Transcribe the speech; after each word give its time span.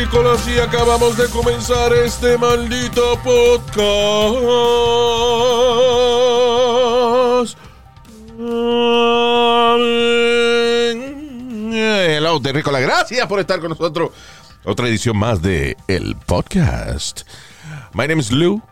Terrícolas 0.00 0.48
y 0.48 0.58
acabamos 0.58 1.14
de 1.18 1.28
comenzar 1.28 1.92
este 1.92 2.38
maldito 2.38 3.18
podcast. 3.22 4.78
Hello 11.70 12.40
gracias 12.40 13.26
por 13.26 13.40
estar 13.40 13.60
con 13.60 13.68
nosotros. 13.68 14.12
Otra 14.64 14.88
edición 14.88 15.18
más 15.18 15.42
de 15.42 15.76
el 15.86 16.16
podcast. 16.16 17.22
My 17.92 18.06
name 18.06 18.20
is 18.20 18.32
Lou. 18.32 18.62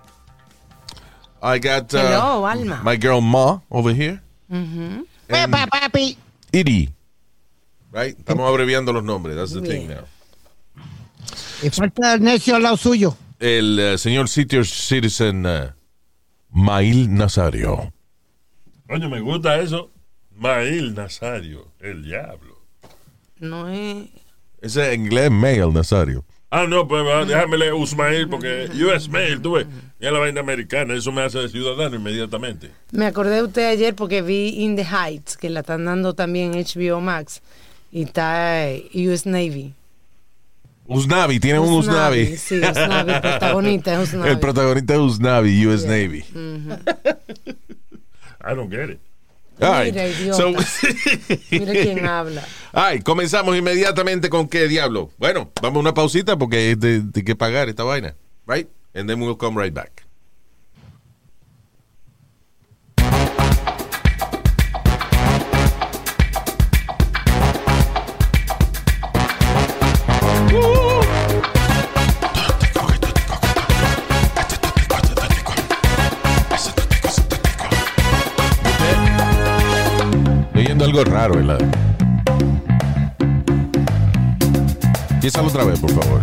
I 1.42 1.58
got 1.58 1.92
uh, 1.92 1.98
Hello, 1.98 2.46
Alma. 2.46 2.80
my 2.82 2.96
girl 2.98 3.20
Ma 3.20 3.60
over 3.68 3.94
here. 3.94 4.22
Pepa, 5.26 5.66
papi. 5.66 6.16
Edie. 6.52 6.90
Right? 7.92 8.18
Estamos 8.18 8.48
abreviando 8.48 8.94
los 8.94 9.04
nombres. 9.04 9.36
That's 9.36 9.52
the 9.52 9.60
thing 9.60 9.88
now. 9.88 10.06
Y 11.62 11.70
falta 11.70 12.14
el 12.14 12.22
necio 12.22 12.56
al 12.56 12.62
lado 12.62 12.76
suyo. 12.76 13.16
el 13.40 13.78
eh, 13.78 13.98
señor 13.98 14.28
Senior 14.28 14.66
Citizen 14.66 15.44
eh, 15.46 15.70
Mail 16.50 17.12
Nazario. 17.12 17.92
Coño, 18.86 19.08
me 19.08 19.20
gusta 19.20 19.60
eso. 19.60 19.90
Mail 20.36 20.94
Nazario, 20.94 21.66
el 21.80 22.04
diablo. 22.04 22.58
No 23.38 23.68
es. 23.68 24.08
Ese 24.60 24.92
en 24.92 25.06
inglés 25.06 25.30
Mail 25.30 25.72
Nazario. 25.72 26.24
Ah, 26.50 26.66
no, 26.66 26.88
pues 26.88 27.04
va, 27.04 27.26
déjame 27.26 27.58
leer 27.58 27.74
Usmail 27.74 28.26
porque 28.28 28.70
US 28.72 29.08
Mail, 29.10 29.42
tú 29.42 29.52
ves, 29.52 29.66
ya 30.00 30.10
la 30.10 30.18
vaina 30.18 30.40
americana, 30.40 30.94
eso 30.94 31.12
me 31.12 31.20
hace 31.20 31.40
de 31.40 31.48
ciudadano 31.50 31.96
inmediatamente. 31.96 32.70
Me 32.90 33.04
acordé 33.04 33.36
de 33.36 33.42
usted 33.42 33.68
ayer 33.68 33.94
porque 33.94 34.22
vi 34.22 34.62
In 34.62 34.74
the 34.74 34.84
Heights, 34.84 35.36
que 35.36 35.50
la 35.50 35.60
están 35.60 35.84
dando 35.84 36.14
también 36.14 36.52
HBO 36.52 37.00
Max. 37.02 37.42
Y 37.92 38.04
está 38.04 38.66
eh, 38.66 38.88
US 38.94 39.26
Navy. 39.26 39.74
Usnavi, 40.88 41.38
tiene 41.38 41.58
un 41.58 41.72
Usnavi. 41.72 42.36
Sí, 42.36 42.58
Usnavi, 42.60 43.12
el 43.12 43.20
protagonista 43.20 43.92
es 43.94 44.08
Usnavi. 44.08 44.30
El 44.30 44.38
protagonista 44.40 44.94
es 44.94 45.00
Usnavi, 45.00 45.66
US 45.66 45.82
Yeah. 45.82 45.90
Navy. 45.90 46.24
I 48.40 48.54
don't 48.54 48.70
get 48.70 48.90
it. 48.90 49.00
All 49.60 49.72
right. 49.72 49.92
Mira, 49.92 50.06
idiota. 50.08 50.36
So- 50.36 50.52
Mira 51.50 51.72
quién 51.72 52.06
habla. 52.06 52.44
Ay, 52.72 53.00
comenzamos 53.00 53.56
inmediatamente 53.56 54.30
con 54.30 54.48
qué 54.48 54.68
diablo. 54.68 55.10
Bueno, 55.18 55.50
vamos 55.60 55.76
a 55.78 55.80
una 55.80 55.94
pausita 55.94 56.36
porque 56.38 56.70
es 56.72 56.80
de, 56.80 57.00
de 57.00 57.24
que 57.24 57.34
pagar 57.34 57.68
esta 57.68 57.82
vaina. 57.82 58.14
Right? 58.46 58.68
And 58.94 59.08
then 59.08 59.20
we'll 59.20 59.36
come 59.36 59.60
right 59.60 59.74
back. 59.74 60.06
Algo 80.88 81.04
raro 81.04 81.34
en 81.38 81.46
la. 81.46 81.58
Empieza 85.10 85.42
otra 85.42 85.64
vez, 85.64 85.78
por 85.80 85.90
favor. 85.92 86.22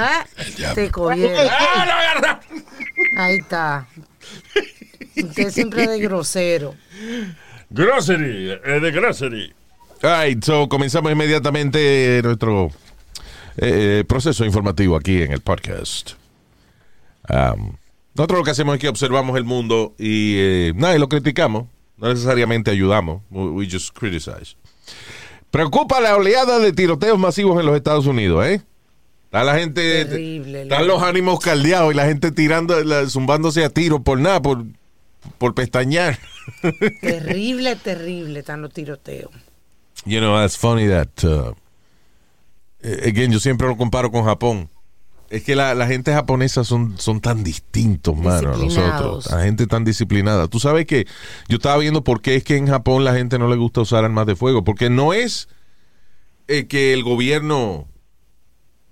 Ah, 0.00 0.24
Te 0.76 0.90
cogieron. 0.92 1.48
Ahí 3.16 3.38
está. 3.38 3.88
Usted 5.16 5.50
siempre 5.50 5.88
de 5.88 5.98
grosero. 5.98 6.76
Grocery, 7.70 8.52
eh, 8.64 8.80
de 8.80 8.90
grocery. 8.92 9.52
All 10.04 10.24
right, 10.28 10.44
so 10.44 10.68
comenzamos 10.68 11.10
inmediatamente 11.10 12.20
nuestro 12.22 12.70
eh, 13.58 14.04
proceso 14.06 14.44
informativo 14.44 14.96
aquí 14.96 15.22
en 15.22 15.32
el 15.32 15.40
podcast. 15.40 16.12
Um, 17.28 17.74
nosotros 18.14 18.38
lo 18.38 18.44
que 18.44 18.50
hacemos 18.50 18.74
es 18.74 18.80
que 18.80 18.88
observamos 18.88 19.36
el 19.36 19.44
mundo 19.44 19.94
y 19.98 20.34
eh, 20.38 20.72
nada, 20.74 20.96
y 20.96 20.98
lo 20.98 21.08
criticamos. 21.08 21.66
No 21.96 22.08
necesariamente 22.08 22.70
ayudamos. 22.70 23.22
We, 23.30 23.68
just 23.68 23.96
criticize. 23.96 24.56
Preocupa 25.50 26.00
la 26.00 26.16
oleada 26.16 26.58
de 26.58 26.72
tiroteos 26.72 27.18
masivos 27.18 27.58
en 27.60 27.66
los 27.66 27.76
Estados 27.76 28.06
Unidos, 28.06 28.44
¿eh? 28.46 28.62
Está 29.24 29.44
la 29.44 29.58
gente, 29.58 30.04
Terrible, 30.06 30.62
están 30.62 30.86
los 30.86 31.02
ánimos 31.02 31.38
caldeados 31.40 31.92
y 31.92 31.96
la 31.96 32.06
gente 32.06 32.32
tirando, 32.32 32.82
la- 32.82 33.06
zumbándose 33.08 33.64
a 33.64 33.68
tiro 33.68 34.02
por 34.02 34.18
nada, 34.18 34.40
por, 34.40 34.64
por 35.36 35.54
pestañear. 35.54 36.18
Terrible, 37.02 37.76
terrible 37.76 38.38
están 38.38 38.62
los 38.62 38.72
tiroteos. 38.72 39.30
You 40.06 40.20
know, 40.20 40.38
that's 40.38 40.56
funny 40.56 40.86
that. 40.88 41.08
uh, 41.24 41.52
again, 42.82 43.32
yo 43.32 43.40
siempre 43.40 43.66
lo 43.68 43.76
comparo 43.76 44.10
con 44.10 44.24
Japón. 44.24 44.68
Es 45.30 45.42
que 45.44 45.54
la, 45.54 45.74
la 45.74 45.86
gente 45.86 46.10
japonesa 46.12 46.64
son, 46.64 46.96
son 46.98 47.20
tan 47.20 47.44
distintos, 47.44 48.16
mano, 48.16 48.54
a 48.54 48.56
nosotros. 48.56 49.30
La 49.30 49.42
gente 49.42 49.66
tan 49.66 49.84
disciplinada. 49.84 50.48
Tú 50.48 50.58
sabes 50.58 50.86
que 50.86 51.06
yo 51.48 51.56
estaba 51.56 51.76
viendo 51.76 52.02
por 52.02 52.22
qué 52.22 52.36
es 52.36 52.44
que 52.44 52.56
en 52.56 52.66
Japón 52.66 53.04
la 53.04 53.12
gente 53.14 53.38
no 53.38 53.46
le 53.48 53.56
gusta 53.56 53.82
usar 53.82 54.04
armas 54.04 54.26
de 54.26 54.36
fuego. 54.36 54.64
Porque 54.64 54.88
no 54.88 55.12
es 55.12 55.48
eh, 56.46 56.66
que 56.66 56.94
el 56.94 57.02
gobierno. 57.04 57.88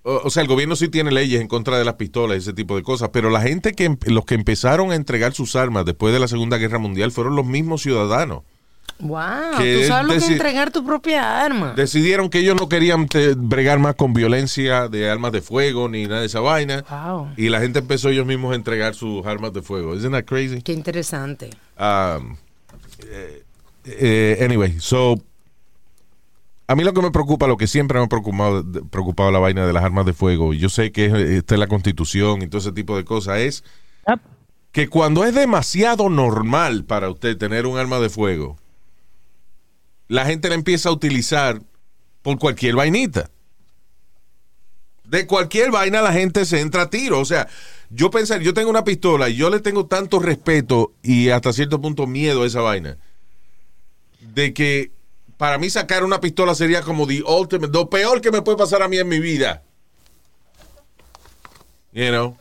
O, 0.03 0.21
o 0.25 0.31
sea, 0.31 0.43
el 0.43 0.49
gobierno 0.49 0.77
sí 0.77 0.89
tiene 0.89 1.11
leyes 1.11 1.41
en 1.41 1.49
contra 1.49 1.79
de 1.79 1.87
las 1.87 1.95
pistolas 1.95 2.37
y 2.37 2.41
ese 2.41 2.53
tipo 2.53 2.77
de 2.77 2.83
cosas. 2.83 3.09
Pero 3.15 3.31
la 3.31 3.41
gente 3.41 3.73
que. 3.73 3.85
em- 3.85 3.99
Los 4.05 4.27
que 4.27 4.35
empezaron 4.35 4.93
a 4.93 4.95
entregar 4.95 5.33
sus 5.33 5.57
armas 5.57 5.87
después 5.87 6.13
de 6.13 6.21
la 6.21 6.29
Segunda 6.29 6.59
Guerra 6.59 6.79
Mundial 6.79 7.13
fueron 7.13 7.35
los 7.35 7.47
mismos 7.47 7.81
ciudadanos. 7.81 8.43
Wow, 8.99 9.59
Que 9.59 9.81
tú 9.83 9.87
sabes 9.89 10.07
lo 10.15 10.27
que 10.27 10.33
entregar 10.33 10.71
tu 10.71 10.83
propia 10.85 11.45
arma. 11.45 11.75
decidieron 11.77 12.31
que 12.31 12.39
ellos 12.39 12.57
no 12.59 12.67
querían 12.69 13.07
te- 13.09 13.35
bregar 13.35 13.79
más 13.79 13.95
con 13.95 14.15
violencia 14.15 14.89
de 14.89 15.11
armas 15.11 15.33
de 15.33 15.43
fuego 15.43 15.87
ni 15.89 16.07
nada 16.07 16.21
de 16.21 16.27
esa 16.27 16.41
vaina. 16.41 16.83
Wow, 16.89 17.29
Y 17.37 17.51
la 17.51 17.61
gente 17.61 17.81
empezó 17.81 18.09
ellos 18.09 18.25
mismos 18.27 18.53
a 18.53 18.57
entregar 18.57 18.95
sus 18.95 19.27
armas 19.27 19.53
de 19.53 19.61
fuego. 19.61 19.95
Isn't 19.95 20.13
that 20.13 20.25
crazy? 20.25 20.63
qué 20.63 20.73
interesante. 20.73 21.51
Um, 21.79 22.37
eh, 23.07 23.43
eh, 23.85 24.39
anyway, 24.43 24.77
so 24.81 25.17
a 26.69 26.75
mí 26.75 26.83
lo 26.83 26.93
que 26.95 27.03
me 27.03 27.11
preocupa, 27.11 27.47
lo 27.47 27.57
que 27.59 27.67
siempre 27.67 27.99
me 27.99 28.07
ha 28.07 28.09
preocupado, 28.09 28.65
preocupado 28.91 29.31
la 29.31 29.39
vaina 29.39 29.67
de 29.67 29.73
las 29.73 29.85
armas 29.85 30.07
de 30.07 30.15
fuego, 30.15 30.55
y 30.55 30.59
yo 30.59 30.69
sé 30.69 30.91
que 30.91 31.05
es- 31.07 31.13
está 31.13 31.55
en 31.55 31.61
la 31.61 31.67
constitución 31.69 32.41
y 32.43 32.49
todo 32.49 32.59
ese 32.61 32.73
tipo 32.73 32.97
de 32.97 33.05
cosas, 33.05 33.39
es 33.41 33.63
Yep. 34.09 34.21
que 34.73 34.89
cuando 34.89 35.23
es 35.25 35.35
demasiado 35.35 36.09
normal 36.09 36.85
para 36.85 37.11
usted 37.11 37.37
tener 37.37 37.67
un 37.67 37.79
arma 37.79 38.01
de 38.01 38.09
fuego, 38.09 38.57
la 40.09 40.27
gente 40.27 40.49
la 40.49 40.55
empieza 40.55 40.89
a 40.89 40.93
utilizar 40.93 41.61
por 42.23 42.39
cualquier 42.39 42.77
vainita. 42.77 43.31
De 45.05 45.27
cualquier 45.27 45.71
vaina 45.71 46.03
la 46.03 46.13
gente 46.13 46.45
se 46.45 46.61
entra 46.61 46.83
a 46.83 46.91
tiro. 46.91 47.21
O 47.21 47.25
sea, 47.25 47.49
yo 47.91 48.11
pensar, 48.11 48.41
yo 48.41 48.55
tengo 48.55 48.71
una 48.71 48.85
pistola 48.85 49.29
y 49.29 49.37
yo 49.37 49.51
le 49.51 49.61
tengo 49.61 49.87
tanto 49.87 50.19
respeto 50.19 50.93
y 51.03 51.31
hasta 51.31 51.53
cierto 51.53 51.81
punto 51.81 52.07
miedo 52.07 52.43
a 52.43 52.47
esa 52.47 52.61
vaina. 52.61 52.99
De 54.21 54.53
que 54.53 54.91
para 55.37 55.59
mí 55.59 55.71
sacar 55.71 56.03
una 56.03 56.21
pistola 56.21 56.55
sería 56.55 56.83
como 56.83 57.07
the 57.07 57.23
ultimate, 57.23 57.73
lo 57.73 57.89
peor 57.89 58.21
que 58.21 58.33
me 58.33 58.43
puede 58.43 58.59
pasar 58.59 58.83
a 58.83 58.89
mí 58.89 58.99
en 58.99 59.09
mi 59.09 59.21
vida. 59.21 59.63
You 61.93 62.09
know? 62.09 62.37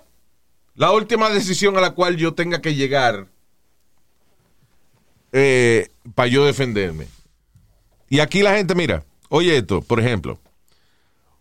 La 0.76 0.92
última 0.92 1.30
decisión 1.30 1.78
a 1.78 1.82
la 1.82 1.92
cual 1.92 2.18
yo 2.18 2.34
tenga 2.34 2.62
que 2.62 2.76
llegar 2.76 3.28
para 6.16 6.28
yo 6.28 6.46
defenderme. 6.46 7.08
Y 8.10 8.20
aquí 8.20 8.42
la 8.44 8.56
gente, 8.56 8.76
mira, 8.76 9.04
oye 9.30 9.58
esto, 9.58 9.82
por 9.82 10.00
ejemplo. 10.00 10.40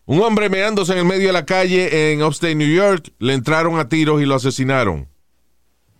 Un 0.06 0.20
hombre 0.20 0.48
meándose 0.50 0.92
en 0.92 0.98
el 0.98 1.04
medio 1.04 1.28
de 1.28 1.32
la 1.32 1.46
calle 1.46 2.12
en 2.12 2.22
Upstate 2.22 2.54
New 2.54 2.68
York, 2.68 3.10
le 3.18 3.32
entraron 3.34 3.78
a 3.78 3.88
tiros 3.88 4.20
y 4.20 4.26
lo 4.26 4.34
asesinaron. 4.34 5.08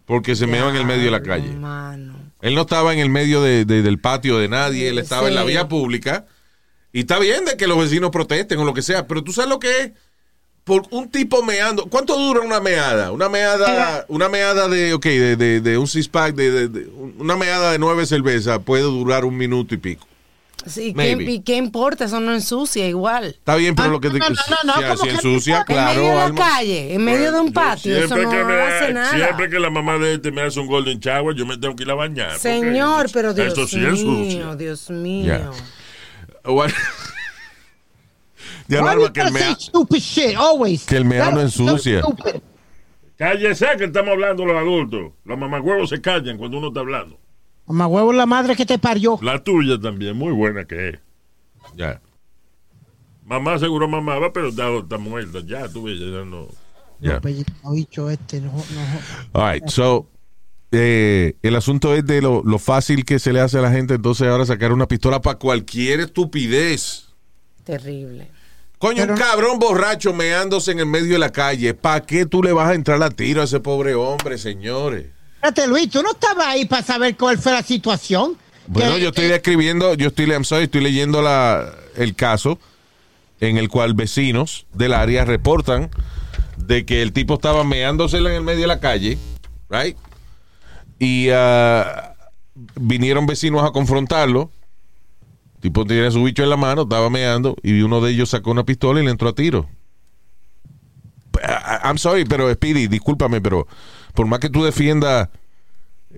Porque 0.04 0.36
se 0.36 0.46
meó 0.46 0.68
en 0.68 0.76
el 0.76 0.84
medio 0.84 1.04
de 1.04 1.10
la 1.10 1.22
calle. 1.22 1.50
Mano. 1.52 2.14
Él 2.42 2.54
no 2.54 2.62
estaba 2.62 2.92
en 2.92 2.98
el 2.98 3.08
medio 3.08 3.40
de- 3.42 3.64
de- 3.64 3.80
del 3.80 3.98
patio 3.98 4.36
de 4.38 4.48
nadie, 4.48 4.88
él 4.88 4.98
estaba 4.98 5.28
en 5.28 5.34
la 5.34 5.44
vía 5.44 5.68
pública. 5.68 6.26
Y 6.92 7.00
está 7.00 7.18
bien 7.18 7.46
de 7.46 7.56
que 7.56 7.66
los 7.66 7.78
vecinos 7.78 8.10
protesten 8.10 8.58
o 8.58 8.64
lo 8.64 8.74
que 8.74 8.82
sea, 8.82 9.06
pero 9.06 9.24
tú 9.24 9.32
sabes 9.32 9.48
lo 9.48 9.58
que 9.58 9.80
es 9.80 9.90
por 10.64 10.82
un 10.90 11.10
tipo 11.10 11.42
meando. 11.42 11.86
¿Cuánto 11.86 12.18
dura 12.18 12.40
una 12.42 12.60
meada? 12.60 13.10
Una 13.12 13.30
meada, 13.30 14.04
una 14.08 14.28
meada 14.28 14.68
de, 14.68 14.92
ok, 14.92 15.04
de, 15.06 15.36
de, 15.36 15.60
de 15.62 15.78
un 15.78 15.86
six 15.86 16.06
pack, 16.08 16.34
de, 16.34 16.50
de- 16.50 16.68
de- 16.68 16.86
una 17.18 17.36
meada 17.36 17.72
de 17.72 17.78
nueve 17.78 18.04
cervezas 18.04 18.58
puede 18.58 18.82
durar 18.82 19.24
un 19.24 19.36
minuto 19.38 19.74
y 19.74 19.78
pico. 19.78 20.06
Sí, 20.66 20.92
¿qué, 20.92 20.94
Maybe. 20.94 21.24
¿Y 21.32 21.40
qué 21.40 21.56
importa? 21.56 22.04
Eso 22.06 22.20
no 22.20 22.32
ensucia 22.34 22.86
igual. 22.88 23.24
Está 23.26 23.56
bien, 23.56 23.74
pero 23.74 23.88
Ah, 23.88 23.92
lo 23.92 24.00
que 24.00 24.10
te 24.10 24.18
no, 24.18 24.28
no, 24.28 24.34
no, 24.64 24.64
no, 24.64 24.72
si- 24.74 24.82
¿cómo 24.82 24.96
si 24.96 25.02
que 25.02 25.12
no 25.12 25.14
ensucia, 25.18 25.64
claro. 25.64 25.90
en 25.90 25.96
medio 25.96 26.10
de 26.10 26.16
la 26.16 26.24
Alma. 26.24 26.38
calle, 26.48 26.94
en 26.94 27.04
medio 27.04 27.32
de 27.32 27.40
un 27.40 27.52
patio, 27.52 27.96
eso 27.98 28.16
no 28.16 28.30
me- 28.30 28.62
hace 28.62 28.92
nada. 28.94 29.10
Siempre 29.10 29.50
que 29.50 29.58
la 29.58 29.70
mamá 29.70 29.98
de 29.98 30.14
este 30.14 30.32
me 30.32 30.42
hace 30.42 30.60
un 30.60 30.66
golden 30.66 30.98
shower, 30.98 31.34
yo 31.36 31.44
me 31.46 31.58
tengo 31.58 31.76
que 31.76 31.82
ir 31.82 31.90
a 31.90 31.94
bañar. 31.94 32.38
Señor, 32.38 33.08
pero 33.12 33.34
Dios 33.34 33.48
Esto 33.48 33.66
sí 33.66 33.76
mío, 33.78 33.92
es 33.92 34.00
sucio. 34.00 34.56
Dios 34.56 34.90
mío. 34.90 35.26
Ya. 35.26 35.50
What- 36.50 36.70
you 38.68 39.12
que 39.12 39.20
el, 39.20 39.32
mea, 39.32 39.54
stupid 39.58 39.98
shit 40.00 40.36
always? 40.36 40.84
que 40.86 40.96
el 40.96 41.04
meado 41.04 41.32
no 41.32 41.48
so 41.48 41.62
ensucia. 41.68 42.02
Cállese 43.16 43.66
que 43.78 43.84
estamos 43.84 44.12
hablando 44.12 44.44
los 44.44 44.56
adultos. 44.56 45.12
Los 45.24 45.38
mamagüevos 45.38 45.90
se 45.90 46.00
callan 46.00 46.36
cuando 46.38 46.58
uno 46.58 46.68
está 46.68 46.80
hablando. 46.80 47.18
Mamá 47.66 47.86
huevo 47.86 48.12
la 48.12 48.26
madre 48.26 48.56
que 48.56 48.66
te 48.66 48.78
parió. 48.78 49.18
La 49.22 49.42
tuya 49.42 49.80
también, 49.80 50.16
muy 50.16 50.32
buena 50.32 50.64
que 50.64 50.90
es. 50.90 50.98
Ya. 51.76 52.00
Mamá 53.24 53.58
seguro 53.58 53.88
mamaba, 53.88 54.32
pero 54.32 54.48
está, 54.48 54.68
está 54.76 54.98
muerta. 54.98 55.40
Ya, 55.46 55.68
tú 55.68 55.84
ves, 55.84 55.98
ya 55.98 56.24
no. 56.24 56.48
Ya. 57.00 57.20
No, 57.62 58.10
este, 58.10 58.40
no, 58.40 58.52
no. 58.52 58.60
All 59.32 59.52
right, 59.54 59.68
so, 59.68 60.06
eh, 60.72 61.36
el 61.42 61.56
asunto 61.56 61.94
es 61.94 62.04
de 62.06 62.20
lo, 62.20 62.42
lo 62.44 62.58
fácil 62.58 63.04
que 63.04 63.18
se 63.18 63.32
le 63.32 63.40
hace 63.40 63.58
a 63.58 63.62
la 63.62 63.70
gente, 63.70 63.94
entonces 63.94 64.28
ahora 64.28 64.44
sacar 64.46 64.72
una 64.72 64.86
pistola 64.86 65.20
para 65.20 65.38
cualquier 65.38 66.00
estupidez. 66.00 67.08
Terrible. 67.64 68.30
Coño, 68.78 69.02
Pero- 69.02 69.14
un 69.14 69.18
cabrón 69.18 69.58
borracho 69.58 70.12
meándose 70.12 70.72
en 70.72 70.80
el 70.80 70.86
medio 70.86 71.14
de 71.14 71.18
la 71.18 71.32
calle. 71.32 71.72
¿Para 71.72 72.04
qué 72.04 72.26
tú 72.26 72.42
le 72.42 72.52
vas 72.52 72.68
a 72.68 72.74
entrar 72.74 73.02
a 73.02 73.08
tiro 73.08 73.40
a 73.40 73.44
ese 73.44 73.60
pobre 73.60 73.94
hombre, 73.94 74.36
señores? 74.36 75.06
Espérate, 75.44 75.68
Luis, 75.68 75.90
tú 75.90 76.02
no 76.02 76.12
estabas 76.12 76.46
ahí 76.46 76.64
para 76.64 76.82
saber 76.82 77.18
cuál 77.18 77.36
fue 77.36 77.52
la 77.52 77.62
situación. 77.62 78.38
Bueno, 78.66 78.96
yo 78.96 79.10
estoy 79.10 79.26
describiendo, 79.26 79.92
yo 79.92 80.06
estoy, 80.08 80.24
I'm 80.30 80.42
sorry, 80.42 80.64
estoy 80.64 80.80
leyendo 80.80 81.20
la, 81.20 81.70
el 81.96 82.14
caso 82.14 82.58
en 83.40 83.58
el 83.58 83.68
cual 83.68 83.92
vecinos 83.92 84.64
del 84.72 84.94
área 84.94 85.26
reportan 85.26 85.90
de 86.56 86.86
que 86.86 87.02
el 87.02 87.12
tipo 87.12 87.34
estaba 87.34 87.62
meándose 87.62 88.16
en 88.16 88.26
el 88.28 88.40
medio 88.40 88.62
de 88.62 88.66
la 88.68 88.80
calle, 88.80 89.18
right? 89.68 89.98
Y 90.98 91.28
ah, 91.30 92.14
vinieron 92.76 93.26
vecinos 93.26 93.64
a 93.64 93.70
confrontarlo. 93.70 94.50
El 95.56 95.60
tipo 95.60 95.84
tiene 95.84 96.10
su 96.10 96.22
bicho 96.24 96.42
en 96.42 96.48
la 96.48 96.56
mano, 96.56 96.82
estaba 96.84 97.10
meando 97.10 97.54
y 97.62 97.82
uno 97.82 98.00
de 98.00 98.12
ellos 98.12 98.30
sacó 98.30 98.50
una 98.50 98.64
pistola 98.64 98.98
y 99.02 99.04
le 99.04 99.10
entró 99.10 99.28
a 99.28 99.34
tiro. 99.34 99.68
I- 101.34 101.86
I'm 101.86 101.98
sorry, 101.98 102.24
pero 102.24 102.50
Speedy, 102.50 102.86
discúlpame, 102.88 103.42
pero 103.42 103.66
por 104.14 104.26
más 104.26 104.40
que 104.40 104.48
tú 104.48 104.64
defiendas 104.64 105.28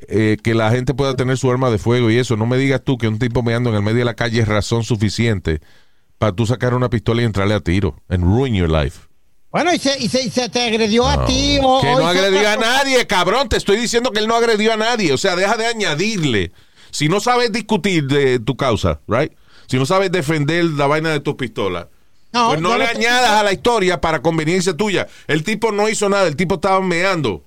eh, 0.08 0.36
que 0.42 0.54
la 0.54 0.70
gente 0.70 0.94
pueda 0.94 1.14
tener 1.16 1.38
su 1.38 1.50
arma 1.50 1.70
de 1.70 1.78
fuego 1.78 2.10
y 2.10 2.18
eso, 2.18 2.36
no 2.36 2.46
me 2.46 2.58
digas 2.58 2.82
tú 2.84 2.98
que 2.98 3.08
un 3.08 3.18
tipo 3.18 3.42
meando 3.42 3.70
en 3.70 3.76
el 3.76 3.82
medio 3.82 3.98
de 3.98 4.04
la 4.04 4.14
calle 4.14 4.40
es 4.40 4.48
razón 4.48 4.84
suficiente 4.84 5.60
para 6.18 6.32
tú 6.32 6.46
sacar 6.46 6.74
una 6.74 6.90
pistola 6.90 7.22
y 7.22 7.24
entrarle 7.24 7.54
a 7.54 7.60
tiro 7.60 8.00
and 8.08 8.22
ruin 8.22 8.54
your 8.54 8.70
life. 8.70 9.00
Bueno, 9.50 9.72
y 9.72 9.78
se, 9.78 9.98
y 9.98 10.08
se, 10.08 10.22
y 10.22 10.28
se 10.28 10.50
te 10.50 10.60
agredió 10.60 11.08
a 11.08 11.24
ti. 11.24 11.58
O, 11.62 11.80
que 11.80 11.90
no 11.90 12.06
agredió 12.06 12.46
a 12.46 12.56
nadie, 12.56 13.06
cabrón. 13.06 13.48
Te 13.48 13.56
estoy 13.56 13.78
diciendo 13.78 14.10
que 14.10 14.18
él 14.18 14.28
no 14.28 14.34
agredió 14.34 14.74
a 14.74 14.76
nadie. 14.76 15.14
O 15.14 15.16
sea, 15.16 15.34
deja 15.34 15.56
de 15.56 15.66
añadirle. 15.66 16.52
Si 16.90 17.08
no 17.08 17.20
sabes 17.20 17.52
discutir 17.52 18.06
de 18.06 18.38
tu 18.38 18.56
causa, 18.56 19.00
right? 19.06 19.32
Si 19.66 19.78
no 19.78 19.86
sabes 19.86 20.12
defender 20.12 20.64
la 20.66 20.86
vaina 20.86 21.10
de 21.10 21.20
tu 21.20 21.38
pistola, 21.38 21.88
No, 22.32 22.48
pues 22.50 22.60
no 22.60 22.76
le 22.76 22.84
añadas 22.84 23.30
a 23.30 23.42
la 23.42 23.52
historia 23.52 23.98
para 24.00 24.20
conveniencia 24.20 24.76
tuya. 24.76 25.06
El 25.26 25.42
tipo 25.42 25.72
no 25.72 25.88
hizo 25.88 26.10
nada, 26.10 26.28
el 26.28 26.36
tipo 26.36 26.56
estaba 26.56 26.80
meando. 26.82 27.45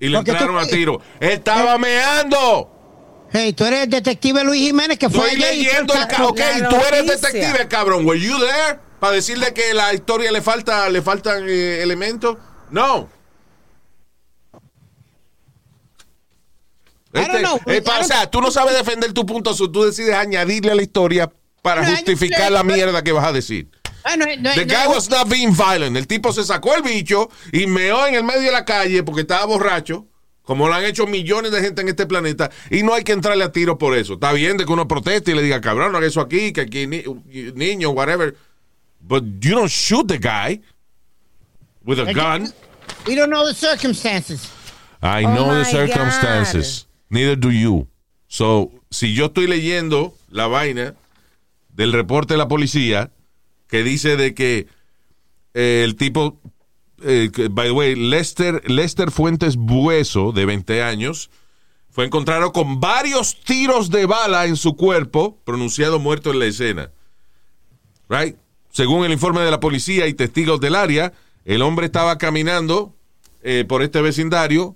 Y 0.00 0.08
le 0.08 0.18
Porque 0.18 0.30
tú- 0.32 0.36
entraron 0.38 0.58
a 0.58 0.66
tiro. 0.66 1.00
¡Él 1.20 1.30
estaba 1.30 1.76
meando! 1.78 2.74
Hey, 3.32 3.52
tú 3.52 3.64
eres 3.66 3.82
el 3.84 3.90
detective 3.90 4.42
Luis 4.44 4.62
Jiménez 4.62 4.98
que 4.98 5.10
fue 5.10 5.26
Estoy 5.26 5.42
allá 5.42 5.52
y 5.52 5.60
hizo 5.60 5.70
leyendo 5.70 5.94
el 5.94 6.06
caso. 6.06 6.28
Ok, 6.28 6.38
La 6.60 6.68
tú 6.68 6.76
eres 6.76 7.04
noticia. 7.04 7.28
detective, 7.30 7.68
cabrón. 7.68 8.06
¿Were 8.06 8.18
you 8.20 8.38
there? 8.38 8.78
Para 9.00 9.12
decirle 9.14 9.52
que 9.52 9.74
la 9.74 9.92
historia 9.92 10.32
le 10.32 10.40
falta, 10.40 10.88
le 10.88 11.02
faltan 11.02 11.44
eh, 11.48 11.82
elementos. 11.82 12.36
No. 12.70 13.08
I 17.14 17.20
don't 17.26 17.40
know. 17.40 17.60
eh, 17.66 17.80
pa- 17.82 18.00
o 18.00 18.04
sea, 18.04 18.30
tú 18.30 18.40
no 18.40 18.50
sabes 18.50 18.74
defender 18.74 19.12
tu 19.12 19.24
punto, 19.24 19.54
so 19.54 19.70
tú 19.70 19.84
decides 19.84 20.14
añadirle 20.14 20.72
a 20.72 20.74
la 20.74 20.82
historia 20.82 21.30
para 21.62 21.84
justificar 21.86 22.52
la 22.52 22.62
mierda 22.62 23.02
que 23.02 23.12
vas 23.12 23.24
a 23.26 23.32
decir. 23.32 23.68
Ah, 24.10 24.16
no, 24.16 24.24
no, 24.24 24.54
The 24.54 24.64
no, 24.64 24.72
guy 24.74 24.86
was 24.88 25.10
not 25.10 25.28
being 25.28 25.52
violent. 25.52 25.96
El 25.96 26.06
tipo 26.06 26.32
se 26.32 26.42
sacó 26.44 26.74
el 26.74 26.82
bicho 26.82 27.28
y 27.52 27.66
meó 27.66 28.06
en 28.06 28.14
el 28.14 28.24
medio 28.24 28.40
de 28.42 28.52
la 28.52 28.64
calle 28.64 29.02
porque 29.02 29.20
estaba 29.22 29.44
borracho, 29.44 30.06
como 30.42 30.66
lo 30.66 30.72
han 30.74 30.84
hecho 30.84 31.06
millones 31.06 31.52
de 31.52 31.60
gente 31.60 31.82
en 31.82 31.88
este 31.88 32.06
planeta, 32.06 32.50
y 32.70 32.82
no 32.82 32.94
hay 32.94 33.04
que 33.04 33.12
entrarle 33.12 33.44
a 33.44 33.52
tiro 33.52 33.76
por 33.76 33.94
eso. 33.94 34.14
Está 34.14 34.32
bien 34.32 34.56
de 34.56 34.64
que 34.64 34.72
uno 34.72 34.88
proteste 34.88 35.32
y 35.32 35.34
le 35.34 35.42
diga, 35.42 35.60
cabrón, 35.60 35.92
no 35.92 35.98
haga 35.98 36.06
eso 36.06 36.22
aquí, 36.22 36.52
que 36.54 36.62
aquí 36.62 36.86
ni- 36.86 37.04
niño, 37.54 37.90
whatever. 37.90 38.34
But 39.00 39.24
you 39.40 39.54
don't 39.54 39.68
shoot 39.70 40.08
the 40.08 40.18
guy 40.18 40.62
with 41.84 41.98
a 41.98 42.12
gun. 42.12 42.52
We 43.06 43.14
don't 43.14 43.28
know 43.30 43.46
the 43.46 43.54
circumstances. 43.54 44.48
I 45.02 45.24
Oh 45.24 45.34
know 45.34 45.54
the 45.54 45.64
circumstances. 45.64 46.86
Neither 47.10 47.36
do 47.36 47.50
you. 47.50 47.86
So, 48.26 48.70
si 48.90 49.12
yo 49.14 49.26
estoy 49.26 49.46
leyendo 49.46 50.14
la 50.30 50.46
vaina 50.46 50.94
del 51.68 51.92
reporte 51.92 52.34
de 52.34 52.38
la 52.38 52.48
policía 52.48 53.10
que 53.68 53.84
dice 53.84 54.16
de 54.16 54.34
que 54.34 54.66
eh, 55.54 55.82
el 55.84 55.96
tipo, 55.96 56.40
eh, 57.02 57.30
by 57.50 57.68
the 57.68 57.72
way, 57.72 57.94
Lester, 57.94 58.68
Lester 58.68 59.10
Fuentes 59.10 59.56
Bueso, 59.56 60.32
de 60.32 60.46
20 60.46 60.82
años, 60.82 61.30
fue 61.90 62.04
encontrado 62.04 62.52
con 62.52 62.80
varios 62.80 63.40
tiros 63.40 63.90
de 63.90 64.06
bala 64.06 64.46
en 64.46 64.56
su 64.56 64.76
cuerpo, 64.76 65.38
pronunciado 65.44 65.98
muerto 65.98 66.30
en 66.30 66.38
la 66.38 66.46
escena. 66.46 66.92
Right? 68.08 68.36
Según 68.70 69.04
el 69.04 69.12
informe 69.12 69.40
de 69.40 69.50
la 69.50 69.60
policía 69.60 70.06
y 70.06 70.14
testigos 70.14 70.60
del 70.60 70.74
área, 70.74 71.12
el 71.44 71.62
hombre 71.62 71.86
estaba 71.86 72.18
caminando 72.18 72.94
eh, 73.42 73.64
por 73.66 73.82
este 73.82 74.00
vecindario. 74.00 74.74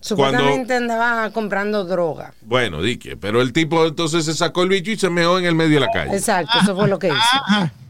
Supuestamente 0.00 0.74
andaba 0.74 1.30
comprando 1.30 1.84
droga. 1.84 2.32
Bueno, 2.42 2.80
dique, 2.82 3.16
pero 3.16 3.40
el 3.42 3.52
tipo 3.52 3.84
entonces 3.84 4.24
se 4.24 4.34
sacó 4.34 4.62
el 4.62 4.68
bicho 4.68 4.90
y 4.90 4.96
se 4.96 5.10
meó 5.10 5.38
en 5.38 5.44
el 5.44 5.54
medio 5.54 5.80
de 5.80 5.86
la 5.86 5.92
calle. 5.92 6.16
Exacto, 6.16 6.58
eso 6.62 6.74
fue 6.76 6.88
lo 6.88 6.98
que 6.98 7.08
hizo. 7.08 7.16
Ajá. 7.16 7.72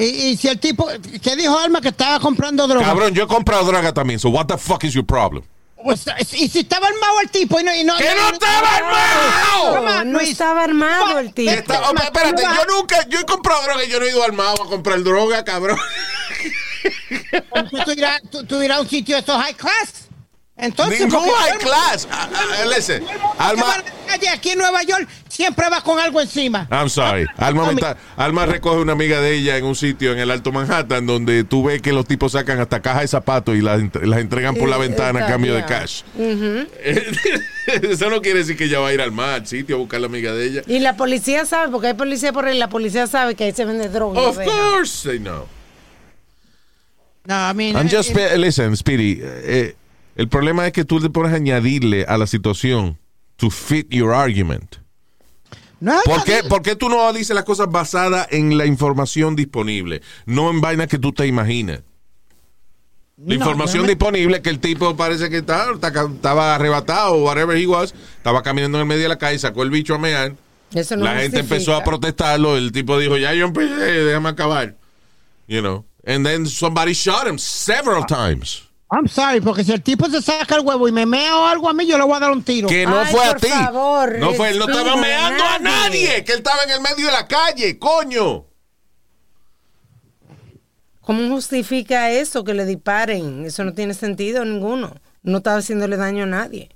Y, 0.00 0.04
y 0.04 0.36
si 0.36 0.46
el 0.46 0.60
tipo, 0.60 0.86
¿qué 1.20 1.34
dijo 1.34 1.58
Alma 1.58 1.80
que 1.80 1.88
estaba 1.88 2.20
comprando 2.20 2.68
droga? 2.68 2.86
Cabrón, 2.86 3.12
yo 3.14 3.24
he 3.24 3.26
comprado 3.26 3.64
droga 3.64 3.92
también, 3.92 4.20
so 4.20 4.28
what 4.28 4.46
the 4.46 4.56
fuck 4.56 4.84
is 4.84 4.92
your 4.94 5.04
problem? 5.04 5.42
Pues, 5.82 6.04
y 6.34 6.48
si 6.48 6.60
estaba 6.60 6.86
armado 6.86 7.20
el 7.20 7.30
tipo 7.30 7.58
y 7.58 7.64
no... 7.64 7.74
Y 7.74 7.82
no 7.82 7.96
¡Que 7.96 8.14
no 8.14 8.28
estaba 8.32 8.76
armado! 8.76 10.04
No 10.04 10.20
estaba 10.20 10.62
armado 10.62 11.18
el 11.18 11.34
tipo. 11.34 11.50
Está- 11.50 11.82
oh, 11.90 11.94
espérate, 11.96 12.42
yo 12.42 12.76
nunca, 12.76 13.08
yo 13.08 13.18
he 13.18 13.24
comprado 13.24 13.60
droga 13.64 13.84
y 13.84 13.88
yo 13.90 13.98
no 13.98 14.06
he 14.06 14.10
ido 14.10 14.22
armado 14.22 14.62
a 14.62 14.68
comprar 14.68 15.02
droga, 15.02 15.44
cabrón. 15.44 15.78
Entonces, 17.10 17.84
tú, 17.84 17.90
irás, 17.92 18.22
tú, 18.30 18.44
tú 18.44 18.62
irás 18.62 18.78
a 18.78 18.80
un 18.82 18.88
sitio 18.88 19.16
de 19.16 19.22
esos 19.22 19.36
high 19.36 19.54
class. 19.54 20.07
Entonces, 20.58 21.00
Ningún 21.00 21.20
high 21.28 21.58
class. 21.58 22.08
Ah, 22.10 22.28
ah, 22.34 22.64
listen, 22.76 23.04
Alma, 23.38 23.76
Aquí 24.32 24.50
en 24.50 24.58
Nueva 24.58 24.82
York 24.82 25.06
siempre 25.28 25.68
va 25.70 25.82
con 25.82 25.98
algo 25.98 26.20
encima. 26.20 26.66
I'm 26.70 26.88
sorry. 26.88 27.26
Alma, 27.36 27.66
me 27.66 27.72
está- 27.74 27.96
Alma 28.16 28.46
recoge 28.46 28.78
una 28.78 28.92
amiga 28.92 29.20
de 29.20 29.34
ella 29.34 29.56
en 29.56 29.64
un 29.64 29.76
sitio 29.76 30.12
en 30.12 30.18
el 30.18 30.30
Alto 30.30 30.50
Manhattan 30.50 31.06
donde 31.06 31.44
tú 31.44 31.64
ves 31.64 31.80
que 31.82 31.92
los 31.92 32.06
tipos 32.06 32.32
sacan 32.32 32.58
hasta 32.58 32.80
cajas 32.80 33.02
de 33.02 33.08
zapatos 33.08 33.54
y 33.54 33.60
las, 33.60 33.80
ent- 33.80 34.02
las 34.02 34.20
entregan 34.20 34.54
por 34.56 34.68
la 34.68 34.78
ventana 34.78 35.24
a 35.24 35.28
cambio 35.28 35.54
de 35.54 35.64
cash. 35.64 36.02
Eso 37.66 38.10
no 38.10 38.22
quiere 38.22 38.40
decir 38.40 38.56
que 38.56 38.64
ella 38.64 38.80
va 38.80 38.88
a 38.88 38.92
ir 38.94 39.00
al 39.00 39.12
mar, 39.12 39.30
al 39.30 39.46
sitio 39.46 39.76
a 39.76 39.78
buscar 39.78 39.98
a 39.98 40.00
la 40.00 40.06
amiga 40.06 40.32
de 40.32 40.46
ella. 40.46 40.62
Y 40.66 40.80
la 40.80 40.96
policía 40.96 41.44
sabe, 41.44 41.70
porque 41.70 41.88
hay 41.88 41.94
policía 41.94 42.32
por 42.32 42.46
ahí, 42.46 42.56
la 42.58 42.68
policía 42.68 43.06
sabe 43.06 43.34
que 43.34 43.44
ahí 43.44 43.52
se 43.52 43.64
vende 43.64 43.88
droga. 43.88 44.20
Of 44.20 44.38
course 44.42 45.08
they 45.08 45.18
know. 45.18 45.46
No, 47.26 47.34
I 47.50 47.52
mean, 47.54 47.76
I'm 47.76 47.86
eh, 47.86 47.90
just, 47.92 48.16
eh, 48.16 48.38
listen, 48.38 48.74
Speedy. 48.74 49.20
eh, 49.22 49.76
el 50.18 50.28
problema 50.28 50.66
es 50.66 50.74
que 50.74 50.84
tú 50.84 51.00
pones 51.10 51.32
a 51.32 51.36
añadirle 51.36 52.04
a 52.06 52.18
la 52.18 52.26
situación 52.26 52.98
to 53.36 53.48
fit 53.48 53.88
your 53.90 54.12
argument. 54.12 54.76
no, 55.80 55.98
¿Por 56.04 56.24
qué, 56.24 56.42
no, 56.42 56.48
por 56.50 56.60
qué 56.62 56.76
tú 56.76 56.88
no 56.90 57.10
dices 57.14 57.34
las 57.34 57.44
cosas 57.44 57.70
basadas 57.70 58.28
en 58.30 58.58
la 58.58 58.66
información 58.66 59.34
disponible? 59.36 60.02
No 60.26 60.50
en 60.50 60.60
vainas 60.60 60.88
que 60.88 60.98
tú 60.98 61.12
te 61.12 61.26
imaginas. 61.26 61.80
La 63.16 63.26
no, 63.28 63.34
información 63.34 63.82
me- 63.82 63.88
disponible 63.88 64.42
que 64.42 64.50
el 64.50 64.60
tipo 64.60 64.96
parece 64.96 65.28
que 65.30 65.38
está- 65.38 65.72
está- 65.72 65.88
estaba 65.88 66.54
arrebatado 66.54 67.14
o 67.14 67.24
whatever 67.24 67.56
he 67.56 67.66
was, 67.66 67.92
estaba 68.16 68.42
caminando 68.42 68.78
en 68.78 68.82
el 68.82 68.86
medio 68.88 69.02
de 69.02 69.08
la 69.08 69.18
calle, 69.18 69.38
sacó 69.38 69.62
el 69.64 69.70
bicho 69.70 69.94
a 69.94 69.98
mear. 69.98 70.34
Eso 70.74 70.96
no 70.96 71.04
la 71.04 71.12
gente 71.14 71.38
justifica. 71.38 71.54
empezó 71.54 71.74
a 71.74 71.82
protestarlo, 71.82 72.56
el 72.56 72.70
tipo 72.72 72.98
dijo, 72.98 73.16
ya 73.16 73.32
yo 73.34 73.46
empecé, 73.46 73.74
déjame 73.74 74.28
acabar. 74.28 74.76
You 75.48 75.60
know. 75.60 75.84
And 76.06 76.24
then 76.26 76.46
somebody 76.46 76.92
shot 76.92 77.26
him 77.26 77.38
several 77.38 78.04
times. 78.06 78.67
I'm 78.90 79.06
sorry, 79.06 79.40
porque 79.42 79.64
si 79.64 79.72
el 79.72 79.82
tipo 79.82 80.08
se 80.08 80.22
saca 80.22 80.54
el 80.56 80.62
huevo 80.64 80.88
y 80.88 80.92
me 80.92 81.04
mea 81.04 81.36
o 81.36 81.44
algo 81.46 81.68
a 81.68 81.74
mí, 81.74 81.86
yo 81.86 81.98
le 81.98 82.04
voy 82.04 82.16
a 82.16 82.20
dar 82.20 82.30
un 82.30 82.42
tiro. 82.42 82.68
Que 82.68 82.86
no 82.86 82.98
Ay, 83.00 83.06
fue 83.12 83.24
a 83.24 83.34
ti. 83.36 83.48
favor, 83.48 84.18
no 84.18 84.32
fue, 84.32 84.48
él 84.50 84.58
no 84.58 84.66
estaba 84.66 84.96
meando 84.96 85.44
a 85.44 85.58
nadie. 85.58 86.06
nadie, 86.08 86.24
que 86.24 86.32
él 86.32 86.38
estaba 86.38 86.62
en 86.64 86.70
el 86.70 86.80
medio 86.80 87.06
de 87.06 87.12
la 87.12 87.26
calle, 87.28 87.78
coño. 87.78 88.46
¿Cómo 91.02 91.28
justifica 91.34 92.10
eso 92.10 92.44
que 92.44 92.54
le 92.54 92.64
disparen? 92.66 93.44
Eso 93.46 93.64
no 93.64 93.72
tiene 93.72 93.94
sentido 93.94 94.44
ninguno. 94.44 94.94
No 95.22 95.38
está 95.38 95.56
haciéndole 95.56 95.96
daño 95.96 96.24
a 96.24 96.26
nadie. 96.26 96.70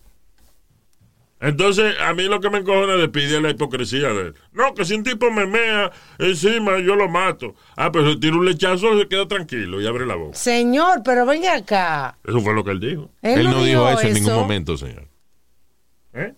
Entonces, 1.42 1.96
a 2.00 2.14
mí 2.14 2.22
lo 2.22 2.38
que 2.40 2.50
me 2.50 2.58
encojona 2.58 2.94
de 2.94 3.10
es 3.12 3.42
la 3.42 3.50
hipocresía 3.50 4.10
de 4.10 4.28
él. 4.28 4.34
No, 4.52 4.74
que 4.74 4.84
si 4.84 4.94
un 4.94 5.02
tipo 5.02 5.28
me 5.32 5.44
mea 5.44 5.90
encima, 6.20 6.78
yo 6.78 6.94
lo 6.94 7.08
mato. 7.08 7.56
Ah, 7.76 7.90
pero 7.90 8.12
si 8.12 8.20
tira 8.20 8.36
un 8.36 8.44
lechazo, 8.44 8.96
se 8.96 9.08
queda 9.08 9.26
tranquilo 9.26 9.80
y 9.80 9.86
abre 9.88 10.06
la 10.06 10.14
boca. 10.14 10.36
Señor, 10.36 11.02
pero 11.04 11.26
venga 11.26 11.56
acá. 11.56 12.16
Eso 12.24 12.40
fue 12.40 12.54
lo 12.54 12.62
que 12.62 12.70
él 12.70 12.78
dijo. 12.78 13.10
Él, 13.22 13.40
Él 13.40 13.50
no 13.50 13.64
dijo 13.64 13.88
eso 13.88 14.02
en 14.02 14.14
ningún 14.14 14.34
momento, 14.34 14.76
señor. 14.76 15.08
¿Eh? 16.12 16.32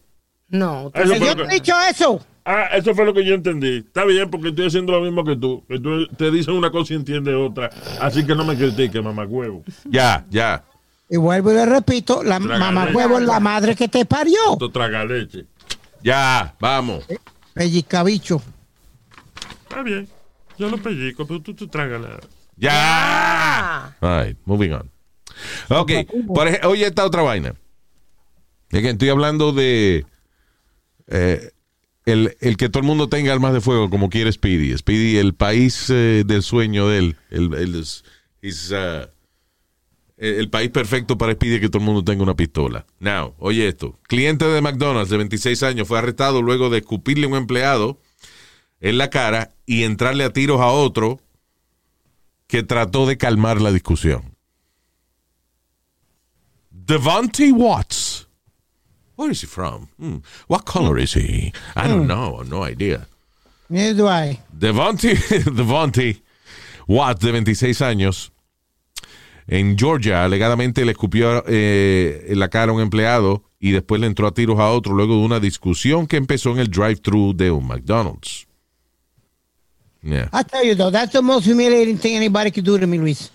No, 0.49 0.91
Eso 0.95 1.15
fue 1.17 1.27
Yo 1.27 1.35
no 1.35 1.45
he 1.51 1.55
dicho 1.55 1.75
eso. 1.91 2.25
Ah, 2.47 2.69
eso 2.73 2.95
fue 2.95 3.05
lo 3.05 3.13
que 3.13 3.27
yo 3.27 3.35
entendí. 3.35 3.79
Está 3.79 4.07
bien, 4.07 4.31
porque 4.31 4.49
estoy 4.49 4.67
haciendo 4.67 4.93
lo 4.93 5.03
mismo 5.03 5.23
que 5.23 5.37
tú. 5.37 5.65
Que 5.69 5.81
tú 5.81 6.07
te 6.09 6.31
dicen 6.31 6.55
una 6.55 6.71
cosa 6.71 6.95
y 6.95 6.97
entiendes 6.97 7.35
otra. 7.35 7.69
Así 8.01 8.25
que 8.25 8.35
no 8.35 8.45
me 8.45 8.57
critiques, 8.57 9.03
mamagüevo. 9.03 9.65
Ya, 9.85 10.25
ya. 10.31 10.65
Y 11.09 11.17
vuelvo 11.17 11.53
y 11.53 11.55
le 11.55 11.67
repito, 11.67 12.23
la 12.23 12.39
mamá 12.39 12.89
huevo 12.93 13.19
es 13.19 13.25
la 13.27 13.39
madre 13.41 13.77
que 13.77 13.89
te 13.89 14.05
parió. 14.07 14.39
Tú 14.59 14.71
traga 14.71 15.05
leche. 15.05 15.45
Ya, 16.03 16.55
vamos. 16.61 17.05
Pellizcabicho. 17.53 18.43
Está 19.63 19.83
bien. 19.83 20.09
Yo 20.59 20.69
lo 20.69 20.79
pellico, 20.79 21.27
pero 21.27 21.41
tú, 21.41 21.55
tú 21.55 21.67
trágala. 21.69 22.21
Ya. 22.57 22.71
Ah, 22.73 23.93
All 24.01 24.25
right, 24.27 24.39
moving 24.45 24.73
on. 24.73 24.91
Ok, 25.69 25.91
por 26.33 26.47
ej- 26.49 26.65
oye 26.65 26.87
esta 26.87 27.05
otra 27.05 27.23
vaina. 27.23 27.55
Es 28.71 28.81
que 28.83 28.91
estoy 28.91 29.09
hablando 29.09 29.53
de 29.53 30.07
eh, 31.09 31.51
el, 32.07 32.37
el 32.41 32.57
que 32.57 32.69
todo 32.69 32.81
el 32.81 32.87
mundo 32.87 33.09
tenga 33.09 33.33
armas 33.33 33.53
de 33.53 33.61
fuego 33.61 33.91
como 33.91 34.09
quiere 34.11 34.31
Speedy. 34.33 34.77
Speedy, 34.77 35.17
el 35.19 35.35
país 35.35 35.91
eh, 35.91 36.23
del 36.27 36.43
sueño 36.43 36.89
de 36.89 36.99
él. 36.99 37.17
El, 37.31 37.55
el, 37.55 37.75
is- 37.77 38.05
is, 38.43 38.71
uh, 38.71 39.07
el 40.25 40.41
el 40.41 40.51
país 40.51 40.71
perfecto 40.71 41.19
para 41.19 41.33
Speedy 41.33 41.57
es 41.57 41.61
que 41.61 41.69
todo 41.69 41.81
el 41.81 41.85
mundo 41.85 42.05
tenga 42.05 42.23
una 42.23 42.35
pistola. 42.35 42.87
Now, 42.99 43.35
oye 43.39 43.69
esto. 43.69 43.99
Cliente 44.05 44.45
de 44.47 44.61
McDonald's 44.61 45.11
de 45.11 45.19
26 45.19 45.63
años 45.63 45.89
fue 45.89 45.99
arrestado 45.99 46.43
luego 46.43 46.71
de 46.71 46.79
escupirle 46.79 47.27
a 47.27 47.29
un 47.29 47.37
empleado 47.37 48.01
en 48.81 48.99
la 48.99 49.11
cara 49.11 49.55
y 49.67 49.85
entrarle 49.85 50.25
a 50.25 50.33
tiros 50.33 50.61
a 50.61 50.69
otro 50.69 51.21
que 52.47 52.63
trató 52.63 53.07
de 53.07 53.17
calmar 53.17 53.61
la 53.61 53.73
discusión. 53.73 54.35
Devontae 56.71 57.53
Watts. 57.53 58.29
Where 59.17 59.33
is 59.33 59.43
he 59.43 59.47
from? 59.47 59.89
Hmm. 59.99 60.19
What 60.49 60.65
color 60.65 60.99
is 60.99 61.15
he? 61.15 61.53
I 61.77 61.89
don't 61.89 62.07
know. 62.07 62.43
No 62.43 62.67
idea. 62.67 63.07
Neither 63.69 63.95
do 63.95 64.09
I. 64.09 64.41
Devontae, 64.53 65.15
Devontae 65.55 66.23
Watts, 66.87 67.21
de 67.25 67.33
26 67.33 67.81
años, 67.81 68.33
en 69.47 69.77
Georgia, 69.79 70.25
alegadamente 70.25 70.85
le 70.85 70.93
escupió 70.93 71.45
eh, 71.47 72.27
en 72.29 72.39
la 72.39 72.49
cara 72.49 72.73
a 72.73 72.75
un 72.75 72.81
empleado 72.81 73.45
y 73.61 73.73
después 73.73 74.01
le 74.01 74.07
entró 74.07 74.27
a 74.27 74.33
tiros 74.33 74.59
a 74.59 74.71
otro 74.71 74.95
luego 74.95 75.15
de 75.15 75.25
una 75.25 75.41
discusión 75.41 76.07
que 76.07 76.17
empezó 76.17 76.51
en 76.53 76.59
el 76.59 76.69
drive-thru 76.69 77.35
de 77.35 77.51
un 77.51 77.67
McDonald's. 77.67 78.47
Yeah. 80.03 80.29
I 80.33 80.43
tell 80.45 80.65
you 80.65 80.75
though, 80.75 80.91
that's 80.91 81.13
the 81.13 81.23
most 81.23 81.47
humiliating 81.47 81.99
thing 81.99 82.15
anybody 82.17 82.51
could 82.51 82.65
do 82.67 82.79
to 82.79 82.87
me, 82.87 82.99
Luis. 82.99 83.31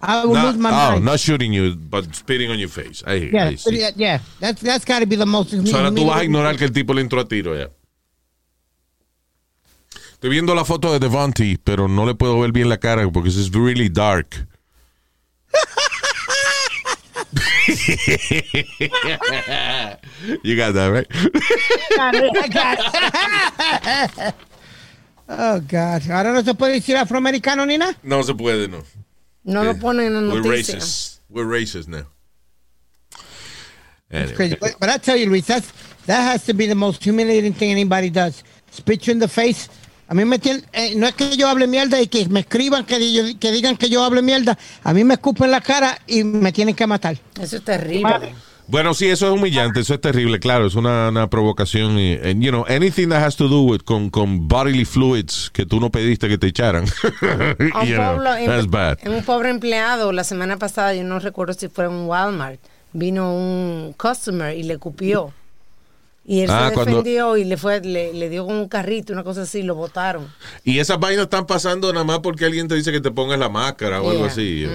I 0.00 0.24
would 0.24 0.34
Not- 0.34 0.46
lose 0.46 0.58
my 0.58 0.70
oh, 0.70 0.92
mind. 0.92 1.04
not 1.04 1.18
shooting 1.18 1.52
you, 1.52 1.74
but 1.74 2.14
spitting 2.14 2.50
on 2.50 2.58
your 2.58 2.68
face. 2.68 3.02
I, 3.06 3.14
yeah, 3.14 3.48
I 3.48 3.56
see. 3.56 3.82
yeah, 3.96 4.20
that's 4.40 4.60
that's 4.60 4.84
got 4.84 5.00
to 5.00 5.06
be 5.06 5.16
the 5.16 5.26
most 5.26 5.50
So, 5.50 5.76
ahora 5.76 5.90
tú 5.90 6.06
vas 6.06 6.20
a 6.20 6.24
ignorar 6.24 6.56
que 6.56 6.64
el 6.64 6.72
tipo 6.72 6.92
le 6.92 7.00
entró 7.00 7.20
a 7.20 7.28
tiro 7.28 7.56
ya. 7.56 7.70
Estoy 10.12 10.30
viendo 10.30 10.54
la 10.54 10.64
foto 10.64 10.92
de 10.92 10.98
Devontae, 10.98 11.58
pero 11.62 11.88
no 11.88 12.06
le 12.06 12.14
puedo 12.14 12.40
ver 12.40 12.52
bien 12.52 12.68
la 12.68 12.78
cara 12.78 13.06
porque 13.10 13.28
es 13.28 13.52
really 13.52 13.88
dark. 13.90 14.46
You 20.42 20.56
got 20.56 20.74
that, 20.74 20.88
right? 20.88 21.06
I 21.98 22.48
got 22.48 22.78
it. 24.28 24.34
oh 25.28 25.60
God, 25.60 26.10
ahora 26.10 26.32
no 26.32 26.42
se 26.42 26.54
puede 26.54 26.74
decir 26.74 26.96
afroamericano 26.96 27.66
ni 27.66 27.76
nada. 27.78 27.96
No 28.02 28.22
se 28.22 28.34
puede, 28.34 28.68
no. 28.68 28.82
no 29.44 29.64
lo 29.64 29.70
eh, 29.70 29.74
ponen 29.74 30.16
en 30.16 30.28
la 30.28 30.34
We're 30.34 30.42
noticia. 30.42 30.76
racist. 30.76 31.20
We're 31.28 31.44
racist 31.44 31.88
now. 31.88 32.06
Anyway. 34.10 34.34
Crazy. 34.34 34.56
But, 34.60 34.76
but 34.78 34.88
I 34.88 34.98
tell 34.98 35.16
you, 35.16 35.26
Luis, 35.28 35.46
that's, 35.46 35.72
that 36.06 36.22
has 36.22 36.44
to 36.46 36.54
be 36.54 36.66
the 36.66 36.74
most 36.74 37.02
humiliating 37.02 37.52
thing 37.52 37.70
anybody 37.70 38.10
does. 38.10 38.44
Spit 38.70 39.06
you 39.06 39.12
in 39.12 39.18
the 39.18 39.28
face. 39.28 39.68
A 40.08 40.14
mí 40.14 40.24
me 40.24 40.38
tienen, 40.38 40.64
eh, 40.72 40.94
no 40.96 41.06
es 41.06 41.14
que 41.14 41.36
yo 41.36 41.48
hable 41.48 41.66
mierda 41.66 42.00
y 42.00 42.06
que 42.06 42.28
me 42.28 42.40
escriban 42.40 42.84
que, 42.84 42.98
di- 42.98 43.34
que 43.36 43.50
digan 43.50 43.76
que 43.76 43.88
yo 43.90 44.04
hable 44.04 44.22
mierda. 44.22 44.56
A 44.84 44.92
mí 44.94 45.02
me 45.04 45.14
escupen 45.14 45.50
la 45.50 45.60
cara 45.60 45.98
y 46.06 46.22
me 46.24 46.52
tienen 46.52 46.74
que 46.76 46.86
matar. 46.86 47.16
Eso 47.40 47.56
es 47.56 47.62
terrible. 47.64 48.34
Bueno, 48.68 48.94
sí, 48.94 49.06
eso 49.06 49.26
es 49.28 49.32
humillante, 49.32 49.78
eso 49.78 49.94
es 49.94 50.00
terrible, 50.00 50.40
claro, 50.40 50.66
es 50.66 50.74
una, 50.74 51.08
una 51.10 51.30
provocación. 51.30 51.98
Y, 52.00 52.14
and, 52.14 52.42
you 52.42 52.50
know, 52.50 52.64
anything 52.68 53.08
that 53.10 53.22
has 53.24 53.36
to 53.36 53.46
do 53.48 53.62
with 53.62 53.82
con, 53.84 54.10
con 54.10 54.48
bodily 54.48 54.84
fluids 54.84 55.50
que 55.52 55.64
tú 55.66 55.78
no 55.78 55.90
pediste 55.90 56.28
que 56.28 56.36
te 56.36 56.48
echaran. 56.48 56.84
A 57.74 57.80
un 57.82 57.86
you 57.88 57.94
know, 57.94 58.14
pueblo- 58.16 58.36
en- 58.36 58.46
that's 58.46 58.66
bad. 58.68 58.98
un 59.06 59.22
pobre 59.24 59.50
empleado, 59.50 60.10
la 60.12 60.24
semana 60.24 60.56
pasada, 60.56 60.94
yo 60.94 61.04
no 61.04 61.20
recuerdo 61.20 61.52
si 61.54 61.68
fue 61.68 61.84
en 61.84 61.92
un 61.92 62.06
Walmart, 62.06 62.58
vino 62.92 63.32
un 63.34 63.94
customer 63.96 64.56
y 64.56 64.64
le 64.64 64.78
cupió. 64.78 65.32
Y 66.28 66.40
él 66.40 66.50
Ah, 66.50 66.68
se 66.70 66.74
cuando- 66.74 66.90
defendió 66.98 67.36
y 67.36 67.44
le 67.44 67.56
fue, 67.56 67.80
le, 67.82 68.12
le 68.12 68.28
dio 68.28 68.44
con 68.46 68.56
un 68.56 68.68
carrito, 68.68 69.12
una 69.12 69.22
cosa 69.22 69.42
así, 69.42 69.62
lo 69.62 69.76
botaron. 69.76 70.26
Y 70.64 70.80
esas 70.80 70.98
vainas 70.98 71.24
están 71.24 71.46
pasando 71.46 71.92
nada 71.92 72.04
más 72.04 72.18
porque 72.18 72.44
alguien 72.44 72.66
te 72.66 72.74
dice 72.74 72.90
que 72.90 73.00
te 73.00 73.12
pongas 73.12 73.38
la 73.38 73.48
máscara 73.48 74.02
o 74.02 74.10
algo 74.10 74.24
así. 74.24 74.66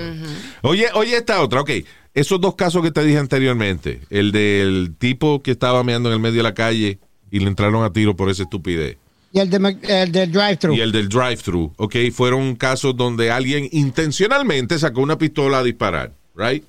Oye, 0.62 0.88
oye 0.94 1.18
esta 1.18 1.42
otra, 1.42 1.62
ok. 1.62 1.72
Esos 2.14 2.40
dos 2.42 2.56
casos 2.56 2.82
que 2.84 2.92
te 2.92 3.04
dije 3.04 3.18
anteriormente, 3.18 4.02
el 4.10 4.32
del 4.32 4.94
tipo 4.98 5.42
que 5.42 5.52
estaba 5.52 5.84
meando 5.84 6.10
en 6.10 6.14
el 6.14 6.20
medio 6.22 6.38
de 6.38 6.44
la 6.44 6.54
calle 6.54 7.00
y 7.30 7.40
le 7.40 7.48
entraron 7.48 7.84
a 7.84 7.92
tiro 7.92 8.16
por 8.16 8.30
esa 8.30 8.44
estupidez. 8.44 8.98
Y 9.34 9.40
el, 9.40 9.50
de, 9.50 9.78
el 9.88 10.12
del 10.12 10.32
drive-thru. 10.32 10.74
Y 10.74 10.82
el 10.82 10.92
del 10.92 11.08
drive-thru, 11.08 11.74
ok, 11.78 11.96
fueron 12.14 12.56
casos 12.56 12.96
donde 12.98 13.32
alguien 13.32 13.68
intencionalmente 13.72 14.78
sacó 14.78 15.02
una 15.02 15.18
pistola 15.18 15.60
a 15.60 15.64
disparar, 15.64 16.12
right? 16.36 16.64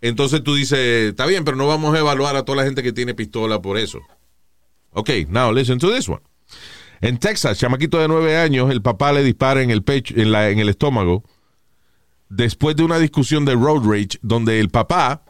Entonces 0.00 0.42
tú 0.42 0.54
dices, 0.54 0.78
está 1.10 1.26
bien, 1.26 1.44
pero 1.44 1.56
no 1.56 1.66
vamos 1.66 1.94
a 1.94 1.98
evaluar 1.98 2.36
a 2.36 2.44
toda 2.44 2.56
la 2.56 2.64
gente 2.64 2.82
que 2.82 2.92
tiene 2.92 3.14
pistola 3.14 3.60
por 3.60 3.76
eso. 3.78 4.00
Ok, 4.92 5.10
now 5.28 5.52
listen 5.52 5.78
to 5.78 5.92
this 5.94 6.08
one. 6.08 6.20
En 7.00 7.18
Texas, 7.18 7.58
chamaquito 7.58 7.98
de 7.98 8.08
nueve 8.08 8.36
años, 8.36 8.70
el 8.70 8.82
papá 8.82 9.12
le 9.12 9.22
dispara 9.22 9.62
en 9.62 9.70
el 9.70 9.82
pecho, 9.82 10.14
en, 10.16 10.32
la, 10.32 10.50
en 10.50 10.58
el 10.58 10.68
estómago, 10.68 11.24
después 12.28 12.76
de 12.76 12.82
una 12.82 12.98
discusión 12.98 13.44
de 13.44 13.54
road 13.54 13.82
rage, 13.84 14.18
donde 14.22 14.60
el 14.60 14.68
papá 14.70 15.24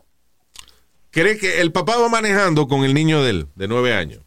cree 1.11 1.39
que 1.39 1.61
el 1.61 1.73
papá 1.73 1.97
va 1.97 2.09
manejando 2.09 2.69
con 2.69 2.85
el 2.85 2.95
niño 2.95 3.23
de 3.23 3.31
él, 3.31 3.47
de 3.55 3.69
nueve 3.69 3.95
años. 3.95 4.21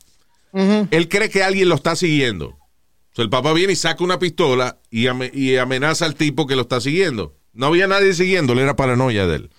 Él 0.92 1.10
cree 1.10 1.30
que 1.30 1.44
alguien 1.44 1.68
lo 1.70 1.76
está 1.76 1.96
siguiendo. 1.96 2.48
O 2.50 3.16
sea, 3.16 3.24
el 3.24 3.30
papá 3.30 3.54
viene 3.54 3.74
y 3.74 3.76
saca 3.76 4.04
una 4.04 4.20
pistola 4.20 4.80
y, 4.90 5.08
ame- 5.08 5.32
y 5.34 5.58
amenaza 5.58 6.06
al 6.06 6.16
tipo 6.16 6.48
que 6.48 6.56
lo 6.56 6.64
está 6.64 6.80
siguiendo. 6.82 7.36
No 7.54 7.68
había 7.68 7.88
nadie 7.88 8.14
siguiéndole, 8.14 8.62
era 8.64 8.76
paranoia 8.76 9.26
de 9.28 9.36
él. 9.38 9.50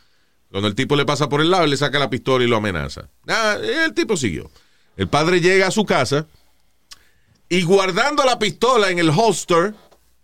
Cuando 0.55 0.69
el 0.69 0.77
tipo 0.77 0.95
le 0.95 1.05
pasa 1.05 1.29
por 1.29 1.41
el 1.41 1.51
lado, 1.51 1.65
él 1.65 1.71
le 1.71 1.77
saca 1.77 1.99
la 1.99 2.09
pistola 2.09 2.45
y 2.45 2.47
lo 2.47 2.59
amenaza. 2.59 3.09
Ah, 3.27 3.57
el 3.61 3.93
tipo 3.93 4.17
siguió. 4.17 4.49
El 4.97 5.09
padre 5.09 5.41
llega 5.41 5.67
a 5.67 5.73
su 5.73 5.85
casa 5.85 6.29
y 7.49 7.63
guardando 7.65 8.23
la 8.25 8.39
pistola 8.39 8.89
en 8.91 9.01
el 9.01 9.11
holster, 9.11 9.75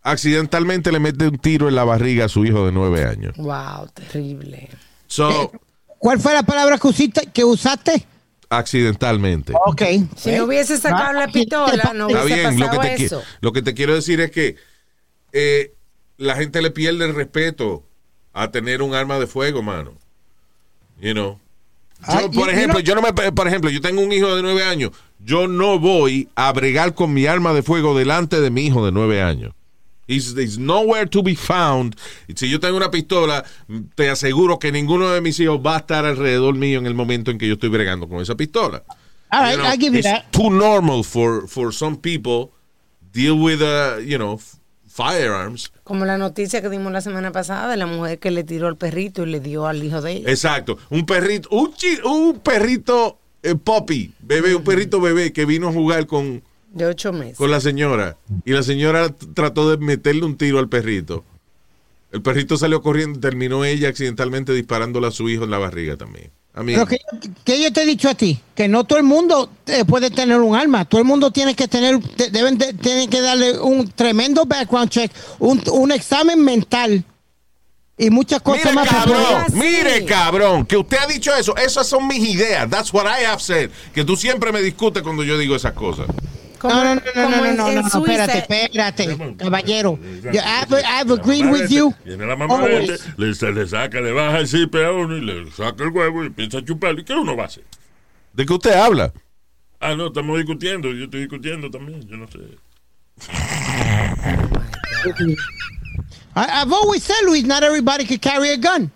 accidentalmente 0.03 0.93
le 0.93 1.01
mete 1.01 1.27
un 1.27 1.37
tiro 1.39 1.69
en 1.69 1.75
la 1.75 1.83
barriga 1.83 2.27
a 2.27 2.29
su 2.29 2.45
hijo 2.45 2.65
de 2.65 2.71
nueve 2.71 3.07
años. 3.07 3.37
Wow, 3.39 3.89
terrible. 3.93 4.69
So, 5.09 5.51
¿Cuál 5.99 6.21
fue 6.21 6.33
la 6.33 6.45
palabra 6.45 6.79
que 6.79 6.87
usaste? 6.87 7.27
Que 7.33 7.43
usaste? 7.45 8.07
accidentalmente. 8.51 9.53
Ok. 9.67 9.83
Si 10.17 10.31
no 10.31 10.45
hubiese 10.45 10.77
sacado 10.79 11.13
la 11.13 11.27
pistola, 11.27 11.93
no 11.93 12.07
Está 12.09 12.25
hubiese 12.25 12.41
bien, 12.51 12.61
lo 12.61 12.71
que, 12.71 12.77
pasado 12.77 12.83
te, 12.83 13.03
qui- 13.03 13.07
eso. 13.07 13.23
lo 13.41 13.53
que 13.53 13.63
te 13.63 13.75
quiero 13.75 13.95
decir 13.97 14.21
es 14.21 14.31
que 14.31 14.55
eh, 15.33 15.75
la 16.19 16.37
gente 16.37 16.63
le 16.63 16.71
pierde 16.71 17.05
el 17.05 17.17
respeto 17.17 17.83
a 18.33 18.53
tener 18.53 18.81
un 18.83 18.95
arma 18.95 19.19
de 19.19 19.27
fuego, 19.27 19.61
mano. 19.63 19.95
You 21.01 21.13
know. 21.15 21.39
Yo, 22.01 22.05
Ah, 22.07 22.21
por 22.33 22.49
y- 22.49 22.53
y 22.53 22.55
ejemplo, 22.55 22.79
no- 22.79 22.85
yo 22.85 22.95
no 22.95 23.03
me, 23.03 23.13
por 23.13 23.47
ejemplo, 23.47 23.69
yo 23.71 23.81
tengo 23.81 24.01
un 24.01 24.11
hijo 24.13 24.35
de 24.35 24.43
nueve 24.43 24.63
años. 24.65 24.91
Yo 25.23 25.47
no 25.49 25.79
voy 25.79 26.29
a 26.35 26.51
bregar 26.53 26.95
con 26.95 27.13
mi 27.13 27.27
arma 27.27 27.53
de 27.53 27.63
fuego 27.63 27.97
delante 27.97 28.41
de 28.41 28.51
mi 28.51 28.63
hijo 28.67 28.85
de 28.87 28.93
nueve 28.93 29.21
años. 29.21 29.53
He's, 30.09 30.35
he's 30.37 30.59
nowhere 30.59 31.07
to 31.07 31.23
be 31.23 31.37
found. 31.37 31.95
Si 32.35 32.49
yo 32.49 32.59
tengo 32.59 32.77
una 32.77 32.91
pistola, 32.91 33.45
te 33.95 34.09
aseguro 34.11 34.59
que 34.59 34.73
ninguno 34.73 35.11
de 35.11 35.21
mis 35.21 35.39
hijos 35.41 35.61
va 35.65 35.77
a 35.77 35.79
estar 35.81 36.05
alrededor 36.05 36.55
mío 36.55 36.79
en 36.79 36.87
el 36.87 36.95
momento 36.95 37.31
en 37.31 37.39
que 37.39 37.47
yo 37.47 37.55
estoy 37.55 37.69
bregando 37.69 38.09
con 38.09 38.21
esa 38.21 38.35
pistola. 38.35 38.83
All 39.31 39.43
right, 39.43 39.53
You 39.53 39.59
know, 39.59 39.67
I'll 39.71 39.79
give 39.79 39.93
you 39.93 39.99
it's 40.01 40.09
that. 40.09 40.25
too 40.33 40.51
normal 40.51 41.05
for, 41.05 41.47
for 41.47 41.73
some 41.73 41.97
people 41.97 42.51
deal 43.13 43.35
with, 43.39 43.61
uh, 43.63 43.99
you 44.05 44.17
know, 44.19 44.41
firearms. 45.01 45.73
Como 45.85 46.05
la 46.05 46.19
noticia 46.19 46.61
que 46.61 46.69
dimos 46.69 46.93
la 46.93 47.01
semana 47.01 47.33
pasada 47.33 47.69
de 47.69 47.77
la 47.77 47.87
mujer 47.87 48.19
que 48.19 48.31
le 48.31 48.45
tiró 48.45 48.69
al 48.69 48.77
perrito 48.77 49.23
y 49.23 49.31
le 49.31 49.41
dio 49.41 49.67
al 49.67 49.83
hijo 49.83 50.01
de 50.01 50.13
ella. 50.13 50.31
Exacto. 50.31 50.79
Un 50.91 51.07
perrito, 51.07 51.49
un, 51.51 52.41
perrito 52.41 53.19
eh, 53.43 53.55
puppy, 53.55 54.13
bebé, 54.21 54.55
un 54.55 54.65
perrito 54.65 55.01
bebé 55.01 55.33
que 55.33 55.45
vino 55.45 55.69
a 55.69 55.73
jugar 55.73 56.07
con, 56.07 56.43
De 56.73 56.87
ocho 56.87 57.13
meses. 57.13 57.39
con 57.39 57.51
la 57.51 57.61
señora 57.61 58.17
y 58.45 58.53
la 58.53 58.63
señora 58.63 59.09
trató 59.35 59.71
de 59.71 59.79
meterle 59.79 60.25
un 60.25 60.37
tiro 60.37 60.59
al 60.59 60.69
perrito. 60.69 61.25
El 62.13 62.23
perrito 62.23 62.57
salió 62.57 62.83
corriendo 62.83 63.19
y 63.19 63.21
terminó 63.21 63.65
ella 63.65 63.89
accidentalmente 63.89 64.53
disparándole 64.53 65.07
a 65.07 65.11
su 65.13 65.29
hijo 65.29 65.45
en 65.45 65.51
la 65.51 65.59
barriga 65.59 65.97
también. 65.97 66.31
Mí, 66.63 66.75
Pero 66.75 66.85
que, 66.87 66.99
que 67.45 67.63
yo 67.63 67.73
te 67.73 67.83
he 67.83 67.87
dicho 67.87 68.09
a 68.09 68.15
ti, 68.15 68.39
que 68.55 68.69
no 68.69 68.85
todo 68.85 68.99
el 68.99 69.05
mundo 69.05 69.51
eh, 69.67 69.85
puede 69.85 70.11
tener 70.11 70.39
un 70.41 70.55
arma. 70.57 70.85
Todo 70.85 71.01
el 71.01 71.07
mundo 71.07 71.31
tiene 71.31 71.55
que 71.55 71.69
tener, 71.69 71.99
de- 72.01 72.29
deben 72.31 72.59
de- 72.59 72.75
tienen 72.75 73.09
que 73.09 73.21
darle 73.21 73.59
un 73.61 73.89
tremendo 73.93 74.45
background 74.45 74.91
check, 74.91 75.11
un, 75.39 75.63
un 75.73 75.93
examen 75.93 76.43
mental 76.45 77.05
y 77.97 78.11
muchas 78.11 78.43
cosas 78.43 78.65
Mire, 78.65 78.75
más. 78.75 78.89
cabrón, 78.89 79.45
mire, 79.55 80.05
cabrón, 80.05 80.67
que 80.67 80.77
usted 80.77 80.99
ha 80.99 81.07
dicho 81.07 81.35
eso. 81.35 81.57
Esas 81.57 81.87
son 81.87 82.07
mis 82.09 82.19
ideas. 82.19 82.69
That's 82.69 82.93
what 82.93 83.05
I 83.07 83.25
have 83.25 83.41
said. 83.41 83.71
Que 83.95 84.05
tú 84.05 84.17
siempre 84.17 84.53
me 84.53 84.61
discutes 84.61 85.03
cuando 85.03 85.23
yo 85.23 85.39
digo 85.39 85.55
esas 85.55 85.73
cosas. 85.73 86.07
Como- 86.61 86.75
No, 86.75 86.85
no, 86.85 86.95
no, 86.95 87.01
no, 87.01 87.13
como 87.13 87.29
no, 87.37 87.45
en- 87.47 87.57
no, 87.57 87.69
en 87.69 87.75
no, 87.77 87.83
no, 87.83 87.89
Suiza- 87.89 88.25
espérate, 88.27 88.39
espérate, 88.39 89.37
caballero. 89.39 89.99
Yo, 90.33 90.41
I've, 90.43 90.75
I've 90.85 91.11
agreed 91.11 91.45
Mamá 91.45 91.53
with 91.53 91.59
de 91.61 91.65
este, 91.65 91.75
you. 91.77 91.95
Viene 92.05 92.27
la 92.27 92.37
mamá 92.37 92.59
de 92.59 92.65
always. 92.77 92.91
este, 92.91 93.13
le, 93.17 93.35
se 93.35 93.51
le 93.53 93.67
saca, 93.67 94.01
le 94.01 94.13
baja 94.13 94.39
el 94.41 94.47
zipe 94.49 94.85
a 94.85 94.93
uno 94.93 95.17
y 95.17 95.21
le 95.23 95.51
saca 95.53 95.85
el 95.85 95.91
huevo 95.91 96.23
y 96.23 96.27
empieza 96.27 96.59
a 96.59 96.65
chuparlo. 96.65 97.01
¿Y 97.01 97.05
qué 97.05 97.15
uno 97.15 97.35
va 97.35 97.45
a 97.45 97.47
hacer? 97.47 97.65
¿De 98.35 98.45
qué 98.45 98.53
usted 98.53 98.75
habla? 98.75 99.13
Ah, 99.81 99.95
no, 99.95 100.09
estamos 100.09 100.37
discutiendo. 100.37 100.93
Yo 100.93 101.05
estoy 101.05 101.21
discutiendo 101.21 101.71
también. 101.71 102.07
Yo 102.07 102.17
no 102.19 102.29
sé. 102.29 102.39
I, 106.37 106.61
I've 106.63 106.73
always 106.73 107.03
said, 107.03 107.23
Luis, 107.25 107.45
not 107.45 107.63
everybody 107.63 108.05
can 108.05 108.19
carry 108.19 108.51
a 108.51 108.57
gun. 108.57 108.91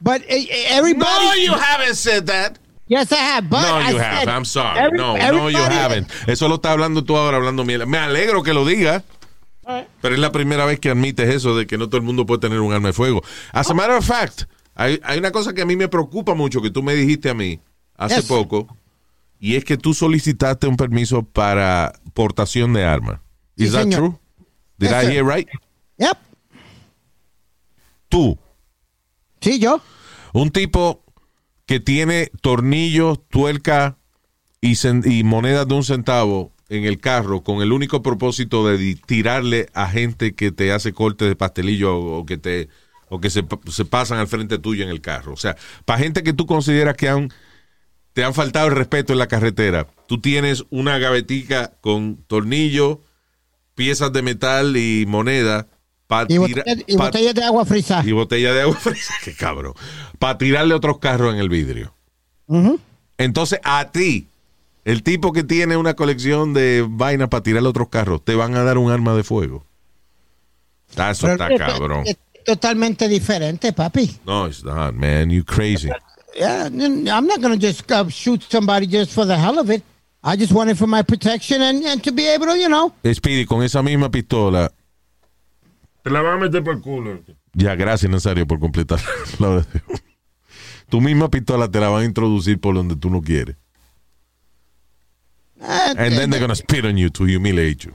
But 0.00 0.22
eh, 0.22 0.46
eh, 0.50 0.64
everybody. 0.70 1.24
No, 1.26 1.32
you 1.34 1.52
haven't 1.52 1.94
said 1.94 2.26
that. 2.26 2.58
Yes, 2.88 3.10
I 3.12 3.16
have. 3.16 3.48
But 3.48 3.62
No, 3.62 3.78
I 3.80 3.90
you 3.92 3.98
have. 3.98 4.28
I'm 4.28 4.44
sorry. 4.44 4.78
every- 4.78 4.96
no, 4.98 5.16
no, 5.16 5.50
you 5.50 5.58
haven't. 5.58 6.08
Eso 6.28 6.48
lo 6.48 6.56
está 6.56 6.70
hablando 6.72 7.02
tú 7.04 7.16
ahora, 7.16 7.36
hablando 7.36 7.64
miel. 7.64 7.86
Me 7.86 7.98
alegro 7.98 8.42
que 8.42 8.52
lo 8.54 8.64
digas. 8.64 9.02
Pero 10.00 10.14
es 10.14 10.20
la 10.20 10.30
primera 10.30 10.64
vez 10.64 10.78
que 10.78 10.90
admites 10.90 11.28
eso 11.28 11.56
de 11.56 11.66
que 11.66 11.76
no 11.76 11.86
todo 11.88 11.96
el 11.96 12.04
mundo 12.04 12.24
puede 12.24 12.40
tener 12.40 12.60
un 12.60 12.72
arma 12.72 12.88
de 12.88 12.92
fuego. 12.92 13.22
As 13.52 13.68
a 13.68 13.74
matter 13.74 13.96
of 13.96 14.06
fact, 14.06 14.44
hay, 14.76 15.00
hay 15.02 15.18
una 15.18 15.32
cosa 15.32 15.52
que 15.54 15.62
a 15.62 15.66
mí 15.66 15.74
me 15.74 15.88
preocupa 15.88 16.34
mucho 16.34 16.62
que 16.62 16.70
tú 16.70 16.84
me 16.84 16.94
dijiste 16.94 17.28
a 17.30 17.34
mí 17.34 17.58
hace 17.96 18.16
Yes. 18.16 18.26
poco, 18.26 18.68
y 19.40 19.56
es 19.56 19.64
que 19.64 19.76
tú 19.76 19.92
solicitaste 19.92 20.68
un 20.68 20.76
permiso 20.76 21.24
para 21.24 21.92
portación 22.14 22.72
de 22.74 22.84
armas. 22.84 23.18
Is 23.56 23.70
Sí, 23.70 23.72
that 23.74 23.82
señor. 23.82 23.98
true? 23.98 24.18
Did 24.78 24.90
Yes, 24.90 25.04
I 25.04 25.06
hear 25.12 25.24
right? 25.26 25.48
Yep. 25.98 26.16
Tú, 28.08 28.38
Sí, 29.40 29.58
yo. 29.58 29.80
un 30.32 30.50
tipo 30.50 31.02
que 31.66 31.80
tiene 31.80 32.30
tornillos, 32.40 33.20
tuerca 33.28 33.98
y, 34.60 35.24
monedas 35.24 35.68
de 35.68 35.74
un 35.74 35.84
centavo 35.84 36.52
en 36.68 36.84
el 36.84 36.98
carro 36.98 37.42
con 37.42 37.62
el 37.62 37.72
único 37.72 38.02
propósito 38.02 38.66
de 38.66 38.96
tirarle 39.06 39.68
a 39.74 39.88
gente 39.88 40.34
que 40.34 40.50
te 40.50 40.72
hace 40.72 40.92
corte 40.92 41.24
de 41.24 41.36
pastelillo 41.36 41.96
o, 41.96 42.26
que 42.26 42.38
te 42.38 42.68
o 43.08 43.20
que 43.20 43.30
se, 43.30 43.44
se 43.70 43.84
pasan 43.84 44.18
al 44.18 44.26
frente 44.26 44.58
tuyo 44.58 44.82
en 44.82 44.90
el 44.90 45.00
carro. 45.00 45.32
O 45.32 45.36
sea, 45.36 45.56
para 45.84 46.00
gente 46.00 46.24
que 46.24 46.32
tú 46.32 46.46
consideras 46.46 46.96
que 46.96 47.08
han 47.08 47.30
te 48.12 48.24
han 48.24 48.32
faltado 48.32 48.68
el 48.68 48.74
respeto 48.74 49.12
en 49.12 49.18
la 49.18 49.28
carretera, 49.28 49.86
tú 50.08 50.22
tienes 50.22 50.64
una 50.70 50.96
gavetica 50.98 51.74
con 51.82 52.16
tornillos, 52.26 52.98
piezas 53.74 54.10
de 54.12 54.22
metal 54.22 54.76
y 54.78 55.04
moneda 55.06 55.68
para 56.06 56.26
Y, 56.32 56.38
botella, 56.38 56.64
y 56.86 56.96
botellas 56.96 57.34
de 57.34 57.44
agua 57.44 57.64
frisa. 57.64 58.02
y 58.04 58.12
botella 58.12 58.52
de 58.54 58.60
agua 58.62 58.76
fresca, 58.76 59.14
qué 59.24 59.34
cabrón, 59.34 59.74
para 60.18 60.38
tirarle 60.38 60.74
otros 60.74 60.98
carros 60.98 61.34
en 61.34 61.40
el 61.40 61.48
vidrio. 61.48 61.92
Entonces, 63.18 63.60
a 63.64 63.90
ti, 63.90 64.28
el 64.84 65.02
tipo 65.02 65.32
que 65.32 65.42
tiene 65.42 65.76
una 65.76 65.94
colección 65.94 66.54
de 66.54 66.86
vainas 66.88 67.28
para 67.28 67.42
tirarle 67.42 67.68
otros 67.68 67.88
carros, 67.88 68.24
te 68.24 68.34
van 68.34 68.54
a 68.54 68.62
dar 68.62 68.78
un 68.78 68.90
arma 68.90 69.14
de 69.14 69.24
fuego. 69.24 69.64
Ah, 70.96 71.10
Eso 71.10 71.26
Pero 71.26 71.32
está 71.34 71.52
es- 71.52 71.58
cabrón. 71.72 72.02
es 72.06 72.16
totalmente 72.44 73.08
diferente, 73.08 73.72
papi. 73.72 74.16
No, 74.24 74.46
it's 74.46 74.62
not, 74.62 74.94
man. 74.94 75.30
You 75.30 75.44
crazy. 75.44 75.88
Yeah, 76.38 76.66
I'm 76.68 77.26
not 77.26 77.40
going 77.40 77.58
to 77.58 77.66
just 77.66 77.90
uh, 77.90 78.08
shoot 78.08 78.42
somebody 78.48 78.86
just 78.86 79.10
for 79.12 79.26
the 79.26 79.36
hell 79.36 79.58
of 79.58 79.70
it. 79.70 79.82
I 80.22 80.36
just 80.36 80.52
want 80.52 80.70
it 80.70 80.76
for 80.76 80.86
my 80.86 81.02
protection 81.02 81.62
and, 81.62 81.84
and 81.84 82.02
to 82.02 82.12
be 82.12 82.26
able 82.26 82.46
to, 82.46 82.56
you 82.58 82.68
know. 82.68 82.92
Speedy, 83.14 83.46
con 83.46 83.62
esa 83.62 83.82
misma 83.82 84.10
pistola. 84.10 84.70
Te 86.06 86.12
la 86.12 86.22
van 86.22 86.34
a 86.34 86.36
meter 86.36 86.62
por 86.62 86.74
el 86.76 86.80
culo. 86.82 87.18
Ya, 87.52 87.74
gracias, 87.74 88.08
Nazario, 88.08 88.46
por 88.46 88.60
completar 88.60 89.00
la 89.40 89.48
oración. 89.48 89.82
Tu 90.88 91.00
misma 91.00 91.28
pistola 91.28 91.68
te 91.68 91.80
la 91.80 91.88
van 91.88 92.02
a 92.02 92.04
introducir 92.04 92.60
por 92.60 92.76
donde 92.76 92.94
tú 92.94 93.10
no 93.10 93.20
quieres. 93.20 93.56
Uh, 95.60 95.64
And 95.98 96.14
then 96.16 96.30
they're 96.30 96.38
gonna 96.38 96.54
spit 96.54 96.84
on 96.84 96.96
you 96.96 97.10
to 97.10 97.24
humiliate 97.24 97.86
you. 97.86 97.94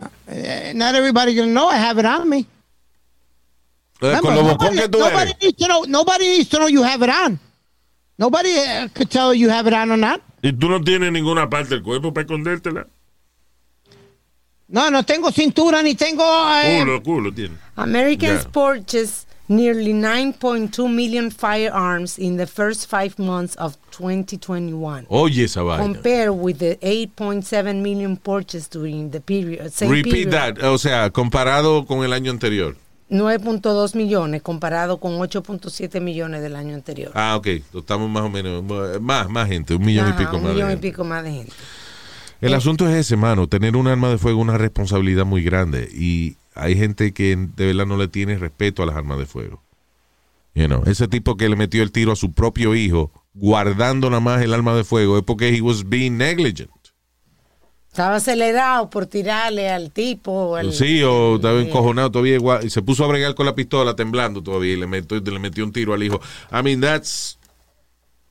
uh, 0.00 0.72
not 0.74 0.96
everybody 0.96 1.32
going 1.36 1.50
to 1.50 1.54
know 1.54 1.68
I 1.68 1.76
have 1.76 1.96
it 2.00 2.06
on 2.06 2.28
me. 2.28 2.38
Eh, 2.38 2.44
Con 4.00 4.08
Remember, 4.10 4.34
lo 4.34 4.42
bocón 4.42 4.74
nobody, 4.74 4.80
que 4.80 4.88
tú 4.88 4.98
nobody 4.98 5.30
eres. 5.30 5.36
needs 5.40 5.56
to 5.58 5.66
know. 5.68 5.84
Nobody 5.86 6.24
needs 6.28 6.48
to 6.48 6.58
know 6.58 6.66
you 6.68 6.82
have 6.82 7.04
it 7.04 7.10
on. 7.10 7.38
Nobody 8.18 8.50
uh, 8.58 8.88
could 8.94 9.10
tell 9.12 9.32
you 9.32 9.48
have 9.48 9.68
it 9.68 9.74
on 9.74 9.92
or 9.92 9.96
not. 9.96 10.20
Y 10.42 10.52
tú 10.52 10.68
no 10.68 10.80
tienes 10.82 11.12
ninguna 11.12 11.48
parte 11.48 11.74
del 11.76 11.84
cuerpo 11.84 12.12
para 12.12 12.22
escondértela. 12.26 12.88
No, 14.68 14.90
no 14.90 15.02
tengo 15.02 15.30
cintura 15.32 15.82
ni 15.82 15.94
tengo. 15.94 16.22
eh, 16.62 16.78
Culo, 16.80 17.02
culo 17.02 17.32
tiene. 17.32 17.56
Americans 17.76 18.42
Yeah. 18.42 18.52
purchased 18.52 19.26
nearly 19.48 19.94
9.2 19.94 20.88
million 20.88 21.30
firearms 21.30 22.18
in 22.18 22.36
the 22.36 22.46
first 22.46 22.86
five 22.90 23.14
months 23.18 23.56
of 23.56 23.76
2021, 23.92 25.06
Oye 25.08 25.44
esa 25.44 25.62
vaina. 25.62 25.82
compared 25.82 26.30
with 26.32 26.58
the 26.58 26.76
8.7 26.82 27.80
million 27.80 28.16
purchased 28.18 28.70
during 28.72 29.10
the 29.10 29.20
period. 29.20 29.72
Same 29.72 29.90
Repeat 29.90 30.12
period, 30.28 30.30
that. 30.32 30.62
O 30.64 30.76
sea, 30.76 31.08
comparado 31.10 31.86
con 31.86 32.04
el 32.04 32.12
año 32.12 32.30
anterior. 32.30 32.76
9.2 33.10 33.94
millones 33.94 34.42
comparado 34.42 34.98
con 35.00 35.12
8.7 35.18 35.98
millones 36.02 36.42
del 36.42 36.54
año 36.54 36.74
anterior. 36.74 37.10
Ah, 37.14 37.36
ok. 37.36 37.46
Estamos 37.74 38.10
más 38.10 38.22
o 38.24 38.28
menos. 38.28 38.62
Más, 39.00 39.30
más 39.30 39.48
gente. 39.48 39.74
Un 39.74 39.86
millón 39.86 40.10
y 40.10 40.12
pico 40.12 40.36
un 40.36 40.42
más. 40.42 40.48
de 40.50 40.54
millón 40.54 40.68
y 40.68 40.72
gente. 40.72 40.88
pico 40.90 41.04
más 41.04 41.24
de 41.24 41.30
gente. 41.32 41.52
El 42.40 42.54
asunto 42.54 42.88
es 42.88 42.94
ese, 42.94 43.16
mano. 43.16 43.48
Tener 43.48 43.76
un 43.76 43.88
arma 43.88 44.08
de 44.10 44.18
fuego 44.18 44.40
es 44.40 44.44
una 44.48 44.58
responsabilidad 44.58 45.24
muy 45.26 45.42
grande. 45.42 45.88
Y 45.92 46.36
hay 46.54 46.76
gente 46.76 47.12
que 47.12 47.36
de 47.36 47.66
verdad 47.66 47.86
no 47.86 47.96
le 47.96 48.08
tiene 48.08 48.38
respeto 48.38 48.82
a 48.82 48.86
las 48.86 48.96
armas 48.96 49.18
de 49.18 49.26
fuego. 49.26 49.62
You 50.54 50.66
know, 50.66 50.82
ese 50.86 51.06
tipo 51.08 51.36
que 51.36 51.48
le 51.48 51.56
metió 51.56 51.82
el 51.82 51.92
tiro 51.92 52.12
a 52.12 52.16
su 52.16 52.32
propio 52.32 52.74
hijo, 52.74 53.12
guardando 53.34 54.08
nada 54.10 54.20
más 54.20 54.42
el 54.42 54.52
arma 54.54 54.74
de 54.74 54.82
fuego, 54.84 55.18
es 55.18 55.24
porque 55.24 55.48
he 55.54 55.60
was 55.60 55.88
being 55.88 56.16
negligent. 56.16 56.70
Estaba 57.90 58.16
acelerado 58.16 58.90
por 58.90 59.06
tirarle 59.06 59.68
al 59.70 59.90
tipo. 59.90 60.56
al- 60.56 60.72
Sí, 60.72 61.02
o 61.02 61.36
estaba 61.36 61.60
encojonado 61.60 62.10
todavía 62.10 62.34
igual, 62.34 62.64
y 62.64 62.70
se 62.70 62.82
puso 62.82 63.04
a 63.04 63.08
bregar 63.08 63.34
con 63.34 63.46
la 63.46 63.54
pistola 63.54 63.94
temblando 63.94 64.42
todavía 64.42 64.72
y 64.72 64.76
le 64.76 64.86
metió, 64.86 65.18
le 65.20 65.38
metió 65.38 65.64
un 65.64 65.72
tiro 65.72 65.94
al 65.94 66.02
hijo. 66.02 66.20
I 66.52 66.62
mean, 66.62 66.80
that's... 66.80 67.38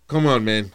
Come 0.07 0.29
on, 0.29 0.43
man. 0.45 0.71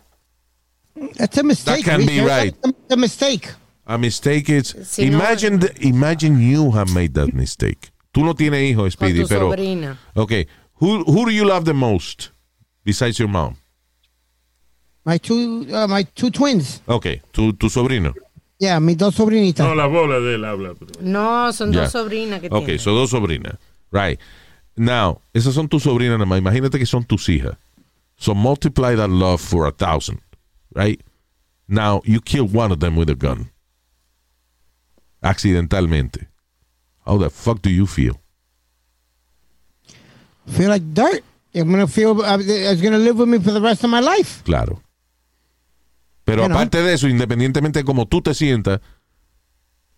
That's 1.17 1.39
a 1.39 1.43
mistake. 1.43 1.85
can't 1.85 2.07
be 2.07 2.21
Reese. 2.21 2.29
right. 2.29 2.55
A 2.91 2.97
mistake. 2.97 3.49
A 3.87 3.99
mistake 3.99 4.49
is... 4.49 4.75
Si 4.85 5.09
no- 5.11 5.19
imagine, 5.19 5.59
the- 5.61 5.75
imagine 5.87 6.41
you 6.41 6.71
have 6.73 6.93
made 6.95 7.15
that 7.15 7.33
mistake. 7.35 7.91
Tú 8.13 8.25
no 8.25 8.35
tienes 8.35 8.61
hijos, 8.63 8.97
Con 8.97 9.09
Speedy, 9.09 9.23
tu 9.23 9.29
pero... 9.29 9.51
sobrina. 9.51 9.99
Okay. 10.15 10.47
Who, 10.75 11.03
who 11.05 11.25
do 11.25 11.31
you 11.31 11.45
love 11.45 11.65
the 11.65 11.73
most 11.75 12.31
besides 12.85 13.19
your 13.19 13.29
mom? 13.29 13.57
My 15.05 15.19
two, 15.19 15.67
uh, 15.73 15.89
my 15.89 16.05
two 16.15 16.31
twins. 16.31 16.81
Okay, 16.89 17.23
tu, 17.33 17.53
tu 17.55 17.69
sobrino. 17.69 18.15
Yeah, 18.59 18.79
mis 18.79 18.97
dos 18.97 19.15
sobrinitas. 19.17 19.67
No, 19.67 19.75
la 19.75 19.87
bola 19.87 20.21
de 20.21 20.35
él 20.37 20.45
habla. 20.45 20.75
No, 21.01 21.51
son 21.53 21.73
Ya. 21.73 21.83
dos 21.83 21.93
sobrinas 21.93 22.41
que 22.41 22.49
Ok, 22.53 22.67
tiene. 22.67 22.79
son 22.79 22.95
dos 22.95 23.11
sobrinas. 23.11 23.57
Right. 23.91 24.21
Now, 24.77 25.21
esas 25.35 25.55
son 25.55 25.69
tus 25.69 25.83
sobrinas 25.83 26.19
nada 26.19 26.27
más. 26.27 26.39
Imagínate 26.39 26.79
que 26.79 26.87
son 26.87 27.03
tus 27.05 27.29
hijas. 27.29 27.57
So 28.17 28.35
multiply 28.35 28.95
that 28.95 29.11
love 29.11 29.41
for 29.41 29.67
a 29.67 29.73
thousand. 29.73 30.21
Right? 30.75 31.01
Now, 31.69 32.03
you 32.05 32.21
kill 32.21 32.47
one 32.47 32.73
of 32.73 32.81
them 32.81 32.97
with 32.97 33.09
a 33.11 33.15
gun. 33.15 33.51
Accidentalmente. 35.23 36.27
How 37.07 37.19
the 37.19 37.31
fuck 37.31 37.63
do 37.63 37.71
you 37.71 37.87
feel? 37.87 38.19
feel 40.47 40.69
like 40.71 40.83
dirt. 40.93 41.23
I'm 41.55 41.71
gonna 41.71 41.87
feel. 41.87 42.21
Uh, 42.21 42.39
it's 42.41 42.81
gonna 42.81 42.99
live 42.99 43.19
with 43.19 43.29
me 43.29 43.39
for 43.39 43.53
the 43.53 43.61
rest 43.61 43.85
of 43.85 43.91
my 43.91 44.01
life. 44.01 44.43
Claro. 44.45 44.83
Pero 46.25 46.45
aparte 46.45 46.83
de 46.83 46.95
eso, 46.95 47.09
independientemente 47.09 47.81
de 47.81 47.85
cómo 47.85 48.07
tú 48.07 48.23
te 48.23 48.33
sientas, 48.33 48.81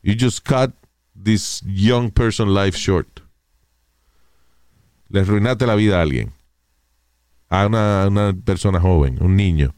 you 0.03 0.15
just 0.15 0.43
cut 0.43 0.73
this 1.15 1.63
young 1.67 2.11
person 2.11 2.53
life 2.53 2.77
short. 2.77 3.21
Le 5.09 5.21
arruinaste 5.21 5.67
la 5.67 5.77
vida 5.77 5.99
a 5.99 6.03
alguien. 6.03 6.33
A 7.51 7.67
una, 7.67 8.07
una 8.09 8.33
persona 8.33 8.81
joven, 8.81 9.19
un 9.23 9.37
niño. 9.37 9.75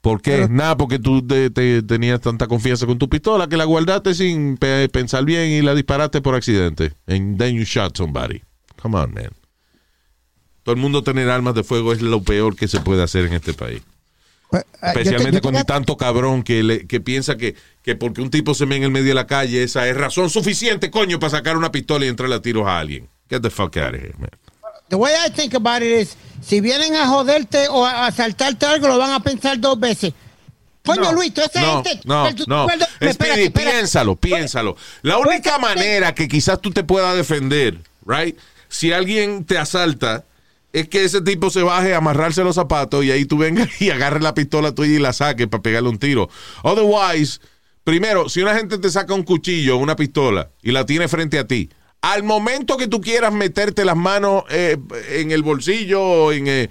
¿Por 0.00 0.22
qué? 0.22 0.32
Pero- 0.32 0.48
Nada, 0.48 0.76
porque 0.76 0.98
tú 0.98 1.26
te- 1.26 1.50
te- 1.50 1.82
tenías 1.82 2.20
tanta 2.20 2.46
confianza 2.46 2.86
con 2.86 2.98
tu 2.98 3.08
pistola 3.08 3.48
que 3.48 3.56
la 3.56 3.64
guardaste 3.64 4.14
sin 4.14 4.56
pe- 4.56 4.88
pensar 4.88 5.24
bien 5.24 5.50
y 5.50 5.60
la 5.62 5.74
disparaste 5.74 6.20
por 6.20 6.34
accidente. 6.34 6.92
And 7.06 7.38
then 7.38 7.56
you 7.56 7.64
shot 7.64 7.96
somebody. 7.96 8.42
Come 8.80 8.96
on, 8.96 9.12
man. 9.12 9.30
Todo 10.62 10.74
el 10.74 10.80
mundo 10.80 11.02
tener 11.02 11.28
armas 11.30 11.54
de 11.54 11.64
fuego 11.64 11.92
es 11.92 12.00
lo 12.02 12.22
peor 12.22 12.54
que 12.54 12.68
se 12.68 12.80
puede 12.80 13.02
hacer 13.02 13.24
en 13.26 13.32
este 13.32 13.54
país. 13.54 13.82
Pues, 14.50 14.64
ah, 14.80 14.88
yo 14.88 14.92
te- 14.92 15.00
Especialmente 15.00 15.30
yo 15.36 15.38
te- 15.38 15.40
cuando 15.42 15.58
hay 15.58 15.64
tanto 15.64 15.96
cabrón 15.96 16.42
que, 16.42 16.62
le- 16.62 16.86
que 16.86 17.00
piensa 17.00 17.36
que, 17.36 17.54
que 17.82 17.96
porque 17.96 18.20
un 18.22 18.30
tipo 18.30 18.54
se 18.54 18.66
ve 18.66 18.76
en 18.76 18.84
el 18.84 18.90
medio 18.90 19.08
de 19.08 19.14
la 19.14 19.26
calle, 19.26 19.62
esa 19.62 19.88
es 19.88 19.96
razón 19.96 20.30
suficiente, 20.30 20.90
coño, 20.90 21.18
para 21.18 21.30
sacar 21.30 21.56
una 21.56 21.72
pistola 21.72 22.04
y 22.04 22.08
entrarle 22.08 22.36
a 22.36 22.42
tiros 22.42 22.66
a 22.66 22.78
alguien. 22.78 23.08
Get 23.28 23.42
the 23.42 23.50
fuck 23.50 23.76
out 23.78 23.94
of 23.94 24.00
here, 24.00 24.14
man. 24.18 24.30
The 24.88 24.96
way 24.96 25.12
I 25.14 25.30
think 25.30 25.54
about 25.54 25.82
it 25.82 26.00
is, 26.02 26.16
si 26.40 26.60
vienen 26.60 26.94
a 26.94 27.06
joderte 27.06 27.68
o 27.68 27.84
a 27.84 28.06
asaltarte 28.06 28.64
algo, 28.66 28.88
lo 28.88 28.98
van 28.98 29.12
a 29.12 29.20
pensar 29.20 29.58
dos 29.60 29.78
veces. 29.78 30.12
Coño, 30.84 31.02
No, 31.02 31.12
Luis, 31.12 31.34
toda 31.34 31.48
esa 31.48 31.60
no, 31.60 31.82
gente... 31.84 32.00
no, 32.06 32.28
¿tú 32.34 32.44
te 32.44 32.50
no. 32.50 32.66
Espérate, 33.00 33.44
espérate. 33.44 33.50
piénsalo, 33.50 34.16
piénsalo. 34.16 34.76
La 35.02 35.18
única 35.18 35.58
manera 35.58 36.14
que 36.14 36.28
quizás 36.28 36.60
tú 36.62 36.70
te 36.70 36.82
puedas 36.84 37.14
defender, 37.14 37.78
right? 38.06 38.36
Si 38.68 38.92
alguien 38.92 39.44
te 39.44 39.58
asalta, 39.58 40.24
es 40.72 40.88
que 40.88 41.04
ese 41.04 41.20
tipo 41.20 41.50
se 41.50 41.62
baje 41.62 41.92
a 41.94 41.98
amarrarse 41.98 42.42
los 42.44 42.54
zapatos 42.54 43.04
y 43.04 43.10
ahí 43.10 43.26
tú 43.26 43.36
vengas 43.38 43.68
y 43.82 43.90
agarres 43.90 44.22
la 44.22 44.32
pistola 44.34 44.72
tuya 44.74 44.96
y 44.96 44.98
la 44.98 45.12
saques 45.12 45.46
para 45.48 45.62
pegarle 45.62 45.90
un 45.90 45.98
tiro. 45.98 46.30
Otherwise, 46.62 47.40
primero, 47.84 48.28
si 48.30 48.40
una 48.40 48.54
gente 48.54 48.78
te 48.78 48.90
saca 48.90 49.12
un 49.12 49.24
cuchillo 49.24 49.76
o 49.76 49.78
una 49.78 49.96
pistola 49.96 50.50
y 50.62 50.72
la 50.72 50.86
tiene 50.86 51.08
frente 51.08 51.38
a 51.38 51.46
ti, 51.46 51.68
al 52.00 52.22
momento 52.22 52.76
que 52.76 52.88
tú 52.88 53.00
quieras 53.00 53.32
meterte 53.32 53.84
las 53.84 53.96
manos 53.96 54.44
eh, 54.50 54.76
en 55.10 55.30
el 55.30 55.42
bolsillo 55.42 56.02
o 56.02 56.32
en... 56.32 56.46
eh, 56.46 56.68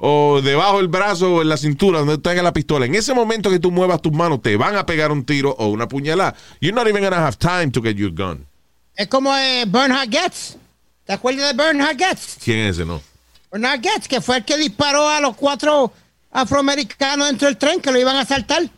o 0.00 0.40
debajo 0.42 0.76
del 0.78 0.88
brazo 0.88 1.34
o 1.34 1.42
en 1.42 1.48
la 1.48 1.56
cintura 1.56 1.98
donde 1.98 2.18
tenga 2.18 2.42
la 2.42 2.52
pistola. 2.52 2.86
En 2.86 2.94
ese 2.94 3.14
momento 3.14 3.50
que 3.50 3.58
tú 3.58 3.70
muevas 3.70 4.00
tus 4.00 4.12
manos, 4.12 4.40
te 4.42 4.56
van 4.56 4.76
a 4.76 4.86
pegar 4.86 5.10
un 5.10 5.24
tiro 5.24 5.50
o 5.58 5.66
una 5.66 5.88
puñalada. 5.88 6.36
You're 6.60 6.74
not 6.74 6.86
even 6.86 7.02
gonna 7.02 7.26
have 7.26 7.36
time 7.36 7.70
to 7.72 7.82
get 7.82 7.96
your 7.96 8.12
gun. 8.12 8.46
Es 8.94 9.08
como 9.08 9.36
eh, 9.36 9.64
Bernhard 9.66 10.08
Getz. 10.10 10.56
¿Te 11.04 11.12
acuerdas 11.14 11.48
de 11.48 11.62
Bernhard 11.62 11.96
Getz? 11.96 12.36
¿Quién 12.44 12.60
es 12.60 12.76
ese, 12.76 12.84
no? 12.84 13.02
Bernhard 13.50 13.80
Getz, 13.80 14.06
que 14.06 14.20
fue 14.20 14.36
el 14.36 14.44
que 14.44 14.56
disparó 14.56 15.08
a 15.08 15.20
los 15.20 15.34
cuatro 15.34 15.92
afroamericanos 16.30 17.26
dentro 17.28 17.46
del 17.46 17.56
tren 17.56 17.80
que 17.80 17.90
lo 17.90 17.98
iban 17.98 18.16
a 18.16 18.20
asaltar. 18.20 18.70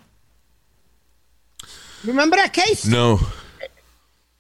Remember 2.05 2.39
that 2.41 2.53
case? 2.53 2.89
No. 2.89 3.21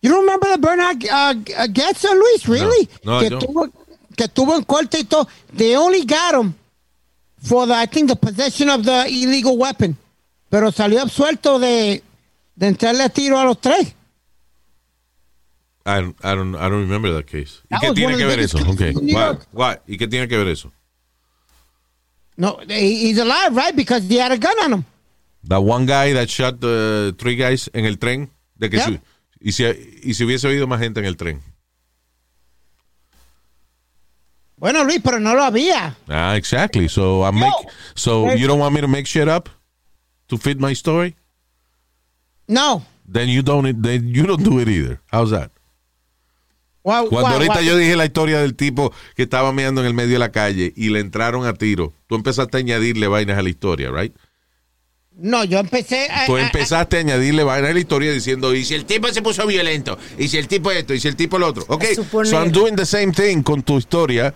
You 0.02 0.10
don't 0.10 0.22
remember 0.24 0.48
the 0.50 0.58
Bernhard 0.58 1.04
uh, 1.04 1.34
uh, 1.58 1.66
Getz, 1.66 2.04
Luis? 2.04 2.48
Really? 2.48 2.88
No, 3.04 3.18
I 3.20 3.28
que, 3.28 3.36
tuvo, 3.36 3.70
que 4.16 4.28
tuvo 4.28 4.56
en 4.56 4.64
corte 4.64 4.98
y 5.00 5.04
todo. 5.04 5.26
They 5.54 5.76
only 5.76 6.04
got 6.04 6.34
him 6.34 6.54
for 7.42 7.66
the, 7.66 7.74
I 7.74 7.86
think, 7.86 8.08
the 8.08 8.16
possession 8.16 8.70
of 8.70 8.84
the 8.84 9.06
illegal 9.08 9.56
weapon. 9.58 9.96
Pero 10.50 10.70
salió 10.72 11.00
absuelto 11.02 11.58
de, 11.60 12.02
de 12.56 12.66
entrarle 12.66 13.02
a 13.04 13.08
tiro 13.10 13.38
a 13.38 13.44
los 13.44 13.60
tres. 13.60 13.94
I, 15.86 16.00
don't- 16.00 16.16
I 16.22 16.34
don't, 16.34 16.54
I 16.56 16.68
don't 16.68 16.82
remember 16.82 17.12
that 17.14 17.26
case. 17.26 17.60
¿Y 17.64 17.68
That 17.70 17.80
qué 17.80 17.88
was 17.88 17.94
tiene 17.96 18.16
que 18.16 18.24
ver 18.26 18.40
eso? 18.40 18.58
Okay. 18.72 18.92
Why? 18.94 19.38
Why? 19.52 19.76
¿Y 19.86 19.96
qué 19.98 20.08
tiene 20.08 20.28
que 20.28 20.36
ver 20.36 20.48
eso? 20.48 20.70
No, 22.36 22.58
he- 22.68 23.08
he's 23.08 23.18
alive, 23.18 23.54
right? 23.54 23.74
Because 23.76 24.08
he 24.08 24.16
had 24.16 24.32
a 24.32 24.38
gun 24.38 24.58
on 24.60 24.72
him. 24.72 24.84
That 25.44 25.62
one 25.62 25.86
guy 25.86 26.12
that 26.14 26.28
shot 26.28 26.60
the 26.60 27.14
three 27.18 27.36
guys 27.36 27.68
en 27.74 27.84
el 27.86 27.96
tren. 27.96 28.30
De 28.58 28.68
que 28.68 28.78
Yeah. 28.78 28.98
Y, 29.40 29.52
si, 29.52 29.64
y 30.02 30.14
si 30.14 30.24
hubiese 30.24 30.46
habido 30.46 30.66
más 30.66 30.80
gente 30.80 31.00
en 31.00 31.06
el 31.06 31.16
tren. 31.16 31.42
Bueno, 34.56 34.84
Luis, 34.84 35.00
pero 35.02 35.18
no 35.20 35.34
lo 35.34 35.42
había. 35.42 35.96
Ah, 36.08 36.36
exactly. 36.36 36.88
So 36.88 37.26
I 37.26 37.32
make. 37.32 37.52
So 37.94 38.34
you 38.34 38.46
don't 38.46 38.60
want 38.60 38.74
me 38.74 38.80
to 38.82 38.88
make 38.88 39.06
shit 39.06 39.26
up 39.28 39.48
to 40.28 40.36
fit 40.36 40.58
my 40.60 40.74
story? 40.74 41.16
No. 42.46 42.84
Then 43.10 43.28
you 43.30 43.42
don't. 43.42 43.80
Then 43.82 44.08
you 44.14 44.26
don't 44.26 44.42
do 44.44 44.60
it 44.60 44.68
either. 44.68 45.00
How's 45.10 45.30
that? 45.30 45.50
Why- 46.82 47.06
Cuando 47.08 47.28
ahorita 47.28 47.62
yo 47.62 47.76
dije 47.76 47.96
la 47.96 48.04
historia 48.04 48.40
del 48.40 48.54
tipo 48.54 48.92
que 49.16 49.22
estaba 49.24 49.52
meando 49.52 49.80
en 49.80 49.86
el 49.86 49.94
medio 49.94 50.14
de 50.14 50.18
la 50.18 50.30
calle 50.32 50.72
y 50.76 50.90
le 50.90 51.00
entraron 51.00 51.46
a 51.46 51.54
tiro, 51.54 51.92
tú 52.06 52.14
empezaste 52.14 52.56
a 52.58 52.60
añadirle 52.60 53.06
vainas 53.06 53.38
a 53.38 53.42
la 53.42 53.48
historia, 53.50 53.90
right? 53.90 54.14
No, 55.22 55.44
yo 55.44 55.58
empecé 55.58 56.08
a... 56.10 56.24
Tú 56.24 56.36
a- 56.36 56.42
empezaste 56.42 56.96
a 56.96 57.00
añadirle 57.00 57.44
vainas 57.44 57.70
a 57.70 57.74
la 57.74 57.78
historia 57.78 58.10
diciendo, 58.10 58.54
y 58.54 58.64
si 58.64 58.74
el 58.74 58.86
tipo 58.86 59.06
se 59.08 59.20
puso 59.20 59.46
violento, 59.46 59.98
y 60.18 60.28
si 60.28 60.38
el 60.38 60.48
tipo 60.48 60.70
esto, 60.70 60.94
y 60.94 61.00
si 61.00 61.08
el 61.08 61.16
tipo 61.16 61.38
lo 61.38 61.48
otro. 61.48 61.64
Ok, 61.68 61.84
A 61.84 61.94
suponer. 61.94 62.26
so 62.30 62.36
I'm 62.42 62.50
doing 62.50 62.74
the 62.74 62.86
same 62.86 63.12
thing 63.12 63.42
con 63.42 63.62
tu 63.62 63.76
historia, 63.76 64.32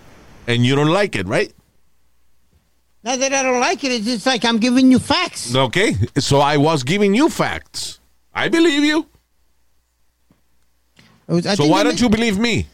and 0.47 0.65
you 0.65 0.77
don't 0.77 0.93
like 0.93 1.19
it, 1.19 1.27
right? 1.27 1.51
Not 3.03 3.19
that 3.21 3.33
I 3.33 3.43
don't 3.43 3.61
like 3.61 3.83
it, 3.87 3.93
it's 3.93 4.05
just 4.07 4.27
like 4.27 4.45
I'm 4.47 4.59
giving 4.59 4.91
you 4.93 4.99
facts. 4.99 5.55
Okay, 5.55 5.97
so 6.19 6.41
I 6.41 6.57
was 6.59 6.85
giving 6.85 7.15
you 7.15 7.29
facts. 7.31 8.01
I 8.35 8.49
believe 8.49 8.85
you. 8.85 9.07
I 11.29 11.55
So 11.55 11.67
why 11.67 11.83
don't 11.83 12.01
you 12.01 12.09
believe 12.11 12.39
me? 12.39 12.67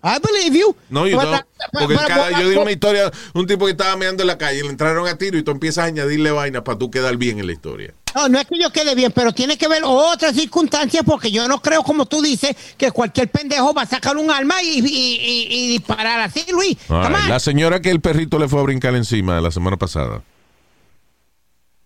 I 0.00 0.18
believe 0.20 0.56
you. 0.56 0.76
No, 0.90 1.06
you 1.08 1.16
don't. 1.20 1.44
Porque 1.72 1.94
but- 1.94 2.06
cada, 2.06 2.30
but- 2.30 2.38
yo 2.40 2.48
digo 2.48 2.62
una 2.62 2.70
historia, 2.70 3.10
un 3.34 3.46
tipo 3.48 3.64
que 3.64 3.72
estaba 3.72 3.96
meando 3.96 4.22
en 4.22 4.28
la 4.28 4.38
calle, 4.38 4.62
le 4.62 4.68
entraron 4.68 5.08
a 5.08 5.18
tiro 5.18 5.36
y 5.36 5.42
tú 5.42 5.50
empiezas 5.50 5.84
a 5.84 5.86
añadirle 5.88 6.30
vainas 6.30 6.62
para 6.62 6.78
tú 6.78 6.88
quedar 6.90 7.16
bien 7.16 7.40
en 7.40 7.46
la 7.46 7.52
historia. 7.52 7.92
No, 8.14 8.28
no 8.28 8.38
es 8.38 8.46
que 8.46 8.58
yo 8.60 8.70
quede 8.70 8.94
bien, 8.94 9.10
pero 9.12 9.32
tiene 9.32 9.58
que 9.58 9.66
ver 9.68 9.82
otras 9.84 10.34
circunstancias 10.36 11.02
porque 11.04 11.30
yo 11.32 11.46
no 11.48 11.60
creo, 11.60 11.82
como 11.82 12.06
tú 12.06 12.22
dices, 12.22 12.56
que 12.76 12.90
cualquier 12.92 13.28
pendejo 13.28 13.74
va 13.74 13.82
a 13.82 13.86
sacar 13.86 14.16
un 14.16 14.30
arma 14.30 14.62
y, 14.62 14.78
y- 14.78 14.86
y- 14.86 15.46
y 15.50 15.68
disparar 15.68 16.20
así, 16.20 16.44
Luis. 16.50 16.76
Right. 16.88 17.28
La 17.28 17.40
señora 17.40 17.80
que 17.80 17.90
el 17.90 18.00
perrito 18.00 18.38
le 18.38 18.48
fue 18.48 18.60
a 18.60 18.62
brincar 18.62 18.94
encima 18.94 19.40
la 19.40 19.50
semana 19.50 19.76
pasada, 19.76 20.22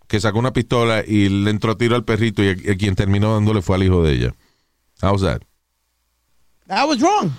que 0.07 0.19
sacó 0.19 0.37
una 0.37 0.53
pistola 0.53 1.03
y 1.05 1.29
le 1.29 1.49
entró 1.49 1.71
a 1.71 1.77
tiro 1.77 1.95
al 1.95 2.05
perrito 2.05 2.43
y 2.43 2.49
a, 2.49 2.71
a 2.73 2.75
quien 2.77 2.95
terminó 2.95 3.33
dándole 3.33 3.61
fue 3.63 3.75
al 3.75 3.83
hijo 3.83 4.03
de 4.03 4.13
ella. 4.13 4.35
How's 5.01 5.21
that? 5.23 5.41
That 6.67 6.87
was 6.87 6.99
wrong. 7.01 7.31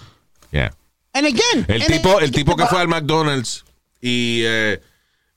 Yeah. 0.55 0.71
And 1.13 1.27
again. 1.27 1.67
El 1.69 1.83
and 1.83 1.93
tipo, 1.93 2.21
el 2.21 2.31
tipo 2.31 2.57
que 2.57 2.67
fue 2.67 2.81
al 2.81 2.89
McDonald's 2.89 3.65
y, 4.01 4.43
eh, 4.45 4.81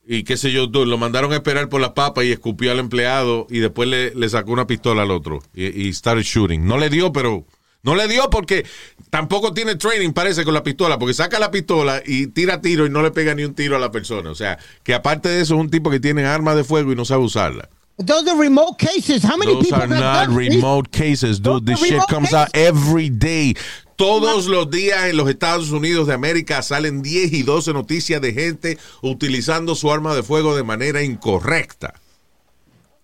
y 0.06 0.24
qué 0.24 0.38
sé 0.38 0.52
yo, 0.52 0.68
lo 0.68 0.98
mandaron 0.98 1.34
a 1.34 1.36
esperar 1.36 1.70
por 1.70 1.82
las 1.82 1.92
papas 1.92 2.26
y 2.26 2.32
escupió 2.32 2.72
al 2.72 2.80
empleado 2.80 3.48
y 3.50 3.60
después 3.60 3.90
le, 3.90 4.14
le 4.14 4.30
sacó 4.30 4.52
una 4.52 4.68
pistola 4.68 5.02
al 5.02 5.12
otro 5.12 5.42
y, 5.54 5.88
y 5.88 5.94
started 5.94 6.24
shooting. 6.24 6.66
No 6.66 6.78
le 6.78 6.90
dio, 6.90 7.12
pero 7.12 7.46
no 7.82 7.96
le 7.96 8.08
dio 8.08 8.30
porque 8.30 8.66
tampoco 9.10 9.54
tiene 9.54 9.76
training, 9.76 10.12
parece, 10.12 10.46
con 10.46 10.54
la 10.54 10.64
pistola, 10.64 11.00
porque 11.00 11.14
saca 11.14 11.40
la 11.40 11.50
pistola 11.50 12.02
y 12.06 12.28
tira 12.28 12.62
tiro 12.62 12.86
y 12.86 12.90
no 12.90 13.02
le 13.02 13.12
pega 13.12 13.34
ni 13.34 13.44
un 13.44 13.56
tiro 13.56 13.76
a 13.76 13.80
la 13.80 13.92
persona. 13.92 14.30
O 14.30 14.36
sea, 14.36 14.60
que 14.84 14.94
aparte 14.94 15.30
de 15.30 15.42
eso 15.42 15.56
es 15.56 15.60
un 15.62 15.72
tipo 15.72 15.90
que 15.90 16.00
tiene 16.00 16.26
armas 16.26 16.56
de 16.56 16.64
fuego 16.64 16.92
y 16.92 16.96
no 16.96 17.06
sabe 17.06 17.24
usarla. 17.24 17.70
Those 17.98 18.30
are 18.30 18.40
remote 18.40 18.78
cases. 18.78 19.24
How 19.24 19.38
many 19.38 19.54
Those 19.54 19.70
people 19.70 19.82
are 19.82 19.88
not 19.88 20.30
remote 20.30 20.92
cases, 20.92 21.42
dude. 21.42 21.66
Those 21.66 21.80
This 21.82 21.90
shit 21.90 22.08
comes 22.08 22.32
out 22.32 22.50
every 22.54 23.10
day. 23.10 23.56
Todos 23.98 24.46
los 24.46 24.70
días 24.70 25.06
en 25.06 25.18
los 25.18 25.28
Estados 25.28 25.72
Unidos 25.72 26.08
de 26.08 26.14
América 26.14 26.62
salen 26.62 27.02
10 27.02 27.34
y 27.34 27.42
12 27.44 27.74
noticias 27.74 28.22
de 28.22 28.32
gente 28.32 28.78
utilizando 29.02 29.74
su 29.76 29.92
arma 29.92 30.14
de 30.16 30.22
fuego 30.24 30.56
de 30.56 30.64
manera 30.64 31.02
incorrecta. 31.04 31.96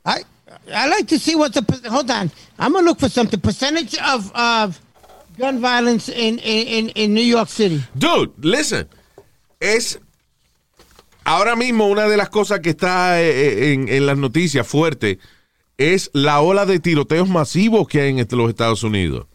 I 0.06 0.22
I 0.68 0.88
like 0.88 1.06
to 1.08 1.18
see 1.20 1.36
what 1.36 1.52
the 1.52 1.62
hold 1.90 2.10
on. 2.12 2.32
I'm 2.60 2.72
gonna 2.74 2.86
look 2.86 3.00
for 3.00 3.10
something. 3.10 3.40
Percentage 3.40 3.98
of 4.00 4.32
of 4.36 4.80
gun 5.38 5.60
violence 5.60 6.10
in 6.10 6.38
in, 6.40 6.90
in, 6.96 7.14
New 7.14 7.26
York 7.26 7.50
City. 7.50 7.84
Dude, 7.96 8.32
listen. 8.42 8.88
Es 9.60 10.00
ahora 11.24 11.56
mismo 11.56 11.88
una 11.88 12.08
de 12.08 12.18
las 12.18 12.30
cosas 12.30 12.60
que 12.60 12.70
está 12.70 13.20
eh, 13.20 13.74
en, 13.74 13.88
en 13.88 14.06
las 14.06 14.18
noticias 14.18 14.68
fuerte 14.68 15.18
es 15.78 16.12
la 16.14 16.40
ola 16.42 16.68
de 16.68 16.80
tiroteos 16.80 17.28
masivos 17.28 17.88
que 17.88 18.02
hay 18.02 18.10
en 18.12 18.20
este- 18.20 18.36
los 18.36 18.48
Estados 18.50 18.84
Unidos. 18.84 19.26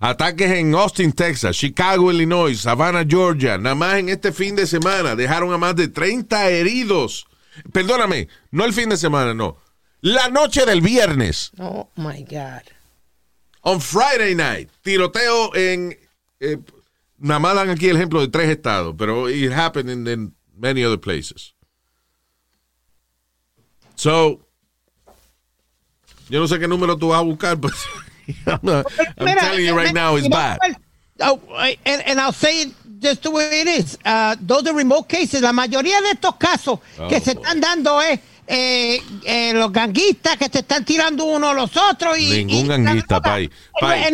Ataques 0.00 0.50
en 0.50 0.74
Austin, 0.74 1.12
Texas, 1.12 1.56
Chicago, 1.56 2.10
Illinois, 2.10 2.56
Savannah, 2.60 3.04
Georgia. 3.06 3.58
Nada 3.58 3.74
más 3.74 3.98
en 3.98 4.08
este 4.08 4.32
fin 4.32 4.56
de 4.56 4.66
semana 4.66 5.14
dejaron 5.16 5.52
a 5.52 5.58
más 5.58 5.76
de 5.76 5.88
30 5.88 6.48
heridos. 6.50 7.26
Perdóname, 7.72 8.28
no 8.50 8.64
el 8.64 8.72
fin 8.72 8.88
de 8.88 8.96
semana, 8.96 9.34
no. 9.34 9.56
La 10.00 10.28
noche 10.28 10.64
del 10.66 10.80
viernes. 10.80 11.52
Oh 11.58 11.88
my 11.96 12.24
God. 12.24 12.62
On 13.62 13.80
Friday 13.80 14.34
night, 14.34 14.68
tiroteo 14.82 15.54
en. 15.54 15.96
eh, 16.40 16.58
nada 17.18 17.38
más 17.38 17.54
dan 17.54 17.70
aquí 17.70 17.88
el 17.88 17.96
ejemplo 17.96 18.20
de 18.20 18.26
tres 18.28 18.48
estados, 18.50 18.94
pero 18.98 19.28
it 19.28 19.52
happened 19.52 20.08
in, 20.08 20.34
many 20.56 20.84
other 20.84 20.98
places. 20.98 21.54
So, 23.94 24.40
yo 26.28 26.40
no 26.40 26.48
sé 26.48 26.58
qué 26.58 26.66
número 26.66 26.96
tú 26.96 27.08
vas 27.08 27.20
a 27.20 27.22
buscar, 27.22 27.56
pero 27.60 27.74
I'm, 28.46 28.58
not- 28.62 28.86
I'm 29.18 29.24
Mira, 29.24 29.40
telling 29.40 29.64
you 29.66 29.74
right 29.76 29.94
now, 29.94 30.16
it's 30.16 30.28
bad. 30.28 30.58
Oh, 31.20 31.40
and, 31.84 32.02
and 32.06 32.20
I'll 32.20 32.32
say 32.32 32.62
it 32.62 32.72
just 32.98 33.22
the 33.22 33.30
way 33.30 33.60
it 33.60 33.68
is. 33.68 33.98
Uh, 34.04 34.34
those 34.40 34.66
are 34.68 34.74
remote 34.76 35.08
cases. 35.08 35.40
La 35.42 35.52
mayoría 35.52 36.00
de 36.00 36.10
estos 36.12 36.34
casos 36.36 36.80
que 37.08 37.20
se 37.20 37.32
están 37.32 37.60
dando 37.60 38.00
es 38.00 38.18
eh, 38.48 39.00
eh, 39.24 39.52
los 39.54 39.70
ganguistas 39.72 40.36
que 40.36 40.46
se 40.50 40.60
están 40.60 40.84
tirando 40.84 41.24
uno 41.26 41.50
a 41.50 41.54
los 41.54 41.76
otros. 41.76 42.18
Y, 42.18 42.44
Ningún 42.44 42.64
y 42.64 42.68
ganguista. 42.68 43.20
En- 43.38 43.50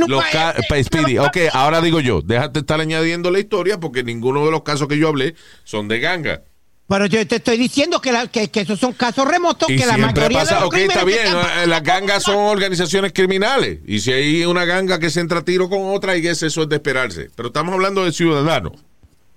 en 0.02 0.08
los 0.10 0.22
país- 0.22 0.32
ca- 0.32 0.54
pay, 0.68 0.84
Speedy. 0.84 1.18
Ok, 1.18 1.36
ahora 1.52 1.80
digo 1.80 2.00
yo, 2.00 2.20
déjate 2.20 2.60
estar 2.60 2.80
añadiendo 2.80 3.30
la 3.30 3.38
historia 3.38 3.78
porque 3.80 4.02
ninguno 4.02 4.44
de 4.44 4.50
los 4.50 4.62
casos 4.62 4.86
que 4.88 4.98
yo 4.98 5.08
hablé 5.08 5.34
son 5.64 5.88
de 5.88 6.00
ganga. 6.00 6.42
Pero 6.88 7.04
yo 7.06 7.26
te 7.26 7.36
estoy 7.36 7.58
diciendo 7.58 8.00
que, 8.00 8.12
la- 8.12 8.26
que, 8.28 8.48
que 8.48 8.60
esos 8.62 8.80
son 8.80 8.94
casos 8.94 9.28
remotos, 9.28 9.68
Y 9.68 9.76
que 9.76 9.84
la 9.84 9.98
mayoría 9.98 10.44
de 10.44 10.54
los 10.54 10.62
ok, 10.64 10.74
está 10.76 11.04
bien, 11.04 11.26
eh, 11.62 11.66
las 11.66 11.82
gangas 11.82 12.22
son 12.22 12.36
organizaciones 12.36 13.12
criminales. 13.12 13.80
Y 13.86 14.00
si 14.00 14.10
hay 14.12 14.44
una 14.46 14.64
ganga 14.64 14.98
que 14.98 15.10
se 15.10 15.20
entra 15.20 15.40
a 15.40 15.44
tiro 15.44 15.68
con 15.68 15.94
otra, 15.94 16.16
y 16.16 16.26
eso 16.26 16.46
es 16.46 16.54
de 16.68 16.76
esperarse. 16.76 17.28
Pero 17.36 17.48
estamos 17.48 17.74
hablando 17.74 18.04
de 18.04 18.12
ciudadanos. 18.12 18.72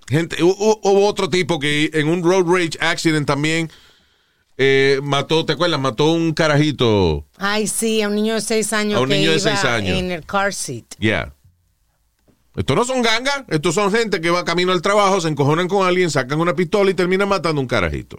Gente, 0.07 0.37
hu- 0.41 0.55
hu- 0.57 0.79
hubo 0.81 1.05
otro 1.05 1.29
tipo 1.29 1.59
que 1.59 1.89
en 1.93 2.07
un 2.07 2.23
road 2.23 2.45
rage 2.45 2.77
accident 2.79 3.27
también 3.27 3.69
eh, 4.57 4.99
mató, 5.03 5.45
¿te 5.45 5.53
acuerdas? 5.53 5.79
Mató 5.79 6.11
un 6.11 6.33
carajito. 6.33 7.25
Ay, 7.37 7.67
sí, 7.67 8.01
a 8.01 8.07
un 8.09 8.15
niño 8.15 8.35
de 8.35 8.41
seis 8.41 8.71
años 8.73 8.97
A 8.99 9.01
un 9.01 9.09
que 9.09 9.15
niño 9.17 9.31
de 9.31 9.37
iba 9.39 9.49
seis 9.51 9.63
años. 9.65 9.97
en 9.97 10.11
el 10.11 10.25
car 10.25 10.53
seat. 10.53 10.85
Yeah. 10.99 11.33
Estos 12.55 12.75
no 12.75 12.83
son 12.83 13.01
gangas, 13.01 13.43
estos 13.49 13.75
son 13.75 13.91
gente 13.91 14.19
que 14.19 14.29
va 14.29 14.43
camino 14.43 14.73
al 14.73 14.81
trabajo, 14.81 15.21
se 15.21 15.29
encojonan 15.29 15.67
con 15.69 15.87
alguien, 15.87 16.09
sacan 16.11 16.39
una 16.41 16.53
pistola 16.53 16.91
y 16.91 16.93
terminan 16.93 17.29
matando 17.29 17.61
un 17.61 17.67
carajito. 17.67 18.17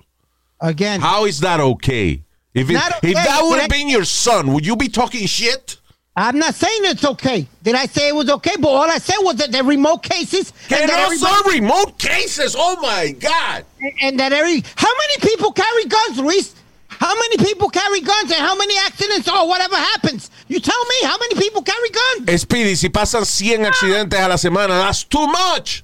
Again. 0.58 1.00
How 1.02 1.26
is 1.26 1.40
that 1.40 1.60
okay? 1.60 2.22
If, 2.54 2.70
it- 2.70 2.74
Not 2.74 2.92
if 3.02 3.10
okay, 3.10 3.12
that 3.14 3.40
would 3.42 3.60
have 3.60 3.68
been 3.68 3.88
your 3.88 4.06
son, 4.06 4.52
would 4.52 4.64
you 4.64 4.76
be 4.76 4.88
talking 4.88 5.26
shit? 5.26 5.78
I'm 6.14 6.38
not 6.38 6.54
saying 6.54 6.80
it's 6.84 7.04
okay. 7.04 7.46
Did 7.62 7.74
I 7.74 7.86
say 7.86 8.08
it 8.08 8.14
was 8.14 8.28
okay? 8.28 8.54
But 8.60 8.68
all 8.68 8.90
I 8.90 8.98
said 8.98 9.16
was 9.20 9.36
that 9.36 9.50
the 9.50 9.64
remote 9.64 10.02
cases 10.02 10.52
Que 10.68 10.76
and, 10.76 10.88
no 10.88 11.14
son 11.16 11.42
remote 11.50 11.98
cases. 11.98 12.54
Oh 12.56 12.76
my 12.82 13.12
God. 13.18 13.64
and 14.02 14.20
that 14.20 14.30
every 14.32 14.62
how 14.76 14.90
many 14.98 15.30
people 15.30 15.52
carry 15.52 15.84
guns, 15.86 16.18
Luis? 16.18 16.54
How 17.02 17.14
many 17.18 17.36
people 17.38 17.68
carry 17.68 18.00
guns 18.00 18.30
and 18.30 18.40
how 18.40 18.54
many 18.54 18.76
accidents 18.86 19.28
or 19.28 19.48
whatever 19.48 19.74
happens? 19.74 20.30
You 20.46 20.60
tell 20.60 20.84
me 20.92 21.08
how 21.08 21.18
many 21.18 21.34
people 21.34 21.60
carry 21.62 21.90
guns? 21.90 22.40
Speedy, 22.42 22.76
si 22.76 22.90
pasan 22.90 23.24
100 23.24 23.66
accidentes 23.66 24.20
a 24.20 24.28
la 24.28 24.36
semana, 24.36 24.78
that's 24.78 25.02
too 25.02 25.26
much. 25.26 25.82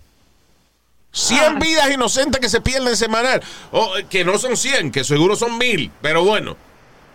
100 1.11 1.59
vidas 1.59 1.91
inocentes 1.91 2.41
que 2.41 2.49
se 2.49 2.61
pierden 2.61 2.97
semanal. 2.97 3.43
O, 3.73 3.95
que 4.09 4.25
no 4.25 4.39
son 4.39 4.57
100, 4.57 4.93
que 4.93 5.03
seguro 5.03 5.35
son 5.35 5.59
1000. 5.59 5.91
Pero 6.01 6.23
bueno. 6.23 6.57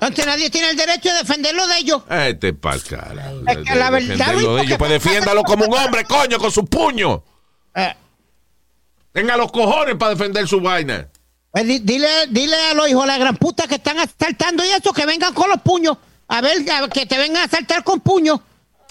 Entonces 0.02 0.26
nadie 0.26 0.50
tiene 0.50 0.72
el 0.72 0.76
derecho 0.76 1.08
de 1.08 1.20
defenderlo 1.20 1.66
de 1.66 1.78
ellos. 1.78 2.02
Este 2.10 2.52
pa'l 2.52 2.84
cara. 2.84 3.32
Es 3.48 3.58
que 3.60 3.76
la 3.76 3.90
verdad, 3.90 4.34
de 4.36 4.62
ellos. 4.64 4.78
Pues 4.78 4.92
defiéndalo 4.92 5.44
como 5.44 5.64
un 5.64 5.74
hombre, 5.78 6.04
coño, 6.04 6.40
con 6.40 6.52
su 6.52 6.66
puño. 6.66 7.24
Eh, 7.74 7.96
Tenga 9.14 9.38
los 9.38 9.50
cojones 9.50 9.96
para 9.96 10.14
defender 10.14 10.46
su 10.46 10.60
vaina. 10.60 11.08
Pues 11.54 11.68
di- 11.68 11.80
dile, 11.80 12.08
dile 12.32 12.56
a 12.72 12.74
los 12.74 12.90
hijos 12.90 13.04
de 13.04 13.08
la 13.10 13.18
gran 13.20 13.38
puta 13.38 13.68
que 13.68 13.76
están 13.76 14.00
asaltando 14.00 14.66
y 14.66 14.70
eso, 14.70 14.92
que 14.92 15.06
vengan 15.06 15.34
con 15.36 15.50
los 15.50 15.62
puños. 15.62 15.96
A 16.28 16.42
ver, 16.42 16.68
a 16.72 16.82
ver, 16.82 16.90
que 16.90 17.06
te 17.06 17.16
vengan 17.18 17.44
a 17.44 17.46
asaltar 17.46 17.84
con 17.84 18.00
puños. 18.00 18.40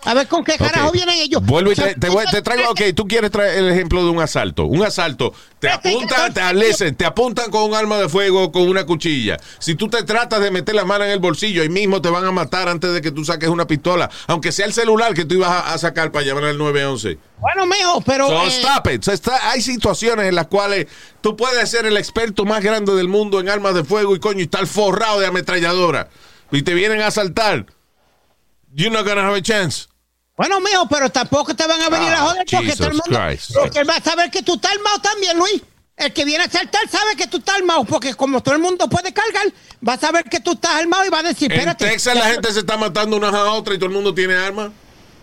A 0.05 0.15
ver 0.15 0.27
con 0.27 0.43
qué 0.43 0.57
carajo 0.59 0.91
vienen 0.91 1.17
ellos. 1.21 1.41
Vuelvo 1.45 1.71
y 1.71 1.75
te, 1.77 1.95
te 1.95 2.09
voy- 2.09 2.25
te 2.31 2.43
traigo, 2.43 2.71
ok, 2.73 2.81
tú 2.95 3.07
quieres 3.07 3.31
traer 3.31 3.59
el 3.59 3.71
ejemplo 3.71 4.03
de 4.05 4.11
un 4.11 4.21
asalto. 4.21 4.65
Un 4.65 4.83
asalto, 4.85 5.33
te 5.61 5.69
apuntan, 5.71 6.35
te, 6.35 6.55
listen, 6.55 6.95
te 6.97 7.05
apuntan 7.05 7.51
con 7.53 7.63
un 7.63 7.75
arma 7.77 7.99
de 7.99 8.09
fuego, 8.09 8.51
con 8.51 8.63
una 8.69 8.85
cuchilla. 8.85 9.37
Si 9.61 9.77
tú 9.77 9.89
te 9.89 10.03
tratas 10.03 10.41
de 10.41 10.51
meter 10.51 10.75
la 10.75 10.85
mano 10.85 11.05
en 11.05 11.11
el 11.11 11.21
bolsillo, 11.21 11.63
ahí 11.63 11.69
mismo 11.69 12.03
te 12.03 12.09
van 12.09 12.25
a 12.25 12.33
matar 12.33 12.69
antes 12.69 12.93
de 12.93 13.01
que 13.01 13.13
tú 13.13 13.25
saques 13.25 13.49
una 13.49 13.67
pistola. 13.69 14.11
Aunque 14.27 14.51
sea 14.51 14.67
el 14.67 14.73
celular 14.73 15.15
que 15.15 15.25
tú 15.25 15.37
ibas 15.37 15.51
a, 15.51 15.73
a 15.73 15.79
sacar 15.79 16.11
para 16.11 16.25
llamar 16.27 16.45
al 16.45 16.59
911. 16.59 17.19
Bueno, 17.39 17.67
mijo, 17.67 18.01
pero. 18.01 18.27
So, 18.29 18.43
eh, 18.45 18.49
stop 18.49 18.89
it. 18.93 19.05
So, 19.05 19.13
está- 19.13 19.51
hay 19.51 19.63
situaciones 19.63 20.27
en 20.27 20.35
las 20.35 20.49
cuales 20.49 20.87
tú 21.21 21.37
puedes 21.37 21.71
ser 21.71 21.87
el 21.87 21.97
experto 21.97 22.45
más 22.45 22.63
grande 22.63 22.93
del 22.95 23.07
mundo 23.09 23.39
en 23.39 23.49
armas 23.49 23.75
de 23.75 23.85
fuego 23.85 24.17
y 24.17 24.19
coño, 24.21 24.41
y 24.41 24.43
estar 24.45 24.67
forrado 24.67 25.21
de 25.21 25.27
ametralladora. 25.29 26.09
Y 26.51 26.63
te 26.63 26.75
vienen 26.75 27.01
a 27.03 27.07
asaltar. 27.07 27.67
You're 28.75 28.91
not 28.91 29.07
gonna 29.07 29.23
have 29.27 29.37
a 29.39 29.43
chance. 29.43 29.87
Bueno, 30.37 30.61
mijo, 30.61 30.89
pero 30.89 31.11
tampoco 31.11 31.55
te 31.55 31.67
van 31.67 31.81
a 31.83 31.89
venir 31.91 32.09
Ah, 32.11 32.15
a 32.19 32.21
joder 32.23 32.47
porque 32.51 32.57
Jesus 32.67 32.77
todo 32.79 32.89
el 32.89 32.95
mundo. 32.95 33.21
Christ. 33.29 33.51
Porque 33.55 33.79
él 33.81 33.89
va 33.89 33.97
a 33.97 34.03
saber 34.03 34.31
que 34.31 34.43
tú 34.43 34.55
estás 34.55 34.73
armado 34.73 34.99
también, 35.01 35.39
Luis. 35.39 35.63
El 35.95 36.13
que 36.13 36.25
viene 36.25 36.45
a 36.45 36.51
saltar 36.51 36.89
sabe 36.89 37.15
que 37.17 37.27
tú 37.27 37.37
estás 37.37 37.57
armado, 37.57 37.85
porque 37.85 38.15
como 38.15 38.43
todo 38.43 38.55
el 38.55 38.61
mundo 38.63 38.89
puede 38.89 39.13
cargar, 39.13 39.47
va 39.87 39.93
a 39.93 39.99
saber 39.99 40.25
que 40.25 40.41
tú 40.41 40.53
estás 40.53 40.77
armado 40.77 41.05
y 41.05 41.11
va 41.11 41.19
a 41.19 41.23
decir, 41.23 41.53
En 41.53 41.59
espérate. 41.59 41.87
Texas 41.87 42.15
la 42.17 42.31
gente 42.31 42.51
se 42.53 42.61
está 42.61 42.77
matando 42.79 43.17
unas 43.19 43.33
a 43.35 43.53
otras 43.53 43.77
y 43.77 43.79
todo 43.79 43.89
el 43.91 43.95
mundo 43.95 44.15
tiene 44.15 44.35
armas. 44.35 44.71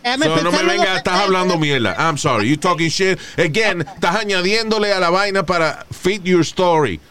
So, 0.04 0.44
no 0.44 0.52
me 0.52 0.64
venga, 0.64 0.96
estás 0.96 1.20
hablando 1.22 1.58
mierda. 1.58 1.96
I'm 2.00 2.18
sorry, 2.18 2.48
you 2.48 2.56
talking 2.58 2.88
shit. 2.90 3.20
Again, 3.38 3.82
estás 3.82 4.16
añadiéndole 4.16 4.94
a 4.94 5.00
la 5.00 5.10
vaina 5.10 5.44
para 5.46 5.86
fit 5.92 6.24
your 6.24 6.42
story. 6.42 7.02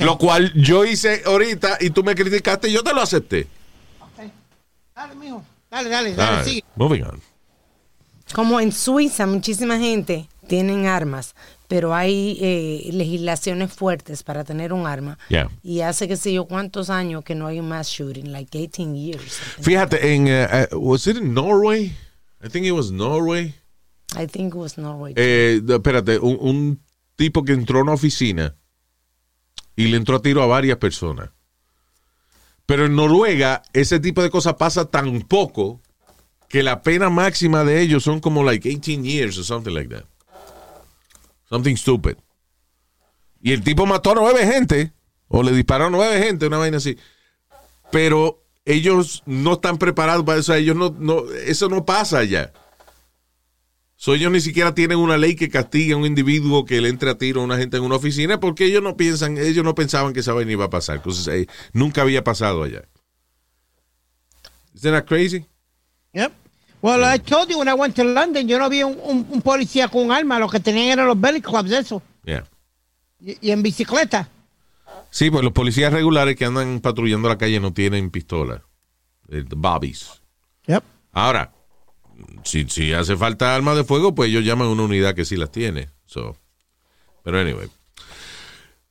Lo 0.00 0.18
cual 0.18 0.52
yo 0.54 0.84
hice 0.84 1.22
ahorita 1.26 1.78
y 1.80 1.90
tú 1.90 2.04
me 2.04 2.14
criticaste 2.14 2.68
y 2.68 2.72
yo 2.72 2.84
te 2.84 2.92
lo 2.92 3.00
acepté. 3.00 3.48
Dale, 4.94 5.14
mijo. 5.14 5.42
Dale, 5.70 5.88
dale, 5.88 6.14
dale, 6.14 6.36
right, 6.36 6.44
sigue. 6.46 6.64
moving 6.76 7.02
on. 7.02 7.20
Como 8.32 8.60
en 8.60 8.72
Suiza, 8.72 9.26
muchísima 9.26 9.78
gente 9.78 10.28
tienen 10.46 10.86
armas, 10.86 11.34
pero 11.68 11.94
hay 11.94 12.38
eh, 12.40 12.88
legislaciones 12.92 13.72
fuertes 13.72 14.22
para 14.22 14.44
tener 14.44 14.72
un 14.72 14.86
arma. 14.86 15.18
Yeah. 15.28 15.50
Y 15.62 15.80
hace 15.80 16.08
que 16.08 16.16
sé 16.16 16.32
yo 16.32 16.46
cuántos 16.46 16.90
años 16.90 17.24
que 17.24 17.34
no 17.34 17.46
hay 17.46 17.60
un 17.60 17.68
mass 17.68 17.88
shooting, 17.88 18.32
like 18.32 18.56
18 18.56 18.94
years. 18.94 19.38
Fíjate, 19.60 20.14
en, 20.14 20.28
eh, 20.28 20.48
eh, 20.50 20.68
was 20.72 21.06
it 21.06 21.16
in 21.16 21.34
Norway? 21.34 21.92
I 22.42 22.48
think 22.48 22.66
it 22.66 22.72
was 22.72 22.90
Norway. 22.90 23.54
I 24.16 24.26
think 24.26 24.54
it 24.54 24.58
was 24.58 24.78
Norway. 24.78 25.12
Eh, 25.16 25.60
espérate, 25.68 26.18
un, 26.18 26.38
un 26.40 26.80
tipo 27.16 27.44
que 27.44 27.52
entró 27.52 27.80
a 27.80 27.82
una 27.82 27.92
oficina 27.92 28.56
y 29.76 29.88
le 29.88 29.96
entró 29.96 30.16
a 30.16 30.22
tiro 30.22 30.42
a 30.42 30.46
varias 30.46 30.78
personas. 30.78 31.30
Pero 32.66 32.86
en 32.86 32.96
Noruega 32.96 33.62
ese 33.72 33.98
tipo 33.98 34.22
de 34.22 34.30
cosas 34.30 34.54
pasa 34.54 34.84
tan 34.90 35.22
poco 35.22 35.80
que 36.48 36.62
la 36.62 36.82
pena 36.82 37.10
máxima 37.10 37.64
de 37.64 37.80
ellos 37.80 38.02
son 38.02 38.20
como 38.20 38.42
like 38.42 38.68
18 38.68 39.04
years 39.04 39.38
or 39.38 39.44
something 39.44 39.72
like 39.72 39.88
that. 39.88 40.04
Something 41.48 41.76
stupid. 41.76 42.16
Y 43.40 43.52
el 43.52 43.62
tipo 43.62 43.86
mató 43.86 44.12
a 44.12 44.14
nueve 44.14 44.46
gente 44.46 44.92
o 45.28 45.42
le 45.42 45.52
disparó 45.52 45.86
a 45.86 45.90
nueve 45.90 46.18
gente, 46.22 46.46
una 46.46 46.58
vaina 46.58 46.78
así. 46.78 46.96
Pero 47.92 48.42
ellos 48.64 49.22
no 49.26 49.54
están 49.54 49.78
preparados 49.78 50.24
para 50.24 50.40
eso. 50.40 50.54
Ellos 50.54 50.76
no, 50.76 50.94
no, 50.98 51.24
eso 51.32 51.68
no 51.68 51.84
pasa 51.84 52.18
allá. 52.18 52.52
So, 53.96 54.14
ellos 54.14 54.30
ni 54.30 54.40
siquiera 54.40 54.74
tienen 54.74 54.98
una 54.98 55.16
ley 55.16 55.34
que 55.34 55.48
castigue 55.48 55.92
a 55.92 55.96
un 55.96 56.06
individuo 56.06 56.64
que 56.64 56.80
le 56.80 56.88
entre 56.88 57.10
a 57.10 57.18
tiro 57.18 57.40
a 57.40 57.44
una 57.44 57.58
gente 57.58 57.78
en 57.78 57.82
una 57.82 57.96
oficina 57.96 58.38
porque 58.38 58.64
ellos 58.64 58.80
no 58.80 58.96
piensan, 58.96 59.38
ellos 59.38 59.64
no 59.64 59.74
pensaban 59.74 60.12
que 60.12 60.20
esa 60.20 60.32
vaina 60.32 60.52
iba 60.52 60.66
a 60.66 60.70
pasar. 60.70 60.96
Entonces, 60.96 61.26
eh, 61.26 61.48
nunca 61.72 62.02
había 62.02 62.22
pasado 62.22 62.62
allá. 62.62 62.88
Isn't 64.74 64.92
that 64.92 65.06
crazy? 65.06 65.46
Yep. 66.12 66.32
Well, 66.80 67.02
I 67.04 67.18
told 67.18 67.48
you 67.50 67.58
when 67.58 67.68
I 67.68 67.74
went 67.74 67.94
to 67.96 68.04
London, 68.04 68.46
yo 68.48 68.58
no 68.58 68.68
vi 68.68 68.82
un, 68.82 68.96
un- 69.02 69.26
un 69.30 69.42
policía 69.42 69.88
con 69.88 70.04
un 70.06 70.12
arma, 70.12 70.38
lo 70.38 70.48
que 70.48 70.60
tenían 70.60 70.86
eran 70.98 71.06
los 71.08 71.20
belly 71.20 71.40
clubs, 71.40 71.72
eso. 71.72 72.00
Yeah. 72.24 72.44
Y, 73.20 73.36
y 73.48 73.50
en 73.50 73.62
bicicleta. 73.62 74.28
Sí, 75.10 75.30
pues 75.30 75.42
los 75.42 75.52
policías 75.52 75.92
regulares 75.92 76.36
que 76.36 76.44
andan 76.44 76.80
patrullando 76.80 77.28
la 77.28 77.36
calle 77.38 77.58
no 77.60 77.72
tienen 77.72 78.10
pistola. 78.10 78.62
Eh, 79.28 79.44
the 79.48 79.56
bobbies. 79.56 80.20
Yep. 80.66 80.84
Ahora, 81.12 81.52
si, 82.44 82.68
si 82.68 82.92
hace 82.92 83.16
falta 83.16 83.54
armas 83.54 83.76
de 83.76 83.84
fuego, 83.84 84.14
pues 84.14 84.28
ellos 84.30 84.44
llaman 84.44 84.68
a 84.68 84.70
una 84.70 84.84
unidad 84.84 85.14
que 85.14 85.24
sí 85.24 85.36
las 85.36 85.50
tiene. 85.50 85.88
So, 86.06 86.36
pero 87.24 87.40
anyway. 87.40 87.68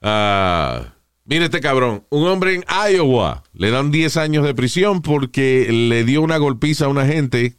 Ah, 0.01 0.93
mire 1.27 1.45
este 1.45 1.59
cabrón. 1.59 2.03
Un 2.09 2.27
hombre 2.27 2.55
en 2.55 2.65
Iowa 2.91 3.43
le 3.53 3.69
dan 3.69 3.91
10 3.91 4.17
años 4.17 4.45
de 4.45 4.55
prisión 4.55 5.01
porque 5.01 5.67
le 5.71 6.03
dio 6.03 6.21
una 6.21 6.37
golpiza 6.37 6.85
a 6.85 6.87
una 6.89 7.05
gente 7.05 7.55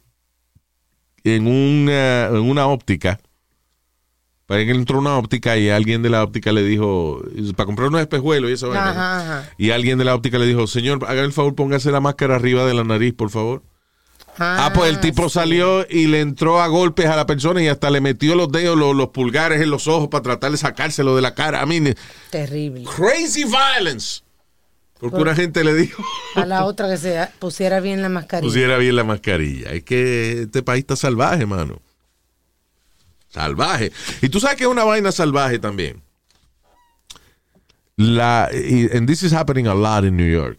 en 1.23 1.47
una, 1.47 2.27
en 2.27 2.41
una 2.41 2.67
óptica. 2.67 3.19
Para 4.45 4.65
que 4.65 4.71
entró 4.71 4.97
una 4.97 5.15
óptica 5.15 5.57
y 5.57 5.69
alguien 5.69 6.01
de 6.01 6.09
la 6.09 6.23
óptica 6.23 6.51
le 6.51 6.63
dijo, 6.63 7.21
para 7.55 7.67
comprar 7.67 7.89
unos 7.89 8.01
espejuelos 8.01 8.49
y. 8.49 8.65
Ajá, 8.65 9.19
ajá. 9.19 9.49
Y 9.59 9.69
alguien 9.69 9.99
de 9.99 10.05
la 10.05 10.15
óptica 10.15 10.39
le 10.39 10.47
dijo, 10.47 10.65
señor, 10.65 11.05
haga 11.07 11.21
el 11.21 11.33
favor, 11.33 11.53
póngase 11.53 11.91
la 11.91 12.01
máscara 12.01 12.35
arriba 12.35 12.65
de 12.65 12.73
la 12.73 12.83
nariz, 12.83 13.13
por 13.13 13.29
favor. 13.29 13.61
Ah, 14.39 14.71
pues 14.73 14.89
el 14.89 14.99
tipo 15.01 15.27
sí. 15.29 15.33
salió 15.35 15.85
y 15.89 16.07
le 16.07 16.21
entró 16.21 16.61
a 16.61 16.67
golpes 16.67 17.05
a 17.07 17.15
la 17.15 17.25
persona 17.25 17.61
y 17.61 17.67
hasta 17.67 17.89
le 17.89 17.99
metió 18.01 18.35
los 18.35 18.51
dedos, 18.51 18.77
los, 18.77 18.95
los 18.95 19.09
pulgares 19.09 19.61
en 19.61 19.69
los 19.69 19.87
ojos 19.87 20.07
para 20.09 20.23
tratar 20.23 20.51
de 20.51 20.57
sacárselo 20.57 21.15
de 21.15 21.21
la 21.21 21.33
cara. 21.35 21.61
I 21.63 21.65
mean, 21.65 21.95
Terrible. 22.29 22.83
crazy 22.85 23.43
violence. 23.43 24.21
Porque 24.99 25.17
una 25.17 25.33
gente 25.35 25.63
le 25.63 25.73
dijo, 25.73 26.03
A 26.35 26.45
la 26.45 26.65
otra 26.65 26.89
que 26.89 26.97
se 26.97 27.25
pusiera 27.39 27.79
bien 27.79 28.01
la 28.01 28.09
mascarilla. 28.09 28.47
pusiera 28.49 28.77
bien 28.77 28.95
la 28.97 29.03
mascarilla. 29.05 29.71
Es 29.71 29.83
que 29.83 30.41
este 30.43 30.61
país 30.63 30.81
está 30.81 30.95
salvaje, 30.95 31.45
mano. 31.45 31.81
Salvaje. 33.29 33.91
Y 34.21 34.29
tú 34.29 34.39
sabes 34.39 34.57
que 34.57 34.63
es 34.63 34.69
una 34.69 34.83
vaina 34.83 35.11
salvaje 35.11 35.59
también. 35.59 36.01
La, 37.95 38.49
y- 38.53 38.89
and 38.95 39.07
this 39.07 39.23
is 39.23 39.33
happening 39.33 39.67
a 39.67 39.73
lot 39.73 40.03
in 40.05 40.15
New 40.15 40.29
York. 40.29 40.57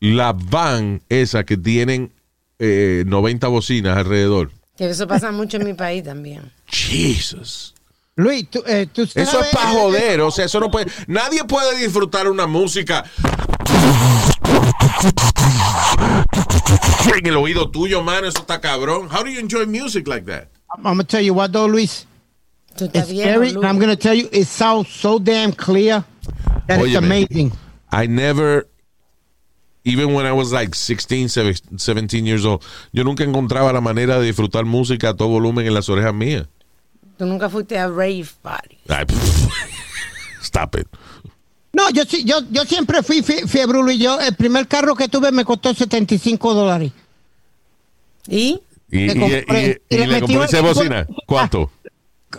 La 0.00 0.32
van 0.32 1.02
esa 1.08 1.44
que 1.44 1.56
tienen 1.56 2.12
eh, 2.58 3.04
90 3.06 3.48
bocinas 3.48 3.96
alrededor. 3.96 4.50
Que 4.76 4.88
eso 4.90 5.06
pasa 5.08 5.32
mucho 5.32 5.56
en 5.56 5.64
mi 5.64 5.74
país 5.74 6.04
también. 6.04 6.52
Jesus. 6.66 7.74
Luis, 8.16 8.48
tú, 8.50 8.62
eh, 8.66 8.86
tú 8.92 9.02
Eso 9.02 9.40
es 9.40 9.48
para 9.52 9.70
joder, 9.70 10.20
o 10.22 10.30
sea, 10.30 10.46
eso 10.46 10.58
no 10.58 10.70
puede. 10.70 10.90
Nadie 11.06 11.44
puede 11.44 11.78
disfrutar 11.78 12.28
una 12.28 12.46
música 12.46 13.04
en 17.16 17.26
el 17.26 17.36
oído 17.36 17.70
tuyo, 17.70 18.02
man. 18.02 18.24
Eso 18.24 18.40
está 18.40 18.60
cabrón. 18.60 19.08
How 19.10 19.22
do 19.22 19.30
you 19.30 19.40
enjoy 19.40 19.66
music 19.66 20.06
like 20.08 20.26
that? 20.26 20.48
I'm 20.76 20.82
gonna 20.82 21.04
tell 21.04 21.22
you 21.22 21.34
what 21.34 21.52
though, 21.52 21.66
Luis. 21.66 22.06
It's 22.80 23.08
scary. 23.08 23.50
And 23.50 23.64
I'm 23.64 23.78
gonna 23.78 23.96
tell 23.96 24.14
you, 24.14 24.28
it 24.32 24.46
sounds 24.46 24.88
so 24.88 25.18
damn 25.18 25.52
clear 25.52 26.04
that 26.66 26.80
it's 26.80 26.88
Óyeme. 26.90 26.98
amazing. 26.98 27.52
I 27.90 28.06
never, 28.06 28.66
even 29.88 30.12
when 30.14 30.26
I 30.26 30.32
was 30.32 30.52
like 30.52 30.74
16, 30.74 31.28
17 31.28 32.26
years 32.26 32.44
old, 32.44 32.62
yo 32.92 33.04
nunca 33.04 33.24
encontraba 33.24 33.72
la 33.72 33.80
manera 33.80 34.18
de 34.20 34.26
disfrutar 34.26 34.64
música 34.64 35.10
a 35.10 35.14
todo 35.14 35.28
volumen 35.28 35.66
en 35.66 35.74
las 35.74 35.88
orejas 35.88 36.14
mías. 36.14 36.46
Tú 37.16 37.26
nunca 37.26 37.48
fuiste 37.48 37.76
a 37.78 37.88
rave 37.88 38.26
party. 38.42 38.78
Stop 40.42 40.76
it. 40.76 40.86
No, 41.72 41.90
yo 41.90 42.04
sí, 42.04 42.24
yo, 42.24 42.40
yo 42.50 42.64
siempre 42.64 43.02
fui 43.02 43.22
fie- 43.22 43.46
fiebre 43.46 43.78
y 43.92 43.98
yo, 43.98 44.18
el 44.20 44.34
primer 44.34 44.66
carro 44.66 44.94
que 44.94 45.08
tuve 45.08 45.30
me 45.32 45.44
costó 45.44 45.74
75 45.74 46.54
dólares. 46.54 46.92
¿Y? 48.26 48.60
¿Y, 48.90 49.06
Le 49.06 49.14
compré- 49.14 49.44
y- 49.90 49.94
y 49.94 49.96
y 49.96 49.98
le 49.98 50.06
le 50.06 50.12
metí 50.20 50.32
compré 50.34 50.44
esa 50.46 50.60
un- 50.60 50.66
bocina? 50.74 51.06
¿Cuánto? 51.26 51.70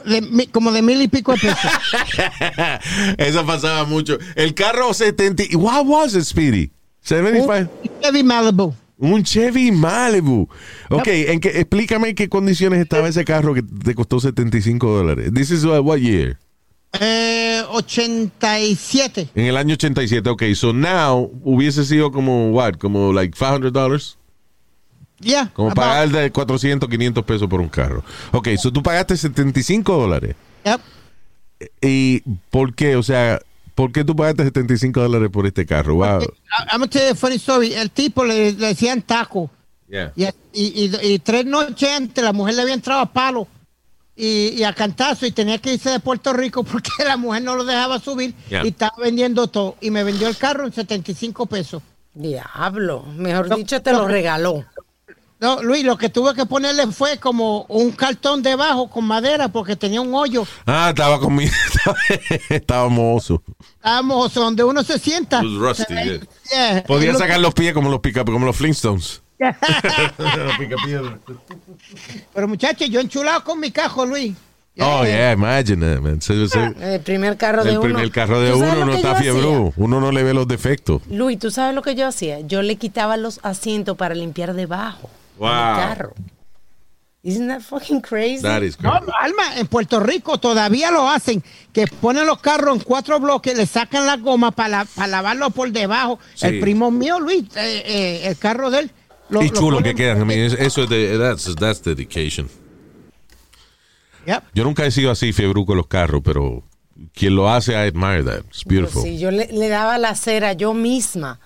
De 0.05 0.21
mi- 0.21 0.47
como 0.47 0.71
de 0.71 0.81
mil 0.81 1.01
y 1.01 1.07
pico 1.07 1.33
de 1.33 1.39
pesos. 1.39 1.57
Eso 3.17 3.45
pasaba 3.45 3.85
mucho. 3.85 4.17
El 4.35 4.53
carro 4.53 4.93
70. 4.93 5.43
What 5.57 5.85
was 5.85 6.15
it, 6.15 6.23
Speedy? 6.23 6.71
75. 7.01 7.53
Un 7.53 8.01
Chevy 8.01 8.23
Malibu. 8.23 8.73
Un 8.97 9.23
Chevy 9.23 9.71
Malibu. 9.71 10.47
Ok, 10.89 11.07
¿en 11.07 11.39
qué, 11.39 11.49
explícame 11.59 12.09
en 12.09 12.15
qué 12.15 12.27
condiciones 12.27 12.79
estaba 12.81 13.07
ese 13.07 13.23
carro 13.23 13.53
que 13.53 13.63
te 13.63 13.95
costó 13.95 14.19
75 14.19 14.87
dólares. 14.87 15.31
This 15.33 15.51
is 15.51 15.63
uh, 15.63 15.79
what 15.81 15.97
year? 15.99 16.37
Eh, 16.99 17.61
87. 17.69 19.29
En 19.35 19.45
el 19.45 19.57
año 19.57 19.73
87. 19.75 20.29
Ok, 20.29 20.43
so 20.55 20.73
now 20.73 21.31
hubiese 21.43 21.85
sido 21.85 22.11
como, 22.11 22.51
what? 22.51 22.73
Como 22.73 23.13
like 23.13 23.37
500 23.37 23.71
dollars. 23.71 24.17
Ya. 25.19 25.49
Como 25.53 25.69
about- 25.69 25.75
pagar 25.75 26.09
de 26.09 26.31
400, 26.31 26.89
500 26.89 27.23
pesos 27.25 27.47
por 27.47 27.61
un 27.61 27.69
carro. 27.69 28.03
Ok, 28.31 28.49
so 28.57 28.71
tú 28.71 28.81
pagaste 28.81 29.15
75 29.15 29.95
dólares. 29.97 30.35
Yep. 30.65 30.81
¿Y 31.81 32.21
por 32.49 32.73
qué? 32.73 32.95
O 32.95 33.03
sea, 33.03 33.39
¿por 33.79 33.93
qué 33.93 34.03
tú 34.03 34.13
pagaste 34.13 34.43
75 34.43 34.99
dólares 35.01 35.29
por 35.31 35.47
este 35.47 35.65
carro? 35.65 35.95
Wow. 35.95 36.21
I- 36.21 36.25
I'm 36.71 36.79
gonna 36.81 36.87
tell 36.89 37.05
you 37.05 37.13
a 37.13 37.15
funny 37.15 37.35
story. 37.37 37.73
El 37.73 37.89
tipo 37.91 38.25
le, 38.25 38.51
le 38.51 38.67
decían 38.67 39.01
taco. 39.03 39.49
Yeah. 39.87 40.11
Y, 40.17 40.25
y- 40.25 40.31
y- 41.01 41.13
y 41.13 41.19
tres 41.19 41.45
noches 41.45 41.89
antes 41.89 42.21
la 42.21 42.33
mujer 42.33 42.55
le 42.55 42.63
había 42.63 42.73
entrado 42.73 42.99
a 42.99 43.05
palo 43.13 43.47
y, 44.15 44.49
y 44.49 44.63
a 44.65 44.73
cantazo 44.73 45.25
y 45.25 45.31
tenía 45.31 45.57
que 45.59 45.73
irse 45.75 45.89
de 45.91 45.99
Puerto 46.01 46.33
Rico 46.33 46.63
porque 46.69 46.91
la 47.05 47.15
mujer 47.15 47.41
no 47.43 47.55
lo 47.55 47.63
dejaba 47.63 47.99
subir 47.99 48.33
Yeah. 48.49 48.65
y 48.65 48.67
estaba 48.69 48.93
vendiendo 49.01 49.47
todo. 49.47 49.77
Y 49.79 49.91
me 49.91 50.03
vendió 50.03 50.27
el 50.27 50.35
carro 50.35 50.65
en 50.67 50.73
75 50.73 51.45
pesos. 51.45 51.81
Diablo. 52.13 53.05
Mejor 53.15 53.55
dicho, 53.55 53.81
te 53.81 53.93
lo 53.93 54.07
regaló. 54.07 54.65
No, 55.41 55.63
Luis, 55.63 55.85
lo 55.85 55.97
que 55.97 56.09
tuve 56.09 56.33
que 56.33 56.45
ponerle 56.45 56.87
fue 56.87 57.17
como 57.17 57.63
un 57.69 57.91
cartón 57.91 58.43
debajo 58.43 58.89
con 58.89 59.05
madera 59.05 59.47
porque 59.47 59.77
tenía 59.77 60.01
un 60.01 60.13
hoyo. 60.13 60.45
Ah, 60.65 60.89
estaba 60.89 61.17
conmigo. 61.19 61.51
estaba 62.49 62.89
mozo. 62.89 63.41
Estábamos 63.75 64.33
donde 64.33 64.65
uno 64.65 64.83
se 64.83 64.99
sienta. 64.99 65.41
Rusty, 65.41 65.83
Se 65.85 65.93
ve- 65.93 66.03
yeah. 66.51 66.71
Yeah. 66.73 66.83
Podía 66.83 67.13
lo- 67.13 67.19
sacar 67.19 67.39
los 67.39 67.53
pies 67.53 67.73
como 67.73 67.89
los 67.89 68.01
pica, 68.01 68.25
como 68.25 68.45
los 68.45 68.55
Flintstones. 68.57 69.21
Pero 72.33 72.47
muchachos, 72.47 72.89
yo 72.89 72.99
enchulado 72.99 73.43
con 73.43 73.59
mi 73.59 73.71
cajo, 73.71 74.05
Luis. 74.05 74.35
Oh, 74.81 75.03
yeah, 75.03 75.33
imagine 75.33 75.85
that, 75.95 76.01
man. 76.01 76.21
Se- 76.21 76.33
El 76.79 77.01
primer 77.01 77.35
carro 77.37 77.63
de 77.65 77.71
el 77.71 77.77
uno. 77.79 77.83
primer 77.85 78.11
carro 78.11 78.39
de 78.39 78.51
¿Tú 78.51 78.59
sabes 78.59 78.73
uno 78.75 78.85
no 78.85 78.93
está 78.93 79.15
fiebre. 79.15 79.71
Uno 79.75 79.99
no 79.99 80.11
le 80.11 80.23
ve 80.23 80.33
los 80.33 80.47
defectos. 80.47 81.01
Luis, 81.09 81.37
¿tú 81.37 81.51
sabes 81.51 81.75
lo 81.75 81.81
que 81.81 81.95
yo 81.95 82.07
hacía? 82.07 82.39
Yo 82.41 82.61
le 82.61 82.77
quitaba 82.77 83.17
los 83.17 83.39
asientos 83.43 83.97
para 83.97 84.15
limpiar 84.15 84.53
debajo. 84.53 85.09
Wow. 85.39 85.47
carro. 85.75 86.13
Isn't 87.21 87.47
that 87.49 87.61
fucking 87.61 87.99
crazy? 88.01 88.41
That 88.43 88.61
is 88.63 88.79
No, 88.79 88.91
crazy. 88.91 89.11
Alma, 89.19 89.57
en 89.57 89.67
Puerto 89.67 89.99
Rico 89.99 90.37
todavía 90.37 90.89
lo 90.89 91.09
hacen, 91.09 91.43
que 91.73 91.85
ponen 91.87 92.25
los 92.25 92.39
carros 92.39 92.77
en 92.77 92.81
cuatro 92.83 93.19
bloques, 93.19 93.57
le 93.57 93.65
sacan 93.65 94.05
la 94.05 94.15
goma 94.17 94.51
para, 94.51 94.85
para 94.85 95.07
lavarlo 95.07 95.49
por 95.49 95.69
debajo. 95.71 96.17
Sí. 96.35 96.47
El 96.47 96.59
primo 96.61 96.91
mío, 96.91 97.19
Luis, 97.19 97.43
eh, 97.57 97.83
eh, 97.85 98.21
el 98.27 98.37
carro 98.37 98.69
de 98.71 98.79
él. 98.79 98.91
lo- 99.29 99.41
Y 99.43 99.49
lo 99.49 99.53
chulo 99.59 99.83
que 99.83 99.93
quedan. 99.95 100.21
I 100.21 100.25
mean, 100.25 100.39
es- 100.39 100.53
eso 100.53 100.83
es 100.83 100.89
de, 100.89 101.17
that's, 101.19 101.53
that's 101.55 101.83
dedication. 101.83 102.47
Yep. 104.25 104.43
Yo 104.53 104.63
nunca 104.63 104.85
he 104.85 104.91
sido 104.91 105.11
así 105.11 105.33
fiebre 105.33 105.63
con 105.65 105.77
los 105.77 105.87
carros, 105.87 106.21
pero 106.23 106.63
quien 107.13 107.35
lo 107.35 107.49
hace, 107.49 107.73
I 107.73 107.87
admire 107.87 108.23
that. 108.23 108.45
It's 108.47 108.63
beautiful. 108.65 109.03
Sí, 109.03 109.17
yo 109.19 109.31
le, 109.31 109.47
le 109.47 109.67
daba 109.69 109.97
la 109.97 110.15
cera 110.15 110.53
yo 110.53 110.73
misma. 110.73 111.39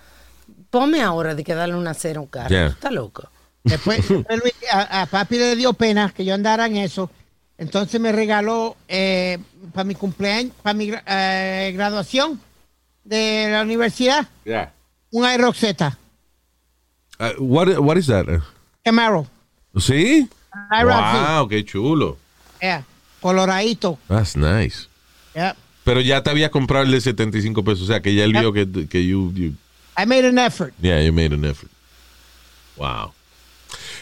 Ponme 0.70 1.02
ahora 1.02 1.34
de 1.34 1.44
que 1.44 1.54
darle 1.54 1.74
una 1.76 1.94
cera 1.94 2.18
a 2.18 2.22
un 2.22 2.28
carro. 2.28 2.48
Yeah. 2.48 2.66
Está 2.68 2.90
loco. 2.90 3.28
Después, 3.64 4.06
después, 4.08 4.40
Luis, 4.42 4.54
a, 4.70 5.02
a 5.02 5.06
papi 5.06 5.36
le 5.38 5.56
dio 5.56 5.72
pena 5.72 6.12
que 6.14 6.24
yo 6.24 6.34
andara 6.34 6.66
en 6.66 6.76
eso. 6.76 7.10
Entonces 7.58 8.00
me 8.00 8.12
regaló 8.12 8.76
para 9.72 9.84
mi 9.84 9.94
cumpleaños, 9.94 10.52
para 10.62 10.74
mi 10.74 10.92
eh, 11.06 11.72
graduación 11.74 12.40
de 13.04 13.48
la 13.50 13.62
universidad, 13.62 14.26
Yeah. 14.44 14.72
un 15.10 15.24
Aerox 15.24 15.58
Z, 15.58 15.98
Uh, 17.20 17.30
what, 17.38 17.68
what 17.78 17.96
is 17.96 18.08
that? 18.08 18.26
Camaro. 18.84 19.26
¿Sí? 19.78 20.28
Wow, 20.82 21.46
qué 21.48 21.64
chulo. 21.64 22.18
Yeah, 22.60 22.82
coloradito. 23.20 23.98
That's 24.08 24.34
nice. 24.36 24.88
Yeah. 25.32 25.54
Pero 25.84 26.00
ya 26.00 26.22
te 26.24 26.30
habías 26.30 26.50
comprado 26.50 26.84
el 26.84 26.90
de 26.90 27.00
75 27.00 27.62
pesos. 27.62 27.82
O 27.82 27.86
sea, 27.86 28.00
que 28.02 28.14
ya 28.16 28.24
él 28.24 28.32
vio 28.32 28.52
que, 28.52 28.88
que 28.88 29.06
you, 29.06 29.32
you, 29.32 29.52
I 29.96 30.06
made 30.06 30.26
an 30.26 30.38
effort. 30.38 30.74
yeah, 30.80 31.00
you 31.00 31.12
made 31.12 31.32
an 31.32 31.44
effort. 31.44 31.70
Wow. 32.76 33.12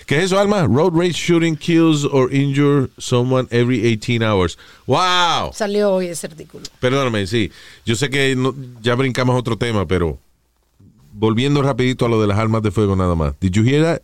¿Qué 0.07 0.19
es 0.19 0.25
eso, 0.25 0.39
Alma? 0.39 0.67
Road 0.67 0.93
rage 0.95 1.15
shooting 1.15 1.57
kills 1.57 2.05
or 2.05 2.33
injure 2.33 2.89
someone 2.99 3.47
every 3.51 3.81
18 3.81 4.23
hours. 4.23 4.59
Wow. 4.87 5.53
Salió 5.53 5.93
hoy 5.93 6.09
ese 6.09 6.27
artículo. 6.27 6.65
Perdóname, 6.81 7.27
sí. 7.27 7.51
Yo 7.87 7.95
sé 7.95 8.11
que 8.11 8.35
no- 8.37 8.55
ya 8.83 8.95
brincamos 8.95 9.39
otro 9.39 9.57
tema, 9.57 9.87
pero 9.87 10.19
volviendo 11.13 11.63
rapidito 11.63 12.07
a 12.07 12.09
lo 12.09 12.21
de 12.21 12.27
las 12.27 12.39
armas 12.39 12.63
de 12.63 12.71
fuego 12.71 12.97
nada 12.97 13.15
más. 13.15 13.35
Did 13.41 13.53
you 13.53 13.63
hear 13.65 13.83
that? 13.85 14.03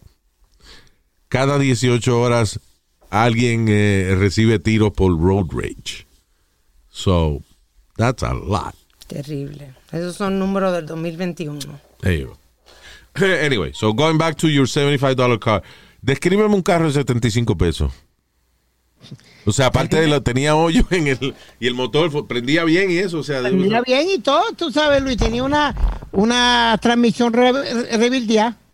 Cada 1.29 1.59
18 1.59 2.19
horas 2.21 2.59
alguien 3.11 3.67
eh, 3.69 4.15
recibe 4.19 4.59
tiros 4.59 4.93
por 4.93 5.19
road 5.19 5.49
rage. 5.53 6.07
So, 6.91 7.43
that's 7.97 8.23
a 8.23 8.35
lot. 8.35 8.75
Terrible. 9.09 9.75
Esos 9.93 10.17
son 10.17 10.39
números 10.39 10.73
del 10.73 10.87
2021. 10.87 11.81
There 12.01 12.19
you 12.19 12.27
go. 12.29 12.37
Anyway, 13.27 13.73
so 13.73 13.93
going 13.93 14.17
back 14.17 14.37
to 14.39 14.49
your 14.49 14.67
$75 14.67 15.41
car. 15.41 15.63
Descríbeme 16.09 16.55
un 16.55 16.63
carro 16.63 16.87
de 16.87 16.93
75 16.93 17.59
pesos. 17.59 17.93
O 19.45 19.53
sea, 19.53 19.67
aparte 19.67 20.01
de 20.01 20.09
lo 20.09 20.23
tenía 20.23 20.57
hoyo 20.57 20.87
en 20.89 21.07
el 21.07 21.35
y 21.61 21.67
el 21.67 21.75
motor 21.75 22.27
prendía 22.27 22.65
bien 22.65 22.91
y 22.91 22.97
eso, 22.97 23.19
o 23.19 23.23
sea, 23.23 23.43
Mira 23.43 23.83
bien 23.83 24.09
y 24.09 24.19
todo, 24.19 24.43
tú 24.57 24.73
sabes, 24.73 25.03
Luis, 25.03 25.19
tenía 25.19 25.43
una, 25.43 25.77
una 26.13 26.79
transmisión 26.81 27.35
re. 27.35 27.53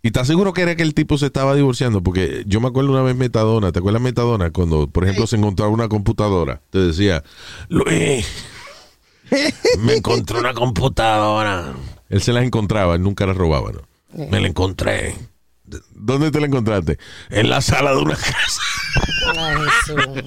¿Y 0.01 0.07
estás 0.07 0.27
seguro 0.27 0.53
que 0.53 0.61
era 0.61 0.77
que 0.77 0.83
el 0.83 0.93
tipo 0.93 1.17
se 1.17 1.25
estaba 1.25 1.53
divorciando? 1.55 2.01
Porque 2.01 2.45
yo 2.47 2.61
me 2.61 2.69
acuerdo 2.69 2.91
una 2.91 3.01
vez 3.01 3.17
Metadona, 3.17 3.73
¿te 3.73 3.79
acuerdas 3.79 4.01
Metadona? 4.01 4.51
Cuando, 4.51 4.87
por 4.87 5.03
ejemplo, 5.03 5.27
se 5.27 5.35
encontraba 5.35 5.69
una 5.69 5.89
computadora, 5.89 6.61
te 6.69 6.79
decía, 6.79 7.21
Luis, 7.67 8.25
me 9.79 9.95
encontré 9.95 10.39
una 10.39 10.53
computadora. 10.53 11.73
Él 12.07 12.21
se 12.21 12.31
las 12.31 12.45
encontraba, 12.45 12.95
él 12.95 13.01
nunca 13.01 13.25
las 13.25 13.35
robaba, 13.35 13.73
¿no? 13.73 13.81
Me 14.31 14.39
la 14.39 14.47
encontré. 14.47 15.15
¿Dónde 15.91 16.31
te 16.31 16.39
la 16.39 16.47
encontraste? 16.47 16.97
En 17.29 17.49
la 17.49 17.61
sala 17.61 17.91
de 17.91 17.97
una 17.97 18.15
casa. 18.15 18.61
Ay, 19.37 19.57
Jesús. 19.85 20.23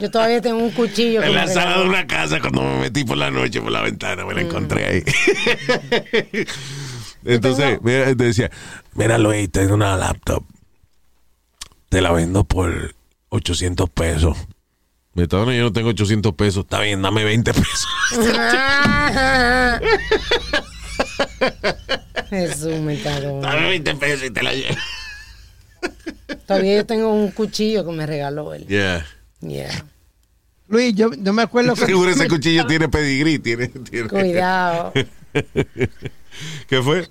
Yo 0.00 0.10
todavía 0.10 0.40
tengo 0.40 0.58
un 0.58 0.72
cuchillo. 0.72 1.22
En 1.22 1.34
la 1.34 1.46
sala 1.46 1.78
de 1.78 1.88
una 1.88 2.06
casa 2.06 2.40
cuando 2.40 2.62
me 2.62 2.80
metí 2.80 3.04
por 3.04 3.16
la 3.16 3.30
noche 3.30 3.60
por 3.60 3.70
la 3.70 3.82
ventana, 3.82 4.24
me 4.24 4.34
la 4.34 4.40
encontré 4.40 4.86
ahí. 4.86 5.04
Entonces, 7.24 7.78
mira, 7.82 8.06
te 8.06 8.24
decía, 8.24 8.50
mira 8.94 9.18
Luis, 9.18 9.50
tengo 9.50 9.74
una 9.74 9.96
laptop. 9.96 10.44
Te 11.88 12.00
la 12.00 12.10
vendo 12.10 12.44
por 12.44 12.94
800 13.28 13.88
pesos. 13.90 14.36
Me 15.14 15.24
está 15.24 15.44
yo 15.44 15.62
no 15.62 15.72
tengo 15.72 15.90
800 15.90 16.34
pesos. 16.34 16.64
Está 16.64 16.80
bien, 16.80 17.00
dame 17.00 17.22
20 17.22 17.54
pesos. 17.54 17.86
Jesús, 22.30 22.80
me 22.80 22.98
cagó. 23.00 23.40
Dame 23.40 23.68
20 23.68 23.94
pesos 23.96 24.24
y 24.24 24.30
te 24.30 24.42
la 24.42 24.52
llevo. 24.54 24.76
Todavía 26.46 26.76
yo 26.76 26.86
tengo 26.86 27.12
un 27.12 27.30
cuchillo 27.30 27.84
que 27.84 27.92
me 27.92 28.06
regaló 28.06 28.54
él. 28.54 28.66
Yeah. 28.66 29.06
Yeah. 29.40 29.84
Luis, 30.68 30.94
yo 30.94 31.10
no 31.18 31.32
me 31.32 31.42
acuerdo 31.42 31.74
que- 31.74 31.86
Seguro 31.86 32.10
ese 32.10 32.28
cuchillo 32.28 32.66
tiene 32.68 32.88
pedigrí. 32.88 33.38
Tiene, 33.38 33.68
tiene- 33.68 34.08
Cuidado. 34.08 34.92
¿Qué 36.68 36.82
fue? 36.82 37.08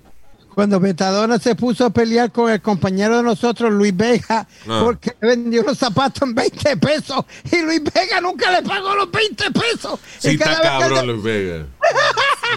Cuando 0.54 0.78
Metadona 0.78 1.38
se 1.38 1.56
puso 1.56 1.86
a 1.86 1.90
pelear 1.90 2.30
con 2.30 2.50
el 2.50 2.60
compañero 2.62 3.16
de 3.16 3.22
nosotros, 3.24 3.72
Luis 3.72 3.96
Vega, 3.96 4.46
ah. 4.68 4.80
porque 4.84 5.16
vendió 5.20 5.64
los 5.64 5.76
zapatos 5.76 6.22
en 6.22 6.34
20 6.34 6.76
pesos 6.76 7.24
y 7.50 7.60
Luis 7.62 7.82
Vega 7.82 8.20
nunca 8.20 8.52
le 8.52 8.62
pagó 8.62 8.94
los 8.94 9.10
20 9.10 9.50
pesos. 9.50 9.98
Sí, 10.18 10.28
está 10.40 10.60
cabrón. 10.60 11.06
Luis 11.08 11.22
Vega. 11.22 11.66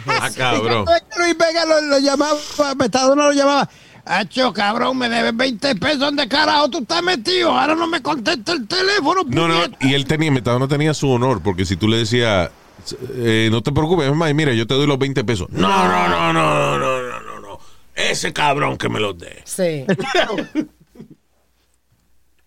está 0.05 0.31
cabrón. 0.31 0.85
Luis 1.17 1.37
Vega 1.37 1.65
lo, 1.65 1.99
llamaba, 1.99 2.37
Metadona 2.77 3.25
lo 3.27 3.33
llamaba. 3.33 3.69
Hacho, 4.05 4.53
cabrón, 4.53 4.97
me 4.97 5.09
debes 5.09 5.35
20 5.35 5.75
pesos. 5.75 5.99
¿Dónde 5.99 6.27
carajo 6.27 6.69
tú 6.69 6.77
estás 6.79 7.01
metido? 7.01 7.51
Ahora 7.51 7.75
no 7.75 7.87
me 7.87 8.01
contesta 8.01 8.53
el 8.53 8.67
teléfono. 8.67 9.23
No, 9.27 9.47
no, 9.47 9.55
y 9.81 9.95
él 9.95 10.05
tenía, 10.05 10.31
Metadona 10.31 10.67
tenía 10.67 10.93
su 10.93 11.09
honor, 11.09 11.41
porque 11.43 11.65
si 11.65 11.75
tú 11.75 11.87
le 11.87 11.97
decías, 11.97 12.51
eh, 13.15 13.49
no 13.51 13.61
te 13.61 13.71
preocupes, 13.71 14.07
es 14.07 14.15
más, 14.15 14.33
mira, 14.33 14.53
yo 14.53 14.67
te 14.67 14.75
doy 14.75 14.87
los 14.87 14.99
20 14.99 15.23
pesos. 15.23 15.47
No, 15.49 15.87
no, 15.87 16.07
no, 16.07 16.33
no, 16.33 16.77
no. 16.77 16.96
Ese 17.97 18.31
cabrón 18.31 18.77
que 18.77 18.87
me 18.89 18.99
los 18.99 19.17
dé. 19.17 19.41
Sí. 19.43 19.85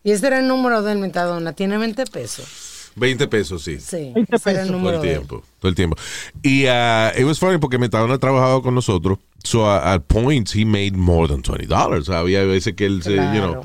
Y 0.02 0.12
ese 0.12 0.28
era 0.28 0.38
el 0.38 0.48
número 0.48 0.82
del 0.82 0.98
metadona. 0.98 1.52
Tiene 1.52 1.76
20 1.76 2.06
pesos. 2.06 2.90
20 2.96 3.28
pesos, 3.28 3.62
sí. 3.62 3.78
Sí, 3.78 4.12
20 4.14 4.36
ese 4.36 4.50
era 4.50 4.62
el 4.62 4.68
pesos. 4.68 4.82
Todo 4.82 4.94
el 4.94 5.02
de 5.02 5.08
tiempo, 5.08 5.42
todo 5.58 5.68
el 5.68 5.74
tiempo. 5.74 5.96
Y 6.42 6.64
uh, 6.64 7.10
it 7.18 7.24
was 7.24 7.38
funny 7.38 7.58
porque 7.58 7.78
Metadona 7.78 8.14
ha 8.14 8.18
trabajado 8.18 8.62
con 8.62 8.74
nosotros. 8.74 9.18
So 9.44 9.64
uh, 9.64 9.80
at 9.82 10.08
points 10.08 10.54
he 10.54 10.64
made 10.64 10.92
more 10.96 11.28
than 11.28 11.42
$20. 11.42 11.68
Había 12.14 12.44
veces 12.44 12.74
que 12.74 12.86
él, 12.86 13.02
se, 13.02 13.16
you 13.16 13.40
know. 13.40 13.62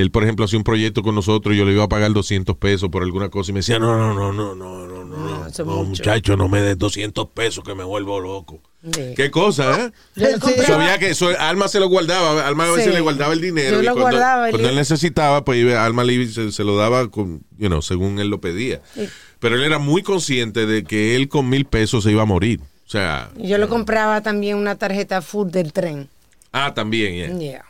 Él, 0.00 0.10
por 0.10 0.22
ejemplo, 0.22 0.44
hacía 0.44 0.58
un 0.58 0.64
proyecto 0.64 1.02
con 1.02 1.14
nosotros 1.14 1.54
y 1.54 1.58
yo 1.58 1.64
le 1.64 1.72
iba 1.72 1.84
a 1.84 1.88
pagar 1.88 2.12
200 2.12 2.56
pesos 2.56 2.88
por 2.90 3.02
alguna 3.02 3.28
cosa 3.28 3.50
y 3.50 3.54
me 3.54 3.60
decía, 3.60 3.78
no, 3.78 3.96
no, 3.96 4.14
no, 4.14 4.32
no, 4.32 4.54
no, 4.54 4.86
no, 4.86 5.04
no, 5.04 5.48
no, 5.48 5.64
no, 5.64 5.84
muchacho, 5.84 6.36
no 6.36 6.48
me 6.48 6.60
des 6.62 6.78
200 6.78 7.28
pesos 7.28 7.62
que 7.64 7.74
me 7.74 7.84
vuelvo 7.84 8.18
loco. 8.20 8.60
Sí. 8.92 9.12
¿Qué 9.14 9.30
cosa, 9.30 9.78
eh? 9.86 9.92
Sí, 10.16 10.72
había 10.72 10.98
que, 10.98 11.10
eso, 11.10 11.28
Alma 11.38 11.68
se 11.68 11.78
lo 11.78 11.88
guardaba, 11.88 12.46
Alma 12.48 12.64
a 12.64 12.70
veces 12.70 12.86
Sí. 12.86 12.90
le 12.92 13.00
guardaba 13.00 13.32
el 13.32 13.40
dinero. 13.40 13.76
Yo 13.76 13.82
y 13.82 13.86
lo 13.86 13.92
cuando, 13.92 14.02
guardaba 14.18 14.50
cuando 14.50 14.68
él 14.70 14.74
necesitaba, 14.74 15.44
pues 15.44 15.60
iba- 15.60 15.84
Alma 15.84 16.02
le- 16.04 16.26
se, 16.26 16.50
se 16.50 16.64
lo 16.64 16.76
daba 16.76 17.08
con, 17.10 17.42
you 17.58 17.68
know, 17.68 17.80
según 17.82 18.18
él 18.18 18.28
lo 18.28 18.40
pedía. 18.40 18.80
Pero 19.38 19.54
él 19.56 19.62
era 19.62 19.78
muy 19.78 20.02
consciente 20.02 20.66
de 20.66 20.84
que 20.84 21.14
él 21.16 21.28
con 21.28 21.48
mil 21.48 21.64
pesos 21.64 22.02
se 22.04 22.10
iba 22.12 22.22
a 22.22 22.26
morir. 22.26 22.60
O 22.86 22.90
sea, 22.92 23.30
Yo 23.36 23.56
le 23.58 23.68
compraba 23.68 24.20
también 24.22 24.56
una 24.56 24.74
tarjeta 24.76 25.22
full 25.22 25.50
del 25.50 25.72
tren. 25.72 26.08
ah, 26.52 26.74
también, 26.74 27.14
yeah. 27.14 27.38
Yeah. 27.38 27.64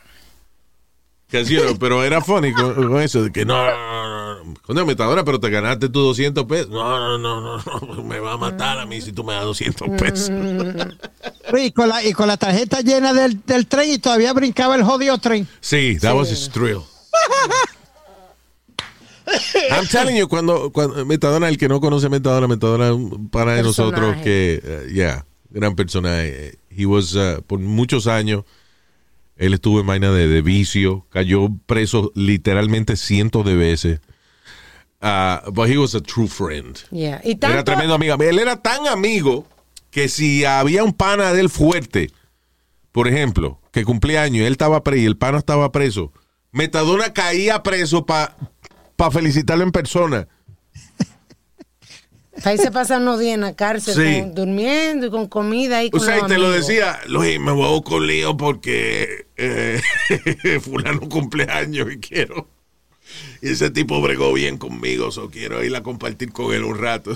Sí, 1.45 1.57
pero 1.79 2.03
era 2.03 2.21
funny 2.21 2.53
con, 2.53 2.73
con 2.75 3.01
eso 3.01 3.23
de 3.23 3.31
que 3.31 3.45
no, 3.45 3.55
no, 3.65 4.09
no, 4.09 4.43
no. 4.43 4.53
Coño, 4.61 4.85
metadora, 4.85 5.23
pero 5.23 5.39
te 5.39 5.49
ganaste 5.49 5.89
tus 5.89 6.03
200 6.03 6.45
pesos. 6.45 6.69
No, 6.69 7.17
no, 7.17 7.17
no, 7.17 7.57
no, 7.57 7.95
no, 7.95 8.03
me 8.03 8.19
va 8.19 8.33
a 8.33 8.37
matar 8.37 8.79
a 8.79 8.85
mí 8.85 9.01
si 9.01 9.11
tú 9.11 9.23
me 9.23 9.33
das 9.33 9.43
200 9.45 9.89
pesos. 9.97 10.31
Y 11.55 11.71
con 11.71 11.89
la, 11.89 12.03
y 12.03 12.13
con 12.13 12.27
la 12.27 12.37
tarjeta 12.37 12.81
llena 12.81 13.13
del, 13.13 13.41
del 13.45 13.67
tren 13.67 13.91
y 13.91 13.97
todavía 13.99 14.33
brincaba 14.33 14.75
el 14.75 14.83
jodido 14.83 15.17
tren. 15.19 15.47
Sí, 15.61 15.97
that 15.99 16.15
was 16.15 16.31
his 16.31 16.49
thrill. 16.49 16.81
I'm 19.71 19.87
telling 19.87 20.15
you, 20.15 20.27
cuando, 20.27 20.71
cuando 20.71 21.05
Metadona, 21.05 21.49
el 21.49 21.57
que 21.57 21.67
no 21.67 21.79
conoce 21.79 22.09
Metadona, 22.09 22.47
Metadona 22.47 22.87
es 22.87 22.93
un 22.93 23.29
pana 23.29 23.53
de 23.53 23.63
Personaje. 23.63 23.91
nosotros 24.01 24.23
que, 24.23 24.61
uh, 24.63 24.89
yeah, 24.91 25.25
gran 25.49 25.75
personaje. 25.75 26.57
He 26.69 26.85
was, 26.85 27.13
uh, 27.15 27.41
por 27.45 27.59
muchos 27.59 28.07
años, 28.07 28.43
él 29.45 29.53
estuvo 29.53 29.79
en 29.79 29.87
vaina 29.87 30.11
de, 30.11 30.27
de 30.27 30.41
vicio, 30.41 31.05
cayó 31.09 31.49
preso 31.65 32.11
literalmente 32.15 32.95
cientos 32.95 33.45
de 33.45 33.55
veces. 33.55 33.99
Uh, 35.01 35.51
but 35.51 35.69
he 35.69 35.77
was 35.77 35.93
a 35.95 36.01
true 36.01 36.27
friend. 36.27 36.79
Yeah. 36.89 37.19
Y 37.25 37.37
Era 37.41 37.63
tremendo 37.65 37.95
amigo. 37.95 38.15
Él 38.21 38.39
era 38.39 38.55
tan 38.55 38.87
amigo 38.87 39.45
que 39.91 40.07
si 40.07 40.45
había 40.45 40.83
un 40.83 40.93
pana 40.93 41.33
de 41.33 41.41
él 41.41 41.49
fuerte, 41.49 42.09
por 42.93 43.09
ejemplo, 43.09 43.59
que 43.71 43.83
cumplía 43.83 44.23
años 44.23 44.43
y 44.43 44.45
él 44.45 44.53
estaba 44.53 44.81
preso 44.81 45.01
y 45.01 45.05
el 45.05 45.17
pana 45.17 45.39
estaba 45.39 45.71
preso, 45.73 46.13
Metadona 46.53 47.11
caía 47.11 47.63
preso 47.63 48.05
para 48.05 48.35
felicitarlo 49.11 49.63
en 49.63 49.71
persona. 49.71 50.27
Ahí 52.43 52.57
se 52.57 52.71
pasan 52.71 53.01
unos 53.03 53.19
días 53.19 53.35
en 53.35 53.41
la 53.41 53.55
cárcel 53.55 53.93
Sí. 53.95 54.21
con- 54.21 54.35
durmiendo 54.35 55.07
y 55.07 55.09
con 55.09 55.27
comida 55.27 55.83
y 55.83 55.87
O 55.87 55.91
con 55.91 56.01
sea, 56.01 56.19
y 56.19 56.21
te 56.27 56.37
lo 56.37 56.51
decía, 56.51 56.99
Luis, 57.07 57.39
me 57.39 57.51
voy 57.51 57.81
con 57.83 58.05
lío 58.07 58.35
porque 58.37 59.27
eh, 59.37 59.81
fulano 60.61 61.01
cumpleaños 61.09 61.91
y 61.91 61.97
quiero. 61.97 62.47
Y 63.41 63.49
ese 63.51 63.69
tipo 63.69 64.01
bregó 64.01 64.31
bien 64.33 64.57
conmigo, 64.57 65.11
so 65.11 65.29
quiero 65.29 65.63
ir 65.63 65.75
a 65.75 65.83
compartir 65.83 66.31
con 66.31 66.53
él 66.53 66.63
un 66.63 66.77
rato. 66.79 67.15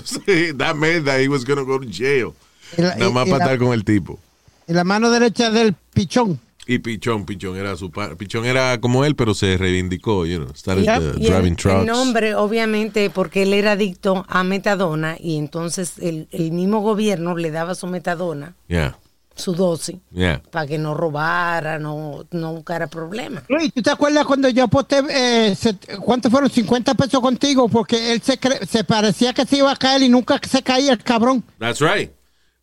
That 0.58 0.74
meant 0.74 1.06
that 1.06 1.20
he 1.20 1.28
was 1.28 1.44
gonna 1.44 1.62
go 1.62 1.80
to 1.80 1.86
jail. 1.90 2.32
La- 2.76 2.94
Nada 2.96 3.10
más 3.10 3.28
para 3.28 3.44
estar 3.44 3.58
con 3.58 3.72
el 3.72 3.84
tipo. 3.84 4.18
Y 4.66 4.72
la 4.74 4.84
mano 4.84 5.10
derecha 5.10 5.50
del 5.50 5.74
pichón. 5.94 6.38
Y 6.70 6.80
Pichón, 6.80 7.24
Pichón 7.24 7.56
era 7.56 7.74
su 7.76 7.90
pa- 7.90 8.14
Pichón 8.14 8.44
era 8.44 8.78
como 8.78 9.02
él, 9.06 9.16
pero 9.16 9.32
se 9.32 9.56
reivindicó, 9.56 10.26
you 10.26 10.36
know, 10.36 10.54
started 10.54 10.86
uh, 10.86 11.16
el- 11.16 11.22
driving 11.22 11.56
el, 11.64 11.86
nombre, 11.86 12.34
obviamente, 12.34 13.08
porque 13.08 13.44
él 13.44 13.54
era 13.54 13.72
adicto 13.72 14.26
a 14.28 14.44
metadona 14.44 15.16
y 15.18 15.38
entonces 15.38 15.94
el, 15.98 16.28
el 16.30 16.52
mismo 16.52 16.80
gobierno 16.80 17.34
le 17.36 17.50
daba 17.50 17.74
su 17.74 17.86
metadona, 17.86 18.54
Yeah, 18.68 18.98
su 19.34 19.54
dosis, 19.54 19.96
yeah. 20.12 20.42
para 20.50 20.66
que 20.66 20.76
no 20.76 20.92
robara, 20.92 21.78
no, 21.78 22.26
no 22.32 22.52
buscara 22.52 22.86
problemas. 22.86 23.44
Luis, 23.48 23.72
¿tú 23.72 23.80
te 23.80 23.90
acuerdas 23.90 24.26
cuando 24.26 24.50
yo 24.50 24.64
aposté, 24.64 25.02
eh, 25.08 25.54
set- 25.56 25.96
cuánto 26.00 26.28
fueron? 26.30 26.50
50 26.50 26.92
pesos 26.94 27.20
contigo, 27.22 27.66
porque 27.70 28.12
él 28.12 28.20
se, 28.20 28.38
cre- 28.38 28.66
se 28.66 28.84
parecía 28.84 29.32
que 29.32 29.46
se 29.46 29.56
iba 29.56 29.72
a 29.72 29.76
caer 29.76 30.02
y 30.02 30.10
nunca 30.10 30.38
se 30.46 30.62
caía 30.62 30.92
el 30.92 31.02
cabrón. 31.02 31.42
That's 31.58 31.80
right. 31.80 32.10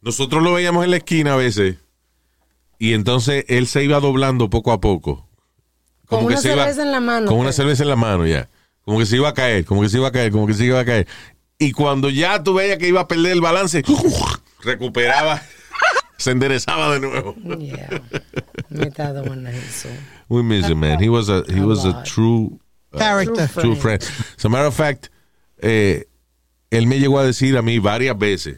Nosotros 0.01 0.43
lo 0.43 0.53
veíamos 0.53 0.83
en 0.85 0.91
la 0.91 0.97
esquina 0.97 1.33
a 1.33 1.37
veces. 1.37 1.77
Y 2.79 2.93
entonces 2.93 3.45
él 3.47 3.67
se 3.67 3.83
iba 3.83 3.99
doblando 3.99 4.49
poco 4.49 4.71
a 4.71 4.79
poco. 4.81 5.27
Con 6.07 6.25
una 6.25 6.37
se 6.37 6.51
iba- 6.53 6.63
cerveza 6.63 6.83
en 6.83 6.91
la 6.91 6.99
mano, 6.99 7.27
Con 7.27 7.35
una 7.39 7.49
creo. 7.49 7.53
cerveza 7.53 7.83
en 7.83 7.89
la 7.89 7.95
mano, 7.95 8.25
ya. 8.27 8.49
Como 8.83 8.99
que 8.99 9.05
se 9.05 9.15
iba 9.15 9.29
a 9.29 9.33
caer, 9.33 9.65
como 9.65 9.81
que 9.81 9.89
se 9.89 9.97
iba 9.97 10.07
a 10.07 10.11
caer, 10.11 10.31
como 10.31 10.45
que 10.45 10.53
se 10.53 10.65
iba 10.65 10.79
a 10.79 10.85
caer. 10.85 11.07
Y 11.57 11.71
cuando 11.71 12.09
ya 12.09 12.43
tú 12.43 12.53
veías 12.53 12.77
que 12.77 12.87
iba 12.87 13.01
a 13.01 13.07
perder 13.07 13.31
el 13.31 13.41
balance, 13.41 13.81
recuperaba, 14.63 15.41
se 16.17 16.31
enderezaba 16.31 16.93
de 16.93 16.99
nuevo. 16.99 17.35
Yeah. 17.57 18.01
Metadona, 18.69 19.51
eso. 19.51 19.89
We 20.29 20.43
miss 20.43 20.67
him, 20.69 20.79
man. 20.79 21.01
He 21.01 21.09
was 21.09 21.29
a, 21.29 21.43
he 21.47 21.59
A 21.59 21.65
was 21.65 21.85
a 21.85 22.03
true 22.03 22.59
Character. 22.97 23.47
True 23.47 23.61
True 23.63 23.75
friend. 23.75 24.01
As 24.37 24.45
a 24.45 24.49
matter 24.49 24.67
of 24.67 24.75
fact, 24.75 25.09
eh, 25.59 26.05
él 26.71 26.87
me 26.87 26.99
llegó 26.99 27.19
a 27.19 27.25
decir 27.25 27.57
a 27.57 27.61
mí 27.61 27.79
varias 27.79 28.17
veces. 28.17 28.57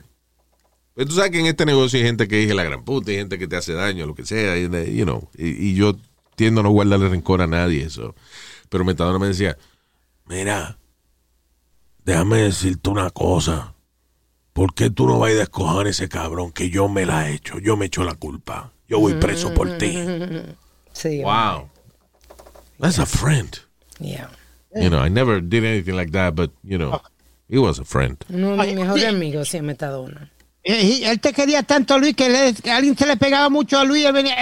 Pues 0.97 1.07
tú 1.09 1.13
sabes 1.13 1.29
que 1.29 1.39
en 1.39 1.45
este 1.45 1.63
negocio 1.63 1.99
hay 1.99 2.05
gente 2.05 2.27
que 2.27 2.37
dice 2.37 2.55
la 2.55 2.63
gran 2.63 2.83
puta, 2.83 3.11
hay 3.11 3.17
gente 3.17 3.37
que 3.37 3.47
te 3.47 3.55
hace 3.55 3.73
daño, 3.73 4.07
lo 4.07 4.15
que 4.15 4.25
sea, 4.25 4.57
y, 4.57 4.63
you 4.97 5.05
know, 5.05 5.29
y, 5.37 5.67
y 5.67 5.75
yo 5.75 5.95
tiendo 6.35 6.61
a 6.61 6.63
no 6.63 6.71
guardarle 6.71 7.07
rencor 7.07 7.43
a 7.43 7.45
nadie, 7.45 7.83
eso. 7.83 8.15
Pero 8.67 8.83
Metadona 8.83 9.19
me 9.19 9.27
decía, 9.27 9.59
mira, 10.25 10.79
déjame 12.03 12.37
decirte 12.37 12.89
una 12.89 13.11
cosa. 13.11 13.75
¿Por 14.53 14.73
qué 14.73 14.89
tú 14.89 15.05
no 15.05 15.19
vas 15.19 15.33
a 15.33 15.35
descojar 15.35 15.85
a 15.85 15.89
ese 15.91 16.09
cabrón 16.09 16.51
que 16.51 16.71
yo 16.71 16.89
me 16.89 17.05
la 17.05 17.29
he 17.29 17.35
hecho? 17.35 17.59
Yo 17.59 17.77
me 17.77 17.85
echo 17.85 18.03
la 18.03 18.15
culpa. 18.15 18.71
Yo 18.87 18.99
voy 18.99 19.13
preso 19.13 19.53
por 19.53 19.77
ti. 19.77 19.95
Sí. 20.93 21.21
Wow. 21.21 21.69
That's 22.79 22.97
a 22.97 23.05
friend. 23.05 23.59
Yeah. 23.99 24.31
You 24.73 24.89
know, 24.89 24.97
I 24.97 25.09
never 25.09 25.39
did 25.41 25.63
anything 25.63 25.95
like 25.95 26.11
that, 26.13 26.33
but, 26.33 26.49
you 26.63 26.79
know, 26.79 26.99
he 27.47 27.59
was 27.59 27.77
a 27.77 27.85
friend. 27.85 28.17
Uno 28.29 28.57
de 28.57 28.65
mis 28.65 28.75
mejores 28.75 29.05
amigos, 29.05 29.47
sí, 29.49 29.61
metadona. 29.61 30.31
Eh, 30.69 31.01
él 31.09 31.19
te 31.21 31.31
quería 31.31 31.63
tanto, 31.63 31.97
Luis, 31.97 32.13
que, 32.15 32.27
le- 32.27 32.53
que 32.53 32.69
alguien 32.71 32.97
se 32.97 33.05
le 33.07 33.15
pegaba 33.15 33.49
mucho 33.49 33.79
a 33.79 33.85
Luis 33.85 34.03
y 34.03 34.05
él 34.05 34.11
venía, 34.13 34.35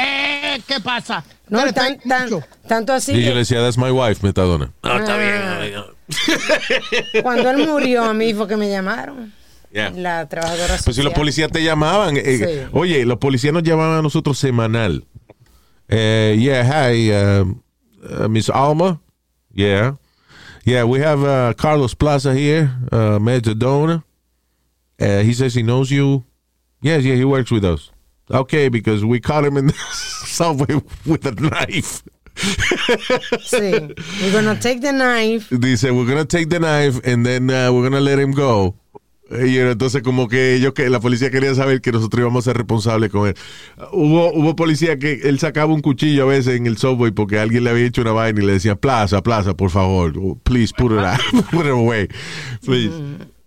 eh, 0.55 0.61
¿qué 0.67 0.79
pasa? 0.79 1.23
No, 1.49 1.63
le 1.63 1.71
tan, 1.71 1.99
tan- 1.99 2.29
tanto 2.67 2.93
así 2.93 3.11
Y 3.11 3.21
yo 3.23 3.29
le 3.33 3.39
decía, 3.39 3.59
that's 3.61 3.77
my 3.77 3.91
wife, 3.91 4.25
Metadona. 4.25 4.71
Ah, 4.81 4.97
está 4.99 5.13
Ah. 5.15 5.59
bien. 5.59 5.83
cuando 7.23 7.49
él 7.51 7.67
murió 7.67 8.03
a 8.05 8.13
mí 8.13 8.33
fue 8.33 8.47
que 8.47 8.57
me 8.57 8.69
llamaron. 8.69 9.33
Yeah. 9.71 9.91
La 9.91 10.27
trabajadora 10.27 10.67
Pues 10.67 10.79
si 10.79 10.83
social. 10.85 11.05
los 11.05 11.13
policías 11.13 11.51
te 11.51 11.63
llamaban, 11.63 12.15
eh, 12.17 12.23
Sí. 12.63 12.69
oye, 12.71 13.05
los 13.05 13.17
policías 13.17 13.53
nos 13.53 13.63
llamaban 13.63 13.99
a 13.99 14.01
nosotros 14.01 14.37
semanal. 14.39 15.03
Eh, 15.89 16.35
yeah, 16.39 16.63
hi, 16.91 17.11
um, 17.11 17.61
uh, 18.03 18.27
Miss 18.29 18.49
Alma. 18.49 18.99
Yeah. 19.53 19.95
Yeah, 20.63 20.85
we 20.85 20.99
have 21.05 21.21
uh, 21.23 21.53
Carlos 21.55 21.93
Plaza 21.93 22.33
here, 22.33 22.71
uh, 22.91 23.19
Metadona. 23.19 24.03
Uh, 24.99 25.19
he 25.23 25.33
says 25.33 25.53
he 25.53 25.63
knows 25.63 25.91
you. 25.91 26.23
Yes, 26.81 27.03
yeah, 27.03 27.15
he 27.15 27.25
works 27.25 27.51
with 27.51 27.65
us. 27.65 27.91
Okay, 28.31 28.69
because 28.69 29.03
we 29.05 29.19
caught 29.19 29.45
him 29.45 29.57
in 29.57 29.67
the 29.67 29.73
subway 30.25 30.81
with 31.05 31.25
a 31.25 31.31
knife. 31.31 32.03
Sí. 33.39 33.71
We're 34.21 34.31
gonna 34.33 34.59
take 34.59 34.81
the 34.81 34.91
knife. 34.91 35.49
dice, 35.49 35.83
we're 35.91 36.05
gonna 36.07 36.25
take 36.25 36.49
the 36.49 36.59
knife 36.59 36.99
and 37.05 37.25
then 37.25 37.49
uh, 37.49 37.71
we're 37.71 37.83
gonna 37.83 38.01
let 38.01 38.19
him 38.19 38.31
go. 38.31 38.75
Y 39.31 39.57
entonces 39.57 40.03
como 40.03 40.27
que 40.27 40.53
ellos 40.53 40.73
que 40.73 40.87
la 40.89 40.99
policía 40.99 41.31
quería 41.31 41.55
saber 41.55 41.81
que 41.81 41.91
nosotros 41.91 42.19
íbamos 42.19 42.45
a 42.45 42.51
ser 42.51 42.57
responsables 42.57 43.09
con 43.09 43.27
él. 43.27 43.35
Uh, 43.77 43.85
Hubo 43.97 44.31
hubo 44.33 44.55
policía 44.55 44.99
que 44.99 45.21
él 45.23 45.39
sacaba 45.39 45.73
un 45.73 45.81
cuchillo 45.81 46.23
a 46.23 46.27
veces 46.27 46.55
en 46.57 46.67
el 46.67 46.77
subway 46.77 47.11
porque 47.11 47.39
alguien 47.39 47.63
le 47.63 47.71
había 47.71 47.85
hecho 47.85 48.01
una 48.01 48.11
vaina 48.11 48.41
y 48.43 48.45
le 48.45 48.53
decía, 48.53 48.75
"Plaza, 48.75 49.23
plaza, 49.23 49.55
por 49.55 49.71
favor, 49.71 50.13
Oh, 50.17 50.37
please 50.43 50.71
put 50.77 50.91
it 50.91 50.99
out, 50.99 51.19
put 51.51 51.65
it 51.65 51.71
away, 51.71 52.07
please." 52.63 52.91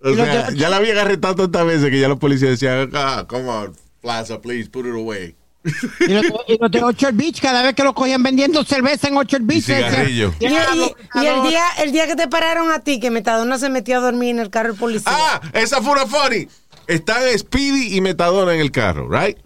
O 0.02 0.14
sea, 0.14 0.50
ya 0.54 0.68
la 0.68 0.76
habían 0.76 0.98
arrestado 0.98 1.34
tantas 1.34 1.66
veces 1.66 1.90
que 1.90 1.98
ya 2.00 2.08
los 2.08 2.18
policías 2.18 2.52
decían, 2.52 2.90
"Ah, 2.94 3.24
come 3.28 3.48
on, 3.48 3.74
plaza, 4.00 4.40
please 4.40 4.70
put 4.70 4.86
it 4.86 4.92
away." 4.92 5.34
Y 5.64 6.06
los, 6.12 6.22
de- 6.22 6.34
y 6.46 6.58
los 6.58 6.70
de 6.70 6.82
Orchard 6.82 7.14
Beach, 7.14 7.40
cada 7.40 7.62
vez 7.62 7.74
que 7.74 7.82
lo 7.82 7.92
cogían 7.94 8.22
vendiendo 8.22 8.62
cerveza 8.64 9.08
en 9.08 9.16
Orchard 9.16 9.42
Beach. 9.42 9.64
cigarrillo. 9.64 10.32
Y, 10.38 10.46
y- 10.46 10.48
"Diablo, 10.48 10.96
y 11.14 11.26
el 11.26 11.42
día 11.48 11.62
el 11.82 11.92
día 11.92 12.06
que 12.06 12.14
te 12.16 12.28
pararon 12.28 12.70
a 12.70 12.78
ti, 12.80 13.00
que 13.00 13.10
Metadona 13.10 13.58
se 13.58 13.68
metió 13.68 13.98
a 13.98 14.00
dormir 14.00 14.30
en 14.30 14.38
el 14.38 14.50
carro 14.50 14.68
del 14.70 14.78
policía. 14.78 15.12
Ah, 15.12 15.40
esa 15.52 15.82
fue 15.82 15.92
una 15.92 16.06
funny. 16.06 16.48
Están 16.86 17.20
Speedy 17.36 17.96
y 17.96 18.00
Metadona 18.00 18.54
en 18.54 18.60
el 18.60 18.70
carro, 18.70 19.10
right? 19.10 19.36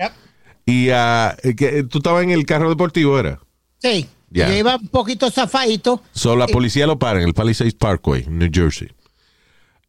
Yep. 0.00 0.12
Y 0.66 0.88
ah, 0.90 1.36
que, 1.56 1.84
tú 1.84 1.98
estabas 1.98 2.24
en 2.24 2.30
el 2.30 2.44
carro 2.46 2.70
deportivo, 2.70 3.18
¿era? 3.18 3.38
Sí. 3.78 4.08
Ya. 4.30 4.48
Yo 4.48 4.54
iba 4.56 4.76
un 4.76 4.88
poquito 4.88 5.30
zafadito. 5.30 6.02
So, 6.12 6.34
la 6.36 6.46
policía 6.46 6.86
lo 6.86 6.98
para 6.98 7.20
en 7.22 7.28
el 7.28 7.34
Palisades 7.34 7.74
Parkway, 7.74 8.26
New 8.28 8.50
Jersey. 8.52 8.88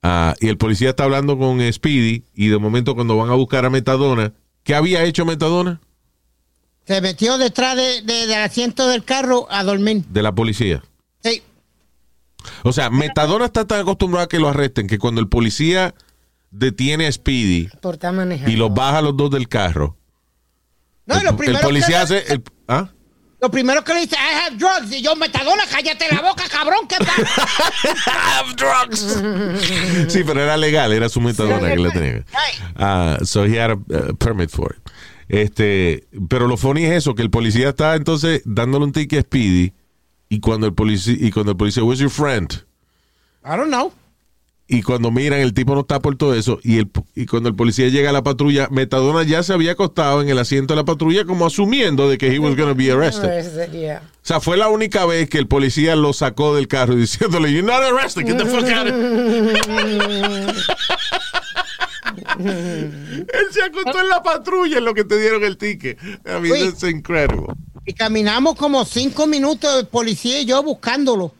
Ah, 0.02 0.34
y 0.40 0.48
el 0.48 0.58
policía 0.58 0.90
está 0.92 1.04
hablando 1.04 1.38
con 1.38 1.60
Speedy 1.74 2.24
y 2.34 2.48
de 2.48 2.58
momento 2.58 2.96
cuando 2.96 3.18
van 3.18 3.30
a 3.30 3.34
buscar 3.36 3.66
a 3.66 3.70
Metadona, 3.70 4.34
¿qué 4.64 4.74
había 4.76 5.04
hecho 5.04 5.26
Metadona? 5.26 5.82
Se 6.86 7.02
metió 7.02 7.38
detrás 7.38 7.76
de, 7.76 8.02
de- 8.02 8.26
del 8.28 8.42
asiento 8.42 8.88
del 8.88 9.04
carro 9.04 9.48
a 9.52 9.64
dormir. 9.64 10.06
De 10.10 10.24
la 10.24 10.34
policía. 10.34 10.82
Sí. 11.22 11.44
O 12.64 12.72
sea, 12.72 12.90
Metadona 12.90 13.46
está 13.46 13.66
tan 13.68 13.82
acostumbrado 13.82 14.26
a 14.26 14.30
que 14.30 14.40
lo 14.40 14.48
arresten 14.48 14.88
que 14.88 14.98
cuando 14.98 15.20
el 15.22 15.28
policía 15.28 15.94
detiene 16.52 17.06
a 17.06 17.12
Speedy 17.12 17.70
y 18.48 18.56
los 18.56 18.74
baja 18.74 19.00
a 19.00 19.02
los 19.02 19.16
dos 19.18 19.30
del 19.30 19.48
carro, 19.50 19.98
No, 21.06 21.16
el, 21.18 21.26
lo 21.26 21.32
el 21.32 21.60
policía 21.60 21.88
que 21.88 21.96
hace... 21.98 22.34
el- 22.34 22.44
¿Ah? 22.68 22.90
Lo 23.42 23.50
primero 23.50 23.84
que 23.84 23.94
le 23.94 24.02
dice, 24.02 24.16
I 24.16 24.48
have 24.48 24.58
drugs. 24.58 24.92
Y 24.92 25.02
yo, 25.02 25.16
metadona, 25.16 25.64
cállate 25.70 26.06
la 26.14 26.22
boca, 26.22 26.44
cabrón. 26.50 26.88
¿Qué 26.88 26.98
pasa? 26.98 28.06
have 28.12 28.54
drugs. 28.56 29.22
sí, 30.12 30.24
pero 30.26 30.42
era 30.42 30.58
legal, 30.58 30.92
era 30.92 31.08
su 31.08 31.22
metadona 31.22 31.70
que 31.70 31.78
le 31.78 31.92
tenía. 31.92 32.26
Ah, 32.76 33.18
so 33.24 33.46
he 33.46 33.58
had 33.58 33.72
a 33.72 33.76
uh, 33.76 34.14
permit 34.16 34.50
for 34.50 34.76
it. 34.76 34.92
Este, 35.30 36.08
pero 36.28 36.48
lo 36.48 36.58
funny 36.58 36.86
es 36.86 36.98
eso, 36.98 37.16
que 37.16 37.22
el 37.22 37.30
policía 37.30 37.70
está 37.70 37.96
entonces 37.96 38.42
dándole 38.46 38.86
un 38.86 38.92
ticket 38.92 39.20
a 39.20 39.22
Speedy 39.22 39.74
y 40.28 40.40
cuando 40.40 40.66
el 40.66 40.74
policía 40.74 41.16
y 41.18 41.32
cuando 41.32 41.52
el 41.52 41.58
policía, 41.58 41.84
where's 41.84 42.00
your 42.00 42.10
friend? 42.10 42.66
I 43.46 43.56
don't 43.56 43.70
know. 43.70 43.94
Y 44.72 44.84
cuando 44.84 45.10
miran, 45.10 45.40
el 45.40 45.56
tipo 45.56 45.74
no 45.74 45.82
está 45.82 46.00
por 46.00 46.16
todo 46.16 46.36
eso. 46.36 46.60
Y, 46.62 46.78
el, 46.78 46.92
y 47.16 47.26
cuando 47.26 47.50
el 47.50 47.56
policía 47.56 47.88
llega 47.88 48.12
a 48.12 48.14
la 48.14 48.22
patrulla, 48.22 48.68
Metadona 48.70 49.24
ya 49.24 49.42
se 49.42 49.52
había 49.52 49.72
acostado 49.72 50.22
en 50.22 50.30
el 50.30 50.38
asiento 50.38 50.76
de 50.76 50.78
la 50.78 50.86
patrulla, 50.86 51.26
como 51.26 51.48
asumiendo 51.48 52.08
de 52.08 52.20
que 52.20 52.28
he 52.28 52.38
was 52.38 52.56
going 52.56 52.70
to 52.70 52.76
be 52.76 52.92
arrested. 52.92 53.72
Yeah. 53.72 54.04
O 54.04 54.06
sea, 54.22 54.40
fue 54.40 54.58
la 54.58 54.70
única 54.70 55.08
vez 55.08 55.28
que 55.28 55.40
el 55.40 55.48
policía 55.48 55.96
lo 55.96 56.14
sacó 56.14 56.56
del 56.56 56.68
carro 56.68 56.94
diciéndole, 56.96 57.52
You're 57.52 57.66
not 57.66 57.82
arrested, 57.82 58.28
get 58.28 58.38
the 58.38 58.46
fuck 58.46 58.70
out 58.70 58.88
of 58.88 58.94
Él 62.40 63.48
se 63.52 63.64
acostó 63.64 64.02
en 64.02 64.08
la 64.08 64.22
patrulla 64.22 64.78
en 64.78 64.86
lo 64.86 64.94
que 64.94 65.04
te 65.04 65.20
dieron 65.20 65.44
el 65.44 65.58
ticket. 65.58 65.98
I 66.04 66.40
mean, 66.40 66.52
Uy. 66.52 66.70
that's 66.70 66.84
incredible. 66.84 67.56
Y 67.86 67.94
caminamos 67.94 68.56
como 68.56 68.86
cinco 68.86 69.26
minutos, 69.26 69.80
el 69.80 69.88
policía 69.88 70.42
y 70.42 70.46
yo 70.46 70.62
buscándolo. 70.62 71.34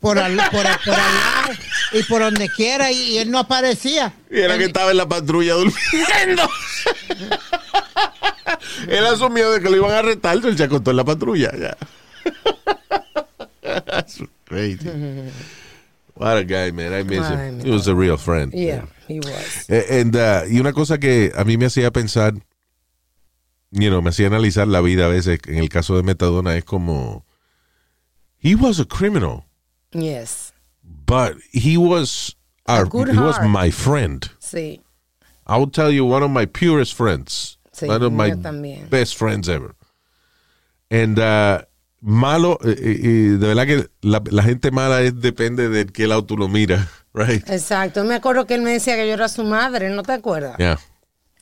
Por 0.00 0.18
al, 0.18 0.34
por, 0.50 0.66
al- 0.66 0.78
por 0.84 0.94
al 0.94 1.14
lado 1.14 1.52
y 1.92 2.02
por 2.04 2.22
donde 2.22 2.48
quiera. 2.48 2.90
Y, 2.90 2.96
y 2.96 3.18
él 3.18 3.30
no 3.30 3.38
aparecía. 3.38 4.12
Y 4.30 4.40
era 4.40 4.56
que 4.58 4.64
estaba 4.64 4.90
en 4.92 4.96
la 4.96 5.06
patrulla 5.08 5.54
durmiendo. 5.54 6.42
Él 8.88 9.06
asumió 9.06 9.50
de 9.52 9.60
que 9.60 9.70
lo 9.70 9.76
iban 9.76 9.92
a 9.92 9.98
arrestar, 9.98 10.38
él 10.42 10.56
se 10.56 10.64
acostó 10.64 10.90
en 10.90 10.96
la 10.96 11.04
patrulla. 11.04 11.52
Ya. 11.56 11.76
That's 13.86 14.20
crazy. 14.46 14.88
What 16.14 16.36
a 16.38 16.44
guy, 16.44 16.72
man. 16.72 16.92
I 16.92 17.02
miss 17.04 17.28
him. 17.28 17.60
He 17.60 17.70
was 17.70 17.86
a 17.88 17.94
real 17.94 18.16
friend. 18.16 18.52
Yeah, 18.52 18.86
he 19.08 19.20
was. 19.20 19.68
Eh, 19.68 20.00
and, 20.00 20.16
uh, 20.16 20.42
y 20.50 20.60
una 20.60 20.72
cosa 20.72 20.98
que 20.98 21.32
a 21.36 21.44
mí 21.44 21.56
me 21.56 21.66
hacía 21.66 21.90
pensar, 21.92 22.34
you 23.70 23.88
know, 23.88 24.02
me 24.02 24.10
hacía 24.10 24.26
analizar 24.26 24.66
la 24.66 24.80
vida 24.80 25.06
a 25.06 25.08
veces, 25.08 25.38
en 25.46 25.58
el 25.58 25.68
caso 25.68 25.96
de 25.96 26.02
Metadona, 26.02 26.56
es 26.56 26.64
como, 26.64 27.24
he 28.42 28.54
was 28.54 28.80
a 28.80 28.84
criminal, 28.84 29.44
Yes. 29.92 30.52
but 31.06 31.34
he 31.52 31.76
was, 31.76 32.34
our, 32.66 32.84
good 32.86 33.08
he 33.08 33.18
was 33.18 33.38
my 33.46 33.70
friend. 33.70 34.28
Sí. 34.40 34.80
I 35.46 35.56
will 35.58 35.70
tell 35.70 35.90
you, 35.90 36.04
one 36.04 36.22
of 36.22 36.30
my 36.30 36.46
purest 36.46 36.94
friends. 36.94 37.58
Sí, 37.72 37.88
one 37.88 38.02
of 38.02 38.12
my 38.12 38.30
también. 38.32 38.88
best 38.88 39.16
friends 39.16 39.48
ever. 39.48 39.74
And 40.90 41.18
uh, 41.18 41.62
malo, 42.00 42.58
eh, 42.64 42.70
eh, 42.70 43.00
eh, 43.02 43.38
de 43.38 43.46
verdad 43.46 43.66
que 43.66 43.88
la, 44.02 44.20
la 44.30 44.42
gente 44.42 44.70
mala 44.70 45.02
es 45.02 45.20
depende 45.20 45.68
de 45.68 45.86
qué 45.86 46.06
lado 46.06 46.24
tú 46.24 46.36
lo 46.36 46.48
miras, 46.48 46.86
right? 47.14 47.48
Exacto. 47.50 48.04
Me 48.04 48.14
acuerdo 48.14 48.46
que 48.46 48.54
él 48.54 48.62
me 48.62 48.72
decía 48.72 48.96
que 48.96 49.06
yo 49.06 49.14
era 49.14 49.28
su 49.28 49.42
madre, 49.44 49.88
¿no 49.90 50.02
te 50.02 50.12
acuerdas? 50.12 50.56
Yeah. 50.58 50.78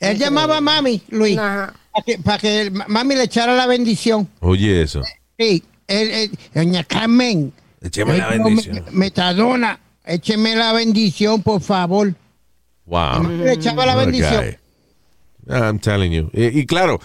Él 0.01 0.17
llamaba 0.19 0.59
a 0.59 0.61
mami, 0.61 1.03
Luis, 1.09 1.37
Ajá. 1.39 1.75
para 1.93 2.05
que, 2.05 2.19
para 2.19 2.39
que 2.39 2.71
mami 2.87 3.15
le 3.17 3.25
echara 3.25 3.55
la 3.55 3.67
bendición. 3.67 4.29
Oye 4.41 4.83
eso. 4.83 5.03
Sí, 5.39 5.65
él, 5.87 6.09
él- 6.11 6.39
doña 6.55 6.85
Carmen. 6.85 7.53
Écheme 7.81 8.19
la 8.19 8.29
bendición. 8.31 8.85
me- 8.87 8.91
Metadona, 8.93 9.81
écheme 10.05 10.57
la 10.57 10.73
bendición, 10.73 11.43
por 11.43 11.61
favor. 11.61 12.15
Wow. 12.87 13.23
Le 13.29 13.53
echaba 13.53 13.85
la 13.87 13.95
bendición. 13.95 14.57
I'm 15.49 15.79
telling 15.79 16.11
you. 16.13 16.31
Y, 16.33 16.61
y 16.61 16.67
claro, 16.67 17.01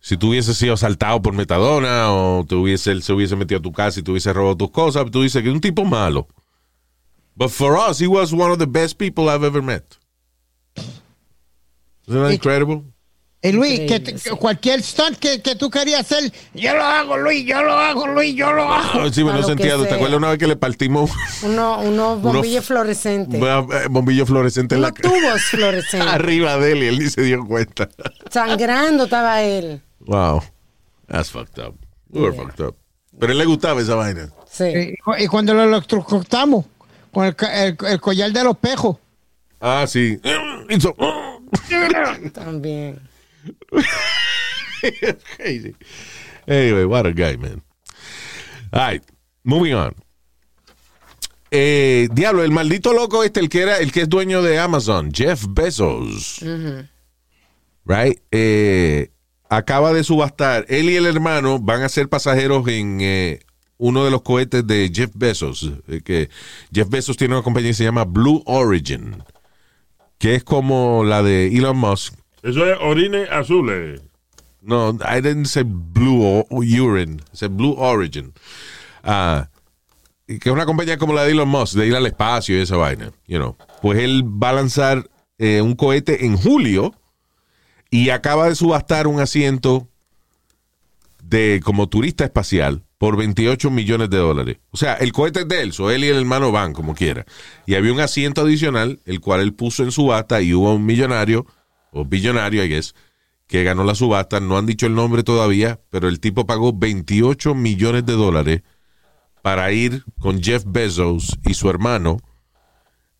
si 0.00 0.16
tú 0.16 0.30
hubieses 0.30 0.56
sido 0.56 0.74
asaltado 0.74 1.20
por 1.22 1.32
Metadona 1.34 2.12
o 2.12 2.44
te 2.48 2.54
hubiese, 2.54 2.90
él 2.92 3.02
se 3.02 3.12
hubiese 3.12 3.36
metido 3.36 3.58
a 3.58 3.62
tu 3.62 3.72
casa 3.72 4.00
y 4.00 4.02
te 4.02 4.10
hubiese 4.10 4.32
robado 4.32 4.56
tus 4.56 4.70
cosas, 4.70 5.04
tú 5.10 5.22
dices 5.22 5.42
que 5.42 5.48
es 5.48 5.54
un 5.54 5.60
tipo 5.60 5.84
malo. 5.84 6.26
But 7.36 7.50
for 7.50 7.76
us, 7.76 8.00
he 8.00 8.06
was 8.08 8.32
one 8.32 8.50
of 8.50 8.58
the 8.58 8.66
best 8.66 8.98
people 8.98 9.28
I've 9.28 9.44
ever 9.46 9.62
met. 9.62 9.84
Isn't 12.08 12.22
that 12.22 12.32
incredible? 12.32 12.84
Y 13.40 13.52
Luis, 13.52 13.80
que, 13.80 14.00
te- 14.00 14.30
cualquier 14.32 14.82
stunt 14.82 15.16
que, 15.16 15.40
que 15.40 15.54
tú 15.54 15.70
querías 15.70 16.00
hacer, 16.00 16.32
yo 16.54 16.74
lo 16.74 16.82
hago, 16.82 17.16
Luis, 17.16 17.46
yo 17.46 17.62
lo 17.62 17.72
hago, 17.72 18.08
Luis, 18.08 18.34
yo 18.34 18.52
lo 18.52 18.64
hago. 18.64 19.00
Ah, 19.00 19.08
sí, 19.12 19.24
que 19.24 19.42
sentía. 19.44 19.76
¿Te 19.76 19.94
acuerdas 19.94 20.16
una 20.18 20.30
vez 20.30 20.38
que 20.38 20.48
le 20.48 20.56
partimos 20.56 21.10
Uno, 21.44 21.78
unos 21.80 22.20
bombillos 22.22 22.64
fluorescentes. 22.66 23.40
eh, 23.40 23.86
bombillo 23.88 24.26
fluorescente 24.26 24.74
en 24.74 24.82
la 24.82 24.90
tubos 24.90 25.40
fluorescentes. 25.50 26.08
arriba 26.08 26.56
de 26.58 26.72
él 26.72 26.82
y 26.82 26.86
él 26.88 26.98
ni 26.98 27.08
se 27.10 27.22
dio 27.22 27.46
cuenta? 27.46 27.88
Sangrando 28.30 29.04
estaba 29.04 29.40
él. 29.42 29.80
wow. 30.00 30.42
That's 31.06 31.30
fucked 31.30 31.58
up. 31.64 31.76
We 32.10 32.20
were 32.22 32.32
Yeah. 32.34 32.42
fucked 32.44 32.60
up. 32.66 32.76
Pero 33.20 33.30
a 33.30 33.32
él 33.32 33.38
le 33.38 33.44
gustaba 33.44 33.80
esa 33.80 33.94
vaina. 33.94 34.28
Sí. 34.50 34.64
Y, 34.64 34.96
cu- 34.96 35.14
y 35.16 35.26
cuando 35.28 35.54
lo 35.54 35.62
electrocutamos 35.62 36.64
con 37.12 37.24
el, 37.24 37.36
ca- 37.36 37.64
el- 37.66 37.76
el 37.86 38.00
collar 38.00 38.32
de 38.32 38.42
los 38.42 38.56
pejos. 38.58 38.96
Ah, 39.60 39.84
sí. 39.86 40.18
Hizo- 40.68 40.94
Crazy. 45.36 45.74
Anyway, 46.46 46.84
what 46.84 47.06
a 47.06 47.12
guy, 47.12 47.36
man. 47.36 47.62
All 48.72 48.80
right, 48.80 49.02
moving 49.44 49.74
on. 49.74 49.94
Eh, 51.50 52.08
diablo, 52.12 52.44
el 52.44 52.50
maldito 52.50 52.92
loco 52.92 53.24
este, 53.24 53.40
el 53.40 53.48
que 53.48 53.62
era, 53.62 53.78
el 53.78 53.90
que 53.92 54.02
es 54.02 54.08
dueño 54.08 54.42
de 54.42 54.58
Amazon, 54.58 55.10
Jeff 55.12 55.46
Bezos. 55.48 56.44
Right? 57.84 58.20
Eh, 58.30 59.10
acaba 59.48 59.92
de 59.92 60.04
subastar. 60.04 60.66
Él 60.68 60.90
y 60.90 60.96
el 60.96 61.06
hermano 61.06 61.58
van 61.58 61.82
a 61.82 61.88
ser 61.88 62.08
pasajeros 62.08 62.68
en 62.68 62.98
eh, 63.00 63.40
uno 63.78 64.04
de 64.04 64.10
los 64.10 64.22
cohetes 64.22 64.66
de 64.66 64.90
Jeff 64.92 65.10
Bezos. 65.14 65.72
que 66.04 66.28
Jeff 66.72 66.88
Bezos 66.90 67.16
tiene 67.16 67.34
una 67.34 67.42
compañía 67.42 67.70
que 67.70 67.74
se 67.74 67.84
llama 67.84 68.04
Blue 68.04 68.42
Origin, 68.44 69.22
que 70.18 70.34
es 70.34 70.44
como 70.44 71.04
la 71.04 71.22
de 71.22 71.48
Elon 71.48 71.78
Musk. 71.78 72.14
Eso 72.42 72.66
es 72.66 72.78
orines 72.80 73.28
azules. 73.30 74.00
No, 74.60 74.90
I 74.90 75.20
didn't 75.20 75.46
say 75.46 75.64
blue 75.64 76.44
urine. 76.50 77.20
I 77.32 77.36
said 77.36 77.50
blue 77.50 77.74
origin. 77.78 78.32
Ah, 79.02 79.48
que 80.26 80.36
es 80.36 80.52
una 80.52 80.66
compañía 80.66 80.98
como 80.98 81.14
la 81.14 81.24
de 81.24 81.32
Elon 81.32 81.48
Musk, 81.48 81.74
de 81.74 81.86
ir 81.86 81.96
al 81.96 82.06
espacio 82.06 82.56
y 82.56 82.60
esa 82.60 82.76
vaina. 82.76 83.12
You 83.26 83.38
know. 83.38 83.56
Pues 83.80 83.98
él 83.98 84.24
va 84.24 84.50
a 84.50 84.54
lanzar 84.54 85.08
eh, 85.38 85.62
un 85.62 85.74
cohete 85.74 86.26
en 86.26 86.36
julio 86.36 86.94
y 87.90 88.10
acaba 88.10 88.48
de 88.48 88.54
subastar 88.54 89.06
un 89.06 89.20
asiento 89.20 89.88
de 91.22 91.60
como 91.64 91.88
turista 91.88 92.24
espacial 92.24 92.82
por 92.98 93.16
28 93.16 93.70
millones 93.70 94.10
de 94.10 94.18
dólares. 94.18 94.58
O 94.70 94.76
sea, 94.76 94.94
el 94.94 95.12
cohete 95.12 95.40
es 95.40 95.48
de 95.48 95.62
él, 95.62 95.72
so 95.72 95.90
él 95.90 96.04
y 96.04 96.08
el 96.08 96.16
hermano 96.16 96.50
van 96.50 96.72
como 96.72 96.94
quiera. 96.94 97.24
Y 97.64 97.76
había 97.76 97.92
un 97.92 98.00
asiento 98.00 98.42
adicional, 98.42 99.00
el 99.04 99.20
cual 99.20 99.40
él 99.40 99.54
puso 99.54 99.84
en 99.84 99.92
subasta 99.92 100.42
y 100.42 100.52
hubo 100.52 100.74
un 100.74 100.84
millonario, 100.84 101.46
o 101.92 102.04
billonario, 102.04 102.64
I 102.64 102.68
guess, 102.68 102.94
que 103.46 103.64
ganó 103.64 103.84
la 103.84 103.94
subasta. 103.94 104.40
No 104.40 104.58
han 104.58 104.66
dicho 104.66 104.86
el 104.86 104.94
nombre 104.94 105.22
todavía, 105.22 105.80
pero 105.90 106.08
el 106.08 106.20
tipo 106.20 106.46
pagó 106.46 106.72
28 106.72 107.54
millones 107.54 108.06
de 108.06 108.12
dólares 108.12 108.62
para 109.42 109.72
ir 109.72 110.04
con 110.18 110.42
Jeff 110.42 110.64
Bezos 110.66 111.38
y 111.44 111.54
su 111.54 111.70
hermano. 111.70 112.18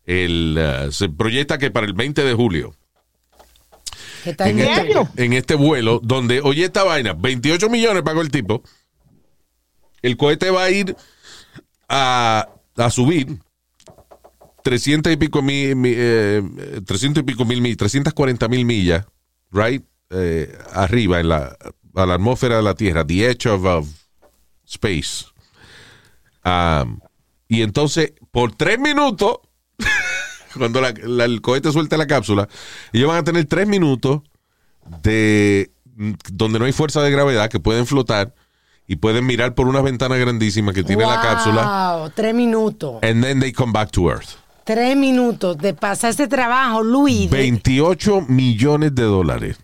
El, 0.05 0.55
eh, 0.57 0.87
se 0.91 1.09
proyecta 1.09 1.57
que 1.57 1.69
para 1.69 1.85
el 1.85 1.93
20 1.93 2.23
de 2.23 2.33
julio 2.33 2.73
Que 4.23 4.31
está 4.31 4.49
en 4.49 4.59
este, 4.59 4.93
en 5.17 5.33
este 5.33 5.53
vuelo, 5.53 5.99
donde, 6.01 6.41
oye 6.41 6.65
esta 6.65 6.83
vaina, 6.83 7.13
28 7.13 7.69
millones 7.69 8.01
pagó 8.01 8.21
el 8.21 8.31
tipo. 8.31 8.63
El 10.01 10.17
cohete 10.17 10.49
va 10.49 10.63
a 10.63 10.71
ir 10.71 10.95
a, 11.87 12.49
a 12.75 12.89
subir 12.89 13.39
300 14.69 15.11
y 15.13 15.17
pico 15.17 15.41
mil, 15.41 15.75
mi- 15.75 15.93
eh, 15.95 16.43
300 16.85 17.21
y 17.23 17.25
pico 17.25 17.43
mil, 17.43 17.59
mil 17.59 17.75
340 17.75 18.47
mil 18.47 18.65
millas, 18.65 19.05
right? 19.51 19.83
Eh, 20.11 20.55
arriba, 20.73 21.19
en 21.19 21.29
la, 21.29 21.57
a 21.95 22.05
la 22.05 22.13
atmósfera 22.13 22.57
de 22.57 22.61
la 22.61 22.75
Tierra, 22.75 23.05
the 23.05 23.25
edge 23.29 23.47
of, 23.47 23.65
of 23.65 23.87
space. 24.67 25.25
Um, 26.45 26.99
y 27.47 27.63
entonces, 27.63 28.13
por 28.31 28.55
tres 28.55 28.79
minutos, 28.79 29.39
cuando 30.55 30.81
la- 30.81 30.93
la- 31.03 31.25
el 31.25 31.41
cohete 31.41 31.71
suelte 31.71 31.97
la 31.97 32.05
cápsula, 32.05 32.47
ellos 32.93 33.07
van 33.07 33.17
a 33.17 33.23
tener 33.23 33.45
tres 33.45 33.67
minutos 33.67 34.21
de 35.01 35.71
donde 36.31 36.59
no 36.59 36.65
hay 36.65 36.73
fuerza 36.73 37.01
de 37.01 37.11
gravedad, 37.11 37.49
que 37.49 37.59
pueden 37.59 37.85
flotar 37.87 38.33
y 38.87 38.95
pueden 38.97 39.25
mirar 39.25 39.53
por 39.55 39.67
una 39.67 39.81
ventana 39.81 40.15
grandísima 40.17 40.73
que 40.73 40.83
tiene 40.83 41.03
la 41.03 41.15
Wow, 41.15 41.21
cápsula. 41.23 42.11
Tres 42.15 42.33
minutos. 42.33 42.99
And 43.03 43.23
then 43.23 43.39
they 43.39 43.51
come 43.51 43.71
back 43.73 43.91
to 43.91 44.09
Earth. 44.09 44.38
Tres 44.73 44.95
minutos 44.95 45.57
de 45.57 45.73
pasar 45.73 46.11
ese 46.11 46.27
trabajo, 46.27 46.83
Luis. 46.83 47.31
de- 47.31 47.37
28 47.37 48.21
millones 48.27 48.93
de 48.93 49.01
dólares. 49.03 49.57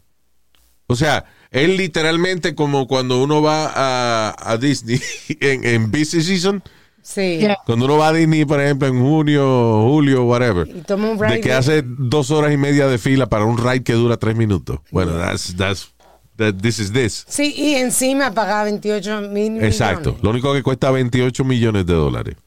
O 0.88 0.96
sea, 0.96 1.26
es 1.52 1.70
literalmente 1.70 2.56
como 2.56 2.88
cuando 2.88 3.22
uno 3.22 3.40
va 3.42 3.72
a, 3.76 4.36
a 4.52 4.58
Disney 4.58 5.00
en, 5.42 5.64
en 5.64 5.92
busy 5.92 6.24
season 6.24 6.64
Sí. 7.04 7.38
Yeah. 7.38 7.60
Cuando 7.68 7.86
uno 7.86 7.98
va 8.00 8.08
a 8.08 8.14
Disney, 8.14 8.46
por 8.46 8.60
ejemplo, 8.60 8.88
en 8.88 9.00
junio, 9.00 9.84
julio, 9.84 10.24
whatever, 10.24 10.68
Y 10.68 10.82
toma 10.82 11.12
un 11.12 11.20
de 11.20 11.28
ride 11.28 11.42
que 11.42 11.50
de- 11.50 11.56
hace 11.56 11.84
dos 11.86 12.32
horas 12.32 12.52
y 12.52 12.58
media 12.58 12.88
de 12.88 12.98
fila 12.98 13.28
para 13.28 13.46
un 13.46 13.60
ride 13.60 13.84
que 13.84 13.94
dura 13.94 14.18
tres 14.18 14.36
minutos. 14.36 14.80
Bueno, 14.90 15.16
that's, 15.16 15.56
that's, 15.56 15.94
that, 16.38 16.56
this 16.56 16.80
is 16.80 16.92
this. 16.92 17.24
Sí, 17.28 17.54
y 17.56 17.76
encima 17.76 18.34
pagaba 18.34 18.64
28 18.64 19.22
mil 19.30 19.64
Exacto. 19.64 20.00
millones. 20.14 20.24
Lo 20.24 20.30
único 20.32 20.52
que 20.56 20.64
cuesta 20.64 20.90
28 20.90 21.44
millones 21.44 21.86
de 21.86 21.94
dólares. 21.94 22.38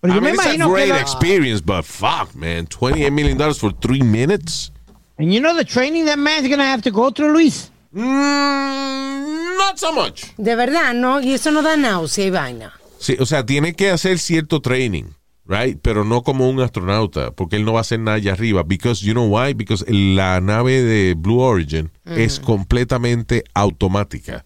Pero 0.00 0.12
I 0.12 0.16
yo 0.16 0.20
me 0.22 0.32
mean, 0.32 0.34
it's 0.34 0.46
a 0.46 0.54
imagino 0.54 0.66
que 0.68 0.72
great 0.72 0.88
la- 0.88 1.00
experience, 1.00 1.60
but 1.64 1.84
fuck, 1.84 2.34
man. 2.34 2.66
28 2.66 3.10
million 3.10 3.36
dollars 3.38 3.58
for 3.58 3.72
three 3.72 4.02
minutes? 4.02 4.72
and 5.18 5.32
you 5.34 5.38
know 5.40 5.54
the 5.54 5.64
training 5.66 6.06
that 6.06 6.18
man's 6.18 6.48
gonna 6.48 6.64
have 6.64 6.80
to 6.82 6.90
go 6.90 7.10
through, 7.10 7.32
Luis. 7.34 7.70
Mm, 7.94 9.58
not 9.58 9.78
so 9.78 9.92
much. 9.92 10.32
De 10.38 10.54
verdad, 10.56 10.94
¿no? 10.94 11.20
Y 11.20 11.34
eso 11.34 11.50
no 11.50 11.60
da 11.62 11.76
náusea 11.76 12.24
y 12.26 12.30
vaina. 12.30 12.72
Sí, 12.98 13.16
o 13.18 13.26
sea, 13.26 13.44
tiene 13.44 13.74
que 13.74 13.90
hacer 13.90 14.18
cierto 14.18 14.60
training, 14.60 15.14
right? 15.46 15.78
Pero 15.82 16.04
no 16.04 16.22
como 16.22 16.48
un 16.48 16.60
astronauta, 16.60 17.32
porque 17.32 17.56
él 17.56 17.64
no 17.64 17.72
va 17.74 17.78
a 17.78 17.82
hacer 17.82 17.98
nada 18.00 18.16
allá 18.16 18.32
arriba. 18.32 18.62
Because, 18.62 19.04
you 19.04 19.12
know 19.12 19.26
why? 19.26 19.52
Because 19.54 19.84
la 19.88 20.40
nave 20.40 20.82
de 20.82 21.14
Blue 21.14 21.40
Origin 21.40 21.90
es 22.06 22.40
completamente 22.40 23.44
automática. 23.54 24.44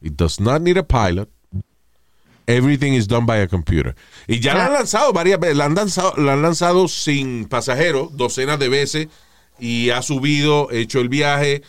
It 0.00 0.14
does 0.16 0.40
not 0.40 0.60
need 0.62 0.76
a 0.78 0.82
pilot. 0.86 1.28
Everything 2.46 2.92
is 2.92 3.08
done 3.08 3.26
by 3.26 3.40
a 3.40 3.48
computer. 3.48 3.94
Y 4.26 4.40
ya 4.40 4.54
la 4.54 4.66
han 4.66 4.72
lanzado 4.72 5.12
varias 5.12 5.40
veces. 5.40 5.56
La 5.56 5.64
han 5.64 5.74
lanzado, 5.74 6.14
la 6.16 6.34
han 6.34 6.42
lanzado 6.42 6.88
sin 6.88 7.46
pasajeros, 7.46 8.16
docenas 8.16 8.58
de 8.58 8.68
veces, 8.68 9.08
y 9.58 9.90
ha 9.90 10.02
subido, 10.02 10.70
hecho 10.70 11.00
el 11.00 11.08
viaje. 11.08 11.62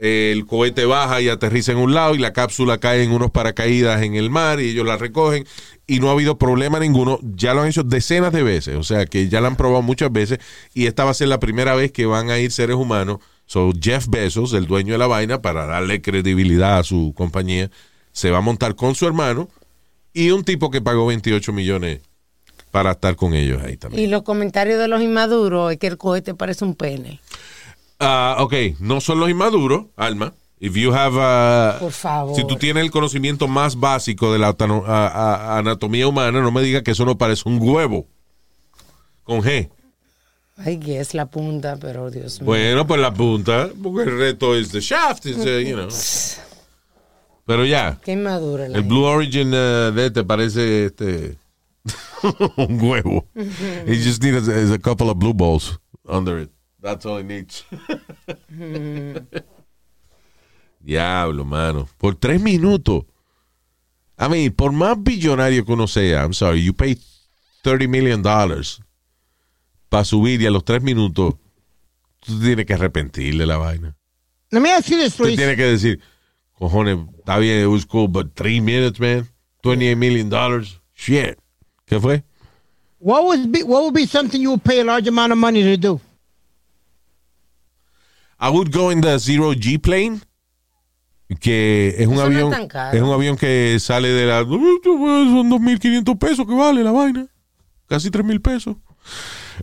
El 0.00 0.46
cohete 0.46 0.84
baja 0.84 1.20
y 1.20 1.28
aterriza 1.28 1.72
en 1.72 1.78
un 1.78 1.92
lado 1.92 2.14
y 2.14 2.18
la 2.18 2.32
cápsula 2.32 2.78
cae 2.78 3.02
en 3.02 3.10
unos 3.10 3.32
paracaídas 3.32 4.00
en 4.02 4.14
el 4.14 4.30
mar 4.30 4.60
y 4.60 4.68
ellos 4.68 4.86
la 4.86 4.96
recogen 4.96 5.44
y 5.88 5.98
no 5.98 6.08
ha 6.08 6.12
habido 6.12 6.38
problema 6.38 6.78
ninguno. 6.78 7.18
Ya 7.22 7.52
lo 7.52 7.62
han 7.62 7.68
hecho 7.68 7.82
decenas 7.82 8.32
de 8.32 8.44
veces, 8.44 8.76
o 8.76 8.84
sea 8.84 9.06
que 9.06 9.28
ya 9.28 9.40
lo 9.40 9.48
han 9.48 9.56
probado 9.56 9.82
muchas 9.82 10.12
veces 10.12 10.38
y 10.72 10.86
esta 10.86 11.02
va 11.04 11.10
a 11.10 11.14
ser 11.14 11.26
la 11.26 11.40
primera 11.40 11.74
vez 11.74 11.90
que 11.90 12.06
van 12.06 12.30
a 12.30 12.38
ir 12.38 12.52
seres 12.52 12.76
humanos. 12.76 13.18
So 13.46 13.72
Jeff 13.80 14.06
Bezos, 14.08 14.52
el 14.52 14.68
dueño 14.68 14.92
de 14.92 14.98
la 14.98 15.08
vaina, 15.08 15.42
para 15.42 15.66
darle 15.66 16.00
credibilidad 16.00 16.78
a 16.78 16.84
su 16.84 17.12
compañía, 17.16 17.68
se 18.12 18.30
va 18.30 18.38
a 18.38 18.42
montar 18.42 18.76
con 18.76 18.94
su 18.94 19.04
hermano 19.04 19.48
y 20.26 20.30
un 20.30 20.44
tipo 20.44 20.70
que 20.70 20.80
pagó 20.80 21.06
28 21.06 21.52
millones 21.52 22.00
para 22.70 22.92
estar 22.92 23.16
con 23.16 23.34
ellos 23.34 23.62
ahí 23.62 23.76
también. 23.76 24.02
Y 24.04 24.06
los 24.08 24.22
comentarios 24.22 24.78
de 24.78 24.88
los 24.88 25.00
inmaduros 25.02 25.72
es 25.72 25.78
que 25.78 25.86
el 25.86 25.96
cohete 25.98 26.34
parece 26.34 26.64
un 26.64 26.74
pene. 26.74 27.20
Ah, 28.00 28.36
ok, 28.40 28.54
no 28.80 29.00
son 29.00 29.20
los 29.20 29.28
inmaduros, 29.30 29.86
Alma. 29.96 30.32
If 30.60 30.74
you 30.74 30.92
have, 30.92 31.14
uh, 31.16 31.78
Por 31.78 31.92
favor. 31.92 32.34
Si 32.36 32.44
tú 32.46 32.56
tienes 32.56 32.82
el 32.82 32.90
conocimiento 32.90 33.46
más 33.46 33.76
básico 33.76 34.32
de 34.32 34.40
la 34.40 34.48
atano- 34.48 34.84
a- 34.86 35.06
a- 35.06 35.58
anatomía 35.58 36.06
humana, 36.08 36.40
no 36.40 36.50
me 36.50 36.62
digas 36.62 36.82
que 36.82 36.90
eso 36.90 37.04
no 37.04 37.16
parece 37.16 37.48
un 37.48 37.58
huevo. 37.60 38.06
Con 39.22 39.40
G. 39.42 39.68
Ay, 40.56 40.78
que 40.80 40.98
es 40.98 41.14
la 41.14 41.26
punta, 41.26 41.76
pero 41.80 42.10
Dios 42.10 42.40
mío. 42.40 42.46
Bueno, 42.46 42.86
pues 42.88 43.00
la 43.00 43.14
punta, 43.14 43.68
porque 43.80 44.10
el 44.10 44.18
resto 44.18 44.56
es 44.56 44.70
the 44.72 44.80
shaft, 44.80 45.26
is, 45.26 45.36
uh, 45.36 45.60
you 45.60 45.76
know. 45.76 45.88
Pero 47.48 47.64
ya, 47.64 47.98
Qué 48.04 48.12
inmadura 48.12 48.68
la 48.68 48.76
el 48.76 48.84
Blue 48.84 49.04
Origin 49.04 49.48
uh, 49.48 49.90
de 49.90 50.04
este 50.04 50.22
parece 50.22 50.84
este 50.84 51.38
un 52.58 52.78
huevo. 52.78 53.26
It 53.34 54.04
just 54.04 54.22
needs 54.22 54.46
a, 54.46 54.74
a 54.74 54.78
couple 54.78 55.08
of 55.08 55.16
blue 55.16 55.32
balls 55.32 55.80
under 56.06 56.42
it. 56.42 56.50
That's 56.78 57.06
all 57.06 57.18
it 57.18 57.24
needs. 57.24 57.64
Diablo, 60.78 61.46
mano. 61.46 61.88
Por 61.96 62.16
tres 62.16 62.38
minutos. 62.38 63.06
I 64.18 64.28
mean, 64.28 64.52
por 64.52 64.72
más 64.72 65.02
billonario 65.02 65.64
que 65.64 65.72
uno 65.72 65.86
sea, 65.86 66.24
I'm 66.24 66.34
sorry, 66.34 66.62
you 66.62 66.74
pay 66.74 66.98
30 67.62 67.88
million 67.88 68.22
dollars 68.22 68.82
para 69.88 70.04
subir 70.04 70.42
y 70.42 70.46
a 70.46 70.50
los 70.50 70.66
tres 70.66 70.82
minutos 70.82 71.36
tú 72.20 72.40
tienes 72.40 72.66
que 72.66 72.74
arrepentirle 72.74 73.46
la 73.46 73.56
vaina. 73.56 73.96
Let 74.50 74.60
me 74.60 74.70
ask 74.70 74.90
you 74.90 74.98
this, 74.98 75.16
Tú 75.16 75.24
tienes 75.34 75.56
que 75.56 75.64
decir, 75.64 76.02
cojones, 76.58 76.98
está 77.18 77.38
bien, 77.38 77.62
it 77.62 77.66
was 77.68 77.84
cool, 77.84 78.08
but 78.08 78.34
three 78.34 78.60
minutes, 78.60 78.98
man, 78.98 79.28
28 79.62 79.94
million 79.96 80.28
dollars, 80.28 80.80
shit. 80.94 81.38
¿Qué 81.86 82.00
fue? 82.00 82.22
What 83.00 83.24
would 83.24 83.50
be 83.52 83.62
what 83.62 83.82
would 83.84 83.94
be 83.94 84.06
something 84.06 84.40
you 84.40 84.50
would 84.50 84.64
pay 84.64 84.80
a 84.80 84.84
large 84.84 85.06
amount 85.08 85.32
of 85.32 85.38
money 85.38 85.62
to 85.62 85.76
do? 85.76 86.00
I 88.40 88.50
would 88.50 88.70
go 88.72 88.90
in 88.90 89.00
the 89.00 89.18
zero 89.18 89.52
G 89.54 89.78
plane, 89.78 90.20
que 91.40 91.94
es 91.96 92.06
un 92.06 92.14
Eso 92.14 92.28
no 92.30 92.38
es 92.38 92.44
avión, 92.54 92.68
caro. 92.68 92.96
es 92.96 93.02
un 93.02 93.10
avión 93.10 93.36
que 93.36 93.78
sale 93.80 94.08
de 94.08 94.26
la, 94.26 94.40
son 94.44 95.50
2.500 95.50 96.18
pesos 96.18 96.46
que 96.46 96.54
vale 96.54 96.82
la 96.84 96.92
vaina, 96.92 97.26
casi 97.88 98.10
3.000 98.10 98.40
pesos. 98.42 98.76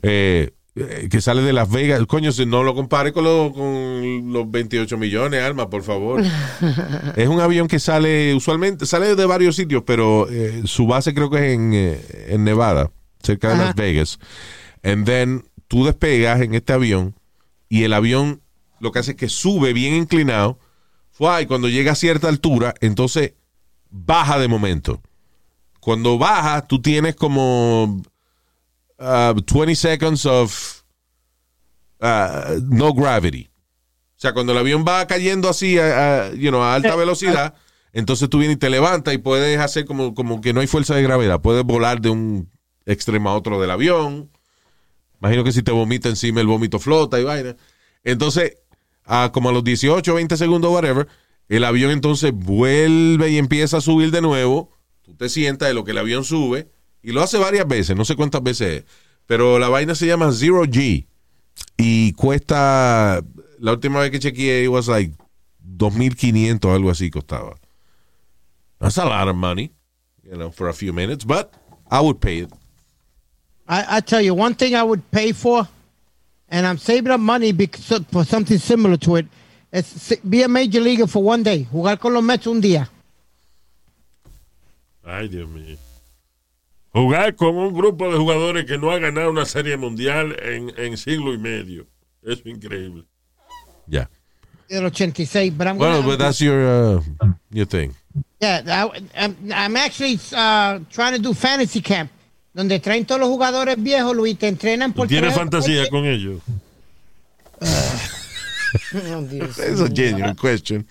Eh, 0.02 0.52
que 0.76 1.22
sale 1.22 1.42
de 1.42 1.54
Las 1.54 1.70
Vegas, 1.72 2.06
coño, 2.06 2.32
si 2.34 2.46
no 2.46 2.62
lo 2.62 2.76
compare 2.76 3.14
con, 3.14 3.24
lo- 3.24 3.54
con 3.54 4.34
los 4.34 4.52
28 4.52 4.98
millones, 4.98 5.42
Alma, 5.42 5.70
por 5.70 5.84
favor. 5.84 6.22
es 7.16 7.28
un 7.30 7.40
avión 7.40 7.68
que 7.70 7.80
sale, 7.80 8.36
usualmente, 8.36 8.86
sale 8.86 9.16
de 9.16 9.26
varios 9.26 9.56
sitios, 9.56 9.84
pero 9.86 10.28
eh, 10.30 10.64
su 10.66 10.86
base 10.86 11.14
creo 11.14 11.30
que 11.30 11.38
es 11.38 11.54
en, 11.56 11.72
eh, 11.74 12.02
en 12.28 12.44
Nevada, 12.44 12.92
cerca 13.24 13.48
de 13.50 13.54
Ajá. 13.54 13.66
Las 13.68 13.76
Vegas. 13.76 14.20
And 14.84 15.06
then 15.06 15.46
tú 15.70 15.86
despegas 15.86 16.42
en 16.42 16.54
este 16.54 16.74
avión 16.74 17.16
y 17.70 17.84
el 17.84 17.94
avión 17.94 18.42
lo 18.82 18.92
que 18.92 19.00
hace 19.00 19.12
es 19.12 19.18
que 19.18 19.30
sube 19.30 19.72
bien 19.72 19.96
inclinado. 19.96 20.60
Fue, 21.12 21.42
y 21.42 21.46
cuando 21.46 21.70
llega 21.70 21.94
a 21.94 21.96
cierta 21.96 22.28
altura, 22.28 22.74
entonces 22.82 23.34
baja 23.90 24.38
de 24.40 24.50
momento. 24.50 25.02
Cuando 25.80 26.18
baja, 26.18 26.68
tú 26.68 26.82
tienes 26.82 27.16
como 27.16 28.02
uh, 29.00 29.34
20 29.42 29.76
seconds 29.76 30.26
of 30.26 30.84
uh, 32.02 32.60
no 32.70 32.94
gravity. 32.94 33.50
O 34.18 34.20
sea, 34.20 34.34
cuando 34.34 34.54
el 34.54 34.58
avión 34.58 34.86
va 34.88 35.06
cayendo 35.08 35.50
así 35.50 35.78
a, 35.78 36.28
a, 36.28 36.34
you 36.34 36.50
know, 36.50 36.62
a 36.62 36.76
alta 36.76 36.96
velocidad, 36.96 37.54
entonces 37.92 38.30
tú 38.30 38.40
vienes 38.40 38.56
y 38.56 38.60
te 38.60 38.70
levantas 38.70 39.14
y 39.14 39.18
puedes 39.18 39.60
hacer 39.60 39.86
como, 39.86 40.14
como 40.14 40.42
que 40.42 40.54
no 40.54 40.62
hay 40.62 40.68
fuerza 40.68 40.96
de 40.96 41.04
gravedad. 41.04 41.42
Puedes 41.42 41.64
volar 41.64 42.02
de 42.02 42.10
un 42.10 42.50
extremo 42.86 43.30
a 43.30 43.36
otro 43.36 43.60
del 43.60 43.72
avión. 43.72 44.32
Imagino 45.22 45.44
que 45.44 45.52
si 45.52 45.64
te 45.64 45.72
vomita 45.72 46.10
encima, 46.10 46.42
el 46.42 46.48
vómito 46.48 46.80
flota 46.80 47.20
y 47.20 47.24
vaina. 47.24 47.56
Entonces, 48.04 48.58
a 49.04 49.32
como 49.34 49.50
a 49.50 49.52
los 49.52 49.64
18, 49.64 50.14
20 50.14 50.38
segundos, 50.38 50.72
whatever, 50.72 51.08
el 51.50 51.64
avión 51.64 51.92
entonces 51.92 52.32
vuelve 52.34 53.32
y 53.32 53.38
empieza 53.38 53.78
a 53.78 53.82
subir 53.82 54.12
de 54.12 54.22
nuevo. 54.22 54.72
Tú 55.02 55.16
te 55.16 55.30
sientas 55.30 55.68
de 55.68 55.74
lo 55.74 55.84
que 55.84 55.92
el 55.92 55.98
avión 55.98 56.24
sube 56.24 56.70
y 57.06 57.12
lo 57.12 57.22
hace 57.22 57.38
varias 57.38 57.68
veces, 57.68 57.96
no 57.96 58.04
sé 58.04 58.16
cuántas 58.16 58.42
veces 58.42 58.80
es. 58.80 58.86
Pero 59.28 59.60
la 59.60 59.70
vaina 59.70 59.94
se 59.94 60.08
llama 60.08 60.32
Zero 60.32 60.66
G 60.66 61.06
y 61.78 62.14
cuesta, 62.14 63.24
la 63.60 63.72
última 63.74 64.00
vez 64.00 64.10
que 64.10 64.20
chequeé, 64.20 64.64
it 64.64 64.70
was 64.70 64.88
like 64.88 65.14
2.500 65.78 66.74
algo 66.74 66.90
así 66.90 67.12
costaba. 67.12 67.56
That's 68.80 68.98
a 68.98 69.06
lot 69.06 69.28
of 69.28 69.36
money, 69.36 69.72
you 70.24 70.36
know, 70.36 70.52
for 70.52 70.68
a 70.68 70.74
few 70.74 70.94
minutes, 70.94 71.24
but 71.24 71.54
I 71.90 72.02
would 72.02 72.20
pay 72.20 72.40
it. 72.40 72.52
I, 73.68 73.98
I 73.98 74.02
tell 74.02 74.22
you 74.22 74.34
one 74.34 74.56
thing 74.56 74.76
I 74.76 74.84
would 74.84 75.10
pay 75.12 75.32
for, 75.32 75.68
and 76.50 76.66
I'm 76.66 76.78
saving 76.78 77.12
up 77.12 77.20
money 77.20 77.52
because, 77.52 78.04
for 78.12 78.24
something 78.26 78.58
similar 78.58 78.98
to 78.98 79.18
it. 79.18 79.28
Is 79.72 79.86
si- 79.86 80.20
be 80.28 80.44
a 80.44 80.48
major 80.48 80.80
leaguer 80.80 81.08
for 81.08 81.22
one 81.22 81.44
day. 81.44 81.68
Jugar 81.72 82.00
con 82.00 82.14
los 82.14 82.24
Mets 82.24 82.48
un 82.48 82.62
día. 82.62 82.88
Ay, 85.04 85.28
Dios 85.28 85.48
mío. 85.50 85.78
Jugar 86.96 87.36
con 87.36 87.58
un 87.58 87.74
grupo 87.74 88.10
de 88.10 88.18
jugadores 88.18 88.64
que 88.66 88.78
no 88.78 88.90
ha 88.90 89.00
ganado 89.00 89.30
una 89.30 89.44
serie 89.44 89.76
mundial 89.76 90.34
en, 90.42 90.72
en 90.78 90.96
siglo 90.96 91.34
y 91.34 91.38
medio. 91.38 91.86
Eso 92.24 92.42
es 92.46 92.46
increíble. 92.46 93.04
Yeah. 93.86 94.10
Del 94.70 94.86
86, 94.86 95.52
but 95.58 95.68
I'm 95.68 95.78
Well, 95.78 96.02
gonna, 96.02 96.08
but 96.08 96.20
that's 96.20 96.40
your, 96.40 96.56
uh, 96.98 97.02
your 97.52 97.66
thing. 97.68 97.94
yeah, 98.40 98.62
I, 98.66 99.02
I'm, 99.14 99.36
I'm 99.54 99.76
actually 99.76 100.18
uh, 100.34 100.80
trying 100.90 101.14
to 101.14 101.20
do 101.22 101.34
fantasy 101.34 101.82
camp, 101.82 102.10
donde 102.54 102.80
traen 102.80 103.06
todos 103.06 103.20
los 103.20 103.30
jugadores 103.30 103.76
viejos, 103.78 104.16
Luis, 104.16 104.38
te 104.40 104.48
entrenan 104.48 104.92
¿Tú 104.94 105.02
por 105.02 105.08
tienes 105.10 105.34
fantasía 105.36 105.90
con 105.90 106.06
ellos? 106.06 106.42
Dios. 109.30 109.58
It's 109.60 109.82
a 109.82 109.90
genuine 109.90 110.36
question. 110.36 110.86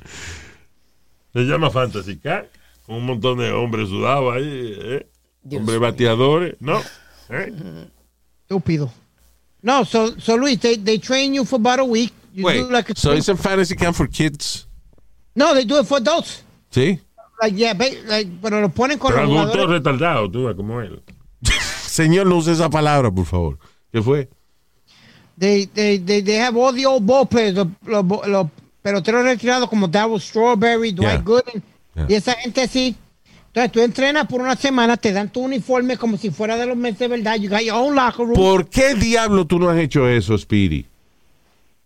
Se 1.33 1.41
llama 1.45 1.71
Fantasy 1.71 2.17
Cat. 2.17 2.47
Con 2.87 2.97
un 2.97 3.07
montón 3.07 3.39
de 3.39 3.51
hombres 3.51 3.89
sudados 3.89 4.35
ahí. 4.37 4.75
¿eh? 4.79 5.07
Dios 5.45 5.63
mío. 5.63 5.81
bateadores. 5.81 6.57
¿No? 6.61 6.81
¿Eh? 7.29 7.53
Estúpido. 8.43 8.91
No, 9.63 9.85
so, 9.85 10.19
so 10.21 10.37
Luis, 10.37 10.59
they, 10.61 10.77
they 10.77 10.99
train 10.99 11.33
you 11.35 11.45
for 11.45 11.57
about 11.57 11.81
a 11.81 11.85
week. 11.85 12.13
You 12.35 12.45
Wait, 12.45 12.59
do 12.61 12.71
like 12.71 12.91
a 12.91 12.97
so 12.97 13.13
it's 13.13 13.29
a 13.29 13.37
fantasy 13.37 13.77
camp 13.77 13.97
for 13.97 14.07
kids? 14.09 14.67
No, 15.37 15.55
they 15.55 15.65
do 15.65 15.79
it 15.79 15.87
for 15.87 15.99
adults. 15.99 16.43
¿Sí? 16.71 16.99
Like, 17.41 17.57
yeah, 17.57 17.73
like, 18.07 18.29
pero 18.43 18.61
lo 18.61 18.69
ponen 18.69 18.99
con 18.99 19.13
Pero 19.13 19.27
los 19.27 19.69
retardados, 19.69 20.31
tú 20.33 20.53
como 20.57 20.81
él. 20.81 21.03
Señor, 21.87 22.27
no 22.27 22.37
use 22.37 22.53
esa 22.53 22.69
palabra, 22.69 23.11
por 23.11 23.25
favor. 23.25 23.59
¿Qué 23.93 24.03
fue? 24.03 24.29
They, 25.39 25.67
they, 25.67 25.99
they, 25.99 26.21
they 26.23 26.37
have 26.37 26.57
all 26.57 26.73
the 26.73 26.87
old 26.87 27.05
ball 27.07 27.27
players, 27.27 27.55
los, 27.55 27.67
los, 27.87 28.05
los 28.29 28.47
peloteros 28.83 29.25
retirados 29.25 29.69
como 29.69 29.89
Darryl 29.89 30.21
Strawberry, 30.21 30.93
Dwight 30.93 31.11
Yeah. 31.11 31.23
Gooden, 31.23 31.63
Yeah. 31.97 32.07
y 32.09 32.15
esa 32.15 32.35
gente 32.35 32.61
así. 32.63 32.97
Entonces 33.55 33.71
tú 33.71 33.81
entrenas 33.83 34.27
por 34.27 34.41
una 34.41 34.57
semana, 34.57 34.97
te 34.97 35.13
dan 35.13 35.31
tu 35.31 35.41
uniforme 35.41 35.97
como 35.97 36.17
si 36.17 36.31
fuera 36.31 36.57
de 36.57 36.67
los 36.67 36.77
meses 36.77 36.99
de 36.99 37.07
verdad. 37.07 37.37
You 37.37 37.49
got 37.49 37.63
your 37.63 37.77
own 37.77 37.95
locker 37.95 38.27
room. 38.27 38.35
¿Por 38.35 38.69
qué 38.69 38.97
diablo 38.97 39.47
tú 39.47 39.61
no 39.61 39.71
has 39.71 39.79
hecho 39.79 40.09
eso, 40.09 40.37
Speedy? 40.37 40.85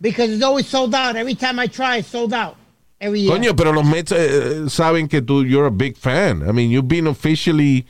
Because 0.00 0.32
it's 0.32 0.42
always 0.42 0.66
sold 0.66 0.94
out. 0.94 1.14
Every 1.14 1.34
time 1.34 1.62
I 1.62 1.68
try, 1.68 1.98
it's 1.98 2.08
sold 2.08 2.32
out. 2.32 2.56
Every 2.98 3.20
year. 3.20 3.36
Coño, 3.36 3.54
pero 3.54 3.74
los 3.74 3.84
Mets 3.84 4.12
eh, 4.12 4.70
saben 4.70 5.08
que 5.08 5.20
tú, 5.20 5.44
you're 5.44 5.66
a 5.66 5.70
big 5.70 5.98
fan. 5.98 6.42
I 6.48 6.52
mean, 6.52 6.70
you've 6.70 6.88
been 6.88 7.06
officially 7.06 7.84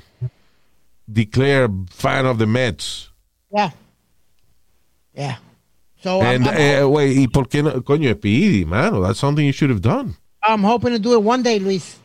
declared 1.07 1.89
fan 1.89 2.27
of 2.27 2.39
the 2.39 2.47
Mets. 2.47 3.11
Yeah. 3.53 3.71
Yeah. 5.15 5.37
So 6.03 6.21
And, 6.21 6.49
I'm, 6.49 6.51
I'm, 6.53 6.61
eh, 6.61 6.83
wait, 6.83 7.17
¿y 7.17 7.29
por 7.29 7.45
qué 7.45 7.63
no? 7.63 7.81
Coño, 7.83 8.13
Speedy, 8.17 8.65
mano, 8.65 9.03
that's 9.03 9.21
something 9.21 9.47
you 9.47 9.53
should 9.53 9.71
have 9.71 9.83
done. 9.83 10.17
I'm 10.43 10.65
hoping 10.65 10.91
to 10.95 10.99
do 10.99 11.15
it 11.15 11.23
one 11.23 11.45
day, 11.45 11.61
Luis. 11.61 12.01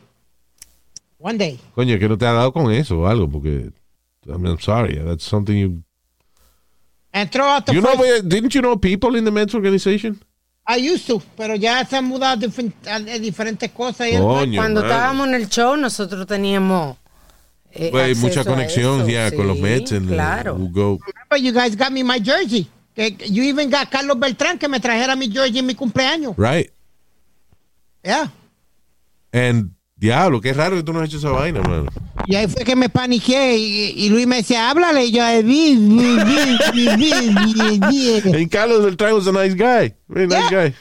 One 1.24 1.38
day. 1.38 1.58
Coño, 1.74 1.98
que 1.98 2.06
no 2.06 2.18
te 2.18 2.26
ha 2.26 2.32
dado 2.32 2.52
con 2.52 2.70
eso 2.70 2.98
o 3.00 3.06
algo, 3.06 3.30
porque, 3.30 3.70
I 4.26 4.32
mean, 4.36 4.46
I'm 4.48 4.60
sorry, 4.60 4.96
that's 5.02 5.24
something 5.24 5.56
you... 5.56 5.82
And 7.14 7.30
throw 7.30 7.46
out 7.46 7.64
the 7.64 7.72
You 7.72 7.80
know, 7.80 7.94
didn't 8.22 8.54
you 8.54 8.60
know 8.60 8.76
people 8.76 9.16
in 9.16 9.24
the 9.24 9.30
Mets 9.30 9.54
organization? 9.54 10.20
I 10.66 10.76
used 10.76 11.06
to, 11.06 11.22
pero 11.36 11.54
ya 11.54 11.82
se 11.86 11.96
han 11.96 12.04
mudado 12.06 12.44
a, 12.44 12.48
difen- 12.48 12.74
a- 12.86 12.96
a 12.96 13.18
diferentes 13.18 13.70
cosas. 13.70 14.08
y- 14.08 14.16
Coño, 14.18 14.56
Cuando 14.60 14.82
mano. 14.82 14.92
estábamos 14.92 15.28
en 15.28 15.34
el 15.34 15.48
show, 15.48 15.76
nosotros 15.78 16.26
teníamos. 16.26 16.98
eh, 17.72 17.90
acceso 17.94 18.20
mucha 18.20 18.40
a 18.42 18.44
conexión 18.44 19.06
ya 19.08 19.30
con 19.32 19.46
los 19.46 19.56
sí, 19.56 19.62
Mets. 19.62 19.92
And, 19.92 20.10
uh, 20.10 20.12
claro. 20.14 20.54
who 20.56 20.68
go, 20.70 20.98
Remember, 21.06 21.38
you 21.38 21.52
guys 21.52 21.74
got 21.74 21.90
me 21.90 22.02
my 22.02 22.18
jersey. 22.20 22.68
You 22.96 23.44
even 23.44 23.70
got 23.70 23.90
Carlos 23.90 24.18
Beltrán 24.18 24.58
que 24.58 24.68
me 24.68 24.78
trajera 24.78 25.16
mi 25.16 25.28
jersey 25.30 25.58
en 25.60 25.66
mi 25.66 25.74
cumpleaños. 25.74 26.34
right? 26.36 26.70
Yeah. 28.04 28.28
And, 29.32 29.70
diablo, 30.04 30.40
qué 30.40 30.52
raro 30.52 30.76
que 30.76 30.82
tú 30.82 30.92
no 30.92 31.00
has 31.00 31.08
hecho 31.08 31.18
esa 31.18 31.30
vaina, 31.30 31.60
mano. 31.62 31.86
Y 32.26 32.34
ahí 32.36 32.46
fue 32.48 32.64
que 32.64 32.76
me 32.76 32.88
paniqué 32.88 33.56
y, 33.56 34.04
y 34.04 34.08
Luis 34.10 34.26
me 34.26 34.36
decía, 34.36 34.70
háblale. 34.70 35.04
Y 35.06 35.12
yo, 35.12 35.26
eh, 35.26 35.42
vi. 35.42 35.72
And 38.34 38.50
Carlos 38.50 38.84
Beltrán 38.84 39.14
was 39.14 39.26
a 39.26 39.32
nice 39.32 39.54
guy. 39.54 39.94
Very 40.08 40.26
nice 40.26 40.50
Yeah. 40.50 40.68
guy. 40.68 40.74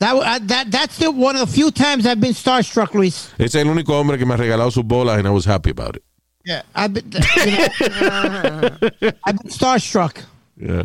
That, 0.00 0.14
uh, 0.14 0.38
that, 0.46 0.70
that's 0.70 0.98
the, 0.98 1.10
one 1.10 1.34
of 1.36 1.48
the 1.48 1.52
few 1.52 1.72
times 1.72 2.06
I've 2.06 2.20
been 2.20 2.32
starstruck, 2.34 2.94
Luis. 2.94 3.30
Es 3.36 3.54
el 3.56 3.66
único 3.66 3.98
hombre 3.98 4.16
que 4.16 4.24
me 4.24 4.34
ha 4.34 4.36
regalado 4.36 4.70
sus 4.70 4.84
bolas 4.84 5.18
and 5.18 5.26
I 5.26 5.30
was 5.30 5.44
happy 5.44 5.70
about 5.70 5.96
it. 5.96 6.04
Yeah. 6.44 6.62
I've 6.74 6.92
been, 6.94 7.10
you 7.10 7.18
know, 7.50 8.70
I've 9.26 9.36
been 9.38 9.50
starstruck. 9.50 10.18
Yeah. 10.56 10.84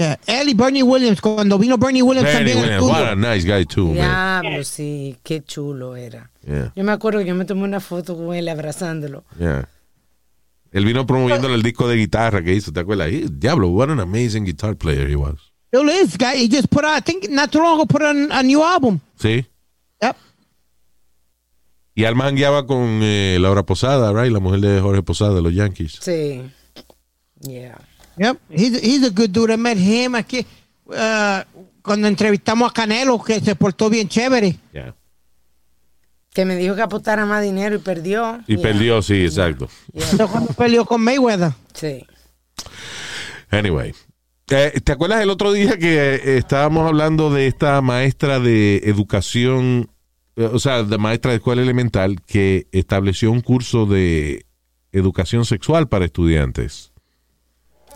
Yeah. 0.00 0.18
Él 0.26 0.48
y 0.48 0.54
Bernie 0.54 0.82
Williams, 0.82 1.20
cuando 1.20 1.58
vino 1.58 1.76
Bernie 1.76 2.00
Williams 2.02 2.26
Very 2.32 2.52
también 2.52 2.72
estudio. 2.72 2.86
what 2.92 3.08
a 3.08 3.14
nice 3.16 3.44
guy 3.46 3.66
too, 3.66 3.88
man. 3.88 3.94
Diablo, 4.42 4.64
sí, 4.64 5.16
qué 5.22 5.42
chulo 5.42 5.94
era. 5.94 6.30
Yeah, 6.46 6.72
Yo 6.74 6.84
me 6.84 6.92
acuerdo 6.92 7.18
que 7.20 7.26
yo 7.26 7.34
me 7.34 7.44
tomé 7.44 7.64
una 7.64 7.80
foto 7.80 8.16
con 8.16 8.34
él 8.34 8.48
abrazándolo. 8.48 9.24
yeah. 9.38 9.68
Él 10.72 10.84
vino 10.86 11.04
promoviendo 11.04 11.52
el 11.52 11.62
disco 11.62 11.86
de 11.86 11.96
guitarra 11.96 12.42
que 12.42 12.54
hizo, 12.54 12.72
¿te 12.72 12.80
acuerdas? 12.80 13.08
He- 13.08 13.28
diablo, 13.30 13.68
what 13.68 13.90
an 13.90 14.00
amazing 14.00 14.44
guitar 14.44 14.74
player 14.76 15.06
he 15.10 15.16
was. 15.16 15.34
Still 15.66 15.88
is, 15.90 16.16
guy. 16.16 16.36
He 16.42 16.48
just 16.48 16.68
put 16.70 16.84
out, 16.84 16.96
I 16.96 17.02
think 17.02 17.28
not 17.28 17.50
too 17.50 17.60
long 17.60 17.74
ago, 17.74 17.86
put 17.86 18.00
out 18.02 18.16
a 18.30 18.42
new 18.42 18.62
album. 18.64 19.00
Sí. 19.18 19.44
Yep. 20.00 20.16
Y 21.94 22.04
Alma 22.04 22.24
jangueaba 22.24 22.66
con 22.66 23.00
eh, 23.02 23.36
Laura 23.40 23.64
Posada, 23.64 24.12
right? 24.12 24.32
La 24.32 24.38
mujer 24.40 24.60
de 24.60 24.80
Jorge 24.80 25.02
Posada 25.02 25.34
de 25.34 25.42
los 25.42 25.52
Yankees. 25.52 25.98
Sí. 26.00 26.40
Yeah. 27.42 27.78
Yep. 28.16 28.38
He's, 28.50 28.82
he's 28.82 29.04
a 29.04 29.10
good 29.10 29.30
dude. 29.30 29.52
I 29.52 29.56
met 29.56 29.78
him 29.78 30.14
aquí. 30.14 30.46
uh, 30.86 31.42
cuando 31.82 32.08
entrevistamos 32.08 32.70
a 32.70 32.72
Canelo, 32.72 33.22
que 33.22 33.40
se 33.40 33.54
portó 33.54 33.88
bien 33.88 34.08
chévere. 34.08 34.56
Yeah. 34.72 34.94
Que 36.32 36.44
me 36.44 36.56
dijo 36.56 36.74
que 36.76 36.82
apostara 36.82 37.24
más 37.26 37.42
dinero 37.42 37.76
y 37.76 37.78
perdió. 37.78 38.40
Y 38.46 38.54
Yeah. 38.56 38.62
perdió, 38.62 39.02
sí, 39.02 39.24
exacto. 39.24 39.68
Eso 39.92 40.28
cuando 40.28 40.52
peleó 40.52 40.84
con 40.84 41.02
Mayweather. 41.02 41.52
Sí. 41.74 42.04
Anyway. 43.50 43.94
Eh, 44.52 44.80
¿Te 44.82 44.92
acuerdas 44.92 45.22
el 45.22 45.30
otro 45.30 45.52
día 45.52 45.78
que 45.78 46.14
eh, 46.16 46.36
estábamos 46.38 46.86
hablando 46.86 47.30
de 47.32 47.46
esta 47.46 47.80
maestra 47.82 48.40
de 48.40 48.78
educación, 48.84 49.90
eh, 50.36 50.44
o 50.52 50.58
sea, 50.58 50.82
de 50.82 50.98
maestra 50.98 51.30
de 51.30 51.36
escuela 51.36 51.62
elemental 51.62 52.20
que 52.26 52.66
estableció 52.72 53.30
un 53.30 53.42
curso 53.42 53.86
de 53.86 54.44
educación 54.92 55.44
sexual 55.44 55.88
para 55.88 56.04
estudiantes? 56.04 56.89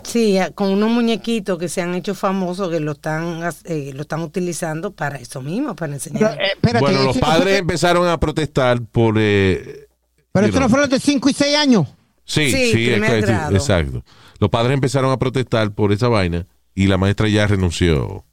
Sí, 0.05 0.37
con 0.53 0.69
unos 0.69 0.89
muñequitos 0.89 1.57
que 1.57 1.67
se 1.67 1.81
han 1.81 1.95
hecho 1.95 2.13
famosos 2.15 2.69
que 2.69 2.79
lo 2.79 2.91
están, 2.93 3.41
eh, 3.65 3.91
lo 3.93 4.01
están 4.01 4.21
utilizando 4.21 4.91
para 4.91 5.17
eso 5.17 5.41
mismo, 5.41 5.75
para 5.75 5.93
Pero, 5.93 5.93
enseñar. 5.95 6.41
eh, 6.41 6.51
espérate, 6.53 6.79
bueno, 6.79 7.03
los 7.03 7.15
no 7.15 7.21
padres 7.21 7.59
empezaron 7.59 8.07
a 8.07 8.19
protestar 8.19 8.81
por... 8.83 9.15
eh, 9.17 9.87
Pero 10.31 10.47
eso 10.47 10.59
no 10.59 10.69
fueron 10.69 10.89
de 10.89 10.99
5 10.99 11.29
y 11.29 11.33
6 11.33 11.55
años. 11.57 11.87
Sí, 12.23 12.49
Sí, 12.51 12.89
exacto. 12.91 14.03
Los 14.39 14.49
padres 14.49 14.73
empezaron 14.73 15.11
a 15.11 15.17
protestar 15.17 15.71
por 15.73 15.91
esa 15.91 16.07
vaina 16.07 16.45
y 16.73 16.87
la 16.87 16.97
maestra 16.97 17.27
ya 17.29 17.47
renunció. 17.47 18.25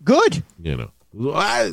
Good. 0.00 0.42
You 0.58 0.74
know. 0.76 1.32
Ah, 1.34 1.64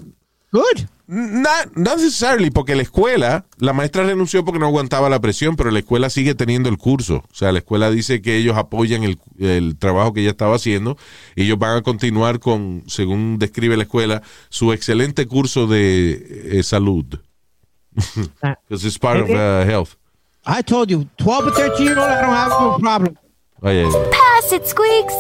Good. 0.54 0.88
Not, 1.08 1.76
not 1.76 1.98
necessarily, 1.98 2.52
porque 2.52 2.76
la 2.76 2.84
escuela, 2.84 3.46
la 3.58 3.74
maestra 3.74 4.04
renunció 4.04 4.46
porque 4.46 4.60
no 4.60 4.68
aguantaba 4.68 5.10
la 5.10 5.20
presión, 5.20 5.56
pero 5.56 5.72
la 5.72 5.80
escuela 5.80 6.12
sigue 6.12 6.36
teniendo 6.36 6.70
el 6.70 6.78
curso. 6.78 7.24
O 7.32 7.36
sea, 7.36 7.52
la 7.52 7.58
escuela 7.58 7.90
dice 7.90 8.22
que 8.22 8.38
ellos 8.38 8.56
apoyan 8.56 9.04
el, 9.04 9.20
el 9.40 9.76
trabajo 9.80 10.14
que 10.14 10.22
ella 10.22 10.30
estaba 10.30 10.56
haciendo 10.56 10.96
y 11.36 11.46
ellos 11.46 11.58
van 11.58 11.78
a 11.78 11.82
continuar 11.82 12.40
con, 12.40 12.84
según 12.86 13.40
describe 13.40 13.76
la 13.78 13.84
escuela, 13.84 14.22
su 14.50 14.72
excelente 14.74 15.26
curso 15.26 15.66
de 15.66 16.60
eh, 16.60 16.64
salud. 16.64 17.06
Because 18.70 18.86
it's 18.86 19.00
part 19.00 19.22
of 19.22 19.30
uh, 19.32 19.66
health. 19.66 19.96
I 20.46 20.62
told 20.62 20.92
you, 20.92 21.08
12 21.18 21.48
or 21.48 21.52
13 21.52 21.84
year 21.84 21.98
old, 21.98 22.08
I 22.08 22.22
don't 22.22 22.30
have 22.30 22.50
no 22.50 22.78
problem. 22.78 23.18
Ay. 23.64 23.86
Pass 24.12 24.52
it, 24.52 24.68
Squeaks! 24.68 25.16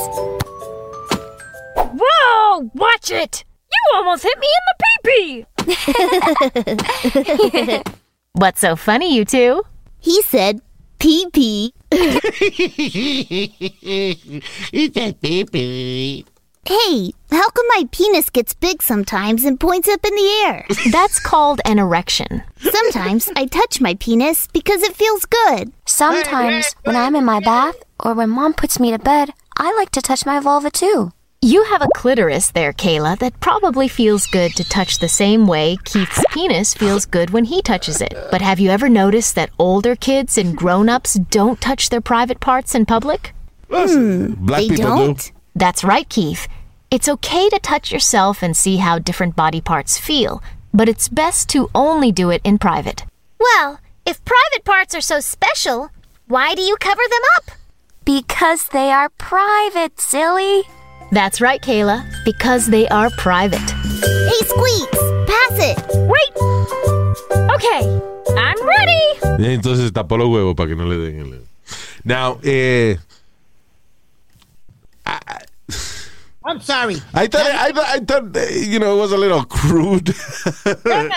Whoa! 1.75 2.69
Watch 2.75 3.09
it! 3.09 3.45
You 3.73 3.97
almost 3.97 4.23
hit 4.23 4.37
me 4.39 4.47
in 4.59 4.63
the 4.69 4.75
pee-pee! 5.03 5.45
What's 8.33 8.61
so 8.61 8.75
funny, 8.75 9.15
you 9.15 9.25
two? 9.25 9.63
He 9.99 10.21
said 10.23 10.61
pee 10.99 11.27
pee. 11.33 11.73
Hey, 16.65 17.11
how 17.29 17.49
come 17.49 17.65
my 17.75 17.83
penis 17.91 18.29
gets 18.29 18.53
big 18.53 18.81
sometimes 18.81 19.43
and 19.43 19.59
points 19.59 19.89
up 19.89 20.05
in 20.05 20.15
the 20.15 20.43
air? 20.45 20.65
That's 20.91 21.19
called 21.19 21.59
an 21.65 21.77
erection. 21.77 22.41
Sometimes 22.57 23.29
I 23.35 23.45
touch 23.47 23.81
my 23.81 23.95
penis 23.95 24.47
because 24.53 24.81
it 24.81 24.95
feels 24.95 25.25
good. 25.25 25.73
Sometimes, 25.85 26.73
when 26.83 26.95
I'm 26.95 27.17
in 27.17 27.25
my 27.25 27.41
bath 27.41 27.75
or 27.99 28.13
when 28.13 28.29
mom 28.29 28.53
puts 28.53 28.79
me 28.79 28.91
to 28.91 28.99
bed, 28.99 29.31
I 29.57 29.75
like 29.75 29.91
to 29.91 30.01
touch 30.01 30.25
my 30.25 30.39
vulva 30.39 30.71
too. 30.71 31.11
You 31.43 31.65
have 31.65 31.81
a 31.81 31.89
clitoris 31.93 32.51
there, 32.51 32.71
Kayla, 32.71 33.19
that 33.19 33.37
probably 33.41 33.89
feels 33.89 34.27
good 34.27 34.55
to 34.55 34.63
touch 34.63 34.99
the 34.99 35.09
same 35.09 35.45
way 35.45 35.75
Keith's 35.83 36.23
penis 36.29 36.73
feels 36.73 37.05
good 37.05 37.31
when 37.31 37.43
he 37.43 37.61
touches 37.61 37.99
it. 37.99 38.13
But 38.31 38.41
have 38.41 38.61
you 38.61 38.69
ever 38.69 38.87
noticed 38.87 39.35
that 39.35 39.49
older 39.59 39.97
kids 39.97 40.37
and 40.37 40.55
grown 40.55 40.87
ups 40.87 41.15
don't 41.15 41.59
touch 41.59 41.89
their 41.89 41.99
private 41.99 42.39
parts 42.39 42.75
in 42.75 42.85
public? 42.85 43.33
Hmm. 43.69 44.35
Black 44.35 44.61
they 44.61 44.69
people 44.69 44.85
don't? 44.85 45.19
do. 45.19 45.31
That's 45.53 45.83
right, 45.83 46.07
Keith. 46.07 46.47
It's 46.89 47.09
okay 47.09 47.49
to 47.49 47.59
touch 47.59 47.91
yourself 47.91 48.41
and 48.41 48.55
see 48.55 48.77
how 48.77 48.97
different 48.99 49.35
body 49.35 49.59
parts 49.59 49.97
feel, 49.97 50.41
but 50.73 50.87
it's 50.87 51.09
best 51.09 51.49
to 51.49 51.69
only 51.75 52.13
do 52.13 52.29
it 52.29 52.39
in 52.45 52.57
private. 52.57 53.03
Well, 53.37 53.81
if 54.05 54.23
private 54.23 54.63
parts 54.63 54.95
are 54.95 55.01
so 55.01 55.19
special, 55.19 55.89
why 56.25 56.55
do 56.55 56.61
you 56.61 56.77
cover 56.77 57.03
them 57.09 57.21
up? 57.35 57.57
Because 58.05 58.69
they 58.69 58.91
are 58.91 59.09
private, 59.09 59.99
silly. 59.99 60.63
That's 61.13 61.39
right, 61.41 61.61
Kayla, 61.61 62.03
because 62.25 62.65
they 62.65 62.87
are 62.89 63.11
private. 63.11 63.59
Hey, 63.59 64.41
Squeaks, 64.49 64.97
pass 65.29 65.59
it. 65.59 65.77
Wait! 66.09 66.33
Okay, 67.53 68.01
I'm 68.35 68.57
ready! 68.65 69.53
Entonces 69.53 69.91
tapó 69.91 70.17
los 70.17 70.27
huevos 70.29 70.55
para 70.55 70.69
que 70.69 70.75
no 70.75 70.85
le 70.85 70.97
den 70.97 71.19
el... 71.19 71.47
Now, 72.03 72.39
eh, 72.43 72.97
I'm 76.45 76.59
sorry. 76.59 76.95
I 77.13 77.27
thought, 77.27 77.45
I, 77.45 77.71
thought- 77.71 77.87
I 77.87 77.99
thought, 77.99 78.51
you 78.51 78.79
know, 78.79 78.97
it 78.97 78.99
was 78.99 79.11
a 79.11 79.17
little 79.17 79.43
crude. 79.45 80.13
man. 80.83 81.11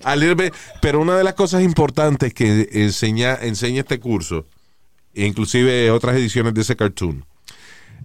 a 0.04 0.14
little 0.14 0.36
bit, 0.36 0.54
pero 0.80 1.00
una 1.00 1.16
de 1.16 1.24
las 1.24 1.34
cosas 1.34 1.62
importantes 1.62 2.32
que 2.32 2.68
enseña, 2.72 3.36
enseña 3.42 3.80
este 3.80 3.98
curso, 3.98 4.46
e 5.12 5.26
inclusive 5.26 5.90
otras 5.90 6.14
ediciones 6.16 6.54
de 6.54 6.60
ese 6.62 6.76
cartoon, 6.76 7.24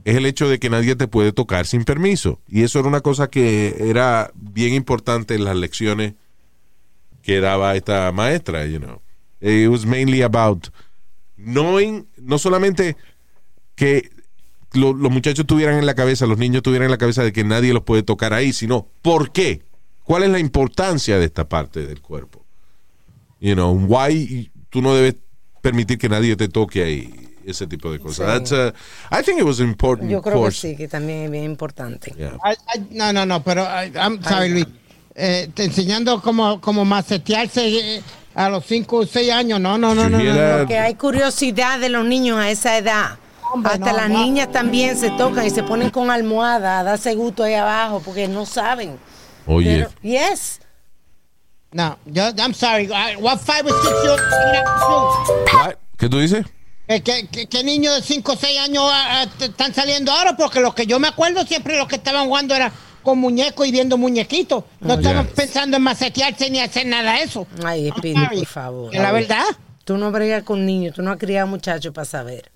es 0.06 0.16
el 0.16 0.26
hecho 0.26 0.48
de 0.48 0.60
que 0.60 0.70
nadie 0.70 0.96
te 0.96 1.08
puede 1.10 1.34
tocar 1.34 1.66
sin 1.66 1.84
permiso. 1.84 2.40
Y 2.48 2.64
eso 2.64 2.80
era 2.80 2.88
una 2.88 3.02
cosa 3.02 3.30
que 3.30 3.76
era 3.90 4.32
bien 4.36 4.74
importante 4.74 5.36
en 5.36 5.44
las 5.44 5.58
lecciones 5.58 6.14
que 7.24 7.42
daba 7.42 7.76
esta 7.76 8.12
maestra, 8.14 8.66
you 8.66 8.80
know. 8.80 9.02
It 9.42 9.68
was 9.68 9.86
mainly 9.86 10.22
about 10.22 10.68
knowing, 11.38 12.08
no 12.18 12.38
solamente 12.38 12.96
que 13.76 14.10
lo- 14.74 14.94
los 14.94 15.12
muchachos 15.12 15.46
tuvieran 15.46 15.78
en 15.80 15.86
la 15.86 15.96
cabeza, 15.96 16.26
los 16.26 16.38
niños 16.38 16.64
tuvieran 16.64 16.86
en 16.86 16.92
la 16.92 16.98
cabeza 16.98 17.24
de 17.24 17.34
que 17.34 17.44
nadie 17.44 17.74
los 17.74 17.84
puede 17.84 18.04
tocar 18.04 18.34
ahí, 18.34 18.54
sino 18.54 18.88
¿por 19.02 19.32
qué? 19.32 19.62
¿Cuál 20.04 20.24
es 20.24 20.30
la 20.30 20.40
importancia 20.40 21.18
de 21.18 21.26
esta 21.26 21.50
parte 21.50 21.86
del 21.86 22.00
cuerpo? 22.02 22.46
You 23.40 23.54
know, 23.56 23.74
why 23.76 24.52
tú 24.70 24.82
no 24.82 24.94
debes 24.94 25.16
permitir 25.62 25.98
que 25.98 26.10
nadie 26.10 26.36
te 26.36 26.48
toque 26.48 26.84
ahí, 26.84 27.25
ese 27.48 27.68
tipo 27.68 27.92
de 27.92 28.00
cosas. 28.00 28.26
That's 28.28 28.52
a- 28.52 28.74
I 29.12 29.22
think 29.24 29.40
it 29.40 29.46
was 29.46 29.60
an 29.60 29.68
important 29.70 30.10
Yo 30.12 30.22
creo 30.22 30.36
que 30.36 30.40
course. 30.42 30.68
sí, 30.70 30.76
que 30.76 30.88
también 30.88 31.24
es 31.26 31.32
bien 31.32 31.44
importante. 31.44 32.14
Yeah. 32.18 32.38
Ay, 32.44 32.56
ay, 32.74 32.88
no, 32.92 33.12
no, 33.14 33.26
no, 33.26 33.44
pero 33.44 33.68
ay, 33.68 33.92
I'm 33.96 34.22
sorry, 34.24 34.50
Luis. 34.50 34.68
Eh, 35.16 35.50
te 35.54 35.64
enseñando 35.64 36.22
cómo, 36.22 36.60
cómo 36.60 36.84
macetearse 36.84 37.96
eh, 37.98 38.02
a 38.34 38.50
los 38.50 38.66
5 38.66 38.98
o 38.98 39.06
6 39.06 39.32
años. 39.32 39.60
No, 39.62 39.78
no, 39.78 39.96
no, 39.96 40.04
no. 40.04 40.10
no, 40.10 40.18
Tuviera- 40.18 40.58
no. 40.60 40.68
Que 40.68 40.78
hay 40.78 40.96
curiosidad 40.96 41.80
de 41.80 41.90
los 41.90 42.06
niños 42.06 42.38
a 42.38 42.50
esa 42.50 42.78
edad. 42.78 43.18
Hombre, 43.54 43.74
Hasta 43.74 43.92
no, 43.92 43.98
las 43.98 44.10
no. 44.10 44.20
niñas 44.24 44.52
también 44.52 44.98
se 44.98 45.12
tocan 45.12 45.46
y 45.46 45.52
se 45.52 45.64
ponen 45.64 45.90
con 45.92 46.10
almohada 46.12 46.80
a 46.80 46.84
darse 46.84 47.16
gusto 47.16 47.44
ahí 47.44 47.54
abajo 47.54 48.02
porque 48.04 48.28
no 48.28 48.46
saben. 48.46 48.98
Oye, 49.46 49.88
Pero, 49.88 49.92
yes. 50.02 50.60
No, 51.72 51.98
yo, 52.06 52.24
I'm 52.38 52.54
sorry. 52.54 52.86
I- 52.92 53.16
what 53.18 53.40
five 53.40 53.64
or 53.66 53.82
six 53.84 53.94
years 54.04 54.22
what? 55.54 55.76
¿qué 55.98 56.10
tú 56.10 56.20
dices? 56.20 56.46
Eh, 56.88 57.02
¿Qué, 57.02 57.28
qué, 57.32 57.48
qué 57.48 57.64
niños 57.64 57.96
de 57.96 58.02
5 58.04 58.32
o 58.32 58.36
6 58.36 58.60
años 58.60 58.84
ah, 58.86 59.24
ah, 59.24 59.44
están 59.44 59.74
saliendo 59.74 60.12
ahora? 60.12 60.38
Porque 60.38 60.60
los 60.60 60.74
que 60.76 60.86
yo 60.86 61.00
me 61.00 61.08
acuerdo 61.08 61.46
siempre 61.46 61.78
los 61.78 61.88
que 61.88 61.96
estaban 61.96 62.28
jugando 62.28 62.54
era 62.56 62.72
con 63.02 63.18
muñecos 63.20 63.66
y 63.68 63.72
viendo 63.72 63.98
muñequitos. 63.98 64.64
No 64.82 64.94
Oh, 64.94 64.98
estaban 64.98 65.26
yeah. 65.26 65.36
pensando 65.36 65.78
en 65.78 65.84
macetearse 65.84 66.50
ni 66.50 66.60
hacer 66.60 66.86
nada 66.86 67.14
de 67.14 67.24
eso. 67.24 67.48
Ay, 67.64 67.90
sorry. 67.90 68.14
por 68.14 68.46
favor. 68.46 68.92
Que 68.92 69.00
la 69.00 69.12
verdad. 69.12 69.44
Tú 69.84 69.98
no 69.98 70.12
bregas 70.12 70.44
con 70.44 70.66
niños, 70.66 70.96
tú 70.96 71.02
no 71.04 71.12
has 71.12 71.18
criado 71.18 71.48
muchachos 71.48 71.94
para 71.94 72.06
saber. 72.06 72.52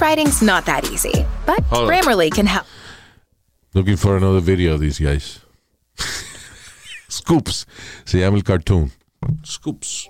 Writing's 0.00 0.40
not 0.42 0.64
that 0.64 0.84
easy, 0.90 1.12
but 1.46 1.60
Hold 1.70 1.84
on. 1.84 1.88
Grammarly 1.88 2.30
can 2.30 2.46
help. 2.46 2.64
Looking 3.74 3.96
for 3.98 4.16
another 4.16 4.40
video 4.40 4.74
of 4.74 4.80
these 4.80 4.98
guys. 4.98 5.40
Scoops. 7.08 7.66
Se 8.06 8.18
llama 8.20 8.36
el 8.38 8.42
cartoon. 8.42 8.90
Scoops. 9.44 10.08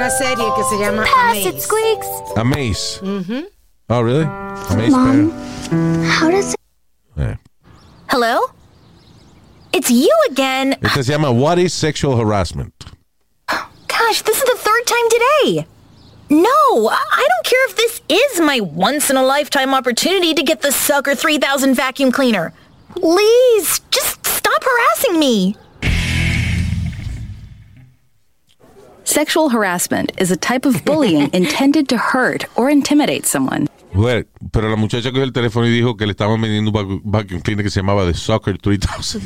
Es 0.00 0.06
una 0.06 0.10
serie 0.18 0.50
que 0.56 0.64
se 0.64 0.78
llama 0.78 1.04
Pass 1.04 1.36
it, 1.36 1.46
Amaze. 1.46 1.60
Squeaks. 1.60 2.06
Amaze. 2.34 3.00
Mm-hmm. 3.02 3.40
Oh, 3.90 4.00
really? 4.00 4.24
Amaze 4.24 4.90
Mom. 4.92 5.30
Parent? 5.30 6.04
How 6.06 6.30
does 6.30 6.54
it? 6.54 6.60
Eh. 7.18 7.34
Hello? 8.08 8.40
It's 9.74 9.90
you 9.90 10.10
again. 10.30 10.74
Este 10.82 11.04
se 11.04 11.12
llama 11.12 11.30
What 11.30 11.58
is 11.58 11.74
Sexual 11.74 12.16
Harassment? 12.16 12.72
Gosh, 13.88 14.22
this 14.22 14.38
is 14.38 14.44
the 14.44 14.56
third 14.56 14.86
time 14.86 15.08
today. 15.10 15.66
No, 16.30 16.88
I 16.88 17.26
don't 17.28 17.44
care 17.44 17.68
if 17.68 17.76
this 17.76 18.00
is 18.08 18.40
my 18.40 18.60
once 18.60 19.10
in 19.10 19.18
a 19.18 19.22
lifetime 19.22 19.74
opportunity 19.74 20.32
to 20.32 20.42
get 20.42 20.62
the 20.62 20.72
Sucker 20.72 21.14
3000 21.14 21.74
vacuum 21.74 22.10
cleaner. 22.10 22.54
Please, 22.94 23.80
just 23.90 24.24
stop 24.24 24.64
harassing 24.64 25.20
me. 25.20 25.56
Sexual 29.10 29.48
harassment 29.48 30.12
is 30.18 30.30
a 30.30 30.36
type 30.36 30.64
of 30.64 30.84
bullying 30.84 31.30
intended 31.32 31.88
to 31.88 31.96
hurt 31.96 32.44
or 32.56 32.70
intimidate 32.70 33.26
someone. 33.26 33.66
Well, 33.92 34.22
pero 34.52 34.68
la 34.70 34.76
muchacha 34.76 35.10
cogió 35.10 35.24
el 35.24 35.32
teléfono 35.32 35.66
y 35.66 35.70
dijo 35.72 35.96
que 35.98 36.06
le 36.06 36.12
estaban 36.12 36.40
vendiendo 36.40 36.70
un 36.70 36.74
vacu- 36.74 37.00
vacuum 37.04 37.40
cleaner 37.40 37.64
que 37.64 37.70
se 37.70 37.80
llamaba 37.80 38.06
The 38.06 38.14
Soccer 38.16 38.56
3000. 38.56 39.20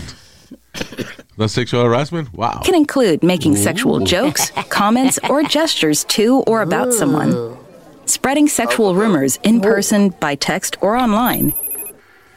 That's 1.37 1.53
sexual 1.53 1.85
harassment? 1.85 2.33
Wow. 2.33 2.63
Can 2.65 2.75
include 2.75 3.23
making 3.23 3.57
sexual 3.57 4.01
jokes, 4.01 4.51
comments, 4.71 5.19
or 5.29 5.43
gestures 5.43 6.05
to 6.17 6.43
or 6.47 6.63
about 6.63 6.95
someone. 6.95 7.55
Spreading 8.07 8.49
sexual 8.49 8.95
rumors 8.95 9.39
in 9.43 9.61
person, 9.61 10.15
by 10.19 10.35
text, 10.35 10.79
or 10.81 10.97
online. 10.97 11.53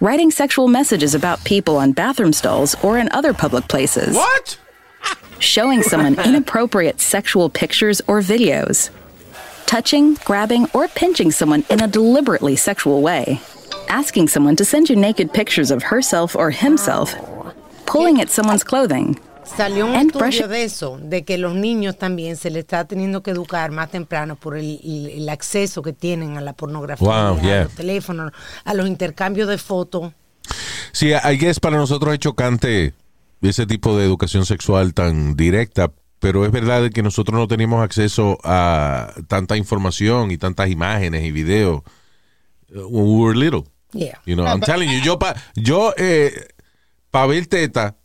Writing 0.02 0.32
sexual 0.32 0.68
messages 0.68 1.16
about 1.16 1.42
people 1.46 1.78
on 1.78 1.94
bathroom 1.94 2.34
stalls 2.34 2.76
or 2.84 2.98
in 3.00 3.08
other 3.14 3.34
public 3.34 3.70
places. 3.70 4.18
What? 4.18 4.58
Showing 5.40 5.84
someone 5.84 6.16
inappropriate 6.26 7.00
sexual 7.00 7.50
pictures 7.50 8.02
or 8.08 8.22
videos. 8.22 8.90
Touching, 9.66 10.16
grabbing, 10.26 10.68
or 10.74 10.88
pinching 10.88 11.32
someone 11.32 11.64
in 11.70 11.82
a 11.82 11.88
deliberately 11.88 12.56
sexual 12.56 13.02
way. 13.02 13.40
Asking 13.90 14.28
someone 14.28 14.56
to 14.56 14.66
send 14.66 14.90
you 14.90 14.96
naked 14.96 15.34
pictures 15.34 15.72
of 15.72 15.84
herself 15.84 16.36
or 16.36 16.52
himself. 16.52 17.14
Pulling 17.86 18.20
at 18.22 18.30
someone's 18.30 18.64
clothing. 18.64 19.20
Salió 19.46 19.86
un 19.86 19.96
And 19.96 20.10
estudio 20.12 20.20
brush- 20.20 20.48
de 20.50 20.64
eso, 20.64 20.98
de 21.02 21.24
que 21.24 21.38
los 21.38 21.54
niños 21.54 21.98
también 21.98 22.36
se 22.36 22.50
les 22.50 22.66
está 22.66 22.86
teniendo 22.86 23.24
que 23.24 23.32
educar 23.32 23.72
más 23.72 23.90
temprano 23.90 24.36
por 24.36 24.58
el, 24.58 24.80
el- 24.84 25.10
el 25.22 25.30
acceso 25.30 25.82
que 25.82 25.94
tienen 25.94 26.36
a 26.38 26.42
la 26.42 26.52
pornografía, 26.52 27.08
Wow, 27.08 27.38
a 27.38 27.42
yeah. 27.42 27.64
los 27.64 27.74
teléfonos, 27.74 28.34
a 28.66 28.74
los 28.74 28.88
intercambios 28.88 29.48
de 29.48 29.58
fotos. 29.58 30.12
Sí, 30.92 31.14
I 31.14 31.38
guess 31.38 31.62
para 31.62 31.78
nosotros 31.78 32.14
es 32.14 32.20
chocante 32.20 32.94
ese 33.42 33.66
tipo 33.66 33.98
de 33.98 34.06
educación 34.06 34.46
sexual 34.46 34.94
tan 34.94 35.36
directa, 35.36 35.92
pero 36.20 36.46
es 36.46 36.52
verdad 36.52 36.90
que 36.92 37.04
nosotros 37.04 37.40
no 37.40 37.48
teníamos 37.48 37.84
acceso 37.84 38.38
a 38.44 39.14
tanta 39.28 39.58
información 39.58 40.32
y 40.32 40.38
tantas 40.38 40.70
imágenes 40.70 41.24
y 41.24 41.32
videos 41.32 41.82
uh, 42.74 42.88
when 42.90 43.06
we 43.06 43.24
were 43.24 43.36
little. 43.38 43.66
Yeah. 43.94 44.20
You 44.26 44.36
know, 44.36 44.46
I'm 44.46 44.62
telling 44.62 44.90
you, 44.90 45.00
yo 45.02 45.18
pa, 45.18 45.36
yo 45.56 45.94
eh, 45.98 46.34
para 47.10 47.28
ver 47.28 47.48
teta 47.48 47.96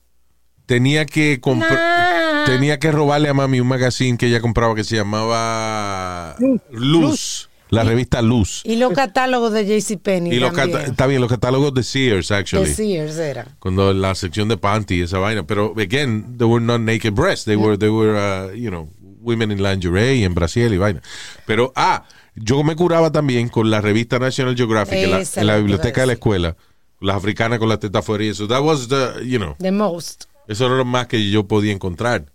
tenía 0.67 1.07
que 1.07 1.41
comprar 1.41 2.03
tenía 2.47 2.79
que 2.79 2.91
robarle 2.91 3.29
a 3.29 3.35
mami 3.35 3.61
un 3.61 3.69
magazine 3.69 4.17
que 4.17 4.27
ella 4.27 4.41
compraba 4.41 4.75
que 4.75 4.85
se 4.85 4.97
llamaba 4.97 6.37
Luz, 6.71 7.49
la 7.73 7.85
revista 7.85 8.21
Luz. 8.23 8.61
Y 8.65 8.77
los 8.77 8.93
catálogos 8.93 9.53
de 9.53 9.65
JCPenney 9.65 10.35
Y 10.35 10.39
los 10.39 10.57
está 10.57 11.07
bien, 11.07 11.21
los 11.21 11.31
catálogos 11.31 11.73
de 11.75 11.83
Sears 11.83 12.31
actually. 12.31 12.67
de 12.69 12.75
Sears 12.75 13.17
era. 13.17 13.47
cuando 13.59 13.93
la 13.93 14.15
sección 14.15 14.49
de 14.49 14.57
panty 14.59 15.01
esa 15.01 15.19
vaina 15.19 15.43
pero 15.47 15.73
again 15.79 16.37
they 16.37 16.47
were 16.47 16.65
not 16.65 16.81
naked 16.81 17.13
breasts 17.15 17.45
they 17.45 17.57
were 17.57 17.77
they 17.79 17.89
were 17.89 18.13
uh, 18.13 18.53
you 18.55 18.69
know 18.71 18.89
women 19.21 19.51
in 19.51 19.63
lingerie 19.63 20.23
en 20.25 20.35
Brasil 20.35 20.73
y 20.73 20.77
vaina 20.79 21.01
pero 21.47 21.73
ah 21.75 22.05
yo 22.35 22.63
me 22.63 22.77
curaba 22.77 23.11
también 23.11 23.49
con 23.49 23.71
la 23.71 23.81
revista 23.81 24.19
National 24.19 24.55
Geographic 24.57 24.95
en 24.99 25.47
la, 25.47 25.57
en 25.57 25.63
biblioteca 25.65 26.03
de 26.03 26.07
la 26.09 26.13
escuela 26.15 26.57
las 27.01 27.17
africanas 27.17 27.59
con 27.59 27.69
la 27.69 27.79
teta 27.79 28.01
afuera 28.01 28.23
y 28.25 28.29
eso 28.29 28.47
that 28.49 28.63
was 28.63 28.89
the 28.89 29.25
you 29.27 29.39
know 29.39 29.57
The 29.59 29.73
most. 29.73 30.25
eso 30.47 30.67
era 30.67 30.77
lo 30.77 30.85
más 30.85 31.07
que 31.07 31.31
yo 31.31 31.47
podía 31.49 31.73
encontrar 31.73 32.27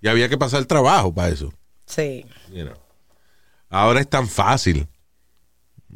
y 0.00 0.08
había 0.08 0.28
que 0.28 0.38
pasar 0.38 0.64
trabajo 0.66 1.12
para 1.12 1.28
eso 1.30 1.52
Sí. 1.86 2.24
you 2.52 2.64
know. 2.64 2.74
Ahora 3.74 4.00
es 4.00 4.08
tan 4.08 4.28
fácil 4.28 4.86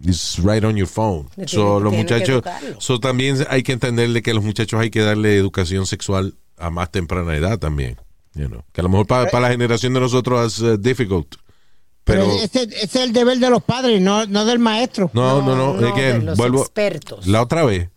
It's 0.05 0.39
right 0.39 0.63
on 0.63 0.77
your 0.77 0.87
phone. 0.87 1.29
Le 1.37 1.49
So, 1.49 1.57
tiene- 1.57 1.81
los 1.81 1.93
muchachos, 1.93 2.43
so, 2.79 3.01
también 3.01 3.45
hay 3.51 3.65
que 3.65 3.73
entenderle 3.73 4.23
que 4.23 4.31
a 4.31 4.35
los 4.35 4.45
muchachos 4.45 4.81
hay 4.81 4.91
que 4.91 5.01
darle 5.01 5.37
educación 5.37 5.87
sexual 5.87 6.37
a 6.57 6.71
más 6.71 6.93
temprana 6.93 7.35
edad 7.35 7.59
también. 7.59 7.97
You 8.35 8.47
know. 8.47 8.63
Que 8.73 8.81
a 8.81 8.85
lo 8.85 8.91
mejor 8.91 9.07
para 9.09 9.41
la 9.41 9.49
generación 9.51 9.95
de 9.95 10.01
nosotros 10.01 10.55
es 10.55 10.61
uh, 10.61 10.77
difficult. 10.77 11.35
Pero, 12.05 12.27
Pero, 12.27 12.33
ese, 12.45 12.63
ese 12.63 12.85
es 12.85 12.95
el 12.97 13.13
deber 13.13 13.39
de 13.39 13.51
los 13.51 13.61
padres, 13.63 14.01
no, 14.01 14.25
no 14.27 14.45
del 14.45 14.61
maestro. 14.61 15.11
no, 15.15 15.43
no, 15.43 15.57
no. 15.57 15.75
no, 15.81 15.89
again, 15.89 16.21
de 16.21 16.27
los 16.27 16.39
vuelvo- 16.39 16.61
expertos. 16.61 17.27
La 17.27 17.43
otra 17.43 17.65
vez 17.65 17.91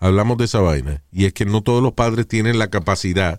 hablamos 0.00 0.36
de 0.38 0.46
esa 0.46 0.60
vaina. 0.60 1.04
Y 1.12 1.26
es 1.26 1.32
que 1.32 1.44
no 1.44 1.62
todos 1.62 1.82
los 1.82 1.92
padres 1.92 2.26
tienen 2.26 2.58
la 2.58 2.68
capacidad 2.68 3.38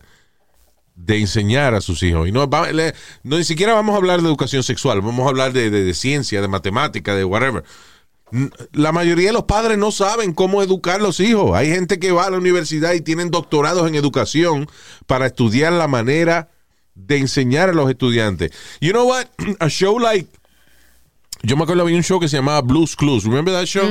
de 0.96 1.20
enseñar 1.20 1.74
a 1.76 1.82
sus 1.82 2.02
hijos. 2.04 2.28
Y 2.28 2.32
no, 2.32 2.50
va- 2.50 2.72
le- 2.72 2.93
no 3.24 3.38
ni 3.38 3.43
siquiera 3.43 3.74
vamos 3.74 3.93
a 3.93 3.98
hablar 3.98 4.22
de 4.22 4.28
educación 4.28 4.64
sexual, 4.64 5.02
vamos 5.02 5.26
a 5.26 5.30
hablar 5.30 5.52
de, 5.54 5.70
de- 5.70 5.84
de 5.84 5.93
ciencia, 5.93 6.41
de 6.41 6.48
matemática, 6.48 7.16
de 7.16 7.24
whatever. 7.26 7.64
La 8.74 8.91
mayoría 8.91 9.28
de 9.28 9.34
los 9.34 9.43
padres 9.43 9.78
no 9.78 9.91
saben 9.91 10.34
cómo 10.34 10.64
educar 10.64 10.96
a 11.00 11.04
los 11.04 11.20
hijos. 11.20 11.56
Hay 11.56 11.68
gente 11.70 12.00
que 12.00 12.12
va 12.12 12.26
a 12.26 12.30
la 12.32 12.38
universidad 12.38 12.93
y 12.93 13.02
tienen 13.02 13.30
doctorados 13.30 13.88
en 13.88 13.96
educación 13.96 14.68
para 15.06 15.28
estudiar 15.28 15.74
la 15.74 15.88
manera 15.88 16.50
de 16.96 17.18
enseñar 17.18 17.70
a 17.70 17.74
los 17.74 17.89
estudiantes. 17.89 18.52
You 18.82 18.91
know 18.91 19.08
what? 19.08 19.26
A 19.60 19.68
show 19.70 20.00
like 20.00 20.28
yo 21.43 21.56
me 21.58 21.64
acuerdo 21.64 21.84
había 21.84 21.98
un 21.98 22.04
show 22.04 22.20
que 22.20 22.28
se 22.28 22.38
llamaba 22.38 22.62
Blues 22.62 22.96
Clues. 22.96 23.24
Remember 23.26 23.54
that 23.54 23.68
show? 23.68 23.84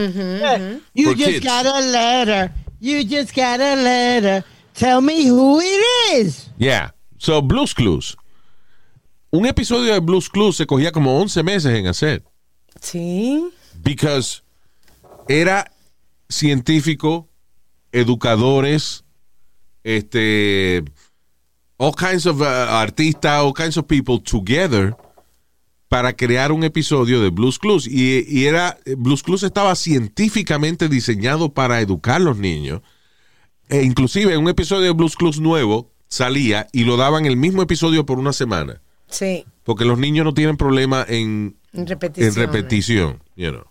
You 0.95 1.11
For 1.11 1.15
just 1.17 1.31
kids. 1.31 1.45
got 1.45 1.67
a 1.67 1.81
letter. 1.81 2.53
You 2.81 3.05
just 3.05 3.35
got 3.37 3.61
a 3.61 3.77
letter. 3.77 4.45
Tell 4.75 5.01
me 5.01 5.29
who 5.29 5.61
it 5.61 5.85
is. 6.15 6.51
Yeah. 6.59 6.91
So, 7.25 7.41
Blues 7.41 7.73
Clues. 7.73 8.19
Un 9.31 9.47
episodio 9.47 9.95
de 9.95 10.01
Blues 10.01 10.29
Clues 10.29 10.57
se 10.57 10.67
cogía 10.67 10.93
como 10.93 11.19
11 11.23 11.43
meses 11.43 11.73
en 11.73 11.87
hacer. 11.87 12.23
Sí. 12.83 13.49
Because 13.83 14.43
era 15.27 15.73
científico, 16.29 17.27
educadores, 17.93 19.05
este, 19.85 20.85
all 21.79 21.95
kinds 21.95 22.27
of 22.27 22.43
uh, 22.43 22.45
artistas, 22.45 23.41
all 23.41 23.55
kinds 23.55 23.79
of 23.79 23.87
people 23.87 24.21
together 24.21 24.95
para 25.89 26.13
crear 26.13 26.53
un 26.53 26.63
episodio 26.63 27.23
de 27.23 27.31
Blues 27.31 27.59
Clues. 27.59 27.87
Y, 27.87 28.27
y 28.29 28.45
era, 28.45 28.79
Blues 28.99 29.23
Clues 29.23 29.45
estaba 29.45 29.75
científicamente 29.77 30.91
diseñado 30.91 31.55
para 31.55 31.81
educar 31.81 32.17
a 32.17 32.25
los 32.25 32.37
niños. 32.37 32.83
E 33.71 33.83
inclusive 33.83 34.37
un 34.37 34.51
episodio 34.51 34.89
de 34.89 34.91
Blues 34.93 35.17
Clues 35.17 35.41
nuevo 35.41 35.94
salía 36.15 36.69
y 36.73 36.85
lo 36.85 36.97
daban 36.97 37.27
el 37.27 37.37
mismo 37.37 37.63
episodio 37.63 38.07
por 38.07 38.19
una 38.19 38.33
semana. 38.33 38.81
Sí. 39.09 39.45
Porque 39.65 39.85
los 39.85 39.99
niños 39.99 40.25
no 40.25 40.33
tienen 40.33 40.57
problema 40.57 41.05
en, 41.09 41.57
En 41.73 41.87
repetición. 41.87 42.29
en 42.29 42.35
repetición, 42.35 43.23
you 43.37 43.51
know. 43.51 43.65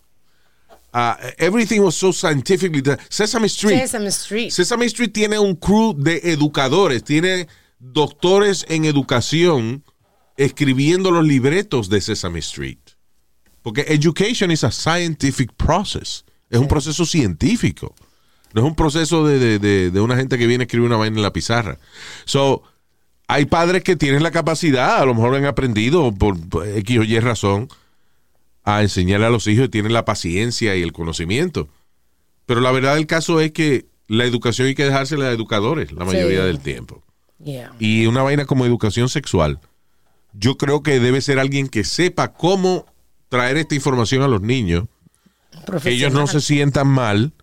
Uh, 0.93 1.15
everything 1.37 1.79
was 1.79 1.95
so 1.95 2.11
scientifically 2.11 2.81
done. 2.81 2.99
Sesame 3.09 3.47
Street. 3.47 3.79
Sesame 3.79 4.09
Street. 4.09 4.51
Sesame 4.51 4.85
Street 4.85 5.11
tiene 5.11 5.39
un 5.39 5.55
crew 5.55 5.95
de 5.97 6.19
educadores, 6.23 7.03
tiene 7.03 7.47
doctores 7.79 8.65
en 8.69 8.85
educación 8.85 9.83
escribiendo 10.37 11.11
los 11.11 11.25
libretos 11.25 11.89
de 11.89 12.01
Sesame 12.01 12.39
Street. 12.39 12.77
Porque 13.61 13.85
education 13.87 14.51
is 14.51 14.63
a 14.63 14.71
scientific 14.71 15.53
process. 15.53 16.25
Es 16.49 16.59
un 16.59 16.67
proceso 16.67 17.05
científico. 17.05 17.95
No 18.53 18.61
es 18.61 18.67
un 18.67 18.75
proceso 18.75 19.25
de, 19.25 19.39
de- 19.39 19.59
de- 19.59 19.91
de 19.91 20.01
una 20.01 20.15
gente 20.15 20.37
que 20.37 20.47
viene 20.47 20.63
a 20.63 20.65
escribir 20.65 20.87
una 20.87 20.97
vaina 20.97 21.17
en 21.17 21.23
la 21.23 21.33
pizarra. 21.33 21.77
So, 22.25 22.63
hay 23.27 23.45
padres 23.45 23.83
que 23.83 23.95
tienen 23.95 24.21
la 24.23 24.31
capacidad, 24.31 24.97
a 25.01 25.05
lo 25.05 25.13
mejor 25.15 25.35
han 25.35 25.45
aprendido 25.45 26.11
por, 26.13 26.37
X 26.77 26.99
o 26.99 27.03
Y 27.03 27.19
razón, 27.19 27.67
a 28.63 28.81
enseñarle 28.81 29.25
a 29.25 29.29
los 29.29 29.47
hijos 29.47 29.65
y 29.65 29.69
tienen 29.69 29.93
la 29.93 30.05
paciencia 30.05 30.75
y 30.75 30.81
el 30.83 30.93
conocimiento. 30.93 31.67
Pero 32.45 32.61
la 32.61 32.71
verdad 32.71 32.95
del 32.95 33.07
caso 33.07 33.39
es 33.41 33.51
que 33.51 33.85
la 34.07 34.25
educación 34.25 34.67
hay 34.67 34.75
que 34.75 34.85
dejársela 34.85 35.25
a 35.25 35.31
educadores 35.31 35.91
la 35.91 36.05
mayoría 36.05 36.41
Sí. 36.41 36.45
del 36.47 36.59
tiempo. 36.59 37.01
Yeah. 37.43 37.73
Y 37.79 38.05
una 38.05 38.21
vaina 38.21 38.45
como 38.45 38.65
educación 38.65 39.09
sexual, 39.09 39.59
yo 40.33 40.57
creo 40.57 40.81
que 40.83 40.99
debe 40.99 41.21
ser 41.21 41.39
alguien 41.39 41.67
que 41.67 41.83
sepa 41.83 42.33
cómo 42.33 42.85
traer 43.29 43.57
esta 43.57 43.75
información 43.75 44.21
a 44.21 44.27
los 44.27 44.41
niños, 44.41 44.85
que 45.81 45.89
ellos 45.91 46.13
no 46.13 46.27
se 46.27 46.39
sientan 46.41 46.87
mal 46.87 47.33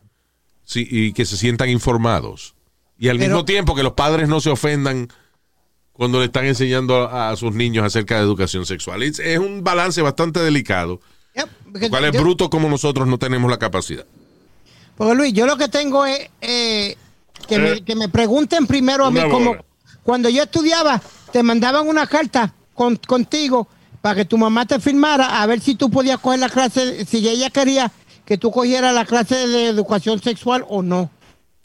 sí, 0.70 0.86
y 0.88 1.12
que 1.12 1.24
se 1.24 1.36
sientan 1.36 1.68
informados. 1.68 2.54
Y 2.98 3.08
al 3.08 3.18
Pero- 3.18 3.28
mismo 3.30 3.44
tiempo 3.44 3.74
que 3.74 3.82
los 3.82 3.94
padres 3.94 4.28
no 4.28 4.40
se 4.40 4.50
ofendan 4.50 5.08
cuando 5.92 6.18
le 6.20 6.26
están 6.26 6.44
enseñando 6.46 7.08
a, 7.08 7.30
a 7.30 7.36
sus 7.36 7.52
niños 7.54 7.84
acerca 7.84 8.16
de 8.16 8.22
educación 8.22 8.64
sexual. 8.66 9.02
Es, 9.02 9.18
es 9.18 9.38
un 9.38 9.64
balance 9.64 10.00
bastante 10.02 10.40
delicado. 10.40 11.00
Porque 11.72 11.88
¿Cuál 11.90 12.04
es 12.06 12.12
yo- 12.12 12.20
bruto 12.20 12.50
como 12.50 12.68
nosotros 12.68 13.06
no 13.08 13.18
tenemos 13.18 13.50
la 13.50 13.58
capacidad? 13.58 14.04
Porque 14.96 15.14
Luis, 15.14 15.32
yo 15.32 15.46
lo 15.46 15.56
que 15.56 15.68
tengo 15.68 16.04
es 16.06 16.28
eh, 16.40 16.96
que, 17.48 17.58
me, 17.58 17.70
Eh, 17.72 17.82
que 17.84 17.94
me 17.96 18.08
pregunten 18.08 18.66
primero 18.66 19.04
a 19.06 19.10
mí, 19.10 19.20
como 19.30 19.56
cuando 20.02 20.28
yo 20.28 20.42
estudiaba, 20.42 21.00
te 21.32 21.42
mandaban 21.42 21.86
una 21.88 22.06
carta 22.06 22.52
con- 22.74 22.96
contigo 22.96 23.66
para 24.00 24.14
que 24.16 24.24
tu 24.24 24.36
mamá 24.38 24.66
te 24.66 24.78
firmara 24.80 25.42
a 25.42 25.46
ver 25.46 25.60
si 25.60 25.74
tú 25.74 25.90
podías 25.90 26.18
coger 26.18 26.40
la 26.40 26.48
clase, 26.48 27.04
si 27.06 27.26
ella 27.28 27.50
quería 27.50 27.90
que 28.30 28.38
tú 28.38 28.52
cogieras 28.52 28.94
la 28.94 29.04
clase 29.04 29.48
de 29.48 29.66
educación 29.66 30.22
sexual 30.22 30.64
o 30.68 30.82
no. 30.82 31.10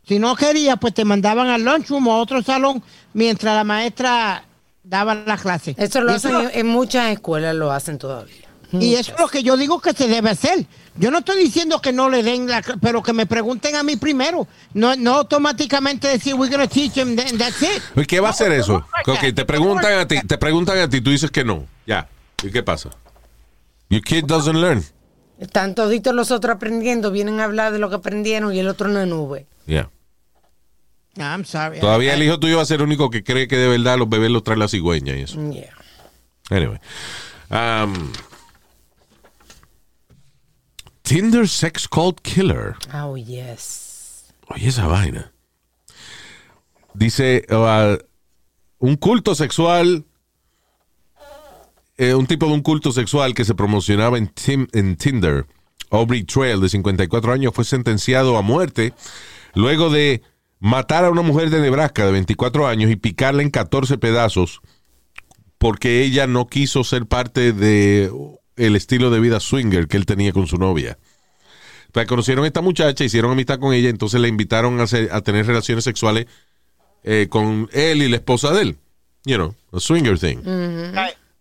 Si 0.08 0.18
no 0.18 0.36
quería, 0.36 0.78
pues 0.78 0.96
te 0.96 1.06
mandaban 1.06 1.48
al 1.48 1.64
lunchroom 1.64 2.08
o 2.08 2.14
a 2.14 2.18
otro 2.18 2.42
salón 2.42 2.82
mientras 3.14 3.54
la 3.56 3.64
maestra 3.64 4.44
daba 4.82 5.14
la 5.14 5.38
clase. 5.38 5.76
Eso 5.78 6.02
lo 6.02 6.14
hacen 6.14 6.34
en, 6.34 6.50
en 6.54 6.66
muchas 6.66 7.12
escuelas, 7.12 7.54
lo 7.54 7.72
hacen 7.72 8.00
todavía. 8.00 8.48
y 8.72 8.96
eso 8.96 9.14
es 9.14 9.20
lo 9.20 9.28
que 9.28 9.44
yo 9.44 9.58
digo 9.58 9.80
que 9.80 9.94
se 9.94 10.08
debe 10.08 10.32
hacer. 10.32 10.66
Yo 10.96 11.12
no 11.12 11.20
estoy 11.20 11.38
diciendo 11.38 11.80
que 11.80 11.94
no 11.94 12.10
le 12.10 12.24
den 12.24 12.48
la, 12.48 12.64
pero 12.82 13.04
que 13.04 13.14
me 13.14 13.28
pregunten 13.28 13.76
a 13.76 13.84
mí 13.84 13.96
primero. 13.96 14.48
No, 14.74 14.96
no 14.96 15.18
automáticamente 15.18 16.08
decir 16.08 16.34
we're 16.34 16.52
gonna 16.52 16.68
teach 16.68 16.94
them 16.94 17.10
and 17.10 17.38
that's 17.38 17.62
it. 17.62 17.80
¿Y 17.96 18.06
¿Qué 18.08 18.20
va 18.20 18.30
a 18.30 18.32
hacer 18.32 18.52
eso? 18.52 18.84
Ok, 19.06 19.36
te 19.36 19.46
preguntan 19.46 20.00
a 20.00 20.08
ti, 20.08 20.20
te 20.26 20.40
preguntan 20.40 20.80
a 20.80 20.90
ti, 20.90 21.00
tú 21.00 21.12
dices 21.12 21.30
que 21.30 21.44
no. 21.44 21.68
Ya. 21.86 22.10
¿Y 22.42 22.50
qué 22.50 22.64
pasa? 22.64 22.90
Your 23.92 24.02
kid 24.02 24.24
doesn't 24.26 24.56
learn. 24.56 24.84
Están 25.40 25.76
toditos 25.76 26.14
los 26.14 26.32
otros 26.32 26.56
aprendiendo, 26.56 27.12
vienen 27.12 27.40
a 27.40 27.46
hablar 27.46 27.74
de 27.74 27.80
lo 27.80 27.90
que 27.90 27.96
aprendieron 27.96 28.54
y 28.54 28.60
el 28.60 28.68
otro 28.68 28.88
no 28.88 29.06
nube. 29.06 29.48
Yeah. 29.66 29.90
I'm 31.18 31.46
sorry. 31.46 31.80
Todavía 31.80 32.14
el 32.14 32.24
hijo 32.24 32.40
tuyo 32.40 32.58
va 32.58 32.64
a 32.64 32.66
ser 32.66 32.82
el 32.82 32.88
único 32.88 33.10
que 33.10 33.24
cree 33.24 33.48
que 33.48 33.58
de 33.58 33.68
verdad 33.68 33.98
los 33.98 34.10
bebés 34.10 34.32
los 34.32 34.44
trae 34.44 34.58
la 34.58 34.68
cigüeña 34.68 35.16
y 35.16 35.22
eso. 35.22 35.40
Yeah. 35.52 35.74
Anyway. 36.50 36.80
Um, 37.50 38.12
Tinder 41.04 41.48
Sex 41.48 41.88
Cult 41.88 42.20
Killer. 42.22 42.76
Oh, 42.94 43.16
yes. 43.16 44.26
Oye, 44.50 44.68
esa 44.68 44.88
vaina. 44.88 45.32
Dice, 46.94 47.46
uh, 47.50 47.98
un 48.80 48.96
culto 48.96 49.36
sexual, 49.36 50.06
eh, 51.98 52.14
un 52.14 52.28
tipo 52.28 52.46
de 52.48 52.54
un 52.54 52.62
culto 52.62 52.92
sexual 52.92 53.34
que 53.34 53.46
se 53.46 53.56
promocionaba 53.56 54.18
en, 54.18 54.28
Tim- 54.28 54.68
en 54.74 54.96
Tinder, 54.98 55.46
Aubrey 55.92 56.24
Trail, 56.24 56.60
de 56.60 56.70
54 56.70 57.32
años, 57.34 57.54
fue 57.54 57.64
sentenciado 57.66 58.38
a 58.38 58.42
muerte 58.42 58.94
luego 59.54 59.90
de 59.90 60.22
matar 60.60 61.06
a 61.06 61.10
una 61.12 61.22
mujer 61.22 61.50
de 61.50 61.62
Nebraska 61.62 62.06
de 62.06 62.12
24 62.12 62.68
años 62.68 62.90
y 62.92 62.96
picarla 62.96 63.42
en 63.44 63.50
14 63.52 63.98
pedazos 63.98 64.62
porque 65.58 66.04
ella 66.04 66.28
no 66.28 66.48
quiso 66.48 66.84
ser 66.84 67.06
parte 67.06 67.54
de 67.54 68.12
el 68.58 68.76
estilo 68.76 69.10
de 69.10 69.20
vida 69.20 69.40
swinger 69.40 69.88
que 69.88 69.98
él 69.98 70.06
tenía 70.06 70.32
con 70.34 70.48
su 70.48 70.58
novia. 70.58 70.98
Pues 71.92 72.08
conocieron 72.08 72.44
a 72.44 72.48
esta 72.48 72.62
muchacha, 72.62 73.04
hicieron 73.06 73.32
amistad 73.32 73.60
con 73.60 73.74
ella, 73.74 73.90
entonces 73.90 74.20
le 74.20 74.28
invitaron 74.28 74.80
a, 74.80 74.84
hacer- 74.84 75.10
a 75.12 75.22
tener 75.22 75.46
relaciones 75.46 75.84
sexuales 75.86 76.26
eh, 77.04 77.28
con 77.30 77.70
él 77.72 78.02
y 78.02 78.10
la 78.10 78.18
esposa 78.18 78.52
de 78.54 78.62
él. 78.64 78.78
You 79.24 79.36
know, 79.38 79.56
a 79.72 79.80
swinger 79.80 80.20
thing. 80.20 80.38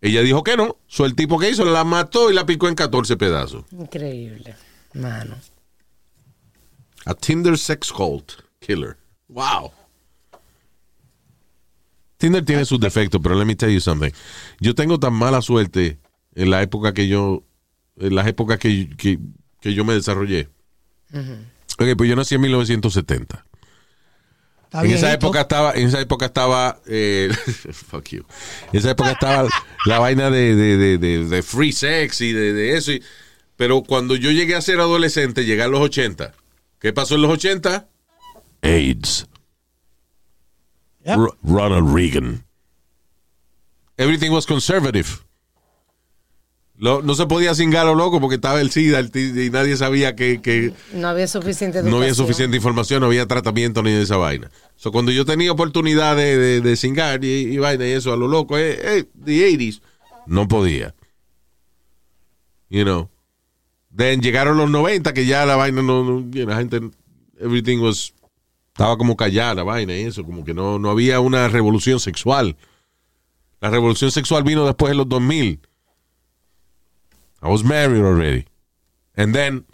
Ella 0.04 0.20
dijo 0.20 0.44
que 0.44 0.54
no. 0.54 0.76
So, 0.86 1.06
el 1.06 1.14
tipo 1.14 1.38
que 1.38 1.48
hizo 1.48 1.64
la 1.64 1.82
mató 1.82 2.30
y 2.30 2.34
la 2.34 2.44
picó 2.44 2.68
en 2.68 2.74
14 2.74 3.16
pedazos. 3.16 3.64
Increíble, 3.72 4.54
mano. 4.92 5.34
A 7.06 7.14
Tinder 7.14 7.56
sex 7.56 7.90
cult 7.90 8.32
killer. 8.60 8.98
Wow. 9.28 9.72
Tinder 12.18 12.44
tiene 12.44 12.66
sus 12.66 12.78
defectos, 12.78 13.18
pero 13.22 13.34
let 13.34 13.46
me 13.46 13.56
tell 13.56 13.72
you 13.72 13.80
something. 13.80 14.10
Yo 14.60 14.74
tengo 14.74 15.00
tan 15.00 15.14
mala 15.14 15.40
suerte 15.40 15.98
en 16.34 16.50
la 16.50 16.60
época 16.60 16.92
que 16.92 17.08
yo, 17.08 17.42
en 17.96 18.14
las 18.14 18.26
épocas 18.26 18.58
que, 18.58 18.94
que, 18.98 19.18
que 19.62 19.72
yo 19.72 19.86
me 19.86 19.94
desarrollé. 19.94 20.50
Ok, 21.78 21.96
pues 21.96 22.10
yo 22.10 22.14
nací 22.14 22.34
en 22.34 22.42
1970. 22.42 23.43
En 24.82 24.90
esa 24.90 25.12
época 25.12 25.42
estaba, 25.42 25.72
en 25.74 25.86
esa 25.88 26.00
época 26.00 26.26
estaba, 26.26 26.80
eh, 26.86 27.30
fuck 27.72 28.08
you. 28.08 28.24
En 28.72 28.78
esa 28.80 28.90
época 28.90 29.12
estaba 29.12 29.48
la 29.86 29.98
vaina 30.00 30.30
de, 30.30 30.54
de, 30.56 30.98
de, 30.98 31.24
de- 31.26 31.42
free 31.42 31.72
sex 31.72 32.20
y 32.20 32.32
de, 32.32 32.76
eso. 32.76 32.90
y- 32.92 33.02
pero 33.56 33.82
cuando 33.82 34.16
yo 34.16 34.30
llegué 34.32 34.56
a 34.56 34.60
ser 34.60 34.80
adolescente, 34.80 35.44
llegué 35.44 35.62
a 35.62 35.68
los 35.68 35.80
80. 35.80 36.34
¿Qué 36.80 36.92
pasó 36.92 37.14
en 37.14 37.22
los 37.22 37.30
80? 37.30 37.86
AIDS. 38.62 39.26
Yep. 41.04 41.18
Ronald 41.44 41.94
Reagan. 41.94 42.44
Everything 43.96 44.30
was 44.30 44.44
conservative. 44.46 45.23
Lo- 46.76 47.02
no 47.02 47.14
se 47.14 47.26
podía 47.26 47.54
cingar 47.54 47.86
lo 47.86 47.94
loco 47.94 48.20
porque 48.20 48.34
estaba 48.34 48.60
el 48.60 48.70
SIDA 48.70 48.98
el 48.98 49.10
y 49.14 49.48
nadie 49.50 49.76
sabía 49.76 50.16
que, 50.16 50.40
que 50.42 50.72
No 50.92 51.06
había 51.08 51.28
suficiente 51.28 51.82
no 51.84 51.98
había 51.98 52.14
suficiente 52.14 52.56
información, 52.56 53.00
no 53.00 53.06
había 53.06 53.26
tratamiento 53.26 53.82
ni 53.82 53.92
de 53.92 54.02
esa 54.02 54.16
vaina. 54.16 54.50
So, 54.76 54.90
cuando 54.90 55.12
yo 55.12 55.24
tenía 55.24 55.52
oportunidad 55.52 56.16
de, 56.16 56.36
de, 56.36 56.60
de 56.60 56.76
cingar 56.76 57.24
y, 57.24 57.28
y 57.28 57.58
vaina 57.58 57.86
y 57.86 57.92
eso 57.92 58.12
a 58.12 58.16
lo 58.16 58.26
loco, 58.26 58.58
eh, 58.58 58.76
eh, 58.98 59.04
the 59.24 59.48
80s, 59.56 59.80
no 60.26 60.48
podía. 60.48 60.94
You 62.68 62.82
know. 62.84 63.08
Then 63.96 64.20
llegaron 64.20 64.56
los 64.56 64.68
90 64.68 65.12
que 65.14 65.26
ya 65.26 65.46
la 65.46 65.54
vaina 65.54 65.80
no, 65.80 66.02
no 66.02 66.20
you 66.30 66.44
know, 66.44 66.48
la 66.48 66.56
gente, 66.56 66.80
everything 67.38 67.78
was, 67.78 68.12
estaba 68.72 68.96
como 68.98 69.16
callada 69.16 69.54
la 69.54 69.62
vaina 69.62 69.96
y 69.96 70.00
eso, 70.02 70.24
como 70.24 70.44
que 70.44 70.52
no, 70.54 70.80
no 70.80 70.90
había 70.90 71.20
una 71.20 71.46
revolución 71.46 72.00
sexual. 72.00 72.56
La 73.60 73.70
revolución 73.70 74.10
sexual 74.10 74.42
vino 74.42 74.66
después 74.66 74.90
de 74.90 74.96
los 74.96 75.08
2000. 75.08 75.60
I 77.44 77.48
was 77.48 77.62
married 77.62 78.02
already. 78.02 78.46
And 79.16 79.34
then 79.34 79.64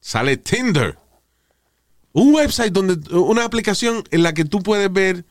sale 0.00 0.36
Tinder. 0.36 0.96
Un 2.12 2.34
website 2.34 2.72
donde, 2.72 2.96
una 3.14 3.44
aplicación 3.44 4.02
en 4.10 4.22
la 4.24 4.32
que 4.34 4.44
tú 4.44 4.62
puedes 4.62 4.92
ver 4.92 5.24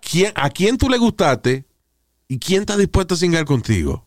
quién, 0.00 0.32
a 0.34 0.48
quién 0.48 0.78
tú 0.78 0.88
le 0.88 0.96
gustaste 0.96 1.66
y 2.26 2.38
quién 2.38 2.62
está 2.62 2.76
dispuesto 2.78 3.14
a 3.14 3.18
cingar 3.18 3.44
contigo. 3.44 4.06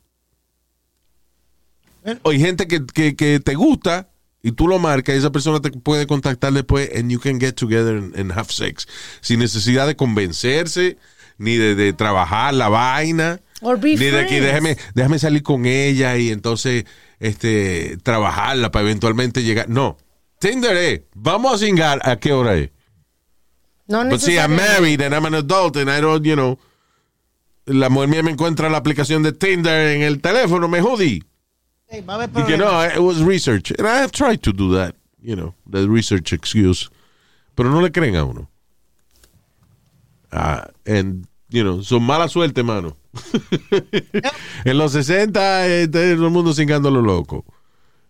O 2.24 2.32
hay 2.32 2.40
gente 2.40 2.68
que, 2.68 2.86
que- 2.86 3.16
que 3.16 3.40
te 3.40 3.54
gusta 3.56 4.10
y 4.42 4.52
tú 4.52 4.68
lo 4.68 4.80
marcas 4.80 5.16
y 5.16 5.20
esa 5.20 5.32
persona 5.32 5.62
te 5.62 5.72
puede 5.72 6.06
contactar 6.08 6.52
después 6.52 6.90
and 6.96 7.10
you 7.12 7.20
can 7.20 7.40
get 7.40 7.54
together 7.54 7.96
and, 7.96 8.16
and 8.20 8.32
have 8.32 8.52
sex. 8.52 8.88
Sin 9.22 9.40
necesidad 9.40 9.88
de 9.88 9.96
convencerse, 9.96 10.98
ni 11.38 11.56
de, 11.58 11.76
de 11.76 11.94
trabajar 11.94 12.54
la 12.56 12.68
vaina. 12.70 13.40
Or 13.64 13.78
be 13.78 13.96
Ni 13.96 14.06
de 14.06 14.12
friends. 14.12 14.42
déjame, 14.42 14.78
déjame 14.94 15.20
salir 15.20 15.42
con 15.42 15.66
ella 15.66 16.18
y 16.18 16.30
entonces 16.30 16.86
este 17.20 17.98
trabajarla 18.04 18.72
para 18.72 18.84
eventualmente 18.86 19.44
llegar. 19.44 19.70
No. 19.70 19.98
Tinder 20.40 20.76
es, 20.76 21.02
vamos 21.16 21.54
a 21.54 21.58
cingar 21.66 22.02
a 22.04 22.18
qué 22.18 22.34
hora 22.34 22.56
es. 22.56 22.70
No 23.88 24.04
But 24.06 24.20
see, 24.20 24.38
I'm 24.38 24.56
married 24.56 25.02
and 25.02 25.14
I'm 25.14 25.26
an 25.26 25.36
adult 25.36 25.78
and 25.78 25.90
I 25.90 26.02
don't, 26.02 26.26
you 26.26 26.36
know. 26.36 26.60
La 27.66 27.90
mujer 27.90 28.10
mía 28.10 28.24
me 28.24 28.32
encuentra 28.32 28.70
la 28.70 28.78
aplicación 28.78 29.24
de 29.24 29.32
Tinder 29.32 29.96
en 29.96 30.02
el 30.02 30.20
teléfono, 30.20 30.68
me 30.68 30.82
jodí. 30.82 31.24
Hey, 31.88 32.02
va 32.02 32.14
a 32.14 32.24
haber 32.24 32.30
Y 32.36 32.44
que 32.46 32.58
no, 32.58 32.84
it 32.84 33.00
was 33.00 33.22
research. 33.22 33.72
And 33.78 33.88
I 33.88 34.00
have 34.02 34.12
tried 34.12 34.42
to 34.44 34.52
do 34.52 34.74
that, 34.76 34.96
you 35.22 35.36
know, 35.36 35.54
the 35.70 35.88
research 35.88 36.34
excuse. 36.34 36.90
Pero 37.56 37.70
no 37.70 37.80
le 37.80 37.92
creen 37.92 38.16
a 38.16 38.26
uno. 38.26 38.50
Ah, 40.32 40.68
and, 40.86 41.28
you 41.50 41.64
know, 41.64 41.82
son 41.82 42.04
mala 42.04 42.28
suerte, 42.28 42.64
mano. 42.64 42.98
en 44.66 44.78
los 44.78 44.92
60, 44.94 45.68
eh, 45.68 45.88
todo 45.88 46.02
el 46.04 46.18
mundo 46.30 46.54
cingando 46.54 46.90
lo 46.92 47.02
loco. 47.02 47.46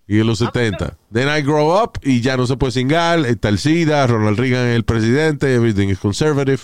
Y 0.07 0.19
en 0.19 0.27
los 0.27 0.39
70. 0.39 0.97
Then 1.11 1.29
I 1.29 1.41
grow 1.41 1.81
up 1.81 1.99
y 2.03 2.21
ya 2.21 2.35
no 2.35 2.45
se 2.45 2.57
puede 2.57 2.73
cingar. 2.73 3.25
Está 3.25 3.49
el 3.49 3.57
SIDA, 3.57 4.05
Ronald 4.05 4.37
Reagan 4.37 4.67
es 4.67 4.75
el 4.75 4.83
presidente, 4.83 5.53
everything 5.53 5.87
is 5.87 5.99
conservative. 5.99 6.61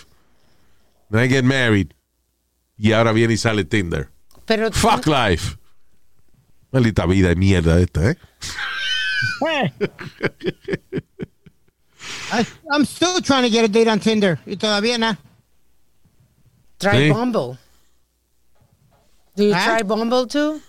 Then 1.09 1.23
I 1.23 1.29
get 1.29 1.43
married. 1.43 1.93
Y 2.77 2.91
ahora 2.93 3.11
viene 3.11 3.33
y 3.33 3.37
sale 3.37 3.65
Tinder. 3.65 4.09
Pero 4.45 4.71
Fuck 4.71 5.07
life. 5.07 5.57
Maldita 6.71 7.05
vida 7.05 7.29
de 7.29 7.35
mierda 7.35 7.79
esta, 7.79 8.11
¿eh? 8.11 8.17
I, 12.31 12.45
I'm 12.71 12.85
still 12.85 13.21
trying 13.21 13.43
to 13.43 13.49
get 13.49 13.63
a 13.65 13.67
date 13.67 13.89
on 13.89 13.99
Tinder. 13.99 14.39
Y 14.45 14.55
todavía 14.55 14.97
nada. 14.97 15.17
try 16.77 17.07
Sí. 17.07 17.11
Bumble. 17.11 17.57
Do 19.39 19.45
you 19.45 19.53
try 19.53 19.83
Bumble 19.83 20.27
too? 20.27 20.59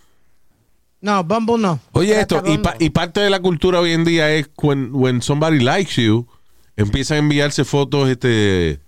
No, 1.01 1.25
Bumble 1.25 1.59
no. 1.59 1.81
Oye, 1.93 2.15
Trata 2.25 2.37
esto, 2.37 2.53
y, 2.53 2.59
pa- 2.59 2.77
y 2.79 2.91
parte 2.91 3.19
de 3.21 3.29
la 3.31 3.41
cultura 3.41 3.81
hoy 3.81 3.91
en 3.93 4.05
día 4.05 4.31
es 4.31 4.49
when, 4.63 4.91
when 4.95 5.23
somebody 5.23 5.59
likes 5.59 6.01
you, 6.01 6.29
empiezan 6.77 7.17
a 7.17 7.19
enviarse 7.19 7.65
fotos 7.65 8.09
este, 8.09 8.81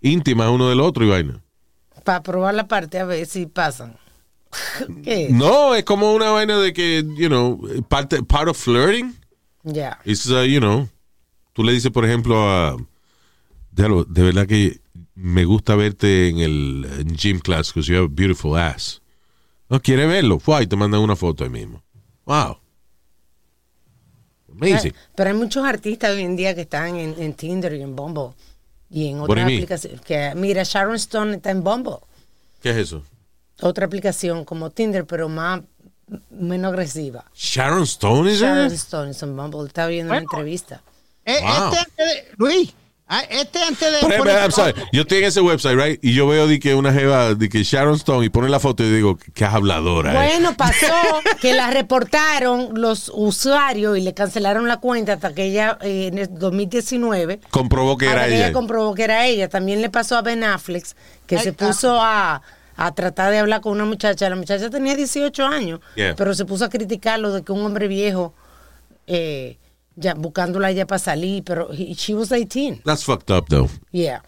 íntimas 0.00 0.50
uno 0.50 0.68
del 0.68 0.80
otro 0.80 1.04
y 1.04 1.08
vaina. 1.08 1.42
Para 2.04 2.22
probar 2.22 2.54
la 2.54 2.68
parte 2.68 3.00
a 3.00 3.04
ver 3.04 3.26
si 3.26 3.46
pasan. 3.46 3.96
¿Qué? 5.02 5.24
es? 5.26 5.30
No, 5.32 5.74
es 5.74 5.82
como 5.82 6.12
una 6.14 6.30
vaina 6.30 6.56
de 6.58 6.72
que, 6.72 7.04
you 7.16 7.28
know, 7.28 7.60
parte, 7.88 8.22
part 8.22 8.48
of 8.48 8.56
flirting. 8.56 9.16
Ya. 9.64 9.98
It's, 10.04 10.30
uh, 10.30 10.44
you 10.44 10.60
know, 10.60 10.88
tú 11.54 11.64
le 11.64 11.72
dices, 11.72 11.90
por 11.90 12.04
ejemplo, 12.04 12.48
a. 12.48 12.76
De 13.72 14.22
verdad 14.22 14.46
que 14.46 14.80
me 15.14 15.44
gusta 15.44 15.74
verte 15.76 16.28
en 16.28 16.38
el 16.38 16.86
en 16.98 17.16
gym 17.16 17.38
class 17.40 17.68
because 17.72 17.88
you 17.90 17.96
have 17.96 18.06
a 18.06 18.08
beautiful 18.08 18.56
ass. 18.56 19.00
No 19.68 19.80
quiere 19.80 20.06
verlo. 20.06 20.38
Fue 20.38 20.62
y 20.62 20.66
te 20.66 20.76
mandan 20.76 21.00
una 21.00 21.16
foto 21.16 21.44
ahí 21.44 21.50
mismo. 21.50 21.82
Wow. 22.24 22.58
Amazing. 24.52 24.94
Pero 25.14 25.30
hay 25.30 25.36
muchos 25.36 25.64
artistas 25.64 26.10
hoy 26.10 26.22
en 26.22 26.36
día 26.36 26.54
que 26.54 26.62
están 26.62 26.96
en, 26.96 27.14
en 27.18 27.34
Tinder 27.34 27.72
y 27.74 27.82
en 27.82 27.94
Bumble. 27.94 28.30
Y 28.90 29.08
en 29.08 29.20
otras 29.20 29.44
aplicaciones. 29.44 30.00
Que, 30.00 30.32
mira, 30.34 30.62
Sharon 30.64 30.94
Stone 30.96 31.36
está 31.36 31.50
en 31.50 31.62
Bumble. 31.62 31.98
¿Qué 32.62 32.70
es 32.70 32.76
eso? 32.76 33.02
Otra 33.60 33.86
aplicación 33.86 34.44
como 34.44 34.70
Tinder, 34.70 35.04
pero 35.04 35.28
más 35.28 35.60
menos 36.30 36.72
agresiva. 36.72 37.24
Sharon 37.34 37.82
Stone 37.82 38.32
is 38.32 38.40
Sharon? 38.40 38.72
Stone 38.72 39.10
es 39.10 39.22
en 39.22 39.36
Bumble. 39.36 39.66
Está 39.66 39.86
viendo 39.86 40.12
una 40.12 40.22
entrevista. 40.22 40.82
Eh, 41.24 41.40
Wow. 41.42 41.72
Este 41.74 42.32
Luis, 42.38 42.74
ah, 43.08 43.22
este 43.30 43.60
antes 43.62 43.90
de. 43.90 43.98
Ejemplo, 43.98 44.18
poner- 44.24 44.52
sorry, 44.52 44.74
yo 44.92 45.02
estoy 45.02 45.18
en 45.18 45.24
ese 45.24 45.40
website, 45.40 45.76
right? 45.78 45.98
Y 46.04 46.14
yo 46.14 46.26
veo 46.26 46.46
de 46.46 46.58
que 46.60 46.74
una 46.74 46.92
jeva, 46.92 47.34
de 47.34 47.48
que 47.48 47.62
Sharon 47.62 47.94
Stone, 47.94 48.24
y 48.24 48.28
pone 48.28 48.48
la 48.48 48.60
foto 48.60 48.82
y 48.84 48.90
digo, 48.90 49.18
qué 49.34 49.44
habladora. 49.44 50.12
eh. 50.12 50.16
Bueno, 50.38 50.56
pasó 50.56 50.86
que 51.40 51.52
la 51.54 51.70
reportaron 51.70 52.70
los 52.80 53.10
usuarios 53.14 53.98
y 53.98 54.00
le 54.02 54.14
cancelaron 54.14 54.68
la 54.68 54.78
cuenta 54.78 55.14
hasta 55.14 55.34
que 55.34 55.44
ella 55.44 55.78
eh, 55.82 56.08
en 56.12 56.18
el 56.18 56.28
2019 56.38 57.40
Comprobó 57.50 57.96
que 57.96 58.06
era 58.10 58.26
que 58.26 58.34
ella 58.36 58.44
ella. 58.46 58.52
comprobó 58.52 58.94
que 58.94 59.04
era 59.04 59.26
ella. 59.26 59.48
También 59.48 59.80
le 59.82 59.90
pasó 59.90 60.16
a 60.16 60.22
Ben 60.22 60.44
Affleck 60.44 60.84
que 61.26 61.38
se 61.38 61.50
está. 61.50 61.66
puso 61.66 62.00
a, 62.00 62.42
a 62.76 62.94
tratar 62.94 63.30
de 63.30 63.38
hablar 63.38 63.60
con 63.60 63.72
una 63.72 63.84
muchacha. 63.84 64.28
La 64.30 64.36
muchacha 64.36 64.70
tenía 64.70 64.94
18 64.94 65.44
años, 65.46 65.80
Yeah. 65.96 66.14
pero 66.16 66.34
se 66.34 66.44
puso 66.44 66.64
a 66.64 66.68
criticarlo 66.68 67.32
de 67.32 67.42
que 67.42 67.52
un 67.52 67.64
hombre 67.64 67.88
viejo 67.88 68.34
eh, 69.06 69.58
ya 69.98 70.14
buscándola 70.14 70.70
ella 70.70 70.86
para 70.86 70.98
salir, 70.98 71.42
pero 71.44 71.68
he- 71.72 71.94
she 71.94 72.14
was 72.14 72.30
18. 72.30 72.80
That's 72.84 73.04
fucked 73.04 73.30
up, 73.30 73.46
though. 73.48 73.68
Yeah. 73.92 74.22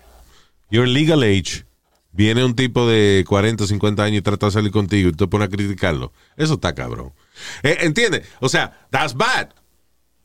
You're 0.70 0.88
legal 0.88 1.22
age. 1.22 1.64
Viene 2.12 2.44
un 2.44 2.54
tipo 2.54 2.88
de 2.88 3.24
40, 3.28 3.66
50 3.66 4.02
años 4.02 4.18
y 4.18 4.22
trata 4.22 4.46
de 4.46 4.52
salir 4.52 4.72
contigo 4.72 5.10
y 5.10 5.12
te 5.12 5.26
pone 5.28 5.44
a 5.44 5.48
criticarlo. 5.48 6.12
Eso 6.36 6.54
está 6.54 6.74
cabrón. 6.74 7.12
Eh, 7.62 7.78
¿Entiendes? 7.82 8.26
O 8.40 8.48
sea, 8.48 8.86
that's 8.90 9.14
bad. 9.14 9.50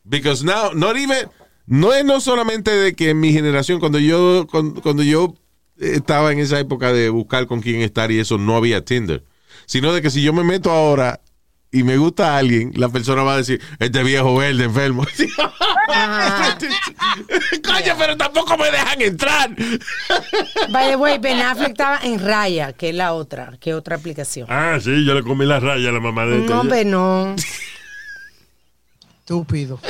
Because 0.04 0.44
now, 0.44 0.72
not 0.74 0.96
even, 0.96 1.28
no 1.66 1.92
es 1.92 2.04
no 2.04 2.20
solamente 2.20 2.70
de 2.72 2.94
que 2.94 3.10
en 3.10 3.20
mi 3.20 3.32
generación, 3.32 3.78
cuando 3.80 3.98
yo, 3.98 4.46
cuando, 4.50 4.80
cuando 4.82 5.02
yo 5.02 5.34
estaba 5.78 6.32
en 6.32 6.38
esa 6.40 6.58
época 6.58 6.92
de 6.92 7.08
buscar 7.10 7.46
con 7.46 7.60
quién 7.60 7.80
estar 7.82 8.10
y 8.10 8.18
eso, 8.18 8.36
no 8.38 8.56
había 8.56 8.84
Tinder. 8.84 9.24
Sino 9.66 9.92
de 9.92 10.02
que 10.02 10.10
si 10.10 10.22
yo 10.22 10.32
me 10.32 10.44
meto 10.44 10.70
ahora 10.70 11.20
y 11.70 11.82
me 11.82 11.96
gusta 11.96 12.34
a 12.34 12.38
alguien, 12.38 12.72
la 12.76 12.88
persona 12.88 13.22
va 13.22 13.34
a 13.34 13.38
decir, 13.38 13.60
este 13.78 14.02
viejo 14.02 14.34
verde 14.36 14.64
enfermo. 14.64 15.04
Coño, 17.64 17.94
pero 17.98 18.16
tampoco 18.16 18.56
me 18.56 18.70
dejan 18.70 19.02
entrar. 19.02 19.50
By 20.70 20.90
the 20.90 20.96
way, 20.96 21.18
Ben 21.18 21.40
Affleck 21.40 21.70
estaba 21.70 21.98
en 22.02 22.18
Raya, 22.18 22.72
que 22.72 22.90
es 22.90 22.94
la 22.94 23.12
otra, 23.12 23.58
que 23.60 23.70
es 23.70 23.76
otra 23.76 23.96
aplicación. 23.96 24.46
Ah, 24.50 24.78
sí, 24.80 25.04
yo 25.04 25.14
le 25.14 25.22
comí 25.22 25.44
la 25.44 25.60
raya 25.60 25.90
a 25.90 25.92
la 25.92 26.00
mamá 26.00 26.24
de 26.26 26.38
este. 26.38 26.48
No, 26.50 26.60
hombre, 26.60 26.84
no. 26.84 27.34
Estúpido. 29.18 29.80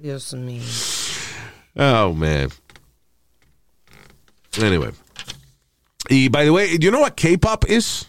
Dios 0.00 0.32
mío. 0.32 0.62
Oh, 1.76 2.12
man. 2.14 2.48
Anyway. 4.60 4.90
Y, 6.08 6.28
by 6.28 6.44
the 6.44 6.50
way, 6.50 6.78
you 6.80 6.90
know 6.90 7.02
what 7.02 7.14
K-pop 7.16 7.64
is? 7.68 8.08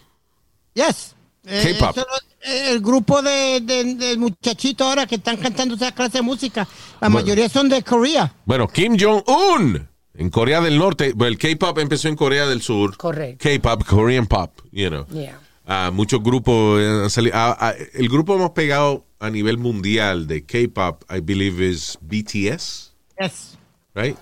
Yes. 0.74 1.14
Eh, 1.46 1.74
K-pop. 1.74 1.96
eso 1.96 2.00
eh, 2.02 2.31
el 2.44 2.80
grupo 2.80 3.22
de, 3.22 3.60
de, 3.62 3.94
de 3.94 4.16
muchachitos 4.16 4.86
ahora 4.86 5.06
que 5.06 5.16
están 5.16 5.36
cantando 5.36 5.74
esa 5.74 5.92
clase 5.92 6.18
de 6.18 6.22
música, 6.22 6.66
la 7.00 7.08
Bueno. 7.08 7.14
mayoría 7.24 7.48
son 7.48 7.68
de 7.68 7.82
Corea. 7.82 8.34
Bueno, 8.44 8.66
Kim 8.68 8.96
Jong-un 8.98 9.88
en 10.14 10.30
Corea 10.30 10.60
del 10.60 10.78
Norte. 10.78 11.12
Bueno, 11.14 11.28
el 11.32 11.38
K-pop 11.38 11.78
empezó 11.78 12.08
en 12.08 12.16
Corea 12.16 12.46
del 12.46 12.62
Sur. 12.62 12.96
Correcto. 12.96 13.48
K-pop, 13.48 13.84
Korean 13.84 14.26
pop, 14.26 14.52
you 14.70 14.88
know. 14.88 15.06
Yeah. 15.08 15.38
Ah, 15.66 15.90
muchos 15.92 16.22
grupos 16.22 16.80
eh, 16.80 16.86
han 17.04 17.10
salido. 17.10 17.36
ah, 17.36 17.56
ah, 17.60 17.74
el 17.94 18.08
grupo 18.08 18.36
más 18.36 18.50
pegado 18.50 19.04
a 19.20 19.30
nivel 19.30 19.58
mundial 19.58 20.26
de 20.26 20.44
K-pop, 20.44 21.04
I 21.10 21.20
believe, 21.20 21.64
is 21.64 21.96
BTS, 22.00 22.92
Yes. 23.20 23.56
right? 23.94 24.16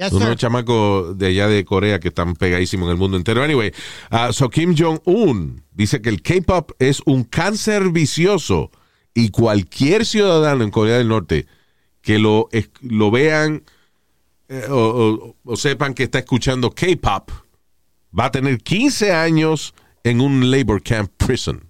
Yes, 0.00 0.12
Unos 0.12 0.36
chamacos 0.36 1.18
de 1.18 1.26
allá 1.26 1.46
de 1.46 1.62
Corea 1.66 2.00
que 2.00 2.08
están 2.08 2.34
pegadísimos 2.34 2.86
en 2.86 2.92
el 2.92 2.96
mundo 2.96 3.18
entero. 3.18 3.42
Anyway, 3.42 3.70
uh, 4.10 4.32
so 4.32 4.48
Kim 4.48 4.74
Jong-un 4.74 5.62
dice 5.72 6.00
que 6.00 6.08
el 6.08 6.22
K-pop 6.22 6.72
es 6.78 7.02
un 7.04 7.24
cáncer 7.24 7.90
vicioso 7.90 8.70
y 9.12 9.28
cualquier 9.28 10.06
ciudadano 10.06 10.64
en 10.64 10.70
Corea 10.70 10.96
del 10.96 11.08
Norte 11.08 11.46
que 12.00 12.18
lo, 12.18 12.48
vean 13.10 13.62
eh, 14.48 14.64
o, 14.70 14.74
o- 14.74 15.36
o 15.44 15.56
sepan 15.56 15.92
que 15.92 16.04
está 16.04 16.18
escuchando 16.20 16.70
K-pop 16.70 17.30
va 18.18 18.24
a 18.26 18.30
tener 18.30 18.58
15 18.58 19.12
años 19.12 19.74
en 20.02 20.20
un 20.22 20.50
labor 20.50 20.82
camp 20.82 21.10
prison. 21.18 21.62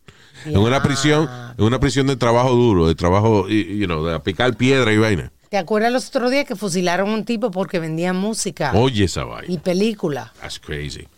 En 0.47 0.57
una 0.57 0.83
prisión, 0.83 1.29
en 1.59 1.65
una 1.65 1.81
prisión 1.81 2.07
de 2.07 2.17
trabajo 2.17 2.53
duro, 2.55 2.87
de 2.89 2.95
trabajo, 2.95 3.47
you 3.49 3.87
know, 3.87 4.05
de 4.05 4.19
picar 4.21 4.57
piedra 4.57 4.93
y 4.93 4.97
vaina. 4.99 5.33
¿Te 5.51 5.59
acuerdas 5.59 5.93
los 5.93 6.09
otros 6.09 6.31
días 6.31 6.45
que 6.47 6.55
fusilaron 6.55 7.11
a 7.11 7.15
un 7.15 7.25
tipo 7.25 7.51
porque 7.51 7.81
vendía 7.81 8.13
música 8.13 8.73
Oye 8.73 9.05
esa 9.05 9.25
vaina. 9.25 9.53
y 9.53 9.59
película? 9.59 10.33
That's 10.41 10.61
crazy. 10.61 11.09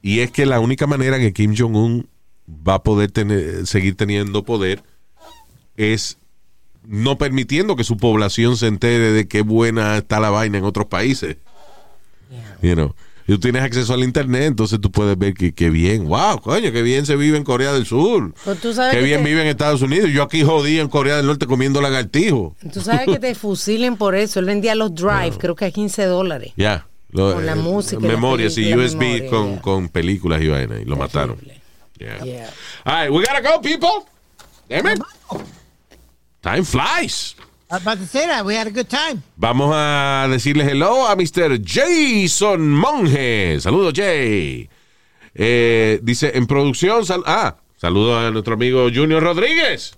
Y 0.00 0.20
es 0.20 0.30
que 0.30 0.46
la 0.46 0.60
única 0.60 0.86
manera 0.86 1.18
que 1.18 1.32
Kim 1.32 1.52
Jong-un 1.56 2.08
va 2.48 2.74
a 2.74 2.82
poder 2.84 3.10
tener, 3.10 3.66
seguir 3.66 3.96
teniendo 3.96 4.44
poder 4.44 4.84
es 5.76 6.16
no 6.84 7.18
permitiendo 7.18 7.74
que 7.74 7.82
su 7.82 7.96
población 7.96 8.56
se 8.56 8.68
entere 8.68 9.10
de 9.10 9.26
qué 9.26 9.42
buena 9.42 9.98
está 9.98 10.20
la 10.20 10.30
vaina 10.30 10.58
en 10.58 10.64
otros 10.64 10.86
países. 10.86 11.38
You 12.62 12.74
know. 12.74 12.94
Y 13.26 13.32
tú 13.34 13.38
tienes 13.40 13.62
acceso 13.62 13.94
al 13.94 14.02
internet, 14.02 14.42
entonces 14.44 14.80
tú 14.80 14.90
puedes 14.90 15.16
ver 15.16 15.34
que, 15.34 15.52
que 15.54 15.70
bien, 15.70 16.06
wow, 16.08 16.40
coño, 16.40 16.72
qué 16.72 16.82
bien 16.82 17.06
se 17.06 17.14
vive 17.16 17.36
en 17.38 17.44
Corea 17.44 17.72
del 17.72 17.86
Sur. 17.86 18.34
Pues 18.44 18.60
tú 18.60 18.74
sabes 18.74 18.92
Qué 18.94 18.98
que 18.98 19.04
bien 19.04 19.22
te- 19.22 19.28
vive 19.28 19.42
en 19.42 19.48
Estados 19.48 19.80
Unidos. 19.82 20.10
Yo 20.10 20.22
aquí 20.24 20.42
jodí 20.42 20.80
en 20.80 20.88
Corea 20.88 21.16
del 21.18 21.26
Norte 21.26 21.46
comiendo 21.46 21.80
lagartijo. 21.80 22.56
Tú 22.72 22.80
sabes 22.80 23.06
que 23.06 23.18
te 23.20 23.34
fusilen 23.36 23.96
por 23.96 24.14
eso. 24.14 24.40
Él 24.40 24.46
vendía 24.46 24.74
los 24.74 24.94
drive, 24.94 25.36
creo 25.38 25.54
que 25.54 25.66
a 25.66 25.70
15 25.70 26.04
dólares. 26.06 26.52
Ya. 26.56 26.86
Con 27.14 27.44
la 27.44 27.52
eh, 27.52 27.56
música 27.56 28.00
Memorias 28.00 28.56
y 28.56 28.74
USB 28.74 28.96
memoria, 28.98 29.30
con, 29.30 29.54
ya. 29.56 29.60
con 29.60 29.88
películas 29.90 30.40
y 30.42 30.48
vaina. 30.48 30.80
Y 30.80 30.84
lo 30.86 30.96
mataron. 30.96 31.36
Yeah. 31.98 32.24
Yeah. 32.24 32.50
All 32.84 32.94
right, 33.04 33.10
we 33.12 33.18
gotta 33.24 33.40
go, 33.42 33.60
people. 33.60 34.06
Damn 34.68 34.86
it. 34.96 35.00
Time 36.40 36.64
flies. 36.64 37.36
I 37.72 37.76
was 37.76 37.82
about 37.86 37.98
to 38.00 38.06
say 38.06 38.26
that. 38.26 38.44
We 38.44 38.54
had 38.54 38.66
a 38.66 38.70
good 38.70 38.88
time. 38.88 39.22
Vamos 39.38 39.70
a 39.74 40.26
decirle 40.28 40.62
hello 40.62 41.06
a 41.06 41.16
Mr. 41.16 41.58
Jason 41.64 42.68
Monge. 42.70 43.58
Saludos, 43.60 43.94
Jay. 43.94 44.68
Eh, 45.34 45.98
dice, 46.02 46.32
en 46.34 46.46
producción, 46.46 47.06
sal- 47.06 47.22
ah, 47.24 47.56
saludo 47.78 48.18
a 48.18 48.30
nuestro 48.30 48.54
amigo 48.54 48.88
Junior 48.94 49.22
Rodríguez. 49.22 49.94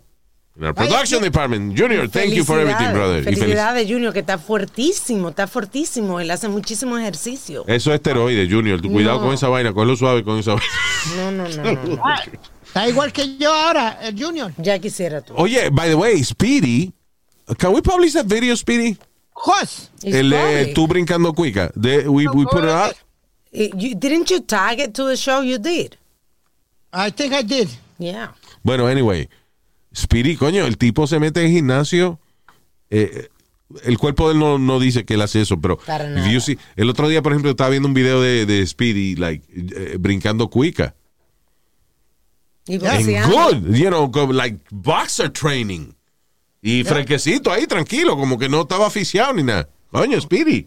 En 0.56 0.66
our 0.66 0.72
production 0.72 1.20
department. 1.20 1.76
Junior, 1.76 2.08
thank 2.08 2.32
you 2.32 2.44
for 2.44 2.60
everything, 2.60 2.92
brother. 2.92 3.24
Felicidades, 3.24 3.88
Junior, 3.90 4.12
que 4.12 4.20
está 4.20 4.38
fuertísimo, 4.38 5.30
está 5.30 5.48
fuertísimo. 5.48 6.20
Él 6.20 6.30
hace 6.30 6.46
muchísimo 6.48 6.96
ejercicio. 6.96 7.64
Eso 7.66 7.90
es 7.90 7.96
esteroide, 7.96 8.48
Junior. 8.48 8.80
Tú 8.80 8.88
Cuidado 8.92 9.18
No. 9.18 9.24
con 9.24 9.34
esa 9.34 9.48
vaina, 9.48 9.72
cógelo 9.72 9.96
suave 9.96 10.22
con 10.22 10.38
esa 10.38 10.54
vaina. 10.54 10.68
No, 11.16 11.32
no, 11.32 11.48
no, 11.48 11.72
no. 11.72 11.96
no. 11.96 12.02
Está 12.66 12.88
igual 12.88 13.12
que 13.12 13.36
yo 13.36 13.52
ahora, 13.52 13.98
el 14.00 14.16
Junior. 14.16 14.52
Ya 14.58 14.78
quisiera 14.78 15.22
tú. 15.22 15.34
Oye, 15.36 15.70
by 15.70 15.88
the 15.88 15.96
way, 15.96 16.22
Speedy, 16.22 16.92
can 17.58 17.72
we 17.72 17.80
publish 17.82 18.12
that 18.14 18.26
video, 18.26 18.54
Speedy? 18.56 18.96
Of 19.36 19.42
course. 19.42 19.90
El 20.02 20.30
de 20.30 20.36
public. 20.36 20.74
tú 20.74 20.86
brincando 20.86 21.32
cuica. 21.34 21.70
De, 21.74 22.08
we, 22.08 22.26
we 22.28 22.44
put 22.46 22.64
it 22.64 22.70
out. 22.70 22.94
Eh, 23.52 23.70
you- 23.76 23.94
didn't 23.94 24.30
you 24.30 24.40
tag 24.40 24.80
it 24.80 24.94
to 24.94 25.06
the 25.06 25.16
show? 25.16 25.42
You 25.42 25.58
did. 25.58 25.96
I 26.92 27.10
think 27.10 27.32
I 27.32 27.42
did. 27.42 27.68
Yeah. 27.98 28.34
Bueno, 28.62 28.86
anyway, 28.86 29.28
Speedy, 29.94 30.36
coño, 30.36 30.64
el 30.66 30.76
tipo 30.78 31.06
se 31.06 31.18
mete 31.18 31.44
en 31.44 31.52
gimnasio 31.52 32.18
eh, 32.90 33.28
el 33.84 33.98
cuerpo 33.98 34.28
de 34.28 34.34
él 34.34 34.38
no, 34.40 34.58
no 34.58 34.78
dice 34.78 35.04
que 35.04 35.14
él 35.14 35.22
hace 35.22 35.40
eso, 35.40 35.60
pero 35.60 35.76
Para 35.78 36.04
if 36.04 36.10
nada. 36.16 36.30
you 36.32 36.40
see- 36.40 36.58
el 36.76 36.88
otro 36.90 37.08
día, 37.08 37.22
por 37.22 37.32
ejemplo, 37.32 37.50
estaba 37.50 37.70
viendo 37.70 37.88
un 37.88 37.94
video 37.94 38.20
de, 38.20 38.46
de 38.46 38.64
Speedy, 38.66 39.16
like, 39.16 39.44
eh, 39.52 39.96
brincando 39.98 40.48
cuica. 40.48 40.94
Y 42.66 42.74
And 42.76 43.26
good, 43.30 43.74
you 43.76 43.88
know, 43.90 44.10
like 44.32 44.58
boxer 44.70 45.28
training. 45.30 45.94
Y 46.66 46.82
fresquecito 46.82 47.52
ahí, 47.52 47.66
tranquilo, 47.66 48.16
como 48.16 48.38
que 48.38 48.48
no 48.48 48.62
estaba 48.62 48.86
aficiado 48.86 49.34
ni 49.34 49.42
nada. 49.42 49.68
Coño, 49.90 50.18
Speedy. 50.18 50.66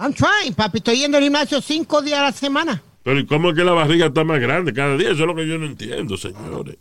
I'm 0.00 0.12
trying, 0.12 0.54
papi. 0.54 0.78
Estoy 0.78 0.98
yendo 0.98 1.18
al 1.18 1.22
gimnasio 1.22 1.60
cinco 1.62 2.02
días 2.02 2.18
a 2.18 2.22
la 2.24 2.32
semana. 2.32 2.82
Pero 3.04 3.20
¿y 3.20 3.24
cómo 3.26 3.50
es 3.50 3.54
que 3.56 3.62
la 3.62 3.70
barriga 3.72 4.06
está 4.06 4.24
más 4.24 4.40
grande 4.40 4.72
cada 4.72 4.96
día? 4.96 5.12
Eso 5.12 5.20
es 5.22 5.26
lo 5.28 5.36
que 5.36 5.46
yo 5.46 5.56
no 5.56 5.66
entiendo, 5.66 6.16
señores. 6.16 6.76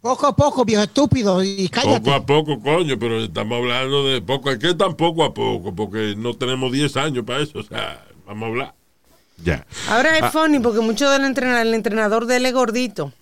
Poco 0.00 0.26
a 0.26 0.34
poco, 0.34 0.64
viejo 0.64 0.82
estúpido. 0.82 1.44
Y 1.44 1.68
cállate. 1.68 2.00
Poco 2.00 2.12
a 2.12 2.26
poco, 2.26 2.60
coño, 2.60 2.98
pero 2.98 3.20
estamos 3.22 3.58
hablando 3.58 4.04
de 4.08 4.20
poco. 4.20 4.50
¿Qué 4.58 4.74
tan 4.74 4.96
poco 4.96 5.22
a 5.22 5.32
poco? 5.32 5.72
Porque 5.72 6.14
no 6.16 6.34
tenemos 6.34 6.72
10 6.72 6.96
años 6.96 7.24
para 7.24 7.40
eso. 7.40 7.60
O 7.60 7.62
sea, 7.62 8.04
vamos 8.26 8.42
a 8.42 8.46
hablar. 8.48 8.74
Ya. 9.44 9.64
Ahora 9.88 10.16
es 10.16 10.22
Ah. 10.24 10.30
funny 10.32 10.58
porque 10.58 10.80
mucho 10.80 11.08
del 11.08 11.24
entrenador, 11.24 11.66
el 11.66 11.74
entrenador 11.74 12.26
de 12.26 12.36
él 12.38 12.46
es 12.46 12.52
gordito. 12.52 13.12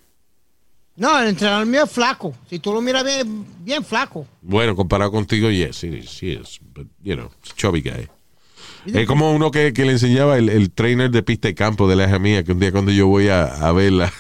No, 0.99 1.19
el 1.21 1.29
entrenador 1.29 1.65
mío 1.67 1.85
es 1.85 1.91
flaco. 1.91 2.35
Si 2.51 2.59
tú 2.59 2.73
lo 2.73 2.81
miras 2.81 3.05
bien, 3.05 3.47
bien 3.61 3.85
flaco. 3.85 4.27
Bueno, 4.43 4.75
comparado 4.75 5.11
contigo, 5.13 5.49
yes, 5.51 5.77
sí, 5.77 6.03
sí 6.03 6.33
es. 6.33 6.59
But, 6.75 6.89
you 7.03 7.15
know, 7.15 7.31
chubby 7.57 7.81
guy. 7.81 8.09
Es 8.87 9.07
como 9.07 9.33
uno 9.33 9.51
que, 9.51 9.73
que 9.73 9.85
le 9.85 9.93
enseñaba 9.93 10.39
el, 10.39 10.49
el 10.49 10.71
trainer 10.73 11.11
de 11.11 11.23
pista 11.23 11.49
y 11.49 11.55
campo 11.55 11.89
de 11.89 11.95
la 11.97 12.07
hija 12.09 12.19
mía, 12.19 12.43
que 12.43 12.53
un 12.53 12.59
día 12.61 12.73
cuando 12.73 12.91
yo 12.91 13.07
voy 13.07 13.29
a, 13.29 13.45
a 13.45 13.73
verla, 13.73 14.13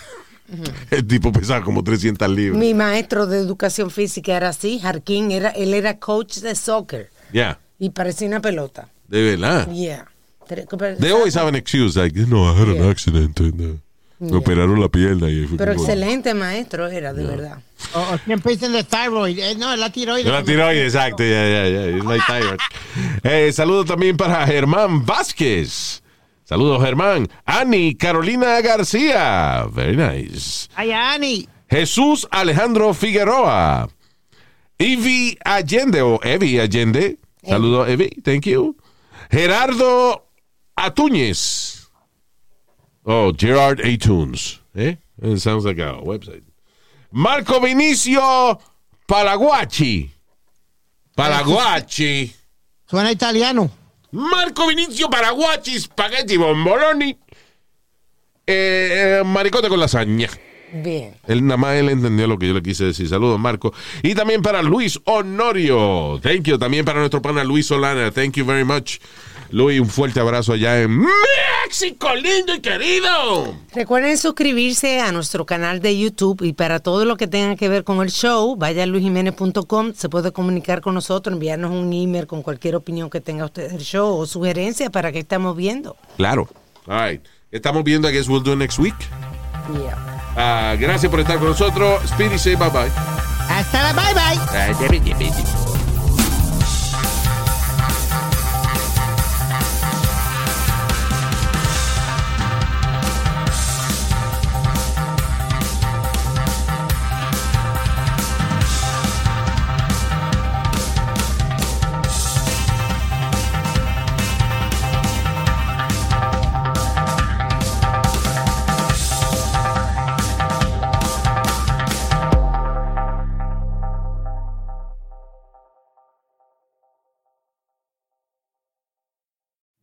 el 0.90 1.06
tipo 1.06 1.32
pesaba 1.32 1.64
como 1.64 1.82
300 1.82 2.28
libras. 2.30 2.58
Mi 2.58 2.74
maestro 2.74 3.26
de 3.26 3.38
educación 3.38 3.90
física 3.90 4.36
era 4.36 4.50
así, 4.50 4.78
Jarquín, 4.78 5.30
era, 5.30 5.50
él 5.50 5.74
era 5.74 5.98
coach 5.98 6.38
de 6.38 6.54
soccer 6.54 7.10
Ya, 7.32 7.58
y 7.78 7.90
parecía 7.90 8.28
una 8.28 8.40
pelota. 8.40 8.88
de 9.08 9.22
verdad. 9.22 9.70
Yeah. 9.72 10.06
They 10.98 11.10
always 11.12 11.36
have 11.36 11.48
an 11.48 11.54
excuse, 11.54 11.94
like, 11.98 12.14
no, 12.26 12.44
I 12.50 12.58
had 12.58 12.68
an 12.68 12.88
accident. 12.90 13.38
Me 14.20 14.36
operaron 14.36 14.80
la 14.80 14.88
pierna 14.88 15.30
y 15.30 15.46
Pero 15.56 15.74
como- 15.74 15.84
excelente 15.86 16.34
maestro 16.34 16.88
era, 16.88 17.12
de 17.12 17.24
verdad. 17.24 17.58
O, 17.94 18.00
o 18.00 18.18
siempre 18.24 18.52
dicen 18.52 18.72
de 18.72 18.82
thyroid. 18.82 19.38
Eh, 19.38 19.54
no, 19.56 19.72
es 19.72 19.78
la 19.78 19.90
tiroides. 19.90 20.24
De 20.24 20.32
la 20.32 20.42
tiroides, 20.42 20.92
exacto, 20.94 21.22
ya, 21.22 21.48
ya, 21.48 21.68
ya. 21.68 21.86
It's 21.96 22.04
like 22.04 22.24
thyroid. 22.26 22.58
Eh, 23.22 23.52
saludos 23.52 23.86
también 23.86 24.16
para 24.16 24.44
Germán 24.46 25.06
Vázquez. 25.06 26.02
Saludos, 26.44 26.82
Germán. 26.82 27.28
Ani 27.44 27.94
Carolina 27.94 28.60
García. 28.60 29.66
Very 29.72 29.96
nice. 29.96 30.68
Ay, 30.74 30.90
Ani. 30.92 31.48
Jesús 31.70 32.26
Alejandro 32.30 32.94
Figueroa. 32.94 33.88
Evi 34.78 35.38
Allende 35.44 36.02
o 36.02 36.18
Evi 36.24 36.58
Allende. 36.58 37.18
Saludos, 37.46 37.88
Evi. 37.88 38.08
Thank 38.24 38.46
you. 38.46 38.76
Gerardo 39.30 40.26
Atúñez. 40.74 41.77
Oh, 43.10 43.32
Gerard 43.32 43.80
Atunes. 43.80 44.60
Eh? 44.76 44.96
It 45.22 45.40
sounds 45.40 45.64
like 45.64 45.78
a 45.78 45.98
website. 46.02 46.42
Marco 47.10 47.58
Vinicio 47.58 48.60
Palaguachi. 49.08 50.10
Palaguachi. 51.16 52.30
Suena 52.84 53.10
italiano. 53.10 53.70
Marco 54.10 54.66
Vinicio 54.66 55.08
Paraguachi 55.08 55.80
Spaghetti 55.80 56.36
Bomboloni. 56.36 57.16
Eh, 58.46 59.20
eh, 59.20 59.22
maricote 59.24 59.68
con 59.68 59.80
lasaña. 59.80 60.28
Bien. 60.70 61.16
Él 61.26 61.46
nada 61.46 61.56
más 61.56 61.76
él 61.76 61.88
entendió 61.88 62.26
lo 62.26 62.38
que 62.38 62.48
yo 62.48 62.52
le 62.52 62.62
quise 62.62 62.84
decir. 62.84 63.08
Saludos, 63.08 63.40
Marco. 63.40 63.72
Y 64.02 64.14
también 64.14 64.42
para 64.42 64.60
Luis 64.60 65.00
Honorio. 65.06 66.20
Thank 66.22 66.42
you. 66.42 66.58
También 66.58 66.84
para 66.84 66.98
nuestro 66.98 67.22
pana 67.22 67.42
Luis 67.42 67.66
Solana. 67.66 68.10
Thank 68.10 68.34
you 68.34 68.44
very 68.44 68.64
much. 68.64 68.98
Luis, 69.50 69.80
un 69.80 69.88
fuerte 69.88 70.20
abrazo 70.20 70.52
allá 70.52 70.80
en 70.82 70.98
México, 70.98 72.14
lindo 72.14 72.54
y 72.54 72.60
querido. 72.60 73.54
Recuerden 73.74 74.18
suscribirse 74.18 75.00
a 75.00 75.12
nuestro 75.12 75.46
canal 75.46 75.80
de 75.80 75.98
YouTube 75.98 76.42
y 76.42 76.52
para 76.52 76.80
todo 76.80 77.04
lo 77.04 77.16
que 77.16 77.26
tenga 77.26 77.56
que 77.56 77.68
ver 77.68 77.84
con 77.84 78.02
el 78.02 78.10
show, 78.10 78.56
vaya 78.56 78.82
a 78.82 78.86
luisjiménez.com, 78.86 79.94
se 79.94 80.08
puede 80.08 80.32
comunicar 80.32 80.80
con 80.80 80.94
nosotros, 80.94 81.32
enviarnos 81.32 81.70
un 81.70 81.92
email 81.92 82.26
con 82.26 82.42
cualquier 82.42 82.76
opinión 82.76 83.08
que 83.08 83.20
tenga 83.20 83.46
usted 83.46 83.70
del 83.70 83.82
show 83.82 84.18
o 84.18 84.26
sugerencia 84.26 84.90
para 84.90 85.12
que 85.12 85.20
estamos 85.20 85.56
viendo. 85.56 85.96
Claro. 86.16 86.48
All 86.86 87.10
right. 87.10 87.24
Estamos 87.50 87.84
viendo, 87.84 88.08
I 88.08 88.12
guess 88.12 88.28
we'll 88.28 88.42
do 88.42 88.52
it 88.52 88.58
next 88.58 88.78
week. 88.78 88.96
Yeah. 89.72 89.96
Ah, 90.36 90.76
gracias 90.78 91.10
por 91.10 91.20
estar 91.20 91.38
con 91.38 91.48
nosotros. 91.48 92.02
Speedy, 92.08 92.38
say 92.38 92.54
bye 92.54 92.70
bye. 92.70 92.90
Hasta 93.48 93.82
la 93.82 93.92
bye 93.92 94.14
bye. 94.14 95.67